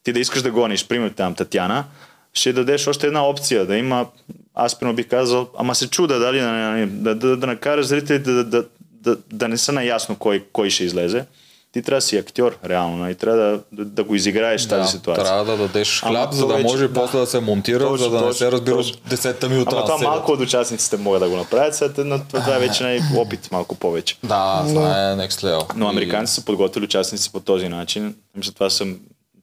ти 0.04 0.14
да 0.14 0.20
искаш 0.20 0.42
да 0.42 0.52
гониш, 0.52 0.88
примерно 0.88 1.14
там 1.14 1.36
Татяна, 1.36 1.86
ще 2.34 2.54
дадеш 2.54 2.88
още 2.88 3.08
една 3.08 3.26
опция, 3.26 3.66
да 3.66 3.78
има, 3.78 4.08
аз 4.54 4.80
примерно 4.80 4.96
бих 4.96 5.08
казал, 5.08 5.50
ама 5.58 5.76
се 5.76 5.90
чуда, 5.90 6.20
дали, 6.20 6.40
да, 6.40 6.88
да, 6.88 7.16
да, 7.16 7.38
да 7.38 7.48
накараш 7.48 7.86
зрителите 7.86 8.32
да, 8.32 8.44
да, 8.44 8.66
да, 8.92 9.18
да 9.34 9.48
не 9.48 9.58
са 9.58 9.72
наясно 9.72 10.16
кой, 10.16 10.46
кой 10.54 10.70
ще 10.70 10.84
излезе. 10.84 11.26
Ти 11.72 11.82
трябва 11.82 11.98
да 11.98 12.02
си 12.02 12.18
актьор, 12.18 12.58
реално. 12.66 12.98
И 12.98 13.00
нали? 13.00 13.16
трябва 13.16 13.38
да, 13.38 13.60
да, 13.72 13.86
да 13.86 14.04
го 14.04 14.16
изиграеш 14.16 14.62
да, 14.62 14.70
тази 14.70 14.92
ситуация. 14.92 15.26
Трябва 15.26 15.46
да 15.46 15.58
дадеш 15.58 16.02
хляб, 16.02 16.30
Ама 16.32 16.34
за 16.34 16.48
да 16.48 16.58
може 16.58 16.88
да. 16.88 16.94
после 16.94 17.20
да 17.20 17.28
се 17.28 17.40
монтира, 17.40 17.80
точно, 17.80 17.98
за 17.98 18.10
да 18.10 18.18
точно, 18.18 18.28
не 18.28 18.34
се 18.34 18.52
разбира 18.52 18.76
от 18.76 18.86
10-та 18.86 19.50
минута. 19.50 19.76
Ама 19.76 19.86
това 19.86 19.98
малко 19.98 20.32
от 20.32 20.40
участниците 20.40 20.98
могат 20.98 21.22
да 21.22 21.30
го 21.30 21.36
направят, 21.36 21.76
след 21.76 21.94
това 21.94 22.56
е 22.56 22.60
вече 22.60 22.84
най- 22.84 23.02
опит 23.18 23.52
малко 23.52 23.76
повече. 23.76 24.18
Да, 24.24 24.66
това 24.68 25.12
е 25.12 25.16
next 25.16 25.30
level. 25.30 25.76
Но 25.76 25.90
американците 25.90 26.40
са 26.40 26.46
подготвили 26.46 26.86
участници 26.86 27.32
по 27.32 27.40
този 27.40 27.70
начин. 27.70 28.16
Мисля, 28.36 28.52
това 28.52 28.70
са 28.70 28.86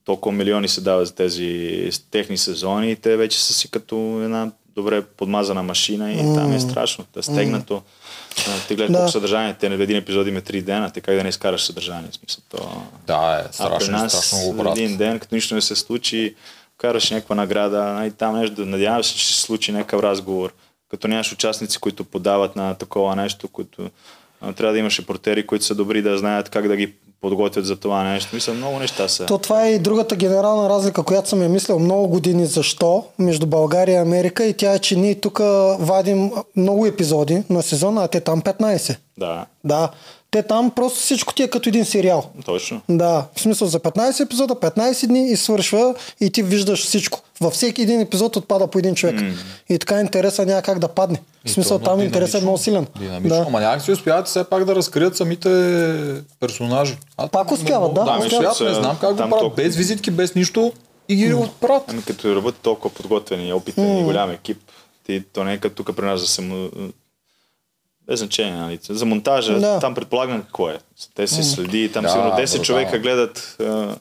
толкова 0.05 0.35
милиони 0.35 0.67
се 0.67 0.81
дават 0.81 1.07
за 1.07 1.15
тези 1.15 1.89
техни 2.11 2.37
сезони 2.37 2.91
и 2.91 2.95
те 2.95 3.17
вече 3.17 3.43
са 3.43 3.53
си 3.53 3.71
като 3.71 3.95
една 4.23 4.51
добре 4.75 5.01
подмазана 5.01 5.63
машина 5.63 6.11
и 6.11 6.17
mm. 6.17 6.35
там 6.35 6.53
е 6.53 6.59
страшно. 6.59 7.05
Та 7.13 7.21
стегнато. 7.21 7.73
Mm. 8.35 8.67
Ти 8.67 8.75
гледаш 8.75 8.91
да. 8.91 8.97
колко 8.97 9.11
съдържание. 9.11 9.55
Те 9.59 9.69
на 9.69 9.83
един 9.83 9.97
епизод 9.97 10.27
има 10.27 10.41
три 10.41 10.61
дена, 10.61 10.91
те 10.91 11.01
как 11.01 11.15
да 11.15 11.23
не 11.23 11.29
изкараш 11.29 11.63
съдържание. 11.63 12.09
Смисъл, 12.11 12.43
то... 12.49 12.81
Да, 13.07 13.45
е 13.49 13.53
страшно, 13.53 13.97
а 13.97 14.09
страшно 14.09 14.53
го 14.53 14.71
Един 14.71 14.97
ден, 14.97 15.19
като 15.19 15.35
нищо 15.35 15.55
не 15.55 15.61
се 15.61 15.75
случи, 15.75 16.35
караш 16.77 17.11
някаква 17.11 17.35
награда, 17.35 18.03
и 18.07 18.11
там 18.11 18.39
нещо, 18.39 18.65
надявам 18.65 19.03
се, 19.03 19.13
че 19.13 19.19
ще 19.19 19.33
се 19.33 19.41
случи 19.41 19.71
някакъв 19.71 20.03
разговор. 20.03 20.53
Като 20.89 21.07
нямаш 21.07 21.31
участници, 21.31 21.77
които 21.77 22.03
подават 22.03 22.55
на 22.55 22.73
такова 22.73 23.15
нещо, 23.15 23.47
които 23.47 23.89
трябва 24.55 24.73
да 24.73 24.79
имаш 24.79 24.99
репортери, 24.99 25.47
които 25.47 25.65
са 25.65 25.75
добри 25.75 26.01
да 26.01 26.17
знаят 26.17 26.49
как 26.49 26.67
да 26.67 26.77
ги 26.77 26.93
подготвят 27.21 27.65
за 27.65 27.75
това 27.75 28.03
нещо. 28.03 28.35
Мисля, 28.35 28.53
много 28.53 28.79
неща 28.79 29.07
са. 29.07 29.25
То 29.25 29.37
това 29.37 29.67
е 29.67 29.71
и 29.71 29.79
другата 29.79 30.15
генерална 30.15 30.69
разлика, 30.69 31.03
която 31.03 31.29
съм 31.29 31.41
я 31.41 31.49
мислил 31.49 31.79
много 31.79 32.07
години 32.07 32.45
защо 32.45 33.05
между 33.19 33.47
България 33.47 33.93
и 33.93 34.01
Америка 34.01 34.45
и 34.45 34.53
тя 34.53 34.73
е, 34.73 34.79
че 34.79 34.95
ние 34.95 35.15
тук 35.15 35.39
вадим 35.79 36.31
много 36.55 36.85
епизоди 36.85 37.43
на 37.49 37.61
сезона, 37.61 38.03
а 38.03 38.07
те 38.07 38.19
там 38.19 38.41
15. 38.41 38.97
Да. 39.17 39.45
Да. 39.63 39.89
Те 40.35 40.43
там 40.43 40.71
просто 40.71 40.99
всичко 40.99 41.33
ти 41.33 41.43
е 41.43 41.47
като 41.47 41.69
един 41.69 41.85
сериал. 41.85 42.29
Точно. 42.45 42.81
Да, 42.89 43.25
в 43.35 43.41
смисъл 43.41 43.67
за 43.67 43.79
15 43.79 44.25
епизода, 44.25 44.55
15 44.55 45.07
дни 45.07 45.31
и 45.31 45.35
свършва 45.35 45.95
и 46.21 46.29
ти 46.29 46.43
виждаш 46.43 46.85
всичко. 46.85 47.19
Във 47.41 47.53
всеки 47.53 47.81
един 47.81 48.01
епизод 48.01 48.35
отпада 48.35 48.67
по 48.67 48.79
един 48.79 48.95
човек. 48.95 49.15
Mm. 49.15 49.33
И 49.69 49.79
така 49.79 50.01
интереса 50.01 50.45
няма 50.45 50.61
как 50.61 50.79
да 50.79 50.87
падне. 50.87 51.21
В 51.45 51.49
смисъл 51.49 51.79
там 51.79 52.01
интересът 52.01 52.41
е 52.41 52.43
много 52.43 52.57
силен. 52.57 52.87
Динамично, 52.99 53.37
да. 53.37 53.45
ама 53.47 53.59
някак 53.59 53.81
си 53.81 53.91
успяват 53.91 54.27
все 54.27 54.43
пак 54.43 54.65
да 54.65 54.75
разкрият 54.75 55.17
самите 55.17 55.49
персонажи. 56.39 56.97
А, 57.17 57.27
пак 57.27 57.51
успяват, 57.51 57.93
да. 57.93 58.03
Да, 58.03 58.25
успяват, 58.25 58.59
не 58.61 58.73
знам 58.73 58.97
как 59.01 59.11
го 59.11 59.17
правят. 59.17 59.39
Толкова... 59.39 59.63
Без 59.63 59.75
визитки, 59.75 60.11
без 60.11 60.35
нищо 60.35 60.73
и 61.09 61.15
ги 61.15 61.33
mm. 61.33 61.43
отправят. 61.43 61.83
Ами 61.87 62.01
като 62.01 62.35
работят 62.35 62.61
толкова 62.61 62.95
подготвени, 62.95 63.53
опитен 63.53 63.83
mm. 63.83 64.01
и 64.01 64.03
голям 64.03 64.31
екип, 64.31 64.57
ти, 65.05 65.23
то 65.33 65.43
не 65.43 65.53
е 65.53 65.57
като 65.57 65.75
тук 65.75 65.95
при 65.95 66.05
нас 66.05 66.21
да 66.21 66.27
се 66.27 66.41
без 68.07 68.19
значение, 68.19 68.57
нали? 68.57 68.79
За 68.89 69.05
монтажа, 69.05 69.59
да. 69.59 69.79
там 69.79 69.95
предполагам 69.95 70.41
какво 70.41 70.69
е. 70.69 70.77
Те 71.15 71.27
си 71.27 71.43
следи, 71.43 71.91
там 71.91 72.03
да, 72.03 72.09
сигурно 72.09 72.31
10 72.31 72.61
човека 72.61 72.99
гледат 72.99 73.57
а, 73.61 73.95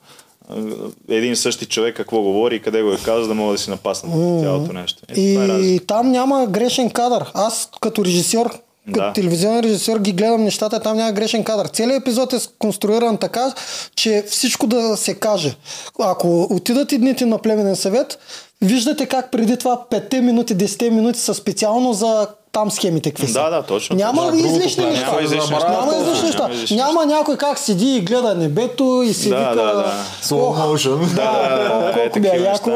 един 1.09 1.37
същи 1.37 1.67
човек 1.67 1.97
какво 1.97 2.23
говори 2.23 2.57
и 2.57 2.63
къде 2.63 2.83
го 2.83 2.93
е 2.93 2.99
казал, 3.05 3.29
да 3.29 3.35
могат 3.35 3.55
да 3.55 3.59
си 3.59 3.71
напаснат 3.71 4.13
mm. 4.13 4.43
цялото 4.43 4.73
нещо. 4.73 5.03
Е, 5.09 5.21
и 5.21 5.77
е 5.77 5.81
там 5.81 6.11
няма 6.11 6.47
грешен 6.47 6.91
кадър. 6.91 7.31
Аз 7.35 7.69
като 7.81 8.05
режисьор, 8.05 8.51
като 8.87 9.01
да. 9.01 9.13
телевизионен 9.13 9.61
режисьор 9.61 9.99
ги 9.99 10.13
гледам 10.13 10.45
нещата, 10.45 10.81
там 10.81 10.97
няма 10.97 11.13
грешен 11.13 11.45
кадър. 11.45 11.67
Целият 11.67 12.03
епизод 12.03 12.33
е 12.33 12.39
конструиран 12.59 13.17
така, 13.17 13.55
че 13.95 14.25
всичко 14.29 14.67
да 14.67 14.97
се 14.97 15.15
каже. 15.15 15.55
Ако 15.99 16.43
отидат 16.51 16.93
и 16.93 16.99
дните 16.99 17.27
на 17.27 17.39
племенен 17.39 17.77
съвет, 17.77 18.19
виждате 18.63 19.07
как 19.07 19.31
преди 19.31 19.57
това 19.57 19.87
5 19.91 20.21
минути, 20.21 20.57
10 20.57 20.91
минути 20.91 21.19
са 21.19 21.35
специално 21.35 21.93
за 21.93 22.29
там 22.55 22.71
схемите 22.71 23.11
какви 23.11 23.27
са. 23.27 23.33
Да, 23.33 23.51
да, 23.51 23.63
точно. 23.63 23.97
Няма 23.97 24.31
да, 24.31 24.39
излишни 24.39 24.85
неща. 24.85 25.11
Няма 25.11 25.23
излишни 25.23 25.51
неща. 25.51 25.69
Няма, 25.69 25.97
излишни 25.97 26.27
неща. 26.27 26.75
няма 26.75 27.07
някой 27.07 27.37
как 27.37 27.59
седи 27.59 27.97
и 27.97 28.01
гледа 28.01 28.35
небето 28.35 29.03
и 29.07 29.15
си 29.15 29.29
да, 29.29 29.37
вика... 29.37 29.55
Да, 29.55 29.73
да. 29.73 29.93
Slow 30.23 30.67
motion. 30.67 31.15
Да, 31.15 31.93
колко 31.95 32.21
бе 32.21 32.39
яко. 32.39 32.71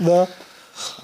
Да. 0.00 0.26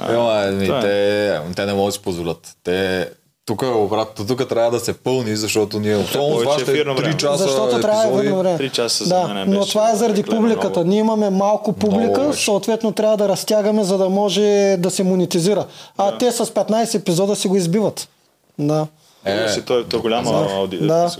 Ема, 0.08 0.58
те, 0.80 1.40
те 1.56 1.66
не 1.66 1.72
могат 1.72 1.88
да 1.88 1.92
си 1.92 2.02
позволят. 2.02 2.56
Те 2.64 3.08
тук 3.46 3.62
е 3.62 3.66
обратно, 3.66 4.26
тук 4.26 4.48
трябва 4.48 4.70
да 4.70 4.80
се 4.80 4.92
пълни, 4.92 5.36
защото 5.36 5.80
ние 5.80 5.96
особено 5.96 6.40
с 6.40 6.44
вашите 6.44 6.84
3 6.84 7.16
часа 7.16 7.42
Защото 7.42 7.80
трябва 7.80 8.22
да 8.22 8.28
е 8.28 8.32
време. 8.32 8.58
3 8.58 8.72
часа 8.72 9.04
да, 9.04 9.26
за 9.26 9.34
мен 9.34 9.50
но 9.50 9.66
това 9.66 9.90
е 9.90 9.96
заради 9.96 10.22
публиката. 10.22 10.84
Ние 10.84 10.98
имаме 10.98 11.30
малко 11.30 11.72
публика, 11.72 12.20
много 12.20 12.34
съответно 12.34 12.92
трябва 12.92 13.16
да 13.16 13.28
разтягаме, 13.28 13.84
за 13.84 13.98
да 13.98 14.08
може 14.08 14.76
да 14.78 14.90
се 14.90 15.02
монетизира. 15.02 15.66
А 15.98 16.10
да. 16.10 16.18
те 16.18 16.32
с 16.32 16.46
15 16.46 16.94
епизода 16.94 17.36
си 17.36 17.48
го 17.48 17.56
избиват. 17.56 18.08
Да. 18.66 18.86
Е, 19.24 19.48
си, 19.48 19.64
то, 19.64 19.84
то 19.84 20.00
голяма 20.00 20.30
ауди... 20.30 20.78
да. 20.78 21.10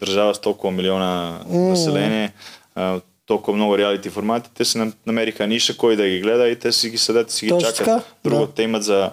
държава 0.00 0.34
с 0.34 0.40
толкова 0.40 0.72
милиона 0.72 1.40
mm. 1.48 1.68
население, 1.68 2.32
а, 2.74 3.00
толкова 3.26 3.56
много 3.56 3.78
реалити 3.78 4.10
формати, 4.10 4.50
те 4.54 4.64
се 4.64 4.92
намериха 5.06 5.46
ниша, 5.46 5.76
кой 5.76 5.96
да 5.96 6.08
ги 6.08 6.20
гледа 6.20 6.48
и 6.48 6.58
те 6.58 6.72
си 6.72 6.90
ги 6.90 6.98
съдят, 6.98 7.30
си 7.30 7.46
ги 7.46 7.50
Точно 7.50 7.68
чакат. 7.68 7.84
Така? 7.84 8.02
Друго, 8.24 8.46
да. 8.46 8.52
те 8.52 8.62
имат 8.62 8.84
за... 8.84 9.10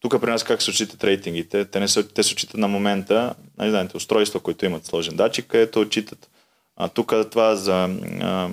Тук 0.00 0.20
при 0.20 0.30
нас 0.30 0.44
как 0.44 0.62
се 0.62 0.70
отчитат 0.70 1.04
рейтингите? 1.04 1.64
Те, 1.64 1.80
не 1.80 1.88
се, 1.88 2.02
те 2.02 2.22
се 2.22 2.32
отчитат 2.32 2.56
на 2.56 2.68
момента, 2.68 3.34
не 3.58 3.70
знаете, 3.70 3.96
устройства, 3.96 4.40
които 4.40 4.64
имат 4.64 4.86
сложен 4.86 5.16
датчик, 5.16 5.46
където 5.46 5.80
отчитат. 5.80 6.30
А 6.76 6.88
тук 6.88 7.14
това 7.30 7.56
за 7.56 7.88
а, 8.20 8.48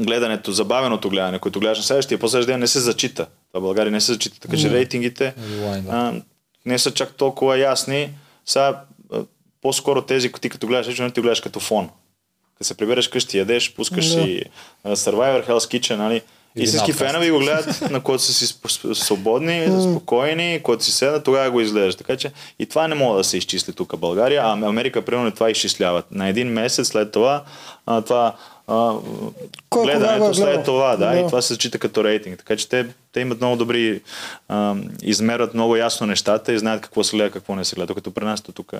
гледането, 0.00 0.52
забавеното 0.52 1.10
гледане, 1.10 1.38
което 1.38 1.60
гледаш 1.60 1.78
на 1.78 1.84
следващия, 1.84 2.18
последващия 2.18 2.54
ден 2.54 2.60
не 2.60 2.66
се 2.66 2.80
зачита. 2.80 3.26
Това 3.52 3.60
в 3.60 3.62
България 3.62 3.92
не 3.92 4.00
се 4.00 4.12
зачита, 4.12 4.40
така 4.40 4.56
че 4.56 4.70
рейтингите 4.70 5.34
а, 5.90 6.14
не 6.66 6.78
са 6.78 6.94
чак 6.94 7.14
толкова 7.14 7.58
ясни. 7.58 8.10
Сега 8.46 8.80
по-скоро 9.62 10.02
тези, 10.02 10.32
ти 10.32 10.48
като 10.48 10.66
гледаш, 10.66 10.98
не 10.98 11.10
ти 11.10 11.20
гледаш 11.20 11.40
като 11.40 11.60
фон. 11.60 11.90
Като 12.54 12.64
се 12.64 12.76
прибереш 12.76 13.08
къщи, 13.08 13.38
ядеш, 13.38 13.74
пускаш 13.74 14.06
да. 14.06 14.12
си 14.12 14.44
uh, 14.86 14.94
Survivor, 14.94 15.48
Hell's 15.48 15.78
Kitchen, 15.78 15.96
нали? 15.96 16.22
Истински 16.56 16.92
фенове 16.92 17.30
го 17.30 17.38
гледат, 17.38 17.90
на 17.90 18.00
който 18.00 18.22
са 18.22 18.32
си 18.32 18.54
свободни, 18.94 19.66
спокойни, 19.82 20.60
който 20.62 20.84
си 20.84 20.92
седна, 20.92 21.22
тогава 21.22 21.50
го 21.50 21.60
изглеждаш. 21.60 21.94
Така 21.94 22.16
че 22.16 22.32
и 22.58 22.66
това 22.66 22.88
не 22.88 22.94
мога 22.94 23.16
да 23.18 23.24
се 23.24 23.36
изчисли 23.36 23.72
тук 23.72 23.92
в 23.92 23.98
България, 23.98 24.42
а 24.44 24.52
Америка 24.52 25.02
примерно 25.02 25.30
това 25.30 25.50
изчисляват. 25.50 26.06
На 26.10 26.28
един 26.28 26.48
месец 26.48 26.88
след 26.88 27.12
това, 27.12 27.44
а, 27.86 28.00
това 28.02 28.36
а, 28.66 28.94
гледането 29.70 30.34
след 30.34 30.64
това, 30.64 30.96
да, 30.96 31.06
да, 31.06 31.18
и 31.18 31.26
това 31.26 31.42
се 31.42 31.54
зачита 31.54 31.78
като 31.78 32.04
рейтинг. 32.04 32.38
Така 32.38 32.56
че 32.56 32.68
те, 32.68 32.86
те 33.12 33.20
имат 33.20 33.40
много 33.40 33.56
добри, 33.56 34.00
а, 34.48 34.74
измерят 35.02 35.54
много 35.54 35.76
ясно 35.76 36.06
нещата 36.06 36.52
и 36.52 36.58
знаят 36.58 36.80
какво 36.80 37.04
се 37.04 37.16
гледа, 37.16 37.30
какво 37.30 37.54
не 37.54 37.64
се 37.64 37.74
гледа. 37.74 37.86
Докато 37.86 38.10
при 38.10 38.24
нас 38.24 38.40
тук 38.40 38.72
е, 38.72 38.76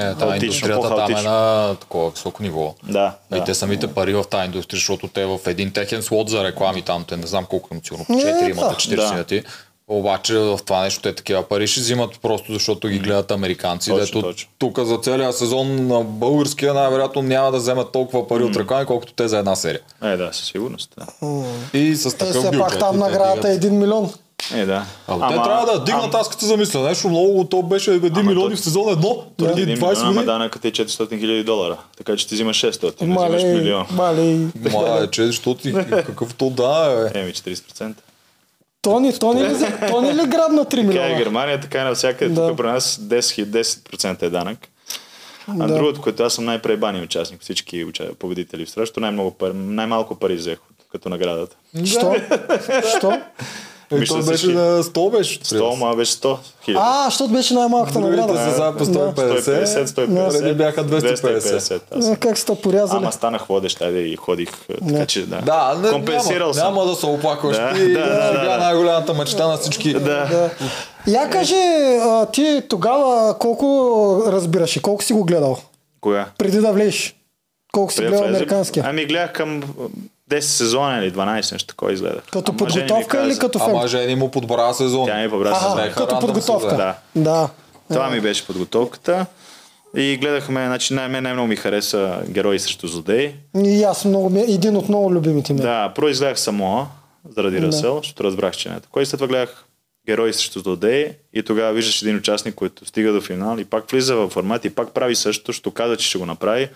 е 0.00 0.14
тази 0.14 0.46
индустрията 0.46 0.96
там 0.96 1.16
е 1.16 1.22
на 1.22 1.74
такова 1.80 2.10
високо 2.10 2.42
ниво. 2.42 2.74
Да, 2.82 3.14
и 3.34 3.38
да. 3.38 3.44
те 3.44 3.54
самите 3.54 3.94
пари 3.94 4.14
в 4.14 4.24
тази 4.30 4.44
индустрия, 4.46 4.78
защото 4.78 5.08
те 5.08 5.24
в 5.24 5.38
един 5.46 5.72
техен 5.72 6.02
слот 6.02 6.28
за 6.28 6.44
реклами 6.44 6.82
там, 6.82 7.04
те 7.08 7.16
не 7.16 7.26
знам 7.26 7.44
колко 7.44 7.68
сигурно, 7.84 8.04
4 8.04 8.50
имат, 8.50 8.76
40 8.76 9.24
да. 9.24 9.42
Обаче 9.88 10.38
в 10.38 10.58
това 10.66 10.80
нещо 10.82 11.02
те 11.02 11.12
такива 11.12 11.42
пари 11.42 11.66
ще 11.66 11.80
взимат 11.80 12.20
просто 12.22 12.52
защото 12.52 12.88
ги 12.88 12.98
гледат 12.98 13.30
американци. 13.30 13.90
Точно, 13.90 14.04
дето 14.04 14.20
точно. 14.20 14.50
тук 14.58 14.78
за 14.78 14.98
целия 14.98 15.32
сезон 15.32 15.86
на 15.86 16.00
българския 16.00 16.74
най-вероятно 16.74 17.22
няма 17.22 17.52
да 17.52 17.58
вземат 17.58 17.92
толкова 17.92 18.28
пари 18.28 18.42
mm. 18.42 18.50
от 18.50 18.56
реклами, 18.56 18.86
колкото 18.86 19.12
те 19.12 19.28
за 19.28 19.38
една 19.38 19.56
серия. 19.56 19.80
Е, 20.02 20.16
да, 20.16 20.32
със 20.32 20.46
сигурност. 20.46 20.90
Да. 20.98 21.06
Mm. 21.26 21.74
И 21.74 21.96
с 21.96 22.16
такъв 22.16 22.44
е, 22.44 22.46
бюджет. 22.46 22.60
пак 22.60 22.78
там 22.78 22.98
наградата 22.98 23.48
е 23.48 23.58
1 23.58 23.70
милион. 23.70 24.12
Е, 24.54 24.64
да. 24.64 24.84
А, 25.08 25.14
ама, 25.14 25.28
те 25.28 25.34
трябва 25.34 25.72
да 25.72 25.84
дигнат, 25.84 26.14
аз 26.14 26.28
като 26.28 26.46
замисля. 26.46 26.80
Нещо 26.80 27.08
много, 27.08 27.44
то 27.44 27.62
беше 27.62 27.90
1 27.90 28.22
милион 28.22 28.50
то... 28.50 28.56
в 28.56 28.60
сезон 28.60 28.92
едно, 28.92 29.24
преди 29.36 29.66
да, 29.66 29.72
20 29.72 29.88
години. 29.88 30.10
Ама 30.10 30.24
данъкът 30.24 30.64
е 30.64 30.72
400 30.72 31.18
хиляди 31.18 31.44
долара, 31.44 31.76
така 31.96 32.16
че 32.16 32.28
ти 32.28 32.34
взимаш 32.34 32.62
600, 32.62 33.04
мале, 33.04 33.36
взимаш 33.36 33.58
милион. 33.58 33.86
Мале, 33.90 34.22
мале 34.72 35.06
400, 35.06 36.06
какъв 36.06 36.34
то 36.34 36.50
да 36.50 37.10
е. 37.14 37.20
Еми 37.20 37.32
40%. 37.32 37.94
Тони, 38.82 39.18
Тони, 39.18 39.44
ли, 39.44 39.54
Тони 39.90 40.14
ли 40.14 40.26
грабна 40.26 40.64
3 40.64 40.76
милиона? 40.76 41.08
Така 41.08 41.14
е 41.14 41.18
Германия, 41.18 41.60
така 41.60 41.80
е 41.80 41.84
навсякъде. 41.84 42.34
Да. 42.34 42.48
Тук 42.48 42.56
при 42.56 42.66
нас 42.66 42.96
10, 42.96 43.44
10% 43.44 44.22
е 44.22 44.30
данък. 44.30 44.58
А 45.48 45.66
да. 45.66 45.74
другото, 45.74 46.00
което 46.00 46.22
аз 46.22 46.34
съм 46.34 46.44
най-пребания 46.44 47.04
участник, 47.04 47.40
всички 47.40 47.86
победители 48.18 48.66
в 48.66 48.70
срещу, 48.70 49.00
най-много 49.00 49.30
пари, 49.30 49.52
най-малко 49.54 50.14
пари 50.14 50.34
взех 50.34 50.58
като 50.92 51.08
наградата. 51.08 51.56
Що? 51.84 52.14
Що? 52.98 53.20
Е, 53.92 53.94
Мисля, 53.94 54.20
то 54.20 54.26
беше 54.26 54.46
на 54.46 54.82
100 54.82 55.18
беше. 55.18 55.40
100, 55.40 55.74
ма 55.74 55.96
беше 55.96 56.12
100 56.12 56.36
хиляди. 56.64 56.80
А, 56.82 57.04
защото 57.04 57.32
беше 57.32 57.54
най-малката 57.54 58.00
награда. 58.00 58.32
Да, 58.32 58.50
за 58.50 58.74
по 58.78 58.84
150. 58.84 59.64
150, 59.64 59.84
150. 59.84 60.38
Преди 60.38 60.54
бяха 60.54 60.84
250. 60.84 61.80
250 61.94 62.18
как 62.18 62.38
сте 62.38 62.54
порязали? 62.54 62.98
Ама 63.02 63.12
станах 63.12 63.46
водещ, 63.46 63.80
айде 63.82 63.98
и 63.98 64.16
ходих. 64.16 64.50
Така 64.88 65.06
че 65.06 65.26
да. 65.26 65.40
Да, 65.40 65.78
не, 65.82 65.90
Компенсирал 65.90 66.46
няма, 66.46 66.54
съм. 66.54 66.64
Няма 66.64 66.84
да 66.84 66.94
се 66.94 67.06
оплакваш. 67.06 67.56
Да, 67.56 67.74
ти, 67.74 67.92
да, 67.92 68.00
да, 68.00 68.32
да, 68.32 68.44
да. 68.44 68.58
най-голямата 68.58 69.14
мечта 69.14 69.46
на 69.48 69.56
всички. 69.56 69.92
Да. 69.92 70.00
да. 70.00 70.50
Я 71.06 71.30
кажи, 71.30 71.54
а, 72.02 72.26
ти 72.26 72.62
тогава 72.68 73.38
колко 73.38 74.22
разбираш 74.26 74.76
и 74.76 74.82
колко 74.82 75.04
си 75.04 75.12
го 75.12 75.24
гледал? 75.24 75.58
Коя? 76.00 76.26
Преди 76.38 76.60
да 76.60 76.72
влезеш. 76.72 77.16
Колко 77.72 77.92
си 77.92 78.00
гледал 78.00 78.24
американския? 78.24 78.84
Ами 78.88 79.04
гледах 79.04 79.32
към 79.32 79.62
10 80.30 80.40
сезона 80.40 80.98
или 81.04 81.12
12 81.12 81.52
нещо 81.52 81.66
такова 81.66 81.92
изгледа. 81.92 82.20
Като 82.32 82.50
Ама 82.52 82.56
подготовка 82.58 83.26
или 83.26 83.38
като 83.38 83.58
филм? 83.58 83.70
Ама 83.70 83.88
жени 83.88 84.14
му 84.14 84.30
подбора 84.30 84.74
сезон. 84.74 85.06
Тя 85.06 85.18
ми 85.22 85.30
подбра 85.30 85.54
сезон. 85.54 85.92
Като 85.96 86.18
подготовка. 86.18 86.76
Да. 86.76 86.94
да. 87.16 87.48
Това 87.88 88.10
ми 88.10 88.20
беше 88.20 88.46
подготовката. 88.46 89.26
И 89.96 90.16
гледахме, 90.16 90.66
значи 90.66 90.94
най- 90.94 91.08
мен 91.08 91.22
най-много 91.22 91.48
ми 91.48 91.56
хареса 91.56 92.18
Герои 92.28 92.58
срещу 92.58 92.86
злодеи. 92.86 93.34
И 93.64 93.84
аз 93.84 94.04
много, 94.04 94.38
един 94.38 94.76
от 94.76 94.88
много 94.88 95.12
любимите 95.12 95.52
ми. 95.52 95.60
Да, 95.60 95.92
първо 95.94 96.08
изгледах 96.08 96.40
Самоа, 96.40 96.86
заради 97.36 97.60
Да. 97.60 97.66
Расел, 97.66 97.96
защото 97.96 98.24
разбрах, 98.24 98.56
че 98.56 98.68
не 98.68 98.76
е 98.76 98.80
такова. 98.80 99.02
И 99.02 99.06
след 99.06 99.18
това 99.18 99.28
гледах 99.28 99.64
Герои 100.06 100.32
срещу 100.32 100.60
злодеи 100.60 101.08
и 101.34 101.42
тогава 101.42 101.72
виждаш 101.72 102.02
един 102.02 102.16
участник, 102.16 102.54
който 102.54 102.86
стига 102.86 103.12
до 103.12 103.20
финал 103.20 103.58
и 103.58 103.64
пак 103.64 103.90
влиза 103.90 104.16
в 104.16 104.28
формат 104.28 104.64
и 104.64 104.70
пак 104.70 104.92
прави 104.94 105.16
същото, 105.16 105.52
защото 105.52 105.70
каза, 105.70 105.96
че 105.96 106.08
ще 106.08 106.18
го 106.18 106.26
направи. 106.26 106.68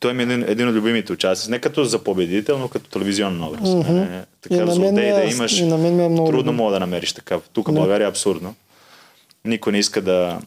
Той 0.00 0.14
ми 0.14 0.22
е 0.22 0.26
един, 0.26 0.44
един 0.48 0.68
от 0.68 0.74
любимите 0.74 1.12
участници. 1.12 1.50
Не 1.50 1.58
като 1.58 1.84
за 1.84 2.04
победител, 2.04 2.58
но 2.58 2.68
като 2.68 2.90
телевизионен 2.90 3.44
образ. 3.44 3.68
Мгм. 3.68 3.80
Mm-hmm. 3.80 4.22
И 4.22 4.26
Такъв 4.40 4.58
на 4.58 4.66
мен 4.66 4.74
злодей 4.74 5.10
е- 5.10 5.12
да 5.12 5.24
имаш. 5.34 5.58
и 5.58 5.66
на 5.66 5.78
мен 5.78 5.96
ми 5.96 6.04
е 6.04 6.08
много 6.08 6.30
трудно 6.30 6.52
мога 6.52 6.72
да 6.72 6.80
намериш 6.80 7.12
такъв. 7.12 7.42
Тук 7.52 7.68
в. 7.68 7.72
България 7.72 8.04
е 8.04 8.08
абсурдно. 8.08 8.54
Никой 9.44 9.72
не 9.72 9.78
иска 9.78 10.02
да... 10.02 10.40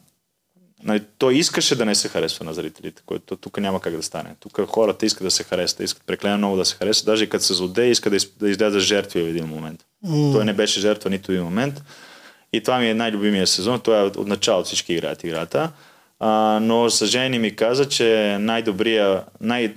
Нали, 0.84 1.04
той 1.18 1.36
искаше 1.36 1.76
да 1.76 1.86
не 1.86 1.96
се 1.96 2.08
харесва 2.10 2.46
на 2.46 2.54
зрителите, 2.54 3.02
което 3.06 3.36
тук 3.36 3.58
няма 3.60 3.80
как 3.82 3.96
да 3.96 4.04
стане. 4.04 4.30
Тук 4.40 4.62
хората 4.68 5.06
искат 5.06 5.24
да 5.24 5.32
се 5.32 5.44
харесват, 5.44 5.80
искат 5.80 6.04
прекалено 6.06 6.38
много 6.38 6.58
да 6.58 6.66
се 6.66 6.76
харесват. 6.76 7.06
Даже 7.06 7.24
и 7.24 7.30
като 7.30 7.44
се 7.44 7.54
злодеи, 7.54 7.92
искат 7.92 8.12
да, 8.12 8.18
из, 8.18 8.30
да 8.40 8.50
излязат 8.50 8.82
жертви 8.82 9.24
в 9.24 9.28
един 9.28 9.46
момент. 9.46 9.80
М. 10.04 10.34
Той 10.34 10.46
не 10.46 10.54
беше 10.54 10.80
жертва 10.80 11.10
нито 11.10 11.32
един 11.32 11.44
момент. 11.44 11.84
И 12.54 12.62
това 12.62 12.80
ми 12.80 12.90
е 12.90 12.94
най-любимия 12.94 13.48
сезон. 13.48 13.80
Той 13.80 14.00
е 14.00 14.04
от 14.04 14.28
начало 14.28 14.64
всички 14.64 14.94
играят 14.94 15.24
играта. 15.24 15.72
Но 16.62 16.90
за 16.90 17.40
ми 17.40 17.56
каза, 17.56 17.90
че 17.90 18.38
най-добрия, 18.40 19.24
най- 19.42 19.74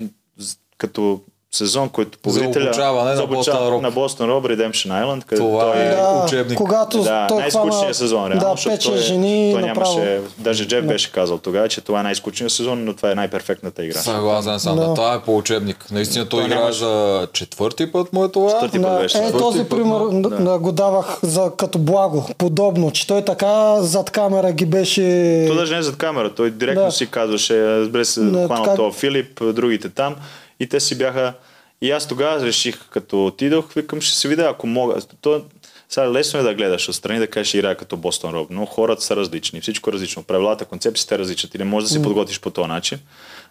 като 0.78 1.22
сезон, 1.56 1.88
който 1.88 2.18
победителя... 2.18 2.64
обучаване 2.64 3.14
на 3.14 3.22
обуча- 3.22 3.52
Boston 3.52 3.70
Rob. 3.70 3.80
На 3.80 3.92
Boston 3.92 4.20
Rob 4.22 4.46
Redemption 4.46 4.72
Island, 5.04 5.24
където 5.24 5.46
Това 5.46 5.64
той 5.64 5.76
е- 5.78 5.88
да, 5.90 6.22
учебник. 6.26 6.58
когато 6.58 7.02
да, 7.02 7.26
той 7.28 7.38
най-скучният 7.38 7.74
хвана, 7.74 7.94
сезон, 7.94 8.20
реално. 8.22 8.40
да, 8.40 8.52
защото 8.52 8.90
той, 8.90 8.98
жени 8.98 9.50
той 9.52 9.62
направо. 9.62 9.94
нямаше, 9.94 10.20
даже 10.38 10.66
Джеф 10.66 10.80
Да. 10.80 10.88
беше 10.88 11.12
казал 11.12 11.38
тогава, 11.38 11.68
че 11.68 11.80
това 11.80 12.00
е 12.00 12.02
най-скучният 12.02 12.52
сезон, 12.52 12.84
но 12.84 12.94
това 12.94 13.10
е 13.10 13.14
най-перфектната 13.14 13.84
игра. 13.84 13.98
Съгласен 13.98 14.60
съм. 14.60 14.76
Да. 14.76 14.86
Да. 14.86 14.94
Това 14.94 15.14
е 15.14 15.20
по 15.20 15.36
учебник. 15.36 15.86
Наистина 15.90 16.26
той, 16.26 16.40
Той 16.40 16.46
играе 16.48 16.72
за 16.72 17.26
четвърти 17.32 17.92
път 17.92 18.12
му 18.12 18.24
е 18.24 18.28
това. 18.28 18.50
Четвърти 18.50 18.82
път 18.82 18.92
Да, 18.92 18.98
беше. 18.98 19.18
е, 19.18 19.32
този 19.32 19.58
път, 19.60 19.68
пример 19.70 19.98
да. 20.12 20.30
Да, 20.30 20.58
го 20.58 20.72
давах 20.72 21.18
за, 21.22 21.50
като 21.56 21.78
благо, 21.78 22.28
подобно, 22.38 22.90
че 22.90 23.06
той 23.06 23.22
така 23.22 23.46
зад 23.76 24.10
камера 24.10 24.52
ги 24.52 24.66
беше... 24.66 25.02
То 25.48 25.54
даже 25.54 25.72
не 25.72 25.78
е 25.78 25.82
зад 25.82 25.96
камера, 25.96 26.30
той 26.30 26.50
директно 26.50 26.84
Да. 26.84 26.90
си 26.92 27.06
казваше, 27.06 27.66
разбира 27.68 28.04
се, 28.04 28.20
хванал 28.46 28.92
Филип, 28.92 29.40
другите 29.44 29.88
там 29.88 30.14
и 30.60 30.68
те 30.68 30.80
си 30.80 30.98
бяха... 30.98 31.32
И 31.80 31.90
аз 31.90 32.08
тогава 32.08 32.46
реших, 32.46 32.88
като 32.88 33.26
отидох, 33.26 33.72
викам, 33.72 34.00
ще 34.00 34.16
се 34.16 34.28
видя, 34.28 34.48
ако 34.50 34.66
мога. 34.66 35.00
То, 35.20 35.44
сега 35.88 36.12
лесно 36.12 36.40
е 36.40 36.42
да 36.42 36.54
гледаш 36.54 36.88
отстрани 36.88 37.18
да 37.18 37.26
кажеш 37.26 37.54
играя 37.54 37.76
като 37.76 37.96
Бостон 37.96 38.34
Роб, 38.34 38.50
но 38.50 38.66
хората 38.66 39.02
са 39.02 39.16
различни, 39.16 39.60
всичко 39.60 39.90
е 39.90 39.92
различно. 39.92 40.22
Правилата, 40.22 40.64
концепциите 40.64 41.18
различат 41.18 41.54
и 41.54 41.58
не 41.58 41.64
можеш 41.64 41.88
да 41.88 41.92
се 41.94 42.02
подготвиш 42.02 42.40
по 42.40 42.50
този 42.50 42.68
начин. 42.68 42.98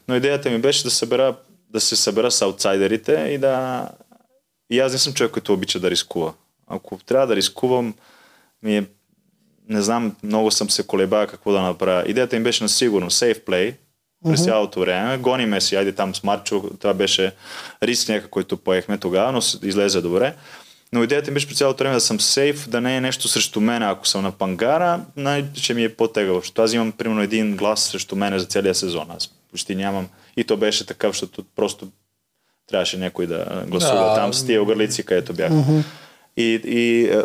Но 0.08 0.16
идеята 0.16 0.50
ми 0.50 0.58
беше 0.58 0.84
да, 0.84 0.90
събера, 0.92 1.36
да 1.70 1.82
се 1.82 1.96
събера 1.96 2.32
с 2.32 2.42
аутсайдерите 2.42 3.30
и 3.32 3.38
да... 3.38 3.90
И 4.70 4.80
аз 4.80 4.92
не 4.92 4.98
съм 4.98 5.14
човек, 5.14 5.32
който 5.32 5.54
обича 5.54 5.80
да 5.80 5.92
рискува. 5.92 6.34
Ако 6.68 7.00
трябва 7.06 7.28
да 7.28 7.36
рискувам, 7.36 7.94
ми 8.64 8.78
е 8.78 8.86
не 9.70 9.82
знам, 9.82 10.16
много 10.24 10.52
съм 10.52 10.70
се 10.70 10.88
колебая 10.88 11.28
какво 11.28 11.52
да 11.52 11.62
направя. 11.62 12.04
Идеята 12.08 12.36
им 12.36 12.44
беше 12.44 12.64
на 12.64 12.70
сигурно, 12.70 13.12
safe 13.12 13.46
play, 13.46 13.76
през 14.26 14.44
цялото 14.44 14.80
време. 14.80 15.18
Гониме 15.18 15.62
си, 15.62 15.76
айде 15.76 15.92
там 15.92 16.16
с 16.16 16.24
Марчо, 16.24 16.64
това 16.80 16.94
беше 16.94 17.32
риск 17.84 18.10
някакъв, 18.10 18.30
който 18.30 18.58
поехме 18.58 18.98
тогава, 18.98 19.32
но 19.32 19.40
излезе 19.68 20.02
добре. 20.02 20.36
Но 20.94 21.04
идеята 21.04 21.32
ми 21.32 21.34
беше 21.34 21.48
през 21.48 21.58
цялото 21.58 21.84
време 21.84 21.96
да 21.96 22.02
съм 22.02 22.20
сейф, 22.20 22.70
да 22.70 22.82
не 22.82 22.98
е 22.98 23.02
нещо 23.02 23.28
срещу 23.28 23.62
мен, 23.62 23.84
ако 23.84 24.08
съм 24.08 24.24
на 24.24 24.32
пангара, 24.32 25.00
най- 25.16 25.46
ще 25.54 25.74
ми 25.74 25.84
е 25.84 25.96
по-тегаво. 25.96 26.40
Защото 26.40 26.62
аз 26.62 26.74
имам 26.74 26.92
примерно 26.92 27.22
един 27.22 27.58
глас 27.58 27.84
срещу 27.84 28.16
мен 28.16 28.40
за 28.40 28.46
целия 28.46 28.76
сезон. 28.76 29.08
Аз 29.18 29.28
почти 29.52 29.76
нямам. 29.76 30.08
И 30.38 30.44
то 30.44 30.58
беше 30.58 30.86
такъв, 30.86 31.12
защото 31.12 31.44
просто 31.56 31.88
трябваше 32.68 32.98
някой 32.98 33.28
да 33.28 33.64
гласува 33.68 34.10
Да. 34.10 34.16
там 34.16 34.34
с 34.34 34.46
тия 34.46 34.62
огърлици, 34.64 35.04
където 35.06 35.34
бях. 35.34 35.52
И, 36.38 36.44
и 36.66 37.06
е, 37.06 37.22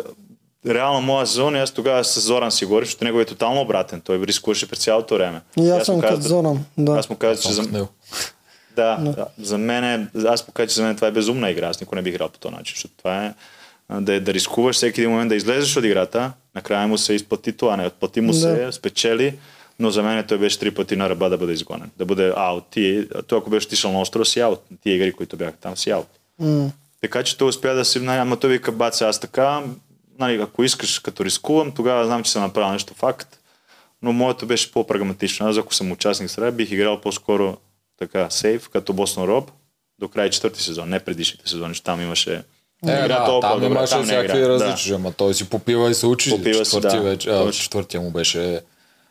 реално 0.67 1.01
моя 1.01 1.27
сезон, 1.27 1.55
и 1.55 1.59
аз 1.59 1.71
тогава 1.71 2.03
с 2.03 2.19
Зоран 2.19 2.51
си 2.51 2.65
говорих, 2.65 2.87
защото 2.87 3.03
неговия 3.03 3.23
е 3.23 3.25
тотално 3.25 3.61
обратен. 3.61 4.01
Той 4.01 4.19
рискуваше 4.19 4.69
през 4.69 4.79
цялото 4.79 5.15
време. 5.15 5.41
И 5.59 5.69
аз 5.69 5.79
му 5.79 5.85
съм 5.85 6.01
като 6.01 6.21
Зоран. 6.21 6.65
Да. 6.77 6.91
Аз 6.91 7.09
му 7.09 7.15
казах, 7.15 7.43
че 7.45 7.53
за, 7.53 7.63
него. 7.63 7.87
да, 8.75 8.97
да, 8.97 9.25
за 9.41 9.57
мен 9.57 9.83
е, 9.83 10.07
аз 10.27 10.47
му 10.47 10.53
казах, 10.53 10.69
че 10.69 10.75
за 10.75 10.83
мен 10.83 10.95
това 10.95 11.07
е 11.07 11.11
безумна 11.11 11.49
игра. 11.49 11.67
Аз 11.67 11.81
никога 11.81 11.95
не 11.95 12.01
бих 12.01 12.13
играл 12.13 12.29
по 12.29 12.39
този 12.39 12.55
начин, 12.55 12.73
защото 12.75 12.93
това 12.97 13.25
е 13.25 13.33
да, 13.99 14.21
да 14.21 14.33
рискуваш 14.33 14.75
всеки 14.75 15.01
един 15.01 15.11
момент 15.11 15.29
да 15.29 15.35
излезеш 15.35 15.77
от 15.77 15.83
играта, 15.83 16.31
накрая 16.55 16.87
му 16.87 16.97
се 16.97 17.13
изплати 17.13 17.53
това, 17.53 17.77
не 17.77 17.87
отплати 17.87 18.21
му 18.21 18.33
се, 18.33 18.55
Да. 18.55 18.71
спечели, 18.71 19.37
но 19.79 19.91
за 19.91 20.03
мен 20.03 20.25
той 20.27 20.37
беше 20.37 20.59
три 20.59 20.71
пъти 20.71 20.95
на 20.95 21.09
ръба 21.09 21.29
да 21.29 21.37
бъде 21.37 21.53
изгонен. 21.53 21.89
Да 21.97 22.05
бъде 22.05 22.33
аут. 22.35 22.63
Ти, 22.71 23.07
той 23.27 23.39
ако 23.39 23.49
беше 23.49 23.67
отишъл 23.67 23.91
на 23.91 24.01
острова 24.01 24.25
си 24.25 24.39
аут. 24.39 24.61
Тия 24.83 24.95
игри, 24.95 25.11
които 25.11 25.37
бяха 25.37 25.57
там 25.61 25.77
си 25.77 25.89
аут. 25.89 26.07
М. 26.39 26.69
Така 27.01 27.23
че 27.23 27.37
той 27.37 27.47
успя 27.49 27.73
да 27.73 27.85
си, 27.85 27.99
ама 28.07 28.37
той 28.37 28.49
вика, 28.49 28.71
баца, 28.71 29.07
аз 29.07 29.19
така, 29.19 29.61
нали, 30.21 30.41
ако 30.41 30.63
искаш 30.63 30.99
като 30.99 31.25
рискувам, 31.25 31.71
тогава 31.71 32.05
знам, 32.05 32.23
че 32.23 32.31
съм 32.31 32.41
направил 32.41 32.71
нещо 32.71 32.93
факт, 32.93 33.39
но 34.01 34.13
моето 34.13 34.45
беше 34.45 34.71
по-прагматично. 34.71 35.47
Аз 35.47 35.57
ако 35.57 35.73
съм 35.73 35.91
участник 35.91 36.29
в 36.29 36.31
среда, 36.31 36.51
бих 36.51 36.71
играл 36.71 37.01
по-скоро 37.01 37.57
така, 37.99 38.29
сейф, 38.29 38.69
като 38.69 38.93
Бостон 38.93 39.23
Роб, 39.23 39.51
до 39.99 40.07
края 40.07 40.29
четвърти 40.29 40.63
сезон, 40.63 40.89
не 40.89 40.99
предишните 40.99 41.49
сезони, 41.49 41.69
защото 41.69 41.85
там 41.85 42.01
имаше 42.01 42.33
Е, 42.87 42.91
игра 42.91 43.07
да, 43.19 43.25
толкова 43.25 43.51
там 43.53 43.59
добра, 43.61 43.77
имаше 43.79 43.91
там 43.91 43.99
не 44.01 44.05
всякакви 44.05 44.47
различия, 44.47 44.95
ама 44.95 45.11
той 45.11 45.33
си 45.33 45.49
попива 45.49 45.89
и 45.91 45.93
се 45.93 46.07
учи. 46.07 46.29
Попива 46.29 46.65
си, 46.65 46.71
Четвърти 46.71 46.97
да. 46.97 47.03
вече, 47.03 47.29
а, 47.29 47.51
четвъртия 47.51 48.01
му 48.01 48.11
беше 48.11 48.61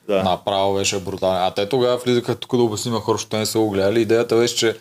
Да. 0.08 0.22
направо 0.22 0.74
беше 0.74 1.00
брутален. 1.00 1.42
А 1.42 1.50
те 1.50 1.68
тогава 1.68 1.96
влизаха 1.98 2.34
тук 2.34 2.56
да 2.56 2.62
обясним 2.62 2.94
хора, 2.94 3.18
защото 3.18 3.36
не 3.36 3.46
са 3.46 3.58
го 3.58 3.70
гледали. 3.70 4.00
Идеята 4.00 4.36
беше, 4.36 4.56
че 4.56 4.76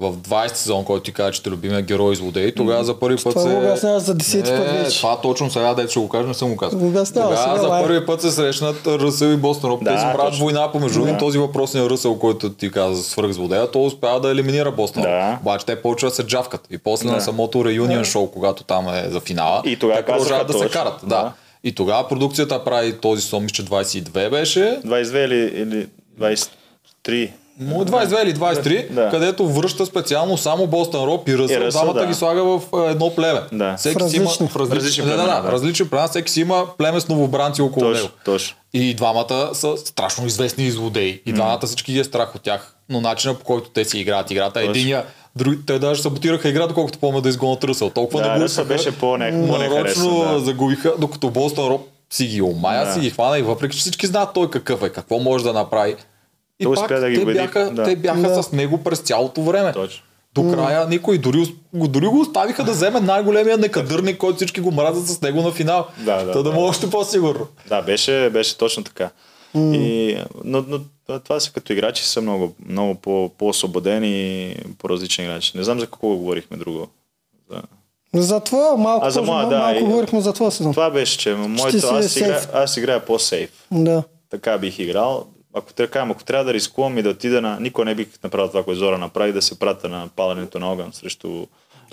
в 0.00 0.12
20 0.12 0.54
сезон, 0.54 0.84
който 0.84 1.02
ти 1.02 1.12
каза, 1.12 1.32
че 1.32 1.42
те 1.42 1.50
любимия 1.50 1.82
герой 1.82 2.12
и 2.12 2.16
злодей, 2.16 2.52
тогава 2.52 2.84
за 2.84 2.94
първи 2.94 3.16
път 3.16 3.32
Това 3.32 3.42
се... 3.42 3.48
го 3.48 3.56
обясняваш 3.58 4.02
за 4.02 4.14
десети 4.14 4.50
път 4.50 4.68
Е, 4.68 4.72
вече. 4.74 4.96
Това 4.96 5.16
точно 5.16 5.50
сега, 5.50 5.74
дето 5.74 5.90
ще 5.90 6.00
го 6.00 6.08
кажа, 6.08 6.28
не 6.28 6.34
съм 6.34 6.50
го 6.50 6.56
казал. 6.56 6.78
Обясняваш, 6.80 7.28
Тогава 7.30 7.48
сега, 7.48 7.58
за 7.58 7.68
лай. 7.68 7.82
първи 7.82 8.06
път 8.06 8.20
се 8.20 8.30
срещнат 8.30 8.86
Ръсъл 8.86 9.26
и 9.26 9.36
Бостон 9.36 9.70
Роб. 9.70 9.84
Да, 9.84 9.90
Те 9.90 9.98
си 9.98 10.06
правят 10.06 10.20
точно. 10.22 10.44
война 10.44 10.72
помежду 10.72 11.00
им. 11.00 11.06
Да. 11.06 11.18
Този 11.18 11.38
въпросния 11.38 11.90
Ръсъл, 11.90 12.18
който 12.18 12.50
ти 12.50 12.70
каза 12.70 13.02
свърх 13.02 13.32
злодея, 13.32 13.70
то 13.70 13.84
успява 13.84 14.20
да 14.20 14.30
елиминира 14.30 14.70
Бостон. 14.72 15.02
Да. 15.02 15.38
Обаче 15.40 15.66
те 15.66 15.76
почват 15.76 16.10
да 16.10 16.14
се 16.14 16.22
джавкат. 16.24 16.60
И 16.70 16.78
после 16.78 17.06
Да. 17.06 17.14
на 17.14 17.20
самото 17.20 17.64
реюнион 17.64 18.04
шоу, 18.04 18.26
когато 18.26 18.64
там 18.64 18.88
е 18.88 19.04
за 19.08 19.20
финала, 19.20 19.62
И 19.64 19.76
тогава 19.76 20.00
те 20.00 20.06
продължават 20.06 20.46
да 20.46 20.52
се 20.54 20.68
карат. 20.68 20.94
Да. 21.02 21.08
Да. 21.08 21.32
И 21.64 21.74
тогава 21.74 22.08
продукцията 22.08 22.64
прави 22.64 22.92
този 22.92 23.22
сон, 23.22 23.42
мисля, 23.42 23.54
че 23.54 23.64
22 23.64 24.30
беше. 24.30 24.80
22 24.86 25.24
или, 25.24 25.36
или 25.56 25.86
23. 26.20 27.30
Му 27.60 27.84
22 27.84 28.22
или 28.22 28.34
23, 28.34 28.90
Да. 28.90 29.10
където 29.10 29.48
връща 29.48 29.86
специално 29.86 30.36
само 30.36 30.66
Бостън 30.66 31.04
Роб 31.04 31.28
и 31.28 31.38
Ръсъл. 31.38 31.54
И 31.54 31.60
Ръсъл, 31.60 31.82
Двамата 31.82 31.94
да. 31.96 32.06
ги 32.06 32.14
слага 32.14 32.44
в 32.44 32.60
е, 32.78 32.90
едно 32.90 33.10
племе. 33.10 33.40
Да. 33.52 33.76
Всеки 33.76 33.96
В 33.96 34.08
си 34.08 34.16
има 34.16 34.24
различни. 34.24 34.48
в 34.48 34.56
различни, 34.56 34.76
Различни 34.78 35.04
да, 35.04 35.08
да, 35.08 35.16
племена, 35.16 35.36
да, 35.36 35.42
да. 35.42 35.52
различни 35.52 35.88
племена. 35.88 36.08
Всеки 36.08 36.30
си 36.30 36.40
има 36.40 36.66
племе 36.78 37.00
с 37.00 37.08
новобранци 37.08 37.62
около 37.62 37.84
него. 37.84 37.94
Точно, 37.96 38.10
точно. 38.24 38.56
И 38.74 38.94
двамата 38.94 39.50
са 39.52 39.76
страшно 39.76 40.26
известни 40.26 40.70
злодеи. 40.70 41.22
И 41.26 41.32
двамата 41.32 41.60
всички 41.60 41.92
ги 41.92 41.98
е 41.98 42.04
страх 42.04 42.34
от 42.34 42.42
тях. 42.42 42.74
Но 42.88 43.00
начинът 43.00 43.38
по 43.38 43.44
който 43.44 43.70
те 43.70 43.84
си 43.84 43.98
играят 43.98 44.30
играта, 44.30 44.52
Точно. 44.54 44.70
единия, 44.70 45.04
други, 45.36 45.58
те 45.66 45.78
даже 45.78 46.02
саботираха 46.02 46.48
играта, 46.48 46.74
колкото 46.74 46.98
помня 46.98 47.20
да 47.20 47.28
изгонят 47.28 47.64
Ръсъл. 47.64 47.90
Толкова 47.90 48.22
Да, 48.22 48.40
Ръсъл 48.40 48.64
беше 48.64 48.92
по-не- 48.92 49.46
по-нехаресен, 49.46 50.02
нарочно 50.04 50.32
да. 50.32 50.40
загубиха, 50.40 50.92
докато 50.98 51.30
Бостън 51.30 51.66
Роб 51.66 51.80
си 52.10 52.26
ги 52.26 52.42
омая, 52.42 52.86
Да. 52.86 52.92
си 52.92 53.00
ги 53.00 53.10
хвана 53.10 53.38
и 53.38 53.42
въпреки, 53.42 53.76
че 53.76 53.80
всички 53.80 54.06
знаят 54.06 54.28
той 54.34 54.50
какъв 54.50 54.82
е, 54.82 54.88
какво 54.88 55.18
може 55.18 55.44
да 55.44 55.52
направи. 55.52 55.96
И 56.60 56.64
Той 56.64 56.74
пак 56.74 56.88
да 56.90 57.10
ги 57.10 57.16
те, 57.16 57.22
убеди, 57.22 57.38
бяха, 57.38 57.70
да. 57.70 57.84
те 57.84 57.96
бяха 57.96 58.20
Да. 58.20 58.42
с 58.42 58.52
него 58.52 58.78
през 58.78 58.98
цялото 58.98 59.42
време. 59.42 59.72
Точно. 59.72 60.02
До 60.34 60.50
края 60.50 60.86
никой 60.86 61.18
дори, 61.18 61.38
го- 61.74 61.88
дори 61.88 62.06
го 62.06 62.20
оставиха 62.20 62.64
да 62.64 62.72
вземе 62.72 63.00
най-големия 63.00 63.58
некадърник, 63.58 64.18
който 64.18 64.36
всички 64.36 64.60
го 64.60 64.70
мразят 64.70 65.06
с 65.06 65.20
него 65.20 65.42
на 65.42 65.50
финал. 65.52 65.86
Да, 65.98 66.16
да, 66.16 66.32
Та 66.32 66.38
да 66.38 66.42
да. 66.42 66.52
му 66.52 66.60
е 66.60 66.68
още 66.68 66.90
по-сигурно. 66.90 67.46
Да, 67.68 67.82
беше, 67.82 68.30
беше 68.30 68.58
точно 68.58 68.84
така. 68.84 69.10
И, 69.56 70.16
но, 70.44 70.64
но 70.68 70.78
това 71.20 71.40
са 71.40 71.52
като 71.52 71.72
играчи 71.72 72.04
са 72.04 72.20
много, 72.20 72.54
много 72.66 72.94
по, 72.94 73.30
по-освободени 73.38 74.10
и 74.42 74.56
по-различни 74.78 75.24
играчи. 75.24 75.56
Не 75.56 75.64
знам 75.64 75.80
за 75.80 75.86
какво 75.86 76.08
говорихме 76.08 76.56
друго. 76.56 76.88
За... 77.50 77.62
За 78.16 78.40
това 78.40 78.76
малко, 78.76 79.06
А, 79.06 79.10
за 79.10 79.22
моя, 79.22 79.48
да, 79.48 79.58
малко 79.58 79.78
и- 79.78 79.82
говорихме 79.82 80.20
за 80.20 80.32
това 80.32 80.50
сезон. 80.50 80.72
Това 80.72 80.90
беше, 80.90 81.18
че 81.18 81.34
моето, 81.34 81.80
си 81.80 81.86
аз, 81.86 82.16
игра, 82.16 82.40
аз 82.54 82.76
играя 82.76 83.00
по-сейф. 83.00 83.50
Да. 83.72 84.02
Така 84.30 84.58
бих 84.58 84.78
играл. 84.78 85.26
Ако 85.58 85.72
трябва, 85.72 86.12
ако 86.12 86.24
трябва 86.24 86.44
да 86.44 86.54
рискувам 86.54 86.98
и 86.98 87.02
да 87.02 87.10
отида 87.10 87.40
на... 87.40 87.60
Никой 87.60 87.84
не 87.84 87.94
бих 87.94 88.08
направил 88.24 88.48
това, 88.48 88.62
което 88.62 88.78
Зора 88.78 88.98
направи, 88.98 89.32
да 89.32 89.42
се 89.42 89.58
пратя 89.58 89.88
на 89.88 90.08
паленето 90.16 90.58
на 90.58 90.72
огън 90.72 90.92
срещу 90.92 91.46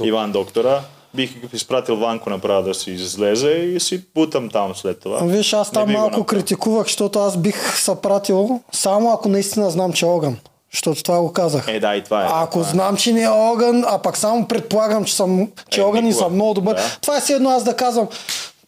Иван 0.04 0.32
Доктора. 0.32 0.82
Бих 1.16 1.32
изпратил 1.54 1.96
Ванко 1.96 2.30
направо 2.30 2.68
да 2.68 2.74
си 2.74 2.92
излезе 2.92 3.50
и 3.50 3.80
си 3.80 4.04
бутам 4.16 4.50
там 4.50 4.76
след 4.76 5.00
това. 5.00 5.20
Виж, 5.24 5.54
аз 5.54 5.72
там 5.72 5.92
малко 5.92 6.24
критикувах, 6.24 6.86
защото 6.88 7.20
аз 7.20 7.38
бих 7.38 7.78
се 7.78 7.96
пратил 8.02 8.62
само 8.72 9.12
ако 9.12 9.30
наистина 9.30 9.70
знам, 9.70 9.94
че 9.94 10.06
е 10.06 10.10
огън. 10.10 10.38
Защото 10.72 11.04
това 11.04 11.22
го 11.22 11.34
казах. 11.34 11.68
Е, 11.68 11.80
да, 11.80 11.96
и 11.96 12.04
това 12.04 12.22
е. 12.22 12.28
А 12.30 12.44
ако 12.44 12.52
това 12.52 12.68
е. 12.68 12.72
знам, 12.72 12.98
че 12.98 13.14
не 13.14 13.24
е 13.24 13.30
огън, 13.30 13.84
а 13.88 14.02
пак 14.02 14.18
само 14.18 14.48
предполагам, 14.48 15.06
че 15.06 15.16
съм 15.16 15.48
че 15.70 15.80
Е, 15.80 15.84
е, 15.84 15.88
огън 15.88 16.08
и 16.08 16.14
съм 16.14 16.34
много 16.34 16.54
добър. 16.54 16.76
Да. 16.76 16.98
Това 17.02 17.18
е 17.18 17.22
все 17.22 17.34
едно 17.34 17.50
аз 17.50 17.64
да 17.64 17.76
казвам, 17.76 18.08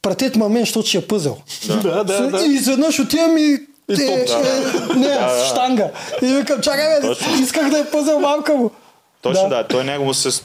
пратете 0.02 0.40
ма 0.40 0.50
мен, 0.50 0.62
защото 0.62 0.88
ще 0.88 0.98
е 0.98 1.08
пъзел. 1.08 1.38
Да, 1.68 2.04
да, 2.04 2.30
да. 2.30 2.46
И 2.46 2.50
изведнъж 2.50 3.00
отивам 3.00 3.38
и 3.38 3.60
И 3.90 3.94
е, 3.94 4.06
е, 4.06 4.96
не, 4.96 5.08
да, 5.08 5.46
штанга. 5.50 5.90
И 6.22 6.26
викам, 6.26 6.62
чакай, 6.62 7.02
бе, 7.02 7.08
исках 7.44 7.70
да 7.70 7.80
е 7.80 7.86
пъзел 7.92 8.20
мамка 8.20 8.54
му. 8.54 8.72
Точно 9.22 9.50
да, 9.50 9.56
да 9.56 9.68
той 9.68 9.84
него 9.84 10.06
му 10.06 10.14
се 10.14 10.44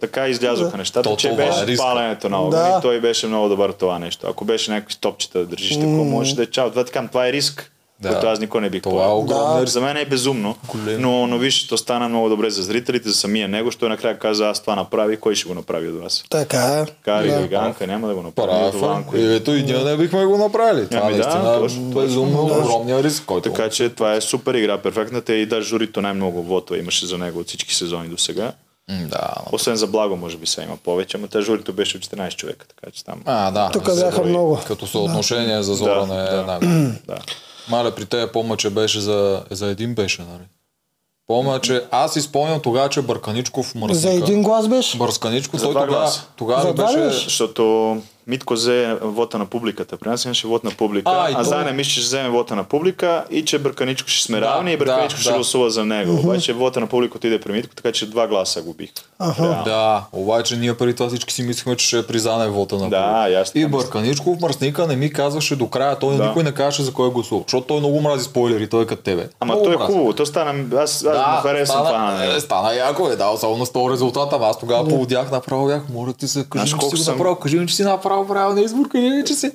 така 0.00 0.28
излязоха 0.28 0.70
да. 0.70 0.76
нещата, 0.76 1.10
То, 1.10 1.16
че 1.16 1.32
беше 1.32 1.72
е 1.72 1.76
паленето 1.76 2.28
на 2.28 2.38
огън 2.38 2.70
да. 2.70 2.78
и 2.78 2.82
той 2.82 3.00
беше 3.00 3.26
много 3.26 3.48
добър 3.48 3.72
това 3.72 3.98
нещо. 3.98 4.26
Ако 4.30 4.44
беше 4.44 4.70
някакви 4.70 4.94
стопчета 4.94 5.38
да 5.38 5.46
държиш 5.46 5.76
mm. 5.76 5.80
такова, 5.80 6.04
може 6.04 6.34
да 6.34 6.42
е 6.42 6.46
чао. 6.46 6.70
Това, 6.70 6.84
така, 6.84 7.08
това 7.08 7.26
е 7.28 7.32
риск. 7.32 7.72
Да. 8.02 8.08
Което 8.08 8.26
аз 8.26 8.40
никой 8.40 8.60
не 8.60 8.70
бих 8.70 8.82
това 8.82 9.04
е 9.04 9.08
огромно. 9.08 9.60
Да. 9.60 9.66
За 9.66 9.80
мен 9.80 9.96
е 9.96 10.04
безумно, 10.04 10.56
но, 10.98 11.26
но 11.26 11.38
виж, 11.38 11.66
то 11.66 11.76
стана 11.76 12.08
много 12.08 12.28
добре 12.28 12.50
за 12.50 12.62
зрителите, 12.62 13.08
за 13.08 13.14
самия 13.14 13.48
него, 13.48 13.70
що 13.70 13.88
накрая 13.88 14.18
каза, 14.18 14.48
аз 14.48 14.60
това 14.60 14.76
направи, 14.76 15.16
кой 15.16 15.34
ще 15.34 15.48
го 15.48 15.54
направи 15.54 15.88
от 15.88 16.00
вас? 16.02 16.24
Така 16.30 16.58
е. 16.58 16.92
Кари 17.04 17.28
да. 17.28 17.48
Ганка 17.48 17.86
няма 17.86 18.08
да 18.08 18.14
го 18.14 18.22
направи. 18.22 18.80
Прав, 18.80 19.04
и 19.14 19.34
ето 19.34 19.54
и 19.54 19.62
ние 19.62 19.84
не 19.84 19.96
бихме 19.96 20.24
го 20.24 20.38
направили. 20.38 20.88
Това 20.88 21.02
ами, 21.04 21.12
наистина 21.12 21.42
да, 21.42 21.58
точно, 21.58 21.82
безумно 21.82 22.46
да. 22.46 22.54
огромния 22.54 23.02
риск, 23.02 23.24
който... 23.24 23.50
Така 23.50 23.70
че 23.70 23.88
това 23.88 24.14
е 24.14 24.20
супер 24.20 24.54
игра, 24.54 24.78
перфектната 24.78 25.34
и 25.34 25.46
даже 25.46 25.68
журито 25.68 26.02
най-много 26.02 26.42
вотове 26.42 26.78
имаше 26.78 27.06
за 27.06 27.18
него 27.18 27.40
от 27.40 27.48
всички 27.48 27.74
сезони 27.74 28.08
до 28.08 28.18
сега. 28.18 28.52
Да. 28.88 29.34
Освен 29.52 29.76
за 29.76 29.86
благо, 29.86 30.16
може 30.16 30.36
би 30.36 30.46
се 30.46 30.62
има 30.62 30.76
повече, 30.76 31.18
но 31.18 31.28
те 31.28 31.40
журито 31.40 31.72
беше 31.72 31.96
от 31.96 32.02
14 32.02 32.36
човека, 32.36 32.66
така 32.68 32.90
че 32.90 33.04
там. 33.04 33.22
А, 33.24 33.50
да. 33.50 33.70
Тук 33.72 33.84
бяха 33.84 34.24
много. 34.24 34.60
Като 34.66 34.86
съотношение 34.86 35.56
да. 35.56 35.62
за 35.62 35.74
Зора 35.74 36.06
да, 36.06 36.14
е 36.14 36.26
да, 36.26 36.58
да. 37.06 37.18
Маля, 37.68 37.94
при 37.94 38.06
те 38.06 38.32
помня, 38.32 38.56
че 38.56 38.70
беше 38.70 39.00
за, 39.00 39.44
за 39.50 39.66
един 39.66 39.94
беше, 39.94 40.22
нали? 40.22 40.44
Помня, 41.26 41.60
че 41.60 41.84
аз 41.90 42.16
изпълням 42.16 42.60
тогава, 42.60 42.88
че 42.88 43.02
Бърканичков 43.02 43.74
мръсника. 43.74 43.98
За 43.98 44.10
един 44.10 44.42
глас 44.42 44.68
беше? 44.68 44.98
Бърканичков, 44.98 45.60
той 45.60 45.72
тогава, 45.72 46.12
тогава 46.36 46.72
беше... 46.74 47.24
Защото 47.24 47.96
Митко 48.26 48.54
взе 48.54 48.96
вота 49.02 49.38
на 49.38 49.46
публиката. 49.46 49.96
При 49.96 50.08
нас 50.08 50.24
имаше 50.24 50.46
вод 50.46 50.64
на 50.64 50.70
публика. 50.70 51.10
А, 51.10 51.28
а 51.34 51.44
Заня 51.44 51.72
мисля, 51.72 51.88
че 51.88 51.90
ще 51.90 52.00
вземе 52.00 52.28
вота 52.28 52.56
на 52.56 52.64
публика 52.64 53.24
и 53.30 53.44
че 53.44 53.58
Бърканичко 53.58 54.08
ще 54.08 54.26
сме 54.26 54.40
равни 54.40 54.70
да, 54.70 54.74
и 54.74 54.76
Бърканичко 54.76 55.16
да, 55.16 55.22
ще 55.22 55.30
да. 55.30 55.36
гласува 55.36 55.70
за 55.70 55.84
него. 55.84 56.12
Uh-huh. 56.12 56.24
Обаче 56.24 56.52
вота 56.52 56.80
на 56.80 56.86
публика 56.86 57.16
отиде 57.16 57.40
при 57.40 57.52
Митко, 57.52 57.74
така 57.74 57.92
че 57.92 58.10
два 58.10 58.26
гласа 58.26 58.62
го 58.62 58.74
бих. 58.74 58.90
Uh-huh. 59.20 59.64
Да, 59.64 60.04
обаче 60.12 60.56
ние 60.56 60.74
преди 60.74 60.94
това 60.94 61.08
всички 61.08 61.34
си 61.34 61.42
мислихме, 61.42 61.76
че 61.76 61.86
ще 61.86 61.98
е 61.98 62.06
призане 62.06 62.48
вота 62.48 62.74
на 62.74 62.80
публика. 62.80 63.00
Да, 63.00 63.28
ясно. 63.28 63.60
И 63.60 63.66
Бърканичко 63.66 64.34
в 64.34 64.40
мръсника 64.40 64.86
не 64.86 64.96
ми 64.96 65.12
казваше 65.12 65.56
до 65.56 65.68
края, 65.68 65.98
той 65.98 66.16
да. 66.16 66.26
никой 66.26 66.42
не 66.42 66.52
казваше 66.52 66.82
за 66.82 66.92
кой 66.92 67.08
е 67.08 67.10
гласува. 67.10 67.42
Защото 67.46 67.66
той 67.66 67.78
много 67.78 68.00
мрази 68.00 68.24
спойлери, 68.24 68.68
той 68.68 68.82
е 68.82 68.86
като 68.86 69.02
тебе. 69.02 69.28
Ама 69.40 69.54
много 69.54 69.64
той 69.64 69.74
е 69.74 69.76
хубаво, 69.76 70.12
то 70.12 70.26
стана, 70.26 70.64
аз, 70.76 70.80
аз 70.80 71.02
да, 71.02 71.36
го 71.36 71.48
харесвам 71.48 71.86
това 71.86 71.98
на 71.98 72.18
него. 72.18 72.40
Стана 72.40 72.74
яко, 72.74 73.08
е 73.08 73.16
дал 73.16 73.36
само 73.36 73.56
на 73.56 73.66
100 73.66 73.92
резултата. 73.92 74.38
Аз 74.42 74.58
тогава 74.58 74.88
поводях 74.88 75.30
направо 75.30 75.66
бях, 75.66 75.82
моля 75.94 76.12
ти 76.12 76.28
се, 76.28 76.44
кажи, 76.50 76.74
че 76.90 76.96
си 76.96 77.10
направил, 77.10 77.34
кажи 77.34 77.66
че 77.66 77.74
си 77.74 77.82
направил 77.82 78.11
правилния 78.28 78.64
избор 78.64 78.88
къде 78.88 79.24
че 79.26 79.34
си. 79.34 79.50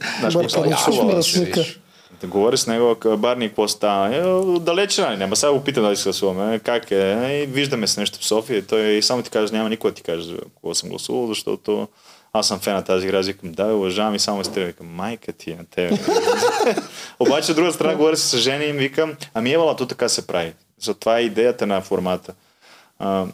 Да 2.21 2.27
говори 2.27 2.57
с 2.57 2.67
него, 2.67 2.95
Барни, 3.17 3.47
какво 3.47 3.67
стана? 3.67 4.15
Е, 4.15 4.59
далече, 4.59 5.01
нали? 5.01 5.17
Няма 5.17 5.35
сега 5.35 5.51
опитам 5.51 5.83
да 5.83 5.91
изгласуваме. 5.91 6.59
Как 6.59 6.91
е? 6.91 7.41
И 7.43 7.45
виждаме 7.45 7.87
се 7.87 7.99
нещо 7.99 8.19
в 8.19 8.25
София. 8.25 8.65
Той 8.65 9.01
само 9.01 9.23
ти 9.23 9.29
каже, 9.29 9.53
няма 9.53 9.69
никой 9.69 9.91
да 9.91 9.95
ти 9.95 10.01
каже 10.01 10.37
какво 10.37 10.73
съм 10.73 10.89
гласувал, 10.89 11.27
защото 11.27 11.87
аз 12.33 12.47
съм 12.47 12.59
фен 12.59 12.73
на 12.73 12.83
тази 12.83 13.07
игра, 13.07 13.21
викам, 13.21 13.51
да, 13.51 13.65
уважавам 13.65 14.15
и 14.15 14.19
само 14.19 14.43
стрелям, 14.43 14.67
викам, 14.67 14.87
майка 14.87 15.31
ти 15.31 15.55
на 15.55 15.65
тебе. 15.65 15.97
Обаче, 17.19 17.51
от 17.51 17.55
друга 17.55 17.73
страна, 17.73 17.95
говоря 17.95 18.17
с 18.17 18.37
жени 18.37 18.65
и 18.65 18.69
им 18.69 18.77
викам, 18.77 19.15
ами 19.33 19.53
евала, 19.53 19.75
то 19.75 19.87
така 19.87 20.09
се 20.09 20.27
прави. 20.27 20.53
Затова 20.79 21.19
е 21.19 21.21
идеята 21.21 21.67
на 21.67 21.81
формата. 21.81 22.33
А, 22.99 23.25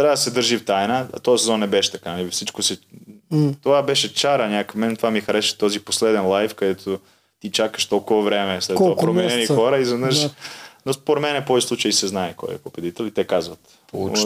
трябва 0.00 0.14
да 0.14 0.20
се 0.20 0.30
държи 0.30 0.56
в 0.56 0.64
тайна, 0.64 1.06
а 1.12 1.18
този 1.18 1.40
сезон 1.40 1.60
не 1.60 1.66
беше 1.66 1.92
така. 1.92 2.12
Нали? 2.12 2.30
Всичко 2.30 2.62
се 2.62 2.78
Mm. 3.32 3.54
Това 3.62 3.82
беше 3.82 4.14
чара 4.14 4.48
някак. 4.48 4.74
Мен 4.74 4.96
това 4.96 5.10
ми 5.10 5.20
хареша 5.20 5.58
този 5.58 5.80
последен 5.80 6.26
лайв, 6.26 6.54
където 6.54 6.98
ти 7.40 7.50
чакаш 7.50 7.86
толкова 7.86 8.22
време 8.22 8.60
след 8.60 8.76
Колко 8.76 8.94
това 8.94 9.02
променени 9.02 9.34
месеца? 9.34 9.54
хора 9.54 9.78
и 9.78 9.82
изведнъж. 9.82 10.20
Да. 10.20 10.30
Но 10.86 10.92
според 10.92 11.22
мен 11.22 11.44
повече 11.46 11.66
случаи 11.66 11.92
се 11.92 12.06
знае 12.06 12.34
кой 12.36 12.54
е 12.54 12.58
победител 12.58 13.04
и 13.04 13.10
те 13.10 13.24
казват. 13.24 13.58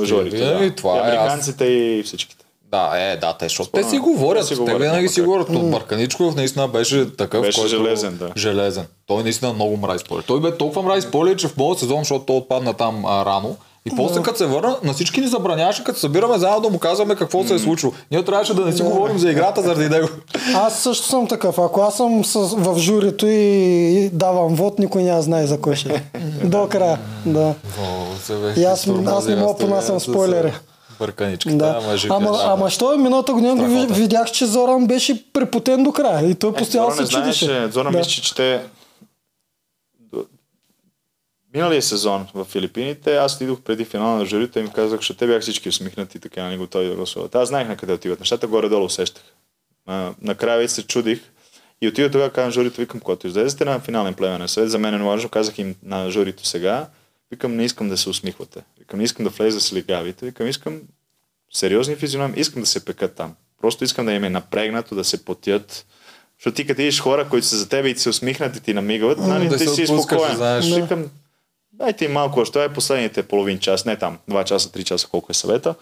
Жорите, 0.05 0.37
да. 0.37 0.65
и 0.65 0.75
това 0.75 0.97
и 0.97 1.01
американците 1.01 1.65
е, 1.67 1.99
аз... 1.99 2.01
и 2.01 2.03
всичките. 2.03 2.45
Да, 2.71 2.93
е, 2.97 3.17
да, 3.17 3.37
те, 3.39 3.45
защото 3.45 3.71
те 3.71 3.85
си 3.85 3.99
говорят, 3.99 4.49
те, 4.49 4.55
си 4.55 4.65
те 4.65 4.79
винаги 4.79 5.09
си 5.09 5.21
говорят. 5.21 5.49
Mm. 5.49 5.71
Барканичков 5.71 6.35
наистина 6.35 6.69
беше 6.69 7.17
такъв, 7.17 7.43
беше 7.43 7.61
който... 7.61 7.77
железен, 7.77 8.17
да. 8.17 8.33
Железен. 8.37 8.87
Той 9.07 9.23
наистина 9.23 9.53
много 9.53 9.77
мрази 9.77 9.99
спойлер. 9.99 10.25
Той 10.25 10.41
бе 10.41 10.57
толкова 10.57 10.83
мрази 10.83 11.07
спойлер, 11.07 11.37
че 11.37 11.49
в 11.49 11.57
моят 11.57 11.79
сезон, 11.79 11.99
защото 11.99 12.25
той 12.25 12.37
отпадна 12.37 12.75
там 12.75 13.05
а, 13.07 13.25
рано, 13.25 13.57
и 13.87 13.97
после 13.97 14.23
като 14.23 14.39
се 14.39 14.47
върна, 14.47 14.77
на 14.83 14.93
всички 14.93 15.21
ни 15.21 15.29
забраняваше, 15.29 15.85
като 15.85 15.99
събираме 15.99 16.39
заедно 16.39 16.61
да 16.61 16.71
му 16.71 16.79
казваме 16.79 17.15
какво 17.15 17.43
mm. 17.43 17.47
се 17.47 17.55
е 17.55 17.59
случило. 17.59 17.93
Ние 18.11 18.25
трябваше 18.25 18.55
да 18.55 18.65
не 18.65 18.73
си 18.73 18.83
говорим 18.83 19.19
за 19.19 19.31
играта 19.31 19.63
заради 19.63 19.89
него. 19.89 20.09
Аз 20.55 20.79
също 20.79 21.07
съм 21.07 21.29
такъв. 21.29 21.59
Ако 21.59 21.81
аз 21.81 21.97
съм 21.97 22.25
с, 22.25 22.39
в 22.39 22.79
журито 22.79 23.27
и 23.27 24.11
давам 24.13 24.55
вод, 24.55 24.79
никой 24.79 25.03
няма 25.03 25.23
знае 25.23 25.47
за 25.47 25.61
кой 25.61 25.77
ще 25.77 25.95
е. 25.95 26.21
До 26.47 26.69
края. 26.69 26.99
Да. 27.27 27.55
О, 27.81 28.31
и 28.57 28.65
аз, 28.65 28.89
аз 29.07 29.27
не 29.27 29.37
мога 29.37 29.59
понасям 29.59 30.01
спойлери. 30.01 30.53
Бърканичката, 30.99 31.57
да. 31.57 31.81
ама, 32.09 32.29
ама, 32.29 32.39
ама 32.43 32.71
що 32.71 32.93
е 32.93 32.97
миналата 32.97 33.33
година 33.33 33.87
видях, 33.91 34.31
че 34.31 34.47
Зоран 34.47 34.87
беше 34.87 35.33
препотен 35.33 35.85
до 35.85 35.93
края 35.93 36.31
и 36.31 36.35
той 36.35 36.51
е, 36.51 36.53
постоянно 36.53 36.93
се 36.93 37.09
чудеше. 37.09 37.69
Зоран 37.73 37.93
да. 37.93 37.99
мисля, 37.99 38.11
че 38.11 38.35
те 38.35 38.61
Миналия 41.55 41.83
сезон 41.83 42.27
в 42.35 42.45
Филипините, 42.45 43.17
аз 43.17 43.35
отидох 43.37 43.61
преди 43.61 43.85
финала 43.85 44.19
на 44.19 44.27
журито 44.27 44.59
и 44.59 44.63
им 44.63 44.69
казах, 44.69 45.01
че 45.01 45.17
те 45.17 45.27
бяха 45.27 45.41
всички 45.41 45.69
усмихнати, 45.69 46.21
така 46.21 46.45
не 46.45 46.57
готови 46.57 46.89
да 46.89 46.95
гласуват. 46.95 47.35
Аз 47.35 47.49
знаех 47.49 47.69
на 47.69 47.77
къде 47.77 47.93
отиват 47.93 48.21
нещата, 48.21 48.47
горе-долу 48.47 48.85
усещах. 48.85 49.23
А, 49.87 50.15
накрая 50.23 50.69
се 50.69 50.87
чудих 50.87 51.21
и 51.81 51.89
отидох 51.89 52.13
тогава 52.13 52.31
казвам 52.31 52.53
журито, 52.53 52.81
викам, 52.81 53.01
когато 53.01 53.27
излезете 53.27 53.65
на 53.65 53.81
финален 53.81 54.15
племенен 54.15 54.49
съвет, 54.49 54.71
за 54.71 54.79
мен 54.79 54.95
е 54.95 55.05
важно, 55.05 55.29
казах 55.29 55.59
им 55.59 55.75
на 55.83 56.11
журито 56.11 56.47
сега, 56.47 56.89
викам, 57.31 57.57
не 57.57 57.65
искам 57.65 57.89
да 57.89 57.97
се 57.97 58.09
усмихвате. 58.09 58.63
Викам, 58.79 58.99
не 58.99 59.05
искам 59.05 59.25
да 59.25 59.31
влезе 59.31 59.61
с 59.61 59.73
легавите, 59.73 60.27
викам, 60.27 60.47
искам 60.47 60.81
сериозни 61.53 61.97
физиономи, 61.97 62.35
искам 62.37 62.63
да 62.63 62.67
се 62.67 62.85
пекат 62.85 63.15
там. 63.15 63.35
Просто 63.61 63.85
искам 63.85 64.07
да 64.07 64.13
им 64.13 64.25
е 64.25 64.31
напрегнато, 64.31 64.95
да 64.95 65.05
се 65.05 65.25
потят, 65.25 65.87
защото 66.39 66.55
ти 66.55 66.67
като 66.67 66.77
видиш 66.77 67.01
хора, 67.01 67.29
които 67.29 67.47
са 67.47 67.57
за 67.57 67.69
тебе 67.69 67.89
и 67.89 67.95
ти 67.95 68.01
се 68.01 68.09
усмихнат 68.09 68.57
и 68.57 68.61
ти 68.61 68.75
намигват, 68.75 69.19
нали, 69.19 69.49
да 69.49 69.57
ти 69.57 69.67
си 69.67 69.87
спокоен. 69.87 70.37
Знаеш. 70.37 70.75
Викам, 70.75 71.11
Дайте 71.79 72.05
им 72.05 72.13
малко, 72.13 72.41
още 72.41 72.65
е 72.65 72.73
последните 72.73 73.23
половин 73.23 73.59
час, 73.59 73.85
не 73.85 73.97
там, 73.97 74.19
2 74.31 74.45
часа, 74.45 74.69
3 74.69 74.85
часа, 74.85 75.09
колко 75.09 75.27
е 75.31 75.35
съвета. 75.35 75.75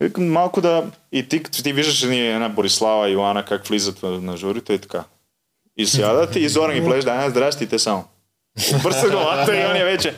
Викам 0.00 0.28
малко 0.28 0.60
да... 0.60 0.84
И 1.12 1.28
ти, 1.28 1.42
ти 1.42 1.72
виждаш 1.72 2.02
ни 2.02 2.28
една 2.28 2.48
Борислава 2.48 3.08
и 3.08 3.12
Йоана 3.12 3.44
как 3.44 3.66
влизат 3.66 4.02
на 4.02 4.36
журито 4.36 4.72
и 4.72 4.78
така. 4.78 5.04
И 5.76 5.86
сядат 5.86 6.36
и 6.36 6.48
Зоран 6.48 6.74
ги 6.74 6.84
плежда, 6.84 7.26
здрасти, 7.30 7.66
те 7.66 7.78
само. 7.78 8.04
Бърса 8.82 9.10
главата 9.10 9.60
и 9.60 9.66
он 9.66 9.76
е 9.76 9.84
вече. 9.84 10.14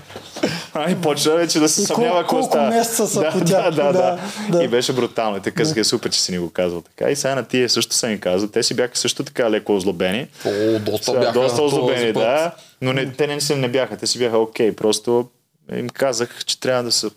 Ай, 0.75 1.01
почва 1.01 1.37
вече 1.37 1.61
да 1.61 1.69
се 1.69 1.87
съмнява 1.87 2.21
какво 2.21 2.43
става. 2.43 2.69
месеца 2.69 3.07
са 3.07 3.21
да, 3.23 3.31
по 3.31 3.45
тях. 3.45 3.71
Да, 3.71 3.71
да, 3.71 3.93
да, 3.93 4.19
да. 4.49 4.65
И 4.65 4.69
беше 4.69 4.93
брутално. 4.93 5.37
И 5.37 5.41
така 5.41 5.65
да. 5.65 5.85
супер, 5.85 6.11
че 6.11 6.21
си 6.21 6.33
ни 6.33 6.39
го 6.39 6.51
казал 6.51 6.81
така. 6.81 7.11
И 7.11 7.17
сега 7.17 7.35
на 7.35 7.45
тия 7.45 7.69
също 7.69 7.95
са 7.95 8.07
ми 8.07 8.21
казал. 8.21 8.49
Те 8.49 8.63
си 8.63 8.75
бяха 8.75 8.97
също 8.97 9.25
така 9.25 9.51
леко 9.51 9.77
озлобени. 9.77 10.27
О, 10.47 10.79
доста 10.79 11.13
бяха. 11.13 11.33
Доста 11.33 11.63
озлобени, 11.63 12.13
да. 12.13 12.53
Но 12.81 12.93
не, 12.93 13.13
те 13.13 13.27
не, 13.27 13.57
не 13.57 13.69
бяха. 13.69 13.97
Те 13.97 14.07
си 14.07 14.19
бяха 14.19 14.39
окей. 14.39 14.73
Просто 14.73 15.29
им 15.73 15.89
казах, 15.89 16.45
че 16.45 16.61
трябва 16.61 16.83
да 16.83 16.93
са 16.93 17.11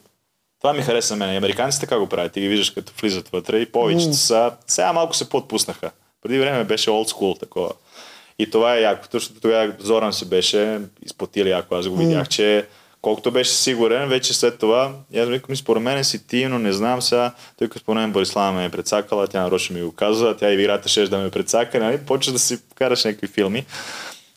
това 0.61 0.73
ми 0.73 0.82
хареса 0.82 1.15
на 1.15 1.26
мен. 1.26 1.38
Американците 1.38 1.86
така 1.86 1.99
го 1.99 2.07
правят. 2.07 2.32
Ти 2.32 2.41
ги 2.41 2.48
виждаш 2.48 2.69
като 2.69 2.94
влизат 3.02 3.30
вътре 3.30 3.60
и 3.60 3.72
повечето 3.72 4.14
са. 4.14 4.52
Сега 4.68 4.94
малко 4.94 5.15
се 5.15 5.30
подпуснаха. 5.30 5.91
Преди 6.23 6.40
време 6.40 6.64
беше 6.64 6.90
old 6.90 7.11
school 7.11 7.40
такова. 7.40 7.72
И 8.40 8.49
това 8.49 8.76
е 8.76 8.82
яко, 8.82 9.07
защото 9.14 9.41
тогава 9.41 9.73
Зоран 9.80 10.14
се 10.14 10.26
беше 10.26 10.80
изплатил 11.06 11.45
яко. 11.45 11.76
Аз 11.76 11.88
го 11.88 11.95
видях, 11.95 12.28
че 12.30 12.65
колкото 13.02 13.32
беше 13.32 13.52
сигурен, 13.52 14.10
вече 14.10 14.34
след 14.34 14.60
това, 14.60 14.94
аз 15.15 15.28
викам, 15.28 15.56
според 15.56 15.84
мен 15.84 16.03
си 16.03 16.28
ти, 16.28 16.45
но 16.45 16.60
не 16.60 16.73
знам 16.73 17.02
сега, 17.02 17.34
тъй 17.57 17.68
като 17.68 17.80
според 17.80 18.02
мен 18.02 18.11
Борислава 18.11 18.52
ме 18.52 18.65
е 18.65 18.69
предсакала, 18.69 19.28
тя 19.28 19.41
нарочно 19.41 19.76
ми 19.76 19.84
го 19.84 19.91
казва, 19.91 20.38
тя 20.38 20.52
и 20.52 20.61
играта 20.61 20.90
ще 20.90 21.07
да 21.07 21.18
ме 21.18 21.32
предсака, 21.32 21.80
нали? 21.80 21.98
почва 21.98 22.34
да 22.34 22.40
си 22.40 22.60
караш 22.76 23.03
някакви 23.03 23.28
филми. 23.28 23.65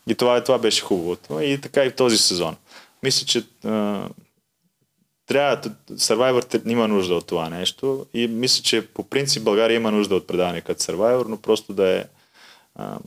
И 0.07 0.15
това, 0.15 0.45
това 0.45 0.59
беше 0.59 0.83
хубавото. 0.83 1.41
И 1.41 1.61
така 1.61 1.85
и 1.85 1.91
в 1.91 1.95
този 1.95 2.19
сезон. 2.19 2.57
Мисля, 3.03 3.27
че 3.27 3.45
а, 3.65 4.09
трябва, 5.27 5.57
Survivor 5.91 6.71
има 6.71 6.89
нужда 6.89 7.15
от 7.15 7.27
това 7.27 7.51
нещо 7.51 8.07
и 8.15 8.27
мисля, 8.27 8.63
че 8.63 8.87
по 8.87 9.03
принцип 9.03 9.43
България 9.43 9.77
има 9.77 9.91
нужда 9.91 10.15
от 10.15 10.27
предаване 10.27 10.61
като 10.61 10.83
Survivor, 10.83 11.25
но 11.29 11.37
просто 11.37 11.73
да 11.73 11.89
е 11.89 12.05
а, 12.75 12.99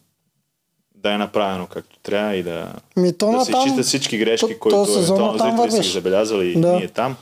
да 1.08 1.14
е 1.14 1.18
направено 1.18 1.66
както 1.66 1.98
трябва 2.04 2.36
и 2.36 2.44
да, 2.44 2.68
Ми, 2.98 3.14
то 3.14 3.32
да 3.32 3.46
се 3.46 3.52
там, 3.52 3.70
читат 3.70 3.86
всички 3.86 4.18
грешки, 4.18 4.54
то, 4.54 4.60
които 4.60 4.86
евентуално 4.98 5.38
зрители 5.38 5.72
са 5.72 5.82
ги 5.82 5.94
забелязали 5.94 6.48
и 6.48 6.62
да. 6.62 6.74
ние 6.74 6.88
там. 6.88 7.16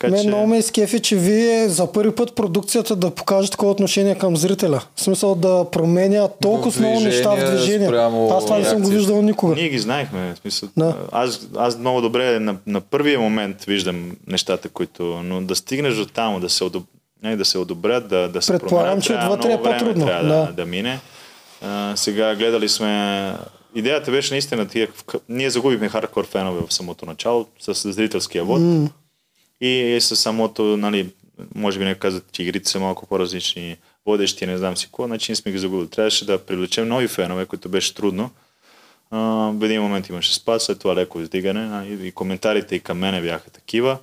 Така, 0.00 0.12
Мен 0.12 0.22
че... 0.22 0.28
много 0.28 0.46
ме 0.46 0.58
изкефи, 0.58 1.00
че 1.00 1.16
вие 1.16 1.68
за 1.68 1.92
първи 1.92 2.14
път 2.14 2.34
продукцията 2.34 2.96
да 2.96 3.10
покаже 3.10 3.50
такова 3.50 3.72
отношение 3.72 4.14
към 4.14 4.36
зрителя. 4.36 4.82
В 4.96 5.00
смисъл 5.00 5.34
да 5.34 5.64
променя 5.72 6.28
толкова 6.28 6.80
много 6.80 7.00
неща 7.00 7.30
в 7.30 7.50
движение. 7.50 7.88
Аз 8.30 8.44
това 8.44 8.58
не 8.58 8.64
съм 8.64 8.82
го 8.82 8.88
виждал 8.88 9.22
никога. 9.22 9.54
Ние 9.54 9.68
ги 9.68 9.78
знаехме. 9.78 10.34
В 10.34 10.38
смисъл, 10.38 10.68
да. 10.76 10.94
аз, 11.12 11.40
аз 11.56 11.78
много 11.78 12.00
добре 12.00 12.40
на, 12.40 12.56
на 12.66 12.80
първия 12.80 13.20
момент 13.20 13.64
виждам 13.64 14.16
нещата, 14.26 14.68
които... 14.68 15.02
Но 15.24 15.40
да 15.40 15.56
стигнеш 15.56 15.94
до 15.94 16.06
там, 16.06 16.40
да 16.40 16.48
се, 16.48 16.64
одоб... 16.64 16.84
не, 17.22 17.36
да 17.36 17.44
се 17.44 17.58
одобрят, 17.58 18.08
да, 18.08 18.28
да 18.28 18.42
се 18.42 18.52
Предполагам, 18.52 19.00
че 19.00 19.14
отвътре 19.14 19.52
е 19.52 19.62
по-трудно. 19.62 20.06
Трябва 20.06 20.28
да. 20.28 20.46
да, 20.46 20.52
да 20.52 20.66
мине. 20.66 21.00
А, 21.62 21.96
сега 21.96 22.36
гледали 22.36 22.68
сме 22.68 23.34
идеята 23.74 24.10
беше 24.10 24.34
наистина 24.34 24.68
тия, 24.68 24.88
ние 25.28 25.50
загубихме 25.50 25.88
хардкор 25.88 26.26
фенове 26.26 26.66
в 26.66 26.74
самото 26.74 27.06
начало 27.06 27.46
с 27.60 27.92
зрителския 27.92 28.44
вод 28.44 28.60
mm. 28.60 28.90
и 29.60 30.00
с 30.00 30.16
самото, 30.16 30.62
нали, 30.62 31.08
може 31.54 31.78
би 31.78 31.84
не 31.84 31.94
казват, 31.94 32.24
че 32.32 32.42
игрите 32.42 32.70
са 32.70 32.80
малко 32.80 33.06
по-различни, 33.06 33.76
водещи, 34.06 34.46
не 34.46 34.58
знам 34.58 34.76
си 34.76 34.86
какво, 34.86 35.06
значи 35.06 35.32
ние 35.32 35.36
сме 35.36 35.52
ги 35.52 35.58
загубили. 35.58 35.88
Трябваше 35.88 36.26
да 36.26 36.38
привлечем 36.38 36.88
нови 36.88 37.08
фенове, 37.08 37.46
които 37.46 37.68
беше 37.68 37.94
трудно. 37.94 38.30
А, 39.10 39.18
в 39.54 39.64
един 39.64 39.82
момент 39.82 40.08
имаше 40.08 40.34
спад, 40.34 40.62
след 40.62 40.78
това 40.78 40.94
леко 40.94 41.20
издигане 41.20 41.86
и, 41.88 42.06
и 42.06 42.12
коментарите 42.12 42.74
и 42.76 42.80
към 42.80 42.98
мене 42.98 43.22
бяха 43.22 43.50
такива. 43.50 43.98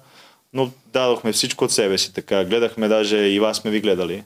Но 0.53 0.71
дадохме 0.93 1.31
всичко 1.31 1.65
от 1.65 1.71
себе 1.71 1.97
си 1.97 2.13
така. 2.13 2.45
Гледахме 2.45 2.87
даже 2.87 3.17
и 3.17 3.39
вас 3.39 3.57
сме 3.57 3.71
ви 3.71 3.79
гледали 3.79 4.23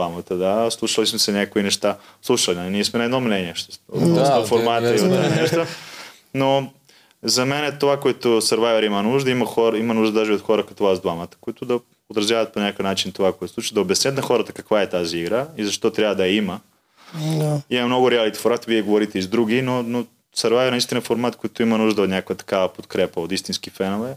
двамата, 0.00 0.36
да. 0.36 0.70
Слушали 0.70 1.06
сме 1.06 1.18
се 1.18 1.32
някои 1.32 1.62
неща. 1.62 1.96
Слушали, 2.22 2.56
нали? 2.56 2.70
ние 2.70 2.84
сме 2.84 2.98
на 2.98 3.04
едно 3.04 3.20
мнение. 3.20 3.54
Ще, 3.54 3.78
да, 3.94 4.44
формата 4.44 4.96
и 4.96 5.02
неща. 5.40 5.66
Но 6.34 6.72
за 7.22 7.46
мен 7.46 7.64
е 7.64 7.78
това, 7.78 8.00
което 8.00 8.28
Survivor 8.28 8.86
има 8.86 9.02
нужда. 9.02 9.30
Има, 9.30 9.46
хора, 9.46 9.78
има 9.78 9.94
нужда 9.94 10.20
даже 10.20 10.32
от 10.32 10.40
хора 10.40 10.66
като 10.66 10.84
вас 10.84 11.00
двамата, 11.00 11.28
които 11.40 11.64
да 11.64 11.80
отразяват 12.10 12.52
по 12.52 12.60
някакъв 12.60 12.84
начин 12.84 13.12
това, 13.12 13.32
което 13.32 13.54
случва, 13.54 13.74
да 13.74 13.80
обяснят 13.80 14.14
на 14.14 14.22
хората 14.22 14.52
каква 14.52 14.82
е 14.82 14.88
тази 14.88 15.18
игра 15.18 15.46
и 15.56 15.64
защо 15.64 15.90
трябва 15.90 16.14
да 16.14 16.26
я 16.26 16.36
има. 16.36 16.60
Yeah. 17.16 17.62
Има 17.70 17.86
много 17.86 18.10
реалити 18.10 18.38
формат, 18.38 18.64
вие 18.64 18.82
говорите 18.82 19.18
и 19.18 19.22
с 19.22 19.28
други, 19.28 19.62
но, 19.62 19.82
но 19.82 20.04
Survivor 20.36 20.68
е 20.68 20.70
наистина 20.70 21.00
формат, 21.00 21.36
който 21.36 21.62
има 21.62 21.78
нужда 21.78 22.02
от 22.02 22.10
някаква 22.10 22.34
такава 22.34 22.68
подкрепа 22.68 23.20
от 23.20 23.32
истински 23.32 23.70
фенове. 23.70 24.16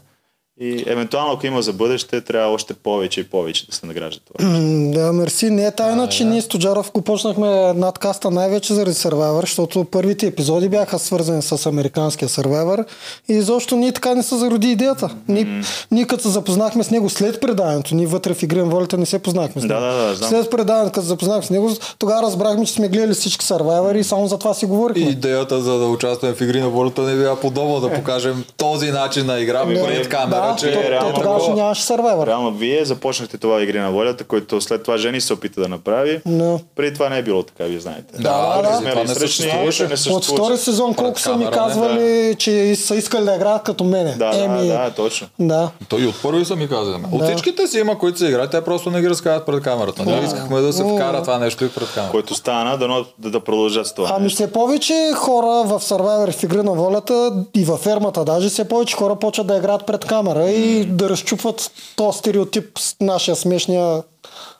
И 0.60 0.84
евентуално, 0.86 1.32
ако 1.32 1.46
има 1.46 1.62
за 1.62 1.72
бъдеще, 1.72 2.20
трябва 2.20 2.54
още 2.54 2.74
повече 2.74 3.20
и 3.20 3.24
повече 3.24 3.66
да 3.66 3.72
се 3.72 3.86
награжда 3.86 4.20
това. 4.24 4.50
Да, 4.92 5.12
мерси. 5.12 5.50
Не 5.50 5.66
е 5.66 5.70
тайна, 5.70 6.08
че 6.08 6.24
ние 6.24 6.42
с 6.42 6.48
Тоджаров 6.48 6.92
го 6.92 7.02
почнахме 7.02 7.72
надкаста 7.72 8.30
най-вече 8.30 8.74
заради 8.74 8.96
Survivor, 8.96 9.40
защото 9.40 9.84
първите 9.84 10.26
епизоди 10.26 10.68
бяха 10.68 10.98
свързани 10.98 11.42
с 11.42 11.66
американския 11.66 12.28
Survivor 12.28 12.84
и 13.28 13.32
изобщо 13.32 13.76
ние 13.76 13.92
така 13.92 14.14
не 14.14 14.22
са 14.22 14.38
зароди 14.38 14.70
идеята. 14.70 15.10
Ние, 15.28 15.44
mm-hmm. 15.44 15.86
ние 15.90 16.06
като 16.06 16.22
се 16.22 16.28
запознахме 16.28 16.84
с 16.84 16.90
него 16.90 17.10
след 17.10 17.40
преданието, 17.40 17.94
ние 17.94 18.06
вътре 18.06 18.34
в 18.34 18.42
Игрен 18.42 18.68
волята 18.68 18.98
не 18.98 19.06
се 19.06 19.18
познахме 19.18 19.62
с 19.62 19.64
него. 19.64 19.80
Да, 19.80 19.86
да, 19.86 20.08
да, 20.08 20.14
знам. 20.14 20.30
След 20.30 20.50
преданието, 20.50 20.92
като 20.92 21.02
се 21.02 21.08
запознахме 21.08 21.42
с 21.42 21.50
него, 21.50 21.70
тогава 21.98 22.22
разбрахме, 22.22 22.66
че 22.66 22.72
сме 22.72 22.88
гледали 22.88 23.14
всички 23.14 23.44
Survivor 23.44 23.96
и 23.96 24.04
само 24.04 24.26
за 24.26 24.38
това 24.38 24.54
си 24.54 24.66
говорихме. 24.66 25.02
И 25.02 25.10
идеята 25.10 25.62
за 25.62 25.78
да 25.78 25.86
участваме 25.86 26.34
в 26.34 26.40
Игри 26.40 26.60
на 26.60 26.68
волята 26.68 27.02
не 27.02 27.16
била 27.16 27.36
подобно 27.36 27.80
да 27.80 27.92
покажем 27.92 28.44
този 28.56 28.90
начин 28.90 29.26
на 29.26 29.40
игра 29.40 29.64
пред 29.64 30.08
камера 30.08 30.43
да, 30.43 30.43
че 30.58 30.72
то, 30.72 30.90
реално, 30.90 31.14
тогава 31.14 31.54
нямаше 31.54 31.82
сървайвър. 31.82 32.26
Реално 32.26 32.50
вие 32.50 32.84
започнахте 32.84 33.38
това 33.38 33.62
игри 33.62 33.78
на 33.78 33.92
волята, 33.92 34.24
който 34.24 34.60
след 34.60 34.82
това 34.82 34.96
Жени 34.96 35.20
се 35.20 35.32
опита 35.32 35.60
да 35.60 35.68
направи. 35.68 36.20
No. 36.28 36.60
Преди 36.76 36.94
това 36.94 37.08
не 37.08 37.18
е 37.18 37.22
било 37.22 37.42
така, 37.42 37.64
вие 37.64 37.80
знаете. 37.80 38.18
Да, 38.18 38.62
да, 38.62 38.80
да. 38.80 39.04
Не 39.04 39.08
съществуваше. 39.08 39.88
От 40.10 40.24
втори 40.24 40.56
сезон 40.56 40.94
колко 40.94 41.20
са 41.20 41.36
ми 41.36 41.50
казвали, 41.50 42.28
да. 42.28 42.34
че 42.34 42.76
са 42.76 42.96
искали 42.96 43.24
да 43.24 43.34
играят 43.34 43.62
като 43.62 43.84
мене. 43.84 44.14
Да, 44.18 44.30
Еми... 44.34 44.68
да, 44.68 44.84
да, 44.84 44.90
точно. 44.90 45.26
Да. 45.38 45.70
Той 45.88 46.06
от 46.06 46.22
първи 46.22 46.44
са 46.44 46.56
ми 46.56 46.68
казали. 46.68 47.02
От 47.12 47.20
да. 47.20 47.24
всичките 47.24 47.66
си 47.66 47.78
има, 47.78 47.98
които 47.98 48.18
се 48.18 48.26
играят, 48.26 48.50
те 48.50 48.64
просто 48.64 48.90
не 48.90 49.00
ги 49.00 49.10
разказват 49.10 49.46
пред 49.46 49.62
камерата. 49.62 50.04
Ние 50.04 50.24
искахме 50.24 50.60
да 50.60 50.72
се 50.72 50.82
вкара 50.82 51.22
това 51.22 51.38
нещо 51.38 51.64
и 51.64 51.68
пред 51.68 51.88
камерата. 51.88 52.10
Който 52.10 52.34
стана, 52.34 52.78
да, 52.78 53.04
да, 53.18 53.30
да 53.30 53.40
продължат 53.40 53.86
с 53.86 53.94
това. 53.94 54.12
Ами 54.16 54.28
все 54.28 54.52
повече 54.52 55.12
хора 55.14 55.62
в 55.66 55.80
Survivor 55.80 56.32
в 56.32 56.42
игри 56.42 56.62
на 56.62 56.72
волята 56.72 57.32
и 57.54 57.64
във 57.64 57.80
фермата 57.80 58.24
даже 58.24 58.48
все 58.48 58.68
повече 58.68 58.96
хора 58.96 59.16
почват 59.16 59.46
да 59.46 59.56
играят 59.56 59.86
пред 59.86 60.04
камера 60.04 60.33
и 60.40 60.84
да 60.84 61.10
разчупват 61.10 61.70
този 61.96 62.18
стереотип 62.18 62.78
с 62.78 62.96
нашия 63.00 63.36
смешния 63.36 64.02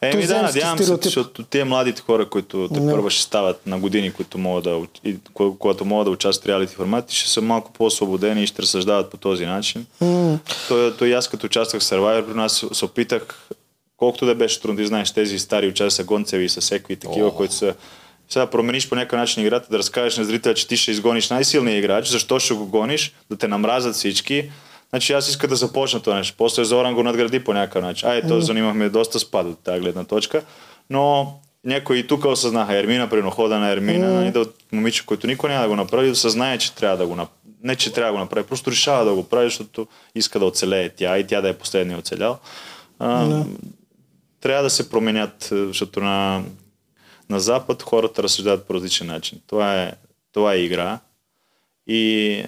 Еми 0.03 0.27
да, 0.27 0.43
надявам 0.43 0.79
стереотип. 0.79 1.03
се, 1.03 1.09
защото 1.09 1.43
тези 1.43 1.65
младите 1.65 2.03
хора, 2.03 2.31
които 2.31 2.69
те 2.75 2.81
първа 2.81 3.11
ще 3.11 3.23
стават 3.23 3.67
на 3.67 3.79
години, 3.79 4.13
които 4.13 4.39
могат 4.39 4.65
да, 4.65 4.81
когато 5.59 5.85
могат 5.85 6.05
да 6.05 6.11
участват 6.11 6.45
в 6.45 6.49
реалити 6.49 6.75
формати, 6.75 7.17
ще 7.17 7.31
са 7.31 7.41
малко 7.41 7.73
по-освободени 7.73 8.43
и 8.43 8.47
ще 8.47 8.63
разсъждават 8.63 9.11
по 9.11 9.17
този 9.17 9.47
начин. 9.47 9.87
Mm. 10.03 10.39
Той, 10.69 10.97
той 10.97 11.15
аз 11.15 11.29
като 11.29 11.47
участвах 11.47 11.83
в 11.83 11.85
Survivor, 11.85 12.27
при 12.27 12.35
нас 12.35 12.65
се 12.73 12.85
опитах, 12.85 13.49
колкото 13.97 14.27
да 14.27 14.35
беше 14.35 14.61
трудно, 14.61 14.77
да 14.77 14.87
знаеш 14.87 15.11
тези 15.11 15.39
стари 15.39 15.69
участия 15.69 15.91
са 15.91 16.05
Гонцеви 16.05 16.45
и 16.45 16.49
са 16.49 16.61
Секви 16.61 16.93
и 16.93 16.97
такива, 16.97 17.31
oh. 17.31 17.35
които 17.35 17.55
са 17.55 17.75
сега 18.29 18.47
промениш 18.47 18.89
по 18.89 18.95
някакъв 18.95 19.19
начин 19.19 19.43
играта, 19.43 19.69
да 19.71 19.79
разкажеш 19.79 20.19
на 20.19 20.25
зрителя, 20.25 20.55
че 20.55 20.69
ти 20.69 20.77
ще 20.77 20.91
изгониш 20.91 21.31
най-силния 21.31 21.79
играч, 21.79 22.09
защо 22.09 22.39
ще 22.39 22.55
го 22.55 22.67
гониш, 22.67 23.15
да 23.31 23.37
те 23.37 23.49
намразят 23.49 23.95
всички, 23.95 24.51
Значи 24.95 25.13
аз 25.13 25.29
иска 25.29 25.49
да 25.49 25.57
започна 25.57 26.01
това 26.01 26.17
нещо. 26.17 26.35
После 26.39 26.65
Зоран 26.65 26.95
го 26.95 27.03
надгради 27.03 27.45
по 27.45 27.53
някакъв 27.53 27.83
начин. 27.83 28.09
Ай, 28.09 28.23
то 28.23 28.41
занимахме 28.41 28.89
доста 28.89 29.19
спад 29.19 29.47
от 29.47 29.59
тази 29.59 29.81
гледна 29.81 30.05
точка. 30.05 30.43
Но 30.91 31.35
някои 31.65 31.99
и 31.99 32.07
тук 32.07 32.25
осъзнаха 32.25 32.79
Ермина, 32.79 33.11
при 33.11 33.23
хода 33.23 33.59
на 33.59 33.71
Ермина, 33.71 34.07
mm. 34.07 34.33
да 34.33 34.41
от 34.41 34.57
момиче, 34.73 35.07
който 35.07 35.27
никой 35.27 35.51
няма 35.51 35.63
да 35.63 35.69
го 35.69 35.77
направи, 35.77 36.09
да 36.09 36.17
съзнае, 36.17 36.59
че 36.59 36.75
трябва 36.75 36.97
да 36.97 37.07
го 37.07 37.17
направи. 37.17 37.39
Не, 37.63 37.77
че 37.77 37.93
трябва 37.93 38.13
да 38.13 38.13
го 38.13 38.19
направи, 38.19 38.47
просто 38.47 38.71
решава 38.71 39.05
да 39.05 39.15
го 39.15 39.29
прави, 39.29 39.47
защото 39.47 39.87
иска 40.15 40.39
да 40.39 40.45
оцелее 40.45 40.89
тя 40.89 41.19
и 41.19 41.27
тя 41.27 41.41
да 41.41 41.49
е 41.49 41.59
последния 41.59 41.99
оцелял. 41.99 42.39
А, 42.99 43.27
mm. 43.27 43.47
Трябва 44.41 44.63
да 44.63 44.71
се 44.71 44.91
променят, 44.91 45.49
защото 45.51 46.01
на, 46.01 46.43
на 47.31 47.41
Запад 47.41 47.83
хората 47.83 48.23
разсъждават 48.23 48.67
по 48.67 48.75
различен 48.75 49.07
начин. 49.07 49.41
Това 49.47 49.83
е, 49.83 49.93
това 50.33 50.53
е 50.53 50.59
игра. 50.59 50.99
И 51.87 52.45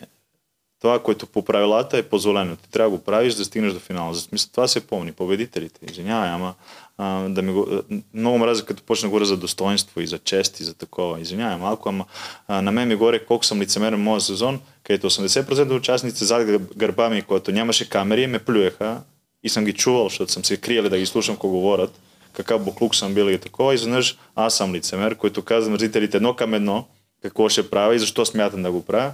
това, 0.81 0.98
което 0.98 1.27
по 1.27 1.44
правилата 1.44 1.98
е 1.98 2.03
позволено. 2.03 2.57
Ти 2.57 2.70
трябва 2.70 2.90
да 2.90 2.97
го 2.97 3.05
правиш, 3.05 3.35
да 3.35 3.44
стигнеш 3.44 3.73
до 3.73 3.81
финала. 3.81 4.15
За 4.15 4.20
смисъл, 4.20 4.51
това 4.53 4.69
се 4.69 4.86
помни. 4.86 5.12
Победителите. 5.12 5.81
Извинявай, 5.90 6.31
ама 6.31 6.55
а, 6.98 7.28
да 7.28 7.43
ми 7.43 7.53
го, 7.53 7.69
много 8.15 8.39
мразя, 8.39 8.65
като 8.65 8.82
почна 8.82 9.09
говоря 9.09 9.24
за 9.24 9.36
достоинство 9.36 10.01
и 10.01 10.07
за 10.07 10.19
чест 10.19 10.61
и 10.61 10.65
за 10.65 10.74
такова. 10.74 11.20
Извинявай 11.20 11.57
малко, 11.57 11.89
ама 11.89 12.05
а, 12.48 12.62
на 12.62 12.73
мен 12.73 12.89
ми 12.89 12.94
горе 12.94 13.24
колко 13.24 13.44
съм 13.44 13.61
лицемерен 13.61 13.98
в 13.98 14.03
моя 14.03 14.20
сезон, 14.20 14.61
където 14.85 15.11
80% 15.11 15.62
от 15.62 15.70
участниците 15.70 16.24
зад 16.24 16.61
гърба 16.77 17.09
ми, 17.09 17.23
когато 17.23 17.53
нямаше 17.53 17.89
камери, 17.89 18.27
ме 18.27 18.39
плюеха 18.39 19.01
и 19.43 19.48
съм 19.48 19.65
ги 19.65 19.73
чувал, 19.73 20.09
защото 20.09 20.32
съм 20.32 20.44
се 20.44 20.57
криели 20.57 20.89
да 20.89 20.98
ги 20.98 21.07
слушам 21.07 21.35
какво 21.35 21.48
говорят, 21.48 22.01
какъв 22.32 22.65
буклук 22.65 22.94
съм 22.94 23.15
бил 23.15 23.24
и 23.24 23.39
такова. 23.39 23.74
Изведнъж 23.74 24.19
аз 24.35 24.57
съм 24.57 24.74
лицемер, 24.74 25.15
който 25.15 25.43
казвам 25.43 25.78
зрителите 25.78 26.16
едно 26.16 26.35
към 26.35 26.55
едно 26.55 26.86
какво 27.23 27.48
ще 27.48 27.70
правя 27.70 27.94
и 27.94 27.98
защо 27.98 28.27
смятам 28.27 28.62
да 28.62 28.70
го 28.70 28.85
правя. 28.85 29.12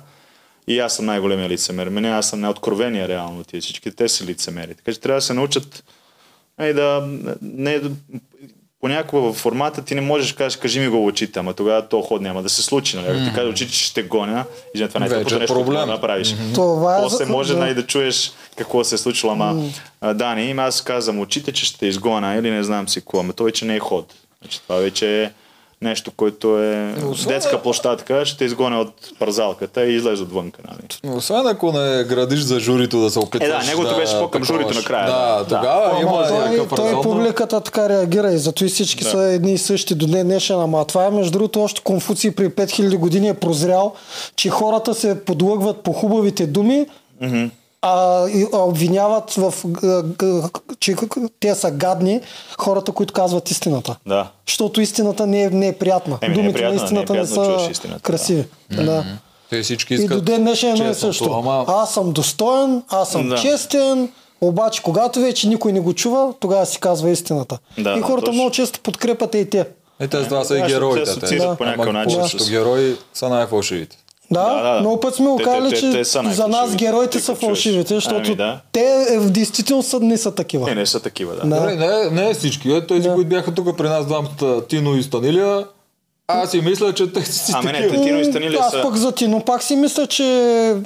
И 0.68 0.78
аз 0.78 0.96
съм 0.96 1.06
най-големия 1.06 1.48
лицемер. 1.48 1.88
Мене 1.88 2.08
аз 2.08 2.28
съм 2.28 2.40
най-откровения 2.40 3.08
реално. 3.08 3.44
Тия 3.44 3.60
всички 3.60 3.90
те 3.90 4.08
са 4.08 4.24
лицемери. 4.24 4.74
Така 4.74 4.92
че 4.92 5.00
трябва 5.00 5.18
да 5.18 5.22
се 5.22 5.34
научат 5.34 5.84
и 6.60 6.72
да 6.72 7.08
не, 7.42 7.80
понякога 8.82 9.32
в 9.32 9.36
формата 9.36 9.82
ти 9.82 9.94
не 9.94 10.00
можеш 10.00 10.30
да 10.30 10.36
кажеш, 10.36 10.56
кажи 10.56 10.80
ми 10.80 10.88
го 10.88 10.96
в 10.96 11.06
очите, 11.06 11.38
ама 11.38 11.54
тогава 11.54 11.88
то 11.88 12.02
ход 12.02 12.22
няма 12.22 12.42
да 12.42 12.48
се 12.48 12.62
случи. 12.62 12.96
Нали? 12.96 13.06
Mm-hmm. 13.06 13.28
ти 13.28 13.34
кажеш 13.34 13.52
очите, 13.52 13.72
че 13.72 13.84
ще 13.84 14.02
гоня 14.02 14.44
и 14.74 14.88
това 14.88 15.00
не 15.00 15.06
е 15.06 15.08
нещо, 15.08 15.46
проблем. 15.46 15.80
да 15.80 15.86
направиш. 15.86 16.28
Mm-hmm. 16.28 16.54
Това 16.54 16.98
е 16.98 17.00
После 17.02 17.24
може 17.24 17.52
да. 17.52 17.58
Нали, 17.58 17.74
да 17.74 17.86
чуеш 17.86 18.32
какво 18.56 18.84
се 18.84 18.94
е 18.94 18.98
случило, 18.98 19.32
ама 19.32 19.54
mm-hmm. 19.54 20.12
Дани, 20.12 20.54
аз 20.58 20.80
казвам 20.80 21.20
очите, 21.20 21.52
че 21.52 21.64
ще 21.64 21.86
изгоня 21.86 22.34
или 22.34 22.50
не 22.50 22.64
знам 22.64 22.88
си 22.88 23.00
какво, 23.00 23.20
ама 23.20 23.32
той 23.32 23.44
вече 23.46 23.64
не 23.64 23.76
е 23.76 23.78
ход. 23.78 24.14
Значи, 24.40 24.60
това 24.62 24.76
вече 24.76 25.22
е 25.22 25.30
нещо, 25.82 26.10
което 26.16 26.62
е 26.62 26.94
Освен... 27.10 27.34
детска 27.34 27.62
площадка, 27.62 28.24
ще 28.24 28.38
те 28.38 28.44
изгоня 28.44 28.80
от 28.80 28.94
парзалката 29.18 29.86
и 29.86 29.94
излезе 29.94 30.22
отвънка. 30.22 30.62
Нали? 30.68 31.14
Освен 31.16 31.46
ако 31.46 31.72
не 31.72 32.04
градиш 32.04 32.40
за 32.40 32.60
журито 32.60 33.00
да 33.00 33.10
се 33.10 33.18
опитваш. 33.18 33.48
Е, 33.48 33.52
да, 33.52 33.66
неговото 33.66 33.94
да, 33.94 34.00
беше 34.00 34.18
по-към 34.18 34.44
журито 34.44 34.74
накрая. 34.74 35.06
Да, 35.06 35.38
да. 35.38 35.44
тогава 35.44 35.94
да. 35.94 36.00
има 36.00 36.26
той, 36.68 36.76
той 36.76 37.02
публиката 37.02 37.60
така 37.60 37.88
реагира 37.88 38.32
и 38.32 38.38
зато 38.38 38.64
и 38.64 38.68
всички 38.68 39.04
да. 39.04 39.10
са 39.10 39.22
едни 39.22 39.52
и 39.52 39.58
същи 39.58 39.94
до 39.94 40.06
днес 40.06 40.24
днешен. 40.24 40.60
Ама 40.60 40.84
това 40.84 41.06
е 41.06 41.10
между 41.10 41.32
другото 41.32 41.62
още 41.62 41.80
Конфуций 41.80 42.34
при 42.34 42.50
5000 42.50 42.96
години 42.96 43.28
е 43.28 43.34
прозрял, 43.34 43.94
че 44.36 44.50
хората 44.50 44.94
се 44.94 45.24
подлъгват 45.24 45.82
по 45.82 45.92
хубавите 45.92 46.46
думи, 46.46 46.86
mm-hmm 47.22 47.50
а, 47.82 48.26
а 48.52 48.58
обвиняват 48.58 49.34
в, 49.34 49.54
че 50.80 50.96
те 51.40 51.54
са 51.54 51.70
гадни 51.70 52.20
хората, 52.58 52.92
които 52.92 53.14
казват 53.14 53.50
истината. 53.50 53.96
Да. 54.06 54.30
Защото 54.46 54.80
истината 54.80 55.26
не 55.26 55.42
е, 55.42 55.50
не 55.50 55.68
е 55.68 55.72
приятна. 55.72 56.18
Еми, 56.20 56.34
Думите 56.34 56.44
не 56.44 56.50
е 56.50 56.54
приятна, 56.54 56.78
на 56.78 56.84
истината 56.84 57.12
не, 57.12 57.18
е 57.18 57.22
не 57.22 57.28
са 57.28 57.68
истината, 57.70 58.02
красиви. 58.02 58.44
Да. 58.70 58.84
да. 58.84 59.04
Те 59.50 59.62
всички 59.62 59.94
искат 59.94 60.10
и 60.10 60.14
до 60.14 60.20
ден 60.20 60.42
днешен 60.42 60.86
е 60.86 60.94
също. 60.94 61.32
Ама... 61.32 61.64
Аз 61.68 61.94
съм 61.94 62.12
достоен, 62.12 62.82
аз 62.88 63.10
съм 63.10 63.28
да. 63.28 63.36
честен, 63.36 64.08
обаче 64.40 64.82
когато 64.82 65.20
вече 65.20 65.48
никой 65.48 65.72
не 65.72 65.80
го 65.80 65.92
чува, 65.94 66.34
тогава 66.40 66.66
си 66.66 66.80
казва 66.80 67.10
истината. 67.10 67.58
Да, 67.78 67.98
и 67.98 68.00
хората 68.00 68.24
точно. 68.24 68.32
много 68.32 68.50
често 68.50 68.80
подкрепят 68.80 69.34
и 69.34 69.50
те. 69.50 69.66
И 70.02 70.08
те 70.08 70.24
това 70.24 70.44
са 70.44 70.58
и 70.58 70.62
героите. 70.62 71.20
Те, 71.20 71.36
да. 71.36 71.56
по 71.56 71.64
някакъв 71.64 71.92
начин. 71.92 72.20
герои 72.50 72.96
са 73.14 73.28
най-фалшивите. 73.28 73.96
Да, 74.32 74.54
да, 74.54 74.74
да. 74.74 74.80
много 74.80 75.00
път 75.00 75.14
сме 75.14 75.26
го 75.26 75.36
казали, 75.36 75.70
че 75.70 75.90
те, 75.90 76.02
те 76.02 76.32
за 76.32 76.48
нас 76.48 76.76
героите 76.76 77.20
са 77.20 77.34
фалшивите, 77.34 77.94
защото 77.94 78.22
ами, 78.26 78.36
да. 78.36 78.60
те 78.72 79.06
е, 79.10 79.18
в 79.18 79.30
действителност 79.30 79.88
са, 79.88 80.00
не 80.00 80.18
са 80.18 80.34
такива. 80.34 80.68
Не, 80.68 80.74
не 80.74 80.86
са 80.86 81.00
такива, 81.00 81.34
да. 81.34 81.46
да. 81.46 81.60
Не, 81.60 81.76
не, 81.76 82.10
не 82.10 82.34
всички. 82.34 82.72
Е, 82.72 82.86
тези, 82.86 83.08
да. 83.08 83.14
които 83.14 83.28
бяха 83.28 83.54
тук 83.54 83.76
при 83.76 83.88
нас 83.88 84.06
двамата, 84.06 84.66
Тино 84.68 84.96
и 84.96 85.02
Станилия, 85.02 85.64
аз 86.26 86.50
си 86.50 86.60
мисля, 86.60 86.94
че 86.94 87.12
те 87.12 87.24
си 87.24 87.52
Ами 87.54 87.72
не, 87.72 87.88
Тино 87.88 88.20
и 88.20 88.24
Станилия 88.24 88.60
Аз 88.62 88.82
пък 88.82 88.96
за 88.96 89.12
Тино 89.12 89.44
пак 89.44 89.62
си 89.62 89.76
мисля, 89.76 90.06
че 90.06 90.24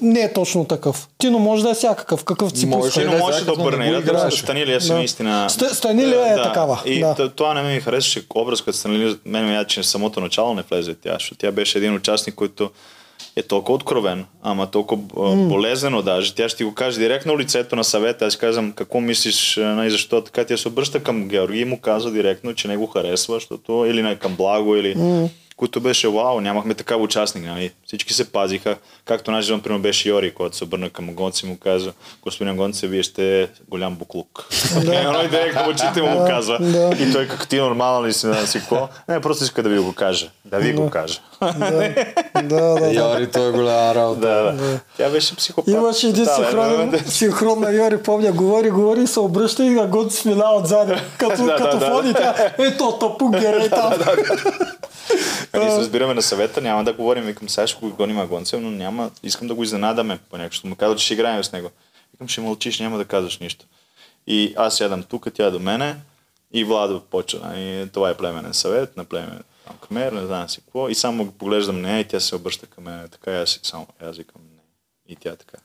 не 0.02 0.20
е 0.20 0.32
точно 0.32 0.64
такъв. 0.64 1.08
Тино 1.18 1.38
може 1.38 1.62
да 1.62 1.70
е 1.70 1.74
всякакъв, 1.74 2.24
какъв 2.24 2.58
си 2.58 2.66
може, 2.66 2.90
Тино 2.90 3.18
може 3.18 3.44
да 3.44 3.52
обърне. 3.52 4.00
Да, 4.00 4.30
Станилия 4.30 4.80
си 4.80 4.92
наистина... 4.92 5.50
Станилия 5.72 6.32
е 6.32 6.42
такава. 6.42 6.82
И 6.86 7.04
това 7.36 7.54
не 7.54 7.74
ми 7.74 7.80
харесваше 7.80 8.26
образ, 8.34 8.62
като 8.62 8.78
Станилия, 8.78 9.16
мен 9.24 9.48
ми 9.48 9.64
че 9.68 9.82
самото 9.82 10.20
начало 10.20 10.54
не 10.54 10.62
влезе 10.62 10.94
тя, 10.94 11.12
защото 11.12 11.38
тя 11.38 11.52
беше 11.52 11.78
един 11.78 11.94
участник, 11.94 12.34
който 12.34 12.70
е 13.36 13.42
толкова 13.42 13.74
откровен, 13.74 14.24
ама 14.42 14.70
толкова 14.70 15.02
mm. 15.02 15.48
болезнено 15.48 16.02
даже. 16.02 16.34
Тя 16.34 16.48
ще 16.48 16.58
ти 16.58 16.64
го 16.64 16.74
каже 16.74 16.98
директно 16.98 17.38
лицето 17.38 17.76
на 17.76 17.84
съвета. 17.84 18.26
Аз 18.26 18.36
казвам, 18.36 18.72
какво 18.72 19.00
мислиш, 19.00 19.56
и 19.56 19.90
защо 19.90 20.20
така. 20.20 20.44
Тя 20.44 20.56
се 20.56 20.68
обръща 20.68 21.02
към 21.02 21.28
Георги 21.28 21.60
и 21.60 21.64
му 21.64 21.80
казва 21.80 22.10
директно, 22.10 22.54
че 22.54 22.68
не 22.68 22.76
го 22.76 22.86
харесва, 22.86 23.34
защото 23.34 23.86
или 23.88 24.02
не 24.02 24.16
към 24.16 24.36
благо, 24.36 24.76
или... 24.76 24.96
Mm 24.96 25.28
което 25.56 25.80
беше 25.80 26.08
вау, 26.08 26.40
нямахме 26.40 26.74
такава 26.74 27.02
участник. 27.02 27.44
Нали? 27.44 27.72
Всички 27.86 28.14
се 28.14 28.32
пазиха. 28.32 28.76
Както 29.04 29.30
наш 29.30 29.48
например, 29.48 29.78
беше 29.78 30.08
Йори, 30.08 30.34
който 30.34 30.56
се 30.56 30.64
обърна 30.64 30.90
към 30.90 31.14
Гонци 31.14 31.46
и 31.46 31.48
му 31.48 31.58
каза, 31.58 31.92
господин 32.22 32.56
Гонци, 32.56 32.86
вие 32.86 33.04
сте 33.04 33.48
голям 33.68 33.94
буклук. 33.94 34.46
Да. 34.84 35.22
и 35.24 35.28
директно 35.28 35.68
очите 35.68 36.02
му 36.02 36.26
казва. 36.26 36.58
И 37.00 37.12
той 37.12 37.28
как 37.28 37.48
ти 37.48 37.56
нормално 37.56 38.06
ли 38.06 38.12
си 38.12 38.26
на 38.26 38.46
си 38.46 38.58
какво? 38.58 38.88
Не, 39.08 39.20
просто 39.20 39.44
иска 39.44 39.62
да 39.62 39.68
ви 39.68 39.78
го 39.78 39.92
каже. 39.92 40.30
Да 40.44 40.58
ви 40.58 40.72
го 40.72 40.90
каже. 40.90 41.20
Да, 42.42 42.74
да. 42.74 42.92
Йори, 42.92 43.30
той 43.30 43.48
е 43.48 43.52
голяма 43.52 43.94
работа. 43.94 44.54
Тя 44.96 45.10
беше 45.10 45.36
психопат. 45.36 45.74
Имаше 45.74 46.08
един 46.08 46.26
синхрон, 46.26 46.92
синхрон 47.06 47.60
на 47.60 47.72
Йори, 47.72 48.02
помня, 48.02 48.32
говори, 48.32 48.70
говори 48.70 49.02
и 49.02 49.06
се 49.06 49.20
обръща 49.20 49.64
и 49.64 49.70
на 49.70 49.86
Гонци 49.86 50.16
смила 50.16 50.56
отзади. 50.56 50.92
Като, 51.18 51.46
като 51.58 51.80
фони 51.80 52.14
тя, 52.14 52.34
ето, 52.58 52.98
тапук, 52.98 53.38
герей 53.38 53.70
там. 53.70 53.92
Ние 55.60 55.70
се 55.70 55.78
разбираме 55.78 56.14
на 56.14 56.22
съвета, 56.22 56.60
няма 56.60 56.84
да 56.84 56.92
говорим, 56.92 57.24
викам, 57.24 57.48
сега 57.48 57.66
ще 57.66 57.80
го 57.80 57.90
гоним 57.90 58.18
Агонцев, 58.18 58.60
но 58.60 58.70
няма, 58.70 59.10
искам 59.22 59.48
да 59.48 59.54
го 59.54 59.62
изненадаме 59.62 60.18
по 60.30 60.38
някакво. 60.38 60.68
Му 60.68 60.76
казва, 60.76 60.96
че 60.96 61.04
ще 61.04 61.14
играем 61.14 61.44
с 61.44 61.52
него. 61.52 61.70
Викам, 62.12 62.28
ще 62.28 62.40
мълчиш, 62.40 62.80
няма 62.80 62.98
да 62.98 63.04
казваш 63.04 63.38
нищо. 63.38 63.66
И 64.26 64.54
аз 64.56 64.76
сядам 64.76 65.02
тук, 65.02 65.26
тя 65.34 65.50
до 65.50 65.58
мене 65.58 65.96
и 66.52 66.64
Владо 66.64 67.00
почва. 67.00 67.58
И 67.58 67.88
това 67.92 68.10
е 68.10 68.16
племенен 68.16 68.54
съвет 68.54 68.96
на 68.96 69.04
племен 69.04 69.42
там 69.66 69.76
кмер, 69.78 70.12
не 70.12 70.26
знам 70.26 70.48
си 70.48 70.60
какво. 70.60 70.88
И 70.88 70.94
само 70.94 71.24
го 71.24 71.32
поглеждам 71.32 71.80
нея 71.80 72.00
и 72.00 72.08
тя 72.08 72.20
се 72.20 72.36
обръща 72.36 72.66
към 72.66 72.84
мен. 72.84 73.08
Така 73.08 73.30
и 73.30 73.36
аз 73.36 73.60
само, 73.62 73.86
аз 74.02 74.16
викам 74.16 74.42
не. 74.54 74.62
И 75.08 75.16
тя 75.16 75.36
така. 75.36 75.58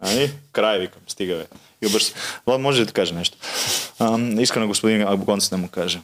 Ами, 0.00 0.30
край 0.52 0.78
викам, 0.78 1.02
стига 1.06 1.34
бе. 1.34 1.46
И 1.82 1.86
обръща. 1.86 2.18
Влад, 2.46 2.60
може 2.60 2.80
ли 2.80 2.86
да 2.86 2.92
каже 2.92 3.14
нещо? 3.14 3.38
А, 3.98 4.18
иска 4.18 4.60
на 4.60 4.66
господин 4.66 5.08
Агонцев 5.08 5.50
да 5.50 5.56
му 5.56 5.68
каже. 5.68 6.00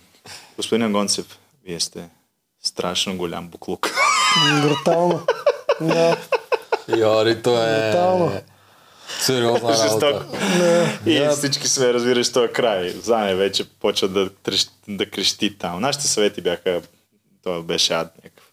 Господин 0.56 0.86
Агонцев, 0.86 1.38
вие 1.64 1.80
сте 1.80 2.08
страшно 2.68 3.16
голям 3.16 3.48
буклук. 3.48 3.94
Брутално. 4.62 5.26
Да. 5.80 6.16
Йори, 6.96 7.42
то 7.42 7.62
е... 7.62 7.90
Брутално. 7.90 8.40
Сериозна 9.20 9.78
работа. 9.78 10.26
И 11.06 11.18
да. 11.18 11.30
всички 11.30 11.68
сме, 11.68 11.94
разбираш, 11.94 12.32
този 12.32 12.52
край. 12.52 12.88
Зане 12.88 13.34
вече 13.34 13.68
почва 13.68 14.08
да, 14.08 14.30
да 14.88 15.10
крещи 15.10 15.58
там. 15.58 15.80
Нашите 15.80 16.06
съвети 16.06 16.40
бяха... 16.40 16.82
Това 17.42 17.62
беше 17.62 17.94
ад 17.94 18.12
някакъв. 18.24 18.44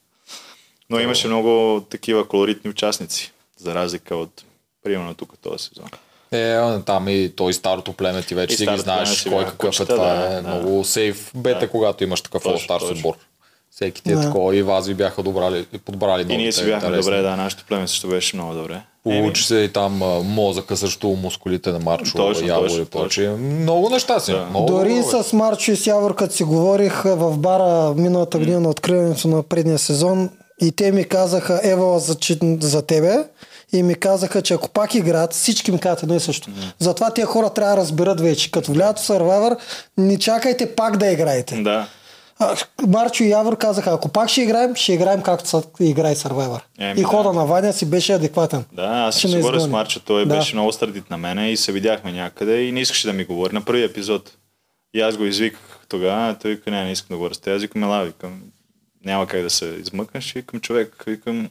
Но 0.90 1.00
имаше 1.00 1.28
много 1.28 1.82
такива 1.90 2.28
колоритни 2.28 2.70
участници, 2.70 3.34
за 3.58 3.76
разлика 3.76 4.16
от 4.16 4.44
примерно 4.84 5.14
тук 5.14 5.34
този 5.42 5.64
сезон. 5.64 5.90
Е, 6.32 6.80
там 6.86 7.08
и 7.08 7.34
той 7.36 7.54
старото 7.54 7.94
племе 7.94 8.24
ти 8.24 8.36
вече 8.36 8.54
и 8.54 8.58
си 8.58 8.66
ги 8.66 8.78
знаеш 8.78 9.24
кой 9.24 9.46
какъв 9.46 9.80
е 9.80 9.86
това. 9.86 10.14
Да, 10.14 10.34
е 10.34 10.42
да. 10.42 10.48
много 10.48 10.84
сейф 10.84 11.32
бета, 11.36 11.60
да. 11.60 11.70
когато 11.70 12.04
имаш 12.04 12.22
такъв 12.22 12.44
All 12.44 12.68
Stars 12.68 12.92
отбор 12.92 13.16
всеки 13.76 14.04
ти 14.04 14.12
е 14.12 14.16
да. 14.16 14.22
такова 14.22 14.56
и 14.56 14.62
вас 14.62 14.88
ви 14.88 14.94
бяха 14.94 15.24
добрали, 15.24 15.66
подбрали. 15.86 16.34
И 16.34 16.38
ние 16.38 16.52
си 16.52 16.66
бяхме 16.66 16.76
интересни. 16.76 17.12
добре, 17.12 17.22
да, 17.22 17.36
нашето 17.36 17.66
племе 17.66 17.88
също 17.88 18.08
беше 18.08 18.36
много 18.36 18.54
добре. 18.54 18.82
Получи 19.04 19.44
се 19.44 19.56
и 19.56 19.70
там 19.70 19.94
мозъка 20.24 20.78
срещу 20.78 21.08
мускулите 21.08 21.72
на 21.72 21.80
Марчо, 21.80 22.18
точно, 22.18 22.48
Явор 22.48 22.70
и 22.70 22.86
прочие. 22.86 23.30
Много 23.30 23.90
неща 23.90 24.20
си. 24.20 24.32
Да. 24.32 24.46
Много 24.50 24.66
Дори 24.66 24.96
добре. 24.96 25.24
с 25.24 25.34
Марчо 25.34 25.72
и 25.72 25.76
с 25.76 25.88
Явор, 25.88 26.16
като 26.16 26.36
си 26.36 26.44
говорих 26.44 27.04
в 27.04 27.38
бара 27.38 27.94
миналата 27.94 28.38
година 28.38 28.60
на 28.60 28.70
откриването 28.70 29.28
на 29.28 29.44
предния 29.44 29.80
сезон 29.80 30.30
и 30.62 30.72
те 30.72 30.92
ми 30.92 31.04
казаха, 31.04 31.60
ева 31.64 32.00
за, 32.00 32.18
за 32.60 32.82
тебе, 32.82 33.18
и 33.74 33.84
ми 33.84 33.96
казаха, 33.96 34.42
че 34.42 34.54
ако 34.54 34.70
пак 34.70 34.96
играят, 34.96 35.34
всички 35.34 35.72
ми 35.72 35.80
казват 35.80 36.04
едно 36.04 36.16
и 36.16 36.20
също. 36.20 36.50
Mm. 36.50 36.54
Затова 36.80 37.12
тия 37.12 37.26
хора 37.26 37.50
трябва 37.50 37.76
да 37.76 37.82
разберат 37.82 38.22
вече. 38.22 38.52
Като 38.52 38.72
влязат 38.72 39.00
в 39.00 39.08
Survivor, 39.08 39.58
не 39.98 40.20
чакайте 40.20 40.76
пак 40.76 40.98
да 40.98 41.08
играете. 41.08 41.56
Да. 41.56 41.88
Марчо 42.88 43.24
и 43.24 43.30
Явор 43.30 43.58
казаха, 43.58 43.92
ако 43.92 44.10
пак 44.10 44.30
ще 44.30 44.42
играем, 44.42 44.76
ще 44.76 44.94
играем 44.94 45.22
както 45.22 45.50
са 45.50 45.64
играе 45.80 46.16
Survivor. 46.16 46.62
Е, 46.80 46.94
и 46.98 47.04
хода 47.04 47.30
да. 47.30 47.40
на 47.40 47.46
Ваня 47.46 47.74
си 47.74 47.90
беше 47.90 48.14
адекватен. 48.14 48.66
Да, 48.72 48.88
аз 48.88 49.20
ще 49.20 49.28
си 49.28 49.36
говоря 49.36 49.60
с 49.60 49.68
Марчо, 49.68 50.00
той 50.00 50.26
да. 50.26 50.36
беше 50.36 50.56
много 50.56 50.72
стърдит 50.72 51.10
на 51.10 51.18
мене 51.18 51.52
и 51.52 51.58
се 51.58 51.72
видяхме 51.72 52.12
някъде 52.12 52.62
и 52.62 52.72
не 52.72 52.82
искаше 52.82 53.08
да 53.08 53.14
ми 53.14 53.26
говори 53.26 53.54
на 53.54 53.66
първи 53.66 53.84
епизод. 53.84 54.38
И 54.94 55.02
аз 55.02 55.18
го 55.18 55.26
извиках 55.26 55.80
тогава, 55.90 56.36
той 56.42 56.52
вика, 56.52 56.72
не, 56.72 56.84
не 56.84 56.92
искам 56.92 57.14
да 57.14 57.18
говоря 57.18 57.34
с 57.34 57.38
теб. 57.38 57.56
Аз 57.56 57.62
викам, 57.62 57.84
ела, 57.84 58.06
викам, 58.06 58.42
няма 59.06 59.28
как 59.28 59.42
да 59.42 59.50
се 59.50 59.66
измъкнеш. 59.66 60.34
Викам, 60.34 60.60
човек, 60.60 61.04
викам, 61.08 61.50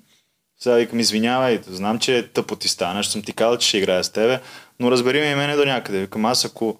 сега 0.60 0.76
викам, 0.76 1.00
извинявай, 1.00 1.60
знам, 1.66 1.98
че 1.98 2.18
е 2.18 2.26
тъпо 2.28 2.56
ти 2.56 2.68
стана, 2.68 3.02
ще 3.02 3.12
съм 3.12 3.22
ти 3.22 3.32
казал, 3.32 3.56
че 3.56 3.68
ще 3.68 3.78
играя 3.78 4.04
с 4.04 4.10
тебе, 4.10 4.40
но 4.80 4.90
разбери 4.90 5.20
ме 5.20 5.30
и 5.30 5.34
мене 5.34 5.56
до 5.56 5.64
някъде. 5.64 6.00
Викам, 6.00 6.24
аз 6.24 6.44
ако 6.44 6.78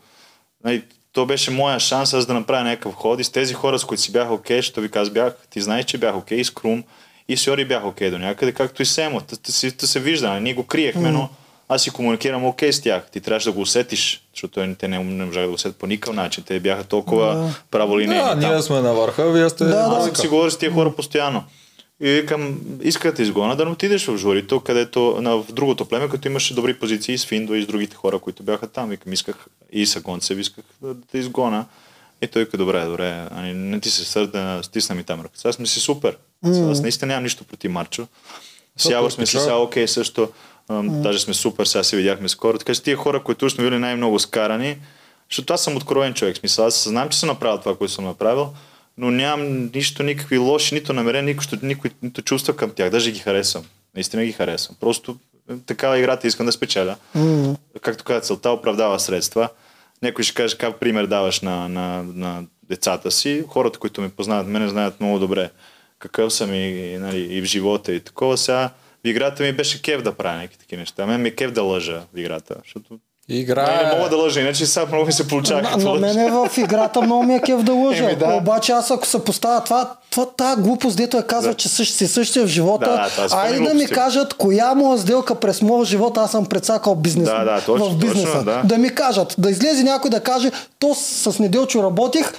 нали, 0.64 0.85
то 1.15 1.27
беше 1.27 1.51
моя 1.51 1.81
шанс 1.81 2.15
аз 2.15 2.27
да 2.27 2.35
направя 2.35 2.65
някакъв 2.65 2.95
ход 2.95 3.20
и 3.20 3.24
с 3.24 3.31
тези 3.31 3.55
хора, 3.55 3.78
с 3.78 3.85
които 3.85 4.03
си 4.03 4.12
бях 4.12 4.31
окей, 4.31 4.61
okay, 4.61 4.81
ви 4.81 4.91
аз 4.95 5.11
бях, 5.11 5.35
ти 5.51 5.61
знаеш, 5.61 5.85
че 5.85 5.99
бях 5.99 6.16
окей, 6.16 6.39
okay, 6.39 6.43
с 6.43 6.51
Крум 6.51 6.85
и 7.28 7.36
с 7.36 7.47
Йори 7.47 7.65
бях 7.65 7.85
окей 7.85 8.09
okay 8.09 8.11
до 8.11 8.19
някъде, 8.19 8.53
както 8.53 8.82
и 8.82 8.86
Семо. 8.86 9.20
Та, 9.20 9.53
се, 9.53 9.70
се 9.78 10.01
вижда, 10.01 10.28
нали? 10.28 10.43
ние 10.43 10.55
го 10.55 10.66
криехме, 10.66 11.11
но 11.11 11.28
аз 11.69 11.82
си 11.82 11.91
комуникирам 11.91 12.45
окей 12.45 12.73
с 12.73 12.81
тях. 12.81 13.03
Ти 13.12 13.20
трябваше 13.20 13.45
да 13.45 13.53
го 13.53 13.61
усетиш, 13.61 14.23
защото 14.35 14.74
те 14.78 14.89
не, 14.89 14.99
не 14.99 15.24
можаха 15.24 15.43
да 15.43 15.49
го 15.49 15.55
усетят 15.55 15.77
по 15.77 15.86
никакъв 15.86 16.16
начин. 16.16 16.45
Те 16.45 16.61
бяха 16.61 16.85
толкова 16.85 17.35
да. 17.35 17.55
праволинейни. 17.70 18.41
Да, 18.41 18.49
ние 18.49 18.62
сме 18.62 18.81
на 18.81 18.95
върха, 18.95 19.31
вие 19.31 19.49
сте... 19.51 19.65
Да, 19.65 19.95
аз 19.97 20.11
да. 20.11 20.16
си 20.16 20.28
говоря 20.28 20.51
с 20.51 20.59
тия 20.59 20.73
хора 20.73 20.97
постоянно. 20.97 21.45
И 22.01 22.11
викам, 22.11 22.61
иска 22.83 23.12
да 23.12 23.23
изгона 23.23 23.57
да 23.57 23.65
не 23.65 23.71
отидеш 23.71 24.07
в 24.07 24.16
журито, 24.16 24.61
където 24.61 25.19
на, 25.21 25.37
в 25.37 25.53
другото 25.53 25.85
племе, 25.85 26.09
като 26.09 26.29
имаше 26.29 26.55
добри 26.55 26.79
позиции 26.79 27.19
с 27.19 27.27
Финдо 27.27 27.55
и 27.55 27.62
с 27.62 27.66
другите 27.66 27.97
хора, 27.97 28.19
които 28.19 28.43
бяха 28.43 28.66
там. 28.66 28.89
Викам, 28.89 29.12
исках 29.12 29.47
и 29.73 29.87
с 29.87 30.01
Гонцев, 30.01 30.39
исках 30.39 30.65
да, 30.83 30.95
да 30.95 31.19
изгона. 31.19 31.66
И 32.23 32.27
той 32.27 32.45
каза, 32.45 32.57
добре, 32.57 32.85
добре, 32.85 33.29
ани, 33.31 33.55
не 33.55 33.81
ти 33.81 33.91
се 33.91 34.05
сърда, 34.05 34.62
стисна 34.62 34.95
ми 34.95 35.05
там 35.05 35.21
ръката. 35.21 35.49
Аз 35.49 35.59
ми 35.59 35.66
си 35.66 35.81
супер. 35.81 36.16
Mm. 36.45 36.71
Аз 36.71 36.81
наистина 36.81 37.09
нямам 37.09 37.23
нищо 37.23 37.45
против 37.45 37.71
Марчо. 37.71 38.07
С 38.77 38.91
Явор 38.91 39.11
сме 39.11 39.27
си 39.27 39.39
сега 39.39 39.57
окей 39.57 39.89
също. 39.89 40.29
Mm. 40.71 41.01
Даже 41.03 41.19
сме 41.19 41.35
супер, 41.35 41.65
сега 41.65 41.83
се 41.85 41.97
видяхме 41.97 42.29
скоро. 42.29 42.59
Така 42.59 42.75
че 42.75 42.83
тия 42.83 42.97
хора, 42.97 43.23
които 43.23 43.51
сме 43.51 43.65
били 43.65 43.79
най-много 43.79 44.19
скарани, 44.19 44.77
защото 45.31 45.53
аз 45.53 45.65
съм 45.65 45.77
откровен 45.77 46.15
човек. 46.15 46.37
Смисъл, 46.37 46.66
аз 46.66 46.89
знам, 46.89 47.09
че 47.09 47.19
съм 47.19 47.29
направил 47.29 47.59
това, 47.59 47.77
което 47.77 47.93
съм 47.93 48.05
направил 48.05 48.53
но 48.99 49.11
нямам 49.11 49.71
нищо, 49.75 50.03
никакви 50.03 50.39
лоши, 50.39 50.75
нито 50.75 50.93
намерения, 50.93 51.35
никой, 51.35 51.59
никой, 51.62 51.91
нито 52.03 52.23
чувства 52.23 52.57
към 52.57 52.71
тях. 52.71 52.91
Даже 52.91 53.11
ги 53.11 53.19
харесвам. 53.19 53.65
Наистина 53.95 54.25
ги 54.25 54.33
харесвам. 54.33 54.77
Просто 54.81 55.16
е, 55.51 55.55
такава 55.66 55.99
играта 55.99 56.27
искам 56.27 56.47
да 56.47 56.53
спечеля. 56.53 56.97
Mm-hmm. 57.16 57.57
Както 57.81 58.05
каза, 58.05 58.21
целта 58.21 58.51
оправдава 58.51 59.01
средства. 59.01 59.49
Някой 60.03 60.25
ще 60.25 60.35
каже 60.35 60.59
как 60.59 60.81
пример 60.81 61.07
даваш 61.07 61.41
на, 61.41 61.69
на, 61.69 62.03
на 62.03 62.45
децата 62.62 63.11
си. 63.11 63.45
Хората, 63.49 63.79
които 63.79 64.01
ме 64.01 64.09
познават, 64.09 64.47
мене 64.47 64.69
знаят 64.69 65.01
много 65.01 65.19
добре 65.19 65.51
какъв 66.05 66.33
съм 66.33 66.55
и, 66.55 66.97
нали, 66.99 67.21
и 67.21 67.41
в 67.41 67.45
живота 67.45 67.93
и 67.93 68.01
такова. 68.01 68.39
Сега 68.39 68.71
в 69.05 69.09
играта 69.09 69.43
ми 69.43 69.53
беше 69.53 69.83
кев 69.83 70.03
да 70.03 70.15
правя 70.15 70.37
някакви 70.37 70.59
такива 70.59 70.81
неща. 70.81 71.07
Мен 71.07 71.23
ми 71.23 71.29
е 71.29 71.35
кев 71.35 71.51
да 71.51 71.62
лъжа 71.62 72.03
в 72.15 72.19
играта, 72.19 72.57
защото 72.65 72.99
Игра... 73.28 73.82
Не, 73.82 73.88
не 73.88 73.96
мога 73.96 74.10
да 74.10 74.16
лъжа, 74.16 74.40
иначе 74.40 74.66
сега 74.66 74.86
много 74.86 75.06
ми 75.06 75.12
се 75.12 75.28
получава. 75.28 75.62
На, 75.62 75.76
на 75.76 75.94
мен 75.94 76.18
е 76.18 76.30
в 76.30 76.51
играта 76.56 77.02
много 77.02 77.22
ми 77.22 77.34
е 77.34 77.40
кев 77.40 77.62
да 77.62 77.72
лъжа. 77.72 78.05
Еми, 78.05 78.16
да. 78.16 78.34
Обаче 78.34 78.72
аз 78.72 78.90
ако 78.90 79.06
се 79.06 79.24
поставя 79.24 79.64
това, 79.64 79.90
това 80.10 80.26
тази 80.26 80.62
глупост, 80.62 80.96
дето 80.96 81.18
е 81.18 81.22
казва, 81.22 81.51
да. 81.51 81.56
че 81.56 81.68
същи, 81.68 81.94
си 81.94 82.06
същия 82.06 82.46
в 82.46 82.48
живота, 82.48 83.10
да, 83.16 83.28
да, 83.28 83.36
айде 83.36 83.60
да 83.60 83.74
ми 83.74 83.86
кажат 83.86 84.34
коя 84.34 84.74
моя 84.74 84.98
сделка 84.98 85.34
през 85.34 85.62
моя 85.62 85.84
живот 85.84 86.18
аз 86.18 86.30
съм 86.30 86.46
прецакал 86.46 86.94
бизнес, 86.94 87.28
да, 87.28 87.44
да, 87.44 87.60
точно, 87.66 87.90
в 87.90 87.96
бизнеса. 87.96 88.26
Точно, 88.26 88.44
да. 88.44 88.62
да 88.64 88.78
ми 88.78 88.94
кажат, 88.94 89.34
да 89.38 89.51
излезе 89.51 89.82
някой 89.82 90.10
да 90.10 90.20
каже, 90.20 90.51
то 90.78 90.94
с 90.94 91.38
неделчо 91.38 91.82
работих, 91.82 92.32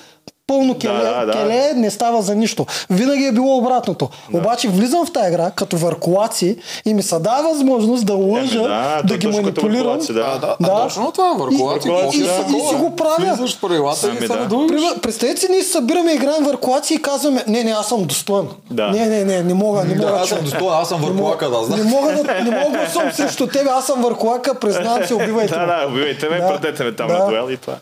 пълно 0.47 0.77
келе, 0.77 0.93
да, 0.93 1.25
да, 1.25 1.31
келе 1.31 1.73
не 1.75 1.91
става 1.91 2.21
за 2.21 2.35
нищо. 2.35 2.65
Винаги 2.89 3.25
е 3.25 3.31
било 3.31 3.57
обратното. 3.57 4.09
Да. 4.29 4.37
Обаче 4.37 4.69
влизам 4.69 5.05
в 5.05 5.11
тази 5.11 5.27
игра 5.27 5.51
като 5.51 5.77
въркулаци 5.77 6.57
и 6.85 6.93
ми 6.93 7.03
се 7.03 7.19
дава 7.19 7.49
възможност 7.49 8.05
да 8.05 8.13
лъжа, 8.13 8.59
Еми, 8.59 8.67
да, 8.67 9.01
да 9.03 9.17
ги 9.17 9.27
манипулирам. 9.27 9.99
Да. 9.99 10.13
Да, 10.13 10.37
да, 10.39 10.55
да. 10.59 10.83
точно 10.83 11.11
това 11.11 11.31
е 11.31 11.37
въркулаци. 11.39 11.87
И, 11.87 11.91
и, 11.91 11.95
и, 11.95 12.57
и, 12.57 12.57
и, 12.57 12.67
си 12.67 12.75
го 12.75 12.95
правя. 12.95 13.15
Влизаш 13.19 13.57
в 13.57 13.61
правилата 13.61 14.11
и 14.23 14.27
да. 14.27 15.01
Представете 15.01 15.41
си, 15.41 15.47
ние 15.51 15.63
събираме, 15.63 16.13
играем 16.13 16.43
въркулаци 16.43 16.93
и 16.93 17.01
казваме, 17.01 17.43
не, 17.47 17.63
не, 17.63 17.71
аз 17.71 17.87
съм 17.87 18.03
достоен. 18.03 18.47
Да. 18.71 18.87
Не, 18.87 19.05
не, 19.05 19.23
не, 19.23 19.43
не 19.43 19.53
мога, 19.53 19.83
не 19.83 19.95
мога. 19.95 20.11
Да, 20.11 20.17
аз 20.21 20.29
съм 20.29 20.39
достоен, 20.43 20.73
аз 20.73 20.89
съм 20.89 21.01
въркулака, 21.01 21.49
да 21.49 21.63
знам. 21.63 21.79
Не 21.79 21.85
мога 21.85 22.11
да, 22.11 22.43
не 22.43 22.57
мога 22.57 22.77
да 22.77 22.89
съм 22.89 23.11
срещу 23.11 23.47
тебе, 23.47 23.69
аз 23.69 23.85
съм 23.85 24.01
въркулака, 24.01 24.59
признавам 24.59 25.05
се, 25.05 25.13
убивайте 25.13 25.55
ме. 25.59 25.65
Да, 25.65 25.79
да, 25.79 25.87
убивайте 25.87 26.29
ме, 26.29 26.39
пратете 26.39 26.83
ме 26.83 26.95
там 26.95 27.07
на 27.07 27.25
дуел 27.25 27.47
и 27.51 27.57
това. 27.57 27.75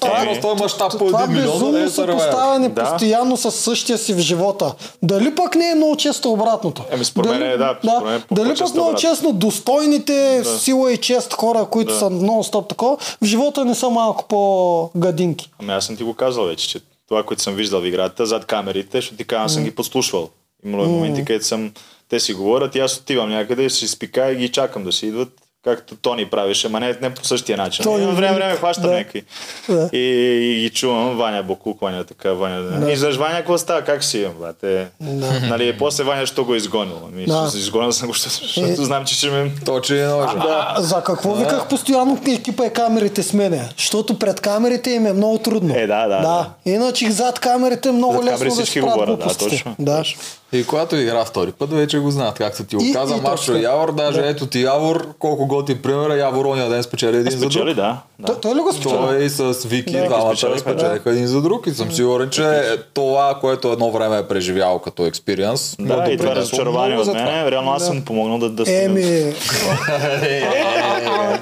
Това 0.00 0.22
е 0.22 0.24
просто 0.24 0.56
мащаб 0.62 0.98
по 0.98 1.04
един 1.04 1.36
милион. 1.36 1.88
Това 2.04 2.54
е 2.54 2.68
да. 2.68 2.84
постоянно 2.84 3.36
със 3.36 3.54
същия 3.54 3.98
си 3.98 4.14
в 4.14 4.18
живота. 4.18 4.74
Дали 5.02 5.34
пък 5.34 5.54
не 5.54 5.70
е 5.70 5.74
много 5.74 5.96
често 5.96 6.32
обратното? 6.32 6.84
Еми, 6.90 7.04
според 7.04 7.30
мен 7.30 7.42
е, 7.42 7.56
да. 7.56 7.78
да. 7.84 8.00
Мен, 8.00 8.22
дали 8.32 8.54
пък 8.58 8.74
много 8.74 8.94
честно 8.94 9.32
достойните 9.32 10.40
да. 10.44 10.58
сила 10.58 10.92
и 10.92 10.96
чест 10.96 11.32
хора, 11.32 11.66
които 11.70 11.92
да. 11.92 11.98
са 11.98 12.10
много 12.10 12.44
стоп 12.44 12.68
такова, 12.68 12.96
в 12.96 13.24
живота 13.24 13.64
не 13.64 13.74
са 13.74 13.90
малко 13.90 14.24
по-гадинки. 14.28 15.50
Ами 15.60 15.72
аз 15.72 15.86
съм 15.86 15.96
ти 15.96 16.02
го 16.02 16.14
казал 16.14 16.44
вече, 16.44 16.68
че 16.68 16.80
това, 17.08 17.22
което 17.22 17.42
съм 17.42 17.54
виждал 17.54 17.80
в 17.80 17.86
играта, 17.86 18.26
зад 18.26 18.44
камерите, 18.44 19.02
ще 19.02 19.16
ти 19.16 19.24
кажа, 19.24 19.44
аз 19.44 19.54
съм 19.54 19.64
ги 19.64 19.74
подслушвал. 19.74 20.28
Имало 20.64 20.84
mm. 20.84 20.88
моменти, 20.88 21.24
където 21.24 21.46
съм 21.46 21.72
те 22.08 22.20
си 22.20 22.32
говорят 22.32 22.74
и 22.74 22.78
аз 22.78 22.96
отивам 22.96 23.30
някъде, 23.30 23.70
си 23.70 23.88
спика 23.88 24.32
и 24.32 24.36
ги 24.36 24.48
чакам 24.48 24.84
да 24.84 24.92
си 24.92 25.06
идват 25.06 25.28
както 25.66 25.96
Тони 25.96 26.26
правеше, 26.26 26.68
ма 26.68 26.80
не, 26.80 26.96
не 27.02 27.14
по 27.14 27.24
същия 27.24 27.58
начин. 27.58 27.82
Тони, 27.82 28.04
време, 28.04 28.12
време, 28.12 28.34
време 28.34 28.56
хващам 28.56 28.84
да. 28.84 28.90
някакви. 28.90 29.22
Да. 29.68 29.90
И, 29.92 29.98
и, 29.98 30.66
и, 30.66 30.70
чувам 30.70 31.16
Ваня 31.16 31.42
Бокук, 31.42 31.80
Ваня 31.80 32.04
така, 32.04 32.32
Ваня. 32.32 32.62
Да. 32.62 32.92
И 32.92 32.96
за 32.96 33.10
Ваня 33.10 33.36
какво 33.36 33.58
става? 33.58 33.82
Как 33.82 34.04
си 34.04 34.18
имам, 34.18 34.34
брате? 34.40 34.86
Да. 35.00 35.40
Нали, 35.48 35.78
после 35.78 36.04
Ваня, 36.04 36.26
що 36.26 36.44
го 36.44 36.54
е 36.54 36.56
изгонил? 36.56 37.00
Ми, 37.12 37.26
да. 37.26 37.50
Изгонил 37.56 37.92
съм 37.92 38.08
го, 38.08 38.14
защото, 38.14 38.66
е... 38.66 38.74
знам, 38.74 39.04
че 39.04 39.14
ще 39.14 39.30
ме... 39.30 39.52
Точи 39.64 39.98
е 39.98 40.06
ножа. 40.06 40.38
Да. 40.38 40.74
За 40.78 41.02
какво 41.02 41.34
да. 41.34 41.38
виках 41.38 41.68
постоянно 41.68 42.18
екипа 42.28 42.64
е 42.64 42.70
камерите 42.70 43.22
с 43.22 43.32
мене? 43.32 43.68
Защото 43.76 44.18
пред 44.18 44.40
камерите 44.40 44.90
им 44.90 45.06
е 45.06 45.12
много 45.12 45.38
трудно. 45.38 45.74
Е, 45.76 45.86
да, 45.86 46.06
да. 46.06 46.08
да. 46.08 46.22
да. 46.22 46.50
Иначе 46.72 47.10
зад 47.10 47.38
камерите 47.38 47.88
е 47.88 47.92
много 47.92 48.22
зад 48.22 48.24
лесно 48.24 48.56
да 48.56 48.66
справят 48.66 49.18
да, 49.18 49.34
точно. 49.34 49.76
Да. 49.78 50.04
И 50.52 50.66
когато 50.66 50.96
игра 50.96 51.24
втори 51.24 51.52
път, 51.52 51.72
вече 51.72 51.98
го 51.98 52.10
знаят, 52.10 52.34
както 52.34 52.64
ти 52.64 52.76
го 52.76 52.82
каза. 52.92 53.16
Маршо 53.16 53.56
Явор, 53.56 53.94
даже 53.94 54.20
да. 54.20 54.28
ето 54.28 54.46
ти 54.46 54.62
Явор, 54.62 55.06
колко 55.18 55.46
готи 55.46 55.82
примера, 55.82 56.16
Явор 56.16 56.44
ония 56.44 56.68
ден 56.68 56.82
спечели 56.82 57.16
един 57.16 57.32
спечели, 57.32 57.52
за 57.52 57.64
друг. 57.64 57.74
да. 57.74 58.02
да. 58.18 58.26
Той, 58.26 58.40
той 58.40 58.54
ли 58.54 58.60
го 58.60 58.72
спечели? 58.72 58.96
Той 58.96 59.28
с 59.28 59.64
Вики, 59.64 59.92
да. 59.92 60.06
двамата 60.06 60.36
спечелиха 60.36 60.74
да. 60.74 61.00
един 61.06 61.26
за 61.26 61.42
друг 61.42 61.66
и 61.66 61.70
съм 61.70 61.92
сигурен, 61.92 62.30
че 62.30 62.76
това, 62.94 63.38
което 63.40 63.72
едно 63.72 63.90
време 63.90 64.18
е 64.18 64.22
преживял 64.22 64.78
като 64.78 65.06
експириенс, 65.06 65.76
да, 65.80 66.06
и 66.10 66.16
това 66.16 66.32
е 66.32 66.34
разочарование 66.34 66.98
от 66.98 67.06
мен. 67.06 67.48
Реално 67.48 67.72
аз 67.72 67.86
съм 67.86 68.02
помогнал 68.02 68.38
да, 68.38 68.50
да 68.50 68.84
Еми, 68.84 69.34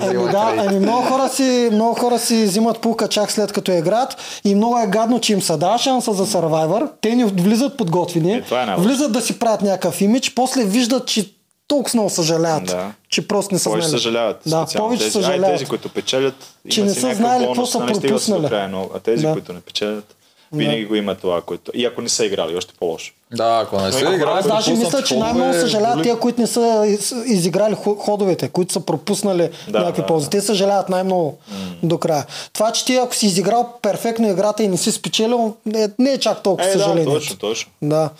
ами 0.01 0.31
да, 0.33 0.55
ами 0.59 0.79
много 0.79 1.03
хора 1.03 1.29
си, 1.29 1.69
много 1.73 1.95
хора 1.95 2.19
си 2.19 2.45
взимат 2.45 2.79
пулка 2.79 3.09
чак 3.09 3.33
след 3.33 3.53
като 3.53 3.73
е 3.73 3.77
играят 3.77 4.41
и 4.45 4.55
много 4.55 4.79
е 4.79 4.87
гадно, 4.87 5.21
че 5.21 5.33
им 5.33 5.43
се 5.43 5.57
дава 5.57 5.79
шанса 5.79 6.13
за 6.13 6.27
Survivor. 6.27 6.89
Те 7.01 7.15
ни 7.15 7.25
влизат 7.25 7.77
подготвени, 7.77 8.33
е, 8.33 8.37
е 8.37 8.77
влизат 8.95 9.13
да 9.13 9.21
си 9.21 9.39
правят 9.39 9.63
някакъв 9.63 10.01
имидж, 10.01 10.35
после 10.35 10.65
виждат, 10.65 11.07
че 11.07 11.31
толкова 11.69 11.91
много 11.95 12.11
съжаляват, 12.11 12.65
да. 12.65 12.93
че 13.09 13.29
просто 13.29 13.55
не 13.55 13.59
са 13.59 13.71
повече 13.71 13.89
знали. 13.89 14.01
съжаляват. 14.01 14.41
Да, 14.47 14.67
повече 14.77 15.03
тези, 15.03 15.13
съжаляват. 15.13 15.49
Ай, 15.49 15.53
тези, 15.53 15.67
които 15.67 15.89
печелят, 15.89 16.35
че 16.71 16.85
не 16.85 16.95
са 16.95 17.15
знали 17.15 17.47
какво 17.47 17.67
са 17.67 17.79
нали, 17.81 18.01
пропуснали. 18.01 18.49
Края, 18.49 18.69
но, 18.69 18.91
а 18.95 18.99
тези, 18.99 19.27
да. 19.27 19.33
които 19.33 19.53
не 19.53 19.61
печелят, 19.61 20.17
винаги 20.53 20.83
да. 20.83 20.89
го 20.89 20.95
има 20.95 21.15
това, 21.15 21.41
което... 21.41 21.73
И 21.75 21.85
ако 21.85 22.03
не 22.03 22.09
са 22.09 22.25
играли, 22.25 22.57
още 22.57 22.75
по-лошо. 22.81 23.13
Да, 23.33 23.61
ако 23.65 23.81
не 23.81 23.93
са 23.93 24.01
играли. 24.01 24.39
Аз 24.39 24.47
даже 24.47 24.75
мисля, 24.75 25.03
че 25.03 25.17
най-много 25.17 25.53
съжаляват 25.53 26.03
тия, 26.03 26.19
които 26.19 26.41
не 26.41 26.47
са 26.47 26.97
изиграли 27.27 27.75
ходовете, 27.99 28.49
които 28.49 28.73
са 28.73 28.81
пропуснали 28.81 29.51
да, 29.69 29.79
някакви 29.79 30.03
да, 30.03 30.07
ползи. 30.07 30.27
Да. 30.27 30.31
Те 30.31 30.41
съжаляват 30.41 30.89
най-много 30.89 31.39
mm. 31.53 31.87
до 31.87 31.99
края. 31.99 32.27
Това, 32.53 32.73
че 32.73 32.85
ти 32.85 32.97
ако 32.97 33.15
си 33.15 33.27
изиграл 33.27 33.73
перфектно 33.83 34.31
играта 34.31 34.63
и 34.63 34.69
не 34.69 34.77
си 34.77 34.93
спечелил, 34.93 35.57
не, 35.67 35.89
не 35.99 36.13
е 36.13 36.19
чак 36.19 36.43
толкова 36.43 36.69
е, 36.69 36.73
съжаление. 36.73 37.05
Да, 37.05 37.11
точно, 37.11 37.37
точно. 37.37 37.73
Да. 37.83 38.11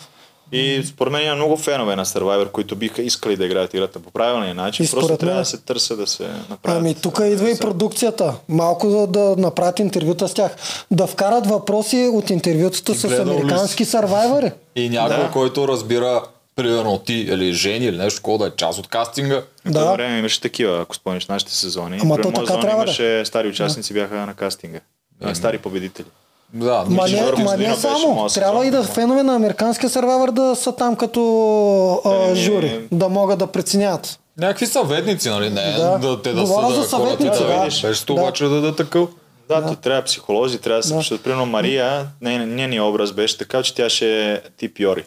И 0.55 0.83
според 0.85 1.13
мен 1.13 1.25
има 1.25 1.35
много 1.35 1.57
фенове 1.57 1.95
на 1.95 2.05
Survivor, 2.05 2.51
които 2.51 2.75
биха 2.75 3.01
искали 3.01 3.37
да 3.37 3.45
играят 3.45 3.73
играта 3.73 3.99
по 3.99 4.11
правилния 4.11 4.55
начин. 4.55 4.85
И 4.85 4.89
Просто 4.89 5.09
мен... 5.09 5.17
трябва 5.17 5.39
да 5.39 5.45
се 5.45 5.57
търся 5.57 5.95
да 5.95 6.07
се 6.07 6.23
направят. 6.49 6.79
Ами 6.79 6.95
тук 6.95 7.21
идва 7.25 7.51
и 7.51 7.59
продукцията. 7.59 8.33
Малко 8.49 8.89
да, 8.89 9.07
да 9.07 9.35
направят 9.41 9.79
интервюта 9.79 10.27
с 10.27 10.33
тях. 10.33 10.55
Да 10.91 11.07
вкарат 11.07 11.47
въпроси 11.47 12.09
от 12.13 12.29
интервютата 12.29 12.95
с 12.95 13.19
американски 13.19 13.85
сървайвери. 13.85 14.51
И 14.75 14.89
някой, 14.89 15.17
да. 15.17 15.31
който 15.31 15.67
разбира 15.67 16.23
примерно 16.55 16.97
ти 16.97 17.13
или 17.13 17.53
Жени 17.53 17.85
или 17.85 17.97
нещо, 17.97 18.21
което 18.21 18.43
да 18.43 18.47
е 18.47 18.51
част 18.57 18.79
от 18.79 18.87
кастинга. 18.87 19.43
Да. 19.65 19.91
време 19.91 20.19
имаше 20.19 20.41
такива, 20.41 20.81
ако 20.81 20.95
спомниш 20.95 21.27
нашите 21.27 21.53
сезони. 21.53 21.99
Ама 22.01 22.21
то 22.21 22.31
така 22.31 22.59
трябва 22.59 22.83
имаше 22.83 23.03
да. 23.03 23.25
стари 23.25 23.47
участници, 23.47 23.93
да. 23.93 23.99
бяха 23.99 24.15
на 24.15 24.33
кастинга. 24.33 24.79
Ами. 25.21 25.35
Стари 25.35 25.57
победители. 25.57 26.05
Да, 26.53 26.85
ма 26.89 27.07
не, 27.07 27.43
ма 27.43 27.57
не 27.57 27.75
само. 27.75 28.27
Трябва 28.33 28.65
и 28.65 28.71
да 28.71 28.83
фенове 28.83 29.23
на 29.23 29.35
американския 29.35 29.89
сервайвър 29.89 30.31
да 30.31 30.55
са 30.55 30.71
там 30.71 30.95
като 30.95 32.01
а, 32.05 32.31
е, 32.31 32.35
жури, 32.35 32.87
да 32.91 33.09
могат 33.09 33.39
да 33.39 33.47
преценят. 33.47 34.19
Някакви 34.37 34.67
съветници, 34.67 35.29
нали? 35.29 35.49
Не, 35.49 35.71
да, 35.71 35.97
да 35.97 36.21
те 36.21 36.33
да 36.33 36.41
Говоря 36.41 36.69
са 36.69 36.81
за 36.81 36.89
съветници, 36.89 37.39
да. 37.39 37.47
да. 37.47 37.65
Беше 37.65 38.05
да. 38.05 38.13
обаче 38.13 38.43
да 38.43 38.61
да 38.61 38.75
такъв. 38.75 39.09
Да, 39.49 39.61
да, 39.61 39.75
трябва 39.75 40.01
психолози, 40.01 40.57
трябва 40.57 40.81
да 40.81 41.03
се 41.03 41.13
да. 41.13 41.21
Примерно 41.21 41.45
Мария, 41.45 42.07
нейният 42.21 42.85
образ 42.85 43.11
беше 43.11 43.37
така, 43.37 43.63
че 43.63 43.75
тя 43.75 43.89
ще 43.89 44.31
е 44.31 44.41
тип 44.57 44.79
Йори. 44.79 45.03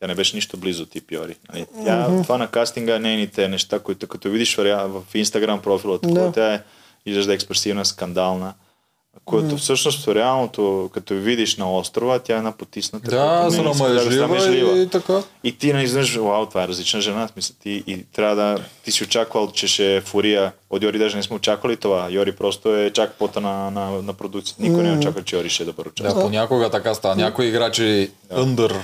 Тя 0.00 0.06
не 0.06 0.14
беше 0.14 0.36
нищо 0.36 0.56
близо 0.56 0.86
тип 0.86 1.12
Йори. 1.12 1.36
Нали? 1.52 1.66
Тя, 1.84 2.08
mm-hmm. 2.08 2.22
Това 2.22 2.38
на 2.38 2.46
кастинга, 2.46 2.98
нейните 2.98 3.48
неща, 3.48 3.78
които 3.78 4.06
като 4.06 4.30
видиш 4.30 4.56
в 4.56 5.02
Инстаграм 5.14 5.62
профила, 5.62 5.98
да. 6.02 6.32
тя 6.32 6.54
е 6.54 6.60
изглежда 7.06 7.34
експресивна, 7.34 7.84
скандална. 7.84 8.54
Което 9.24 9.56
всъщност 9.56 10.08
реалното, 10.08 10.90
като 10.94 11.14
видиш 11.14 11.56
на 11.56 11.76
острова, 11.76 12.18
тя 12.18 12.34
е 12.34 12.36
една 12.36 12.52
потисната. 12.52 13.10
Да, 13.10 13.50
срамежлива 13.50 14.78
и 14.78 14.88
така. 14.88 15.22
И 15.44 15.58
ти 15.58 15.72
не 15.72 15.82
изнъж, 15.82 16.16
вау, 16.16 16.46
това 16.46 16.64
е 16.64 16.68
различна 16.68 17.00
жена, 17.00 17.28
смисъл, 17.28 17.56
ти, 17.62 17.84
и 17.86 18.04
трябва 18.12 18.36
да, 18.36 18.58
ти 18.84 18.92
си 18.92 19.04
очаквал, 19.04 19.50
че 19.52 19.68
ще 19.68 19.96
е 19.96 20.00
фурия. 20.00 20.52
От 20.70 20.82
Йори 20.82 20.98
даже 20.98 21.16
не 21.16 21.22
сме 21.22 21.36
очаквали 21.36 21.76
това. 21.76 22.08
Йори 22.10 22.32
просто 22.32 22.76
е 22.76 22.90
чак 22.90 23.14
пота 23.14 23.40
на, 23.40 23.70
на, 23.70 24.02
на 24.02 24.12
продукция. 24.12 24.56
Никой 24.58 24.78
mm. 24.78 24.90
не 24.90 24.98
очаква, 24.98 25.22
че 25.22 25.36
Йори 25.36 25.48
ще 25.48 25.62
е 25.62 25.66
добър 25.66 25.86
участник. 25.86 26.16
Да, 26.16 26.22
понякога 26.22 26.70
така 26.70 26.94
става. 26.94 27.16
Някои 27.16 27.46
играчи 27.46 28.10
да. 28.30 28.36
under 28.36 28.80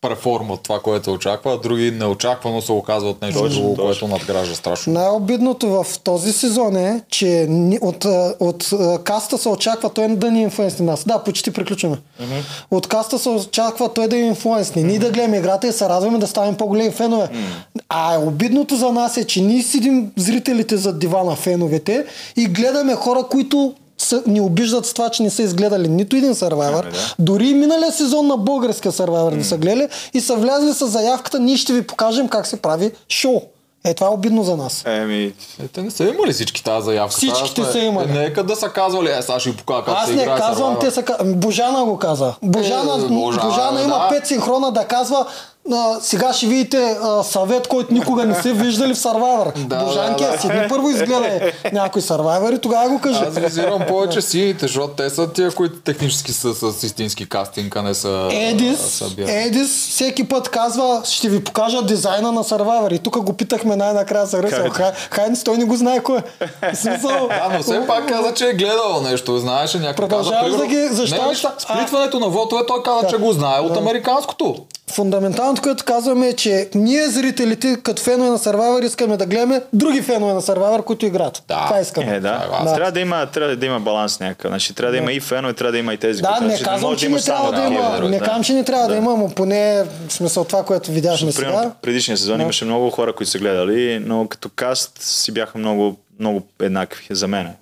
преформат 0.00 0.60
това, 0.62 0.80
което 0.80 1.12
очаква, 1.12 1.52
а 1.52 1.58
други 1.58 1.90
неочаквано 1.90 2.62
се 2.62 2.72
оказват 2.72 3.22
нещо 3.22 3.42
точно, 3.42 3.60
друго, 3.60 3.76
точно. 3.76 3.84
което 3.84 4.08
надгражда 4.08 4.54
страшно. 4.54 4.92
Най-обидното 4.92 5.68
в 5.68 5.86
този 6.04 6.32
сезон 6.32 6.76
е, 6.76 7.02
че 7.10 7.48
от, 7.80 8.04
от, 8.40 8.72
от 8.72 9.02
каста 9.04 9.38
се 9.38 9.48
очаква 9.48 9.90
той 9.90 10.08
да 10.08 10.30
ни 10.30 10.42
инфлуенсни 10.42 10.86
нас. 10.86 11.04
Да, 11.04 11.18
почти 11.24 11.50
приключваме. 11.50 11.96
Mm-hmm. 11.96 12.42
От 12.70 12.86
каста 12.86 13.18
се 13.18 13.28
очаква 13.28 13.94
той 13.94 14.08
да 14.08 14.16
ни 14.16 14.26
инфлуенсни. 14.26 14.82
Mm-hmm. 14.82 14.86
Ние 14.86 14.98
да 14.98 15.10
гледаме 15.10 15.36
играта 15.36 15.68
и 15.68 15.72
се 15.72 15.88
радваме 15.88 16.18
да 16.18 16.26
ставим 16.26 16.54
по-големи 16.54 16.90
фенове. 16.90 17.26
Mm-hmm. 17.26 17.82
А 17.88 18.18
обидното 18.18 18.76
за 18.76 18.92
нас 18.92 19.16
е, 19.16 19.24
че 19.24 19.40
ние 19.42 19.62
седим 19.62 20.12
зрителите 20.16 20.76
зад 20.76 20.98
дивана 20.98 21.36
феновете 21.36 22.04
и 22.36 22.46
гледаме 22.46 22.94
хора, 22.94 23.22
които 23.30 23.74
са, 24.08 24.22
ни 24.26 24.40
обиждат 24.40 24.86
с 24.86 24.94
това, 24.94 25.08
че 25.08 25.22
не 25.22 25.30
са 25.30 25.42
изгледали 25.42 25.88
нито 25.88 26.16
един 26.16 26.34
сървайвър. 26.34 26.84
Ами 26.84 26.92
да. 26.92 27.14
Дори 27.18 27.48
и 27.48 27.54
миналия 27.54 27.92
сезон 27.92 28.26
на 28.26 28.36
българска 28.36 28.92
сървайвър 28.92 29.34
mm. 29.34 29.36
не 29.36 29.44
са 29.44 29.56
гледали 29.56 29.88
и 30.14 30.20
са 30.20 30.36
влязли 30.36 30.72
с 30.72 30.86
заявката, 30.86 31.40
ние 31.40 31.56
ще 31.56 31.72
ви 31.72 31.86
покажем 31.86 32.28
как 32.28 32.46
се 32.46 32.56
прави 32.56 32.90
шоу. 33.08 33.40
Е, 33.84 33.94
това 33.94 34.06
е 34.06 34.10
обидно 34.10 34.42
за 34.42 34.56
нас. 34.56 34.82
Еми, 34.86 35.32
е, 35.64 35.68
те 35.68 35.82
не 35.82 35.90
са 35.90 36.04
имали 36.04 36.32
всички 36.32 36.64
тази 36.64 36.84
заявка. 36.84 37.16
Всичките 37.16 37.64
са 37.64 37.78
имали. 37.78 38.10
Е, 38.10 38.12
нека 38.12 38.44
да 38.44 38.56
са 38.56 38.68
казвали, 38.68 39.10
е, 39.10 39.22
сега 39.22 39.40
ще 39.40 39.50
ви 39.50 39.56
покажа 39.56 39.84
как 39.84 39.94
Аз 39.98 40.08
се 40.08 40.14
не 40.14 40.24
казвам, 40.24 40.76
те 40.80 40.90
са 40.90 41.04
Божана 41.24 41.84
го 41.84 41.98
каза. 41.98 42.34
Божана, 42.42 43.04
е, 43.04 43.08
Божана, 43.08 43.48
Божана 43.48 43.82
има 43.82 43.98
да. 43.98 44.08
пет 44.08 44.26
синхрона 44.26 44.72
да 44.72 44.84
казва 44.84 45.26
а, 45.72 46.00
сега 46.00 46.32
ще 46.32 46.46
видите 46.46 46.96
а, 47.02 47.22
съвет, 47.22 47.68
който 47.68 47.94
никога 47.94 48.24
не 48.24 48.34
се 48.34 48.52
виждали 48.52 48.94
в 48.94 48.98
Survivor. 48.98 49.58
да, 49.58 49.84
Божанки, 49.84 50.24
да, 50.24 50.30
да. 50.30 50.38
седни 50.38 50.68
първо 50.68 50.90
изгледай 50.90 51.52
някой 51.72 52.02
Survivor 52.02 52.56
и 52.56 52.58
тогава 52.58 52.88
го 52.88 53.00
кажи. 53.00 53.20
Аз 53.28 53.38
визирам 53.38 53.82
повече 53.88 54.20
сините, 54.20 54.58
защото 54.60 54.94
те 54.94 55.10
са 55.10 55.32
тия, 55.32 55.50
които 55.50 55.76
технически 55.76 56.32
са 56.32 56.54
с 56.72 56.82
истински 56.82 57.28
кастинг, 57.28 57.76
а 57.76 57.82
не 57.82 57.94
са 57.94 58.28
Едис, 58.32 58.80
са 58.80 59.04
Едис 59.18 59.88
всеки 59.88 60.28
път 60.28 60.48
казва, 60.48 61.02
ще 61.04 61.28
ви 61.28 61.44
покажа 61.44 61.82
дизайна 61.82 62.32
на 62.32 62.44
Survivor. 62.44 62.94
И 62.94 62.98
тук 62.98 63.18
го 63.18 63.32
питахме 63.32 63.76
най-накрая 63.76 64.26
с 64.26 64.34
Ръсъл. 64.34 64.66
Хайнс, 65.10 65.44
той 65.44 65.56
не 65.56 65.64
го 65.64 65.76
знае 65.76 66.02
кой 66.02 66.18
е. 66.18 66.74
Смисъл... 66.74 67.28
Да, 67.38 67.48
но 67.52 67.62
все 67.62 67.86
пак 67.86 68.08
каза, 68.08 68.34
че 68.34 68.48
е 68.48 68.52
гледал 68.52 69.00
нещо. 69.02 69.38
Знаеш, 69.38 69.74
някакъв 69.74 69.96
Продължаваш 69.96 70.56
да 70.56 70.66
ги 70.66 70.88
защитаваш. 70.88 71.46
Сплитването 71.58 72.20
на 72.20 72.28
вотове 72.28 72.66
той 72.66 72.82
каза, 72.82 73.06
че 73.06 73.16
го 73.16 73.32
знае 73.32 73.60
от 73.60 73.76
американското. 73.76 74.56
Фундаменталното, 74.90 75.57
което 75.60 75.84
казваме 75.84 76.28
е, 76.28 76.32
че 76.32 76.68
ние 76.74 77.08
зрителите, 77.08 77.76
като 77.82 78.02
фенове 78.02 78.30
на 78.30 78.38
Survivor, 78.38 78.84
искаме 78.84 79.16
да 79.16 79.26
гледаме 79.26 79.62
други 79.72 80.02
фенове 80.02 80.32
на 80.32 80.42
Survivor, 80.42 80.84
които 80.84 81.06
играят. 81.06 81.42
Да. 81.48 81.64
Това 81.66 81.80
искаме. 81.80 82.16
Е, 82.16 82.20
да. 82.20 82.48
да. 82.64 82.74
Трябва, 82.74 82.92
да 82.92 83.00
има, 83.00 83.26
трябва 83.26 83.56
да 83.56 83.66
има 83.66 83.80
баланс 83.80 84.20
някакъв. 84.20 84.50
Значи, 84.50 84.74
трябва 84.74 84.92
да, 84.92 84.98
да 84.98 85.02
има 85.02 85.12
и 85.12 85.20
фенове, 85.20 85.54
трябва 85.54 85.72
да 85.72 85.78
има 85.78 85.94
и 85.94 85.96
тези, 85.96 86.22
да, 86.22 86.28
които... 86.38 86.44
не 86.44 86.58
казвам, 86.58 86.96
че 86.96 87.08
не 87.08 87.20
трябва 87.20 87.52
да, 87.52 87.66
има. 87.66 88.08
Не 88.08 88.18
казвам, 88.18 88.44
че 88.44 88.52
не 88.52 88.64
трябва 88.64 88.88
да, 88.88 88.96
има, 88.96 89.16
но 89.16 89.28
поне 89.28 89.84
в 90.08 90.12
смисъл 90.12 90.44
това, 90.44 90.64
което 90.64 90.90
видяхме 90.90 91.32
сега. 91.32 91.72
Предишния 91.82 92.16
сезон 92.16 92.40
имаше 92.40 92.64
много 92.64 92.90
хора, 92.90 93.12
които 93.12 93.30
са 93.30 93.38
гледали, 93.38 94.02
но 94.06 94.28
като 94.28 94.48
каст 94.56 95.02
си 95.02 95.32
бяха 95.32 95.58
много, 95.58 95.96
много 96.20 96.42
еднакви 96.60 97.06
за 97.10 97.28
мен. 97.28 97.54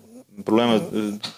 Проблема, 0.44 0.74
е, 0.74 0.80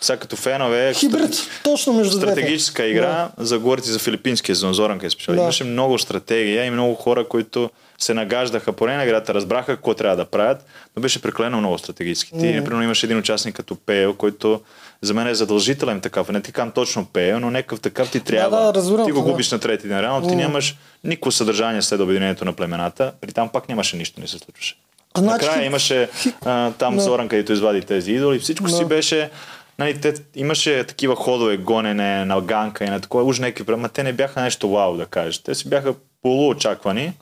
сега 0.01 0.17
като 0.19 0.37
фенове, 0.37 0.89
е 0.89 0.95
Хибрид, 0.95 1.35
точно 1.65 1.93
между 1.93 2.17
стратегическа 2.17 2.83
двете. 2.83 2.91
игра, 2.91 3.31
да. 3.39 3.45
за 3.45 3.59
говорите 3.59 3.91
за 3.91 3.99
филипинския 3.99 4.57
сезон, 4.57 4.73
Зоранка 4.73 5.07
е 5.07 5.11
специал. 5.11 5.37
Да. 5.37 5.43
Имаше 5.43 5.65
много 5.65 5.99
стратегия 5.99 6.65
и 6.65 6.71
много 6.71 6.95
хора, 6.95 7.29
които 7.29 7.71
се 7.99 8.15
нагаждаха 8.15 8.73
по 8.73 8.87
на 8.87 9.05
играта, 9.05 9.35
разбраха 9.35 9.77
какво 9.77 9.95
трябва 9.95 10.17
да 10.17 10.25
правят, 10.25 10.65
но 10.97 11.03
беше 11.03 11.23
преклено 11.23 11.59
много 11.59 11.79
стратегически. 11.79 12.31
Ти, 12.31 12.45
mm. 12.45 12.59
например, 12.59 12.83
имаш 12.83 13.03
един 13.03 13.19
участник 13.19 13.57
като 13.57 13.77
Пейл, 13.77 14.15
който 14.15 14.61
за 15.03 15.15
мен 15.15 15.27
е 15.27 15.35
задължителен 15.35 16.01
такъв. 16.01 16.29
Не 16.29 16.41
ти 16.41 16.53
кам 16.53 16.71
точно 16.71 17.07
Пейл, 17.07 17.41
но 17.41 17.51
някакъв 17.51 17.81
такъв 17.81 18.11
ти 18.11 18.21
трябва. 18.21 18.59
Да, 18.59 18.67
да, 18.67 18.75
разбирам, 18.75 19.07
ти 19.07 19.13
го 19.13 19.23
губиш 19.23 19.49
да. 19.49 19.57
на 19.57 19.61
трети 19.61 19.89
ден. 19.89 20.01
Реално 20.01 20.27
mm. 20.27 20.29
ти 20.29 20.37
нямаш 20.37 20.77
никакво 21.05 21.31
съдържание 21.31 21.83
след 21.83 22.01
обединението 22.01 22.45
на 22.45 22.53
племената. 22.53 23.13
При 23.21 23.33
там 23.33 23.49
пак 23.49 23.69
нямаше 23.69 23.97
нищо, 23.97 24.21
не 24.21 24.29
се 24.29 24.39
случваше. 24.39 24.77
Значи... 25.17 25.47
Накрая 25.47 25.67
имаше 25.67 26.09
а, 26.45 26.73
там 26.73 26.97
no. 26.97 26.99
Зоран, 26.99 27.29
където 27.29 27.53
извади 27.53 27.83
тези 27.83 28.13
идоли. 28.13 28.39
Всичко 28.39 28.69
no. 28.69 28.79
си 28.79 28.85
беше... 28.85 29.31
Нали, 29.79 30.01
те, 30.01 30.15
имаше 30.35 30.85
такива 30.85 31.17
ходове, 31.17 31.57
гонене 31.57 32.25
на 32.25 32.41
ганка 32.41 32.85
и 32.85 32.91
на 32.91 33.01
такова, 33.01 33.25
уж 33.25 33.39
някакви, 33.39 33.73
ама 33.73 33.89
те 33.89 34.03
не 34.03 34.13
бяха 34.13 34.41
нещо 34.41 34.69
вау 34.69 34.97
да 34.97 35.07
кажеш. 35.07 35.39
Те 35.39 35.55
си 35.55 35.69
бяха 35.69 35.95
полуочаквани, 36.23 37.13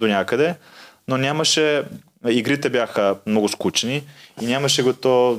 до 0.00 0.06
някъде, 0.06 0.54
но 1.08 1.16
нямаше, 1.16 1.82
игрите 2.28 2.70
бяха 2.70 3.16
много 3.26 3.48
скучни 3.48 4.02
и 4.42 4.46
нямаше 4.46 4.82
го 4.82 4.92
то, 4.92 5.38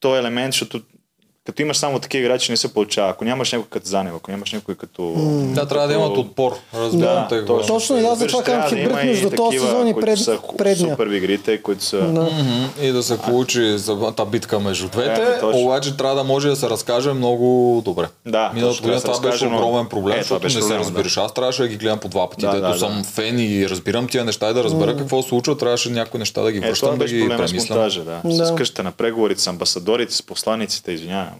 то 0.00 0.16
елемент, 0.16 0.52
защото 0.52 0.80
като 1.46 1.62
имаш 1.62 1.76
само 1.76 1.98
такива 1.98 2.24
играчи, 2.24 2.52
не 2.52 2.56
се 2.56 2.74
получава. 2.74 3.10
Ако 3.10 3.24
нямаш 3.24 3.52
някой 3.52 3.68
като 3.70 3.86
Занев, 3.86 4.14
ако 4.16 4.30
нямаш 4.30 4.52
някой 4.52 4.74
като... 4.74 5.02
Mm. 5.02 5.52
Да, 5.52 5.66
трябва 5.66 5.88
да 5.88 5.94
имат 5.94 6.16
отпор. 6.16 6.56
Разбирам 6.74 7.26
да, 7.28 7.44
точно, 7.44 7.74
точно 7.74 7.98
и 7.98 8.04
аз 8.04 8.18
за 8.18 8.26
това 8.26 8.42
казвам 8.42 8.68
хибрид 8.68 8.94
между 8.94 9.30
този 9.30 9.58
сезон 9.58 9.88
и 9.88 9.94
пред, 9.94 10.18
са 10.18 10.38
предния. 10.58 10.90
Супер 10.90 11.06
игрите, 11.06 11.62
които 11.62 11.84
са... 11.84 11.98
Да. 11.98 12.20
Mm-hmm. 12.20 12.82
И 12.82 12.92
да 12.92 13.02
се 13.02 13.18
получи 13.18 13.78
за 13.78 14.12
тази 14.16 14.30
битка 14.30 14.60
между 14.60 14.88
двете, 14.88 15.38
е, 15.42 15.44
обаче 15.44 15.96
трябва 15.96 16.16
да 16.16 16.24
може 16.24 16.48
да 16.48 16.56
се 16.56 16.70
разкаже 16.70 17.12
много 17.12 17.82
добре. 17.84 18.06
Да, 18.26 18.50
Миналата 18.54 18.82
година 18.82 19.00
това 19.00 19.20
беше 19.20 19.46
огромен 19.46 19.86
проблем, 19.86 20.18
е, 20.18 20.20
защото 20.20 20.44
не 20.44 20.62
се 20.62 20.78
разбираш. 20.78 21.16
Аз 21.16 21.34
трябваше 21.34 21.62
да 21.62 21.68
ги 21.68 21.76
гледам 21.76 21.98
по 21.98 22.08
два 22.08 22.30
пъти, 22.30 22.46
дето 22.52 22.78
съм 22.78 23.04
фен 23.04 23.38
и 23.38 23.68
разбирам 23.68 24.08
тия 24.08 24.24
неща 24.24 24.50
и 24.50 24.54
да 24.54 24.64
разбера 24.64 24.96
какво 24.96 25.22
се 25.22 25.28
случва, 25.28 25.56
трябваше 25.56 25.90
някои 25.90 26.18
неща 26.18 26.42
да 26.42 26.52
ги 26.52 26.58
е, 26.58 26.60
връщам, 26.60 26.98
да 26.98 27.04
ги 27.04 27.28
премислям. 27.28 27.90
С 28.24 28.54
къщата 28.56 28.82
на 28.82 28.92
преговорите 28.92 29.40
с 29.40 29.46
амбасадорите, 29.46 30.14
с 30.14 30.22
посланиците, 30.22 30.92
извинявам 30.92 31.35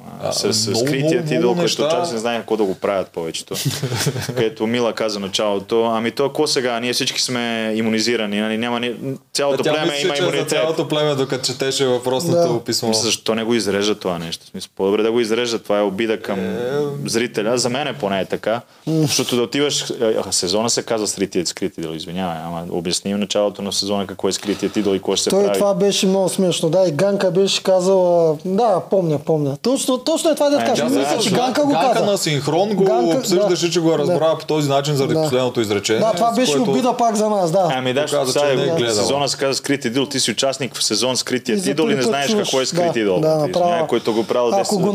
скритият 0.74 1.30
идол, 1.30 1.54
който 1.54 1.76
чак 1.76 2.12
не 2.12 2.18
знае 2.18 2.38
какво 2.38 2.56
да 2.56 2.64
го 2.64 2.74
правят 2.74 3.10
повечето. 3.10 3.54
Където 4.26 4.66
Мила 4.66 4.92
каза 4.92 5.20
началото, 5.20 5.84
ами 5.84 6.10
то 6.10 6.28
какво 6.28 6.46
сега, 6.46 6.80
ние 6.80 6.92
всички 6.92 7.22
сме 7.22 7.72
иммунизирани, 7.76 8.40
нали? 8.40 8.58
няма 8.58 8.80
ни... 8.80 8.94
цялото 9.32 9.62
да, 9.62 9.72
племе 9.72 10.00
има 10.00 10.16
имунитет. 10.16 10.48
Цялото 10.48 10.88
племе, 10.88 11.14
докато 11.14 11.44
четеше 11.44 11.86
въпросното 11.86 12.52
да. 12.52 12.64
писмо. 12.64 12.88
Мисля, 12.88 13.02
защо 13.02 13.34
не 13.34 13.44
го 13.44 13.54
изрежа 13.54 13.94
това 13.94 14.18
нещо? 14.18 14.46
Смисъл, 14.46 14.70
по-добре 14.76 15.02
да 15.02 15.12
го 15.12 15.20
изрежа, 15.20 15.58
това 15.58 15.78
е 15.78 15.82
обида 15.82 16.20
към 16.20 16.38
е... 16.38 16.68
зрителя. 17.04 17.58
За 17.58 17.68
мен 17.68 17.86
е 17.86 17.92
поне 17.92 18.20
е 18.20 18.24
така. 18.24 18.60
Защото 18.86 19.36
да 19.36 19.42
отиваш, 19.42 19.92
сезона 20.30 20.70
се 20.70 20.82
казва 20.82 21.06
скритият 21.06 21.48
скрит 21.48 21.78
идол, 21.78 21.94
извинявай, 21.94 22.36
ама 22.44 22.64
обясни 22.70 23.14
в 23.14 23.18
началото 23.18 23.62
на 23.62 23.72
сезона 23.72 24.06
какво 24.06 24.28
е 24.28 24.32
скритият 24.32 24.76
идол 24.76 24.94
и 24.94 24.98
какво 24.98 25.16
ще 25.16 25.24
се 25.24 25.30
Той 25.30 25.44
прави. 25.44 25.58
това 25.58 25.74
беше 25.74 26.06
много 26.06 26.28
смешно, 26.28 26.70
да, 26.70 26.88
и 26.88 26.92
Ганка 26.92 27.30
беше 27.30 27.62
казала, 27.62 28.36
да, 28.44 28.80
помня, 28.90 29.18
помня. 29.18 29.56
Точно, 29.62 29.85
точно 30.04 30.30
е 30.30 30.34
това 30.34 30.50
да 30.50 30.64
кажа. 30.64 30.84
Мисля, 30.84 31.18
че 31.22 31.30
Ганка 31.30 31.64
го 31.64 31.70
Ганка 31.70 32.04
на 32.04 32.18
синхрон 32.18 32.68
го 32.74 32.84
Ганка, 32.84 33.18
обсъждаше, 33.18 33.66
да, 33.66 33.72
че 33.72 33.80
го 33.80 33.92
е 33.92 33.98
разбрал 33.98 34.32
да. 34.32 34.38
по 34.38 34.46
този 34.46 34.68
начин 34.68 34.94
заради 34.94 35.14
да. 35.14 35.22
последното 35.22 35.60
изречение. 35.60 36.00
Да, 36.00 36.12
това 36.12 36.32
беше 36.32 36.52
което... 36.52 36.70
обида 36.70 36.96
пак 36.96 37.16
за 37.16 37.30
нас, 37.30 37.52
да. 37.52 37.68
Ами 37.76 37.92
да, 37.92 38.06
каза, 38.06 38.40
че 38.40 38.56
не 38.56 38.62
е 38.62 38.66
гледал. 38.66 38.94
Сезона 38.94 39.28
се 39.28 39.36
казва 39.36 39.54
скрит 39.54 39.84
идол, 39.84 40.06
ти 40.06 40.20
си 40.20 40.30
участник 40.30 40.74
в 40.74 40.84
сезон 40.84 41.16
скритият 41.16 41.66
идол 41.66 41.90
и 41.90 41.94
не 41.94 42.02
знаеш 42.02 42.34
какво 42.34 42.60
е 42.60 42.66
скрит 42.66 42.96
идол. 42.96 43.20
Да, 43.20 43.36
направо. 43.36 43.86
който 43.86 44.14
го 44.14 44.24
правил 44.24 44.50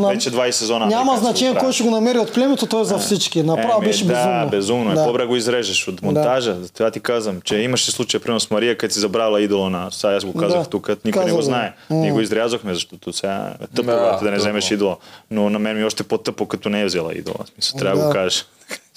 вече 0.08 0.30
20 0.30 0.50
сезона. 0.50 0.86
Няма 0.86 1.16
значение 1.16 1.54
кой 1.60 1.72
ще 1.72 1.82
го 1.82 1.90
намери 1.90 2.18
от 2.18 2.32
племето, 2.32 2.66
той 2.66 2.80
е 2.80 2.84
за 2.84 2.98
всички. 2.98 3.42
Направо 3.42 3.80
беше 3.80 4.04
безумно. 4.04 4.44
Да, 4.44 4.46
безумно. 4.46 4.92
Е 4.92 4.94
по-добре 4.94 5.26
го 5.26 5.36
изрежеш 5.36 5.88
от 5.88 6.02
монтажа. 6.02 6.56
Това 6.74 6.90
ти 6.90 7.00
казвам, 7.00 7.40
че 7.44 7.56
имаше 7.56 7.90
случай, 7.90 8.20
примерно 8.20 8.40
с 8.40 8.50
Мария, 8.50 8.76
където 8.78 8.94
си 8.94 9.00
забрала 9.00 9.40
идола 9.40 9.70
на. 9.70 9.88
Сега 9.90 10.14
аз 10.14 10.24
го 10.24 10.32
казах 10.32 10.68
тук, 10.68 10.90
никой 11.04 11.24
не 11.24 11.32
го 11.32 11.42
знае. 11.42 11.72
Ние 11.90 12.12
го 12.12 12.20
изрязахме, 12.20 12.74
защото 12.74 13.12
сега 13.12 13.54
е 13.62 13.66
тъпо, 13.76 13.90
да 14.22 14.30
не 14.30 14.36
вземеш 14.36 14.70
идола. 14.82 14.96
Но 15.30 15.50
на 15.50 15.58
мен 15.58 15.76
ми 15.76 15.82
е 15.82 15.84
още 15.84 16.02
по-тъпо, 16.02 16.46
като 16.46 16.68
не 16.68 16.80
е 16.80 16.84
взела 16.84 17.14
идола. 17.14 17.44
Смисъл, 17.54 17.78
трябва 17.78 18.00
да 18.00 18.06
го 18.06 18.12
кажеш. 18.12 18.46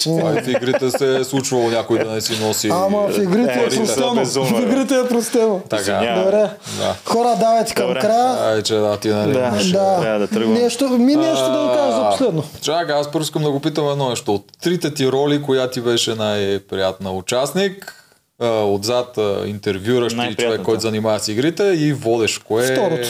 А 0.08 0.42
в 0.42 0.48
игрите 0.48 0.92
се 0.92 1.18
е 1.18 1.24
случвало 1.24 1.70
някой 1.70 2.00
да 2.00 2.12
не 2.12 2.22
си 2.22 2.40
носи. 2.42 2.70
Ама 2.72 3.08
в 3.08 3.18
игрите 3.24 3.60
е, 3.60 3.64
е 3.64 3.70
простено. 3.70 4.26
В 4.26 4.62
игрите 4.62 5.00
е 5.00 5.08
простено. 5.08 5.62
Така. 5.70 6.22
Добре. 6.24 6.50
Да. 6.78 6.96
Хора, 7.06 7.36
давайте 7.40 7.74
към 7.74 7.88
Добре. 7.88 8.00
края. 8.00 8.54
Ай, 8.54 8.64
че 8.64 8.74
да, 8.74 8.98
ти 8.98 9.10
нали. 9.10 9.34
Да, 9.34 9.52
да. 9.72 10.02
Трябва 10.02 10.20
да 10.20 10.28
тръгвам. 10.28 10.54
Нещо, 10.54 10.90
ми 10.90 11.16
нещо 11.16 11.52
да 11.52 11.68
го 11.68 11.74
кажа 11.74 11.92
за 11.92 12.10
последно. 12.12 12.44
Чакай, 12.62 12.96
аз 12.96 13.12
първо 13.12 13.24
искам 13.24 13.44
да 13.44 13.52
го 13.52 13.60
питам 13.60 13.90
едно 13.90 14.10
нещо. 14.10 14.36
От 14.36 14.46
трите 14.62 14.94
ти 14.94 15.12
роли, 15.12 15.42
коя 15.42 15.70
ти 15.70 15.82
беше 15.82 16.16
най-приятна 16.16 17.12
участник? 17.12 18.02
отзад 18.44 19.18
интервюращ 19.46 20.18
и 20.32 20.36
човек, 20.36 20.62
който 20.62 20.82
занимава 20.82 21.20
с 21.20 21.28
игрите 21.28 21.64
и 21.64 21.94
водеш. 21.94 22.38
Кое 22.38 22.76
Второто. 22.76 23.08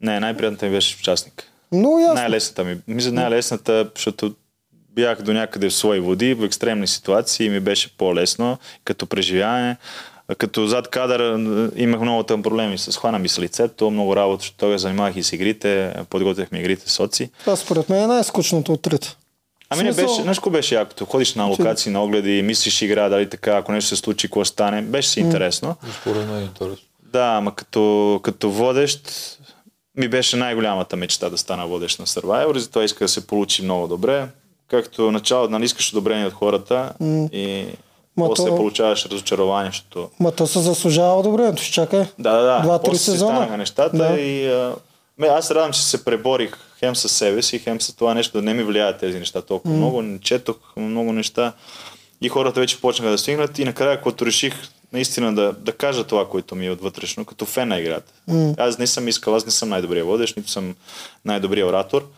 Не, 0.00 0.20
най-приятната 0.20 0.66
ми 0.66 0.72
беше 0.72 0.96
участник. 1.00 1.44
Но 1.72 1.98
ясно. 1.98 2.14
Най-лесната 2.14 2.64
ми. 2.64 2.76
Мисля, 2.88 3.12
най-лесната, 3.12 3.90
защото 3.94 4.34
бях 4.90 5.22
до 5.22 5.32
някъде 5.32 5.68
в 5.68 5.74
свои 5.74 6.00
води, 6.00 6.34
в 6.34 6.44
екстремни 6.44 6.86
ситуации 6.86 7.46
и 7.46 7.50
ми 7.50 7.60
беше 7.60 7.96
по-лесно 7.96 8.58
като 8.84 9.06
преживяване. 9.06 9.76
Като 10.38 10.66
зад 10.66 10.88
кадър 10.88 11.38
имах 11.76 12.00
много 12.00 12.22
тъм 12.22 12.42
проблеми 12.42 12.78
с 12.78 12.98
хвана 12.98 13.18
ми 13.18 13.28
с 13.28 13.38
лицето, 13.38 13.90
много 13.90 14.16
работа, 14.16 14.40
защото 14.40 14.58
тогава 14.58 14.78
занимавах 14.78 15.16
и 15.16 15.22
с 15.22 15.32
игрите, 15.32 15.94
подготвяхме 16.10 16.58
игрите 16.58 16.90
с 16.90 17.00
оци. 17.00 17.30
Това 17.40 17.56
според 17.56 17.88
мен 17.88 18.02
е 18.02 18.06
най-скучното 18.06 18.72
от 18.72 18.82
трите. 18.82 19.16
Ами 19.70 19.82
не 19.82 19.92
беше, 19.92 20.22
знаеш 20.22 20.38
какво 20.38 20.50
беше 20.50 20.74
якото? 20.74 21.04
Ходиш 21.04 21.34
на 21.34 21.44
локации, 21.44 21.92
на 21.92 22.02
огледи, 22.02 22.42
мислиш 22.42 22.82
игра, 22.82 23.08
дали 23.08 23.30
така, 23.30 23.56
ако 23.56 23.72
нещо 23.72 23.88
се 23.88 23.96
случи, 23.96 24.28
какво 24.28 24.44
стане. 24.44 24.82
Беше 24.82 25.08
си 25.08 25.20
интересно. 25.20 25.76
Според 26.00 26.26
мен 26.26 26.38
е 26.38 26.42
интересно. 26.42 26.76
Да, 27.02 27.34
ама 27.38 27.54
като, 27.54 28.20
като 28.22 28.50
водещ, 28.50 29.35
ми 29.96 30.08
беше 30.08 30.36
най-голямата 30.36 30.96
мечта 30.96 31.30
да 31.30 31.38
стана 31.38 31.66
водещ 31.66 31.98
на 31.98 32.06
Survivor, 32.06 32.56
затова 32.56 32.84
иска 32.84 33.04
да 33.04 33.08
се 33.08 33.26
получи 33.26 33.62
много 33.62 33.88
добре. 33.88 34.28
Както 34.68 35.10
начало, 35.10 35.48
нали 35.48 35.64
искаш 35.64 35.92
одобрение 35.92 36.26
от 36.26 36.32
хората 36.32 36.92
mm. 37.02 37.30
и 37.30 37.66
Ма 38.16 38.26
после 38.26 38.48
то... 38.48 38.56
получаваш 38.56 39.06
разочарование, 39.06 39.70
защото... 39.70 40.10
Ма 40.20 40.32
то 40.32 40.46
се 40.46 40.58
заслужава 40.58 41.20
одобрението, 41.20 41.62
ще 41.62 41.72
чакай. 41.72 42.04
Да, 42.18 42.32
да, 42.32 42.42
да. 42.42 42.60
Два-три 42.62 42.96
сезона. 42.96 43.56
нещата 43.56 43.96
да. 43.96 44.20
и... 44.20 44.52
А... 44.52 44.74
Ме, 45.18 45.26
аз 45.26 45.50
радвам, 45.50 45.72
че 45.72 45.82
се 45.82 46.04
преборих 46.04 46.56
хем 46.78 46.96
със 46.96 47.12
себе 47.12 47.42
си, 47.42 47.58
хем 47.58 47.80
с 47.80 47.96
това 47.96 48.14
нещо 48.14 48.38
да 48.38 48.42
не 48.42 48.54
ми 48.54 48.62
влияят 48.62 49.00
тези 49.00 49.18
неща 49.18 49.42
толкова 49.42 49.74
mm. 49.74 49.76
много. 49.76 50.18
Четох 50.22 50.56
много 50.76 51.12
неща 51.12 51.52
и 52.20 52.28
хората 52.28 52.60
вече 52.60 52.80
почнаха 52.80 53.10
да 53.10 53.18
стигнат 53.18 53.58
и 53.58 53.64
накрая, 53.64 54.00
когато 54.00 54.26
реших 54.26 54.54
наистина 54.96 55.34
да, 55.34 55.52
да 55.52 55.72
кажа 55.72 56.04
това, 56.04 56.28
което 56.28 56.54
ми 56.54 56.66
е 56.66 56.70
отвътрешно, 56.70 57.24
като 57.24 57.46
фен 57.46 57.68
на 57.68 57.78
играта. 57.78 58.12
Mm. 58.30 58.54
Аз 58.58 58.78
не 58.78 58.86
съм 58.86 59.08
искал, 59.08 59.34
аз 59.34 59.46
не 59.46 59.52
съм 59.52 59.68
най-добрия 59.68 60.04
водещ, 60.04 60.36
нито 60.36 60.50
съм 60.50 60.74
най-добрия 61.24 61.66
оратор. 61.66 62.08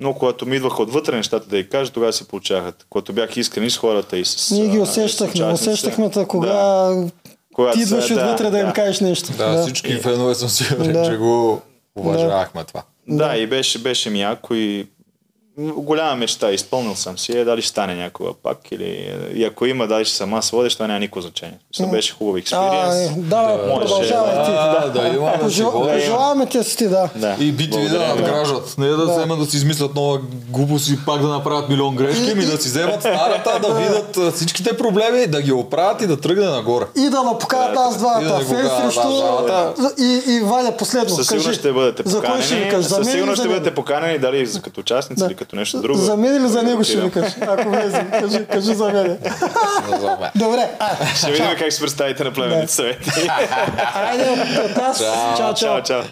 Но 0.00 0.14
когато 0.14 0.46
ми 0.46 0.56
идваха 0.56 0.82
отвътре 0.82 1.16
нещата 1.16 1.48
да 1.48 1.56
я 1.56 1.68
кажа, 1.68 1.92
тогава 1.92 2.12
се 2.12 2.28
получаваха. 2.28 2.72
Когато 2.90 3.12
бях 3.12 3.36
искрени 3.36 3.70
с 3.70 3.76
хората 3.76 4.18
и 4.18 4.24
с. 4.24 4.50
Ние 4.50 4.68
ги 4.68 4.78
усещахме. 4.78 5.52
Усещахме 5.52 6.10
те, 6.10 6.24
кога. 6.24 6.48
Да. 6.48 7.08
Когато 7.54 7.76
ти 7.76 7.82
идваш 7.82 8.08
да, 8.08 8.14
отвътре 8.14 8.44
да, 8.44 8.50
да 8.50 8.58
им 8.58 8.72
кажеш 8.72 9.00
нещо. 9.00 9.32
Да, 9.36 9.48
да. 9.50 9.62
всички 9.62 9.92
и... 9.92 9.98
фенове 9.98 10.34
съм 10.34 10.48
сигурен, 10.48 10.92
да. 10.92 11.04
че 11.04 11.16
го 11.16 11.62
уважавахме 11.96 12.60
да. 12.60 12.66
това. 12.66 12.82
Да, 13.08 13.28
да, 13.28 13.36
и 13.36 13.46
беше, 13.46 13.78
беше 13.78 14.10
ми 14.10 14.20
яко 14.20 14.54
и 14.54 14.86
голяма 15.58 16.16
мечта, 16.16 16.50
изпълнил 16.50 16.94
съм 16.94 17.18
си, 17.18 17.38
е, 17.38 17.44
дали 17.44 17.62
ще 17.62 17.70
стане 17.70 17.94
някога 17.94 18.30
пак 18.42 18.58
или 18.72 19.16
и 19.34 19.44
ако 19.44 19.66
има, 19.66 19.86
дали 19.86 20.04
ще 20.04 20.16
съм 20.16 20.34
аз 20.34 20.50
водещ, 20.50 20.76
това 20.76 20.86
няма 20.86 21.00
никакво 21.00 21.20
значение. 21.20 21.58
Мисля, 21.70 21.90
беше 21.90 22.14
хубав 22.14 22.36
експириенс. 22.36 22.94
Е, 22.94 23.14
да, 23.16 23.42
да, 23.42 23.74
продължавай 23.74 24.44
ти. 24.44 24.50
Да, 24.50 24.90
да, 24.94 25.00
да, 25.00 25.08
имаме 25.08 25.38
Пожелаваме 25.40 26.46
ти 26.46 26.64
си, 26.64 26.88
да. 26.88 27.08
да. 27.16 27.36
И 27.40 27.52
битви 27.52 27.88
да 27.88 27.98
надграждат. 27.98 28.78
Не 28.78 28.88
да, 28.88 29.06
вземат 29.06 29.38
да 29.38 29.46
си 29.46 29.56
измислят 29.56 29.94
нова 29.94 30.20
глупост 30.48 30.88
и 30.88 30.98
пак 31.06 31.20
да 31.20 31.28
направят 31.28 31.68
милион 31.68 31.96
грешки, 31.96 32.34
ми 32.34 32.44
да 32.44 32.58
си 32.62 32.68
вземат 32.68 33.00
старата, 33.00 33.60
да 33.62 33.74
видят 33.74 34.34
всичките 34.34 34.76
проблеми, 34.76 35.26
да 35.26 35.42
ги 35.42 35.52
оправят 35.52 36.02
и 36.02 36.06
да 36.06 36.20
тръгне 36.20 36.46
нагоре. 36.46 36.84
И 36.96 37.10
да 37.10 37.22
напокарат 37.22 37.76
аз 37.76 37.98
двата. 37.98 38.40
Фен 38.44 38.70
срещу 38.80 39.08
и 39.98 40.40
Ваня 40.40 40.76
последно. 40.76 41.14
Със 41.14 41.28
сигурност 41.28 41.58
ще 41.58 41.72
бъдете 41.72 42.02
поканени. 42.02 42.82
Със 42.82 43.10
сигурност 43.10 43.40
ще 43.40 43.48
бъдете 43.48 43.74
поканени 43.74 44.18
дали 44.18 44.48
като 44.62 44.80
участници 44.80 45.24
или 45.24 45.34
като 45.44 45.56
нещо 45.56 45.80
друго. 45.80 45.98
За 45.98 46.16
мен 46.16 46.36
или 46.36 46.48
за 46.48 46.62
него 46.62 46.84
ще 46.84 47.00
викаш? 47.00 47.32
Ако 47.40 47.68
влезем, 47.70 48.10
кажи, 48.10 48.46
кажи 48.52 48.74
за 48.74 48.84
мен. 48.84 49.18
Добре. 50.34 50.70
Ще 51.16 51.30
видим 51.30 51.46
как 51.58 51.72
се 51.72 51.80
представите 51.80 52.24
на 52.24 52.32
племените 52.32 52.72
съвети. 52.72 53.10
Айде, 53.94 54.30
от 54.64 54.76
нас. 54.76 54.98
Чао, 55.36 55.54
чао, 55.54 55.82
чао. 55.82 56.02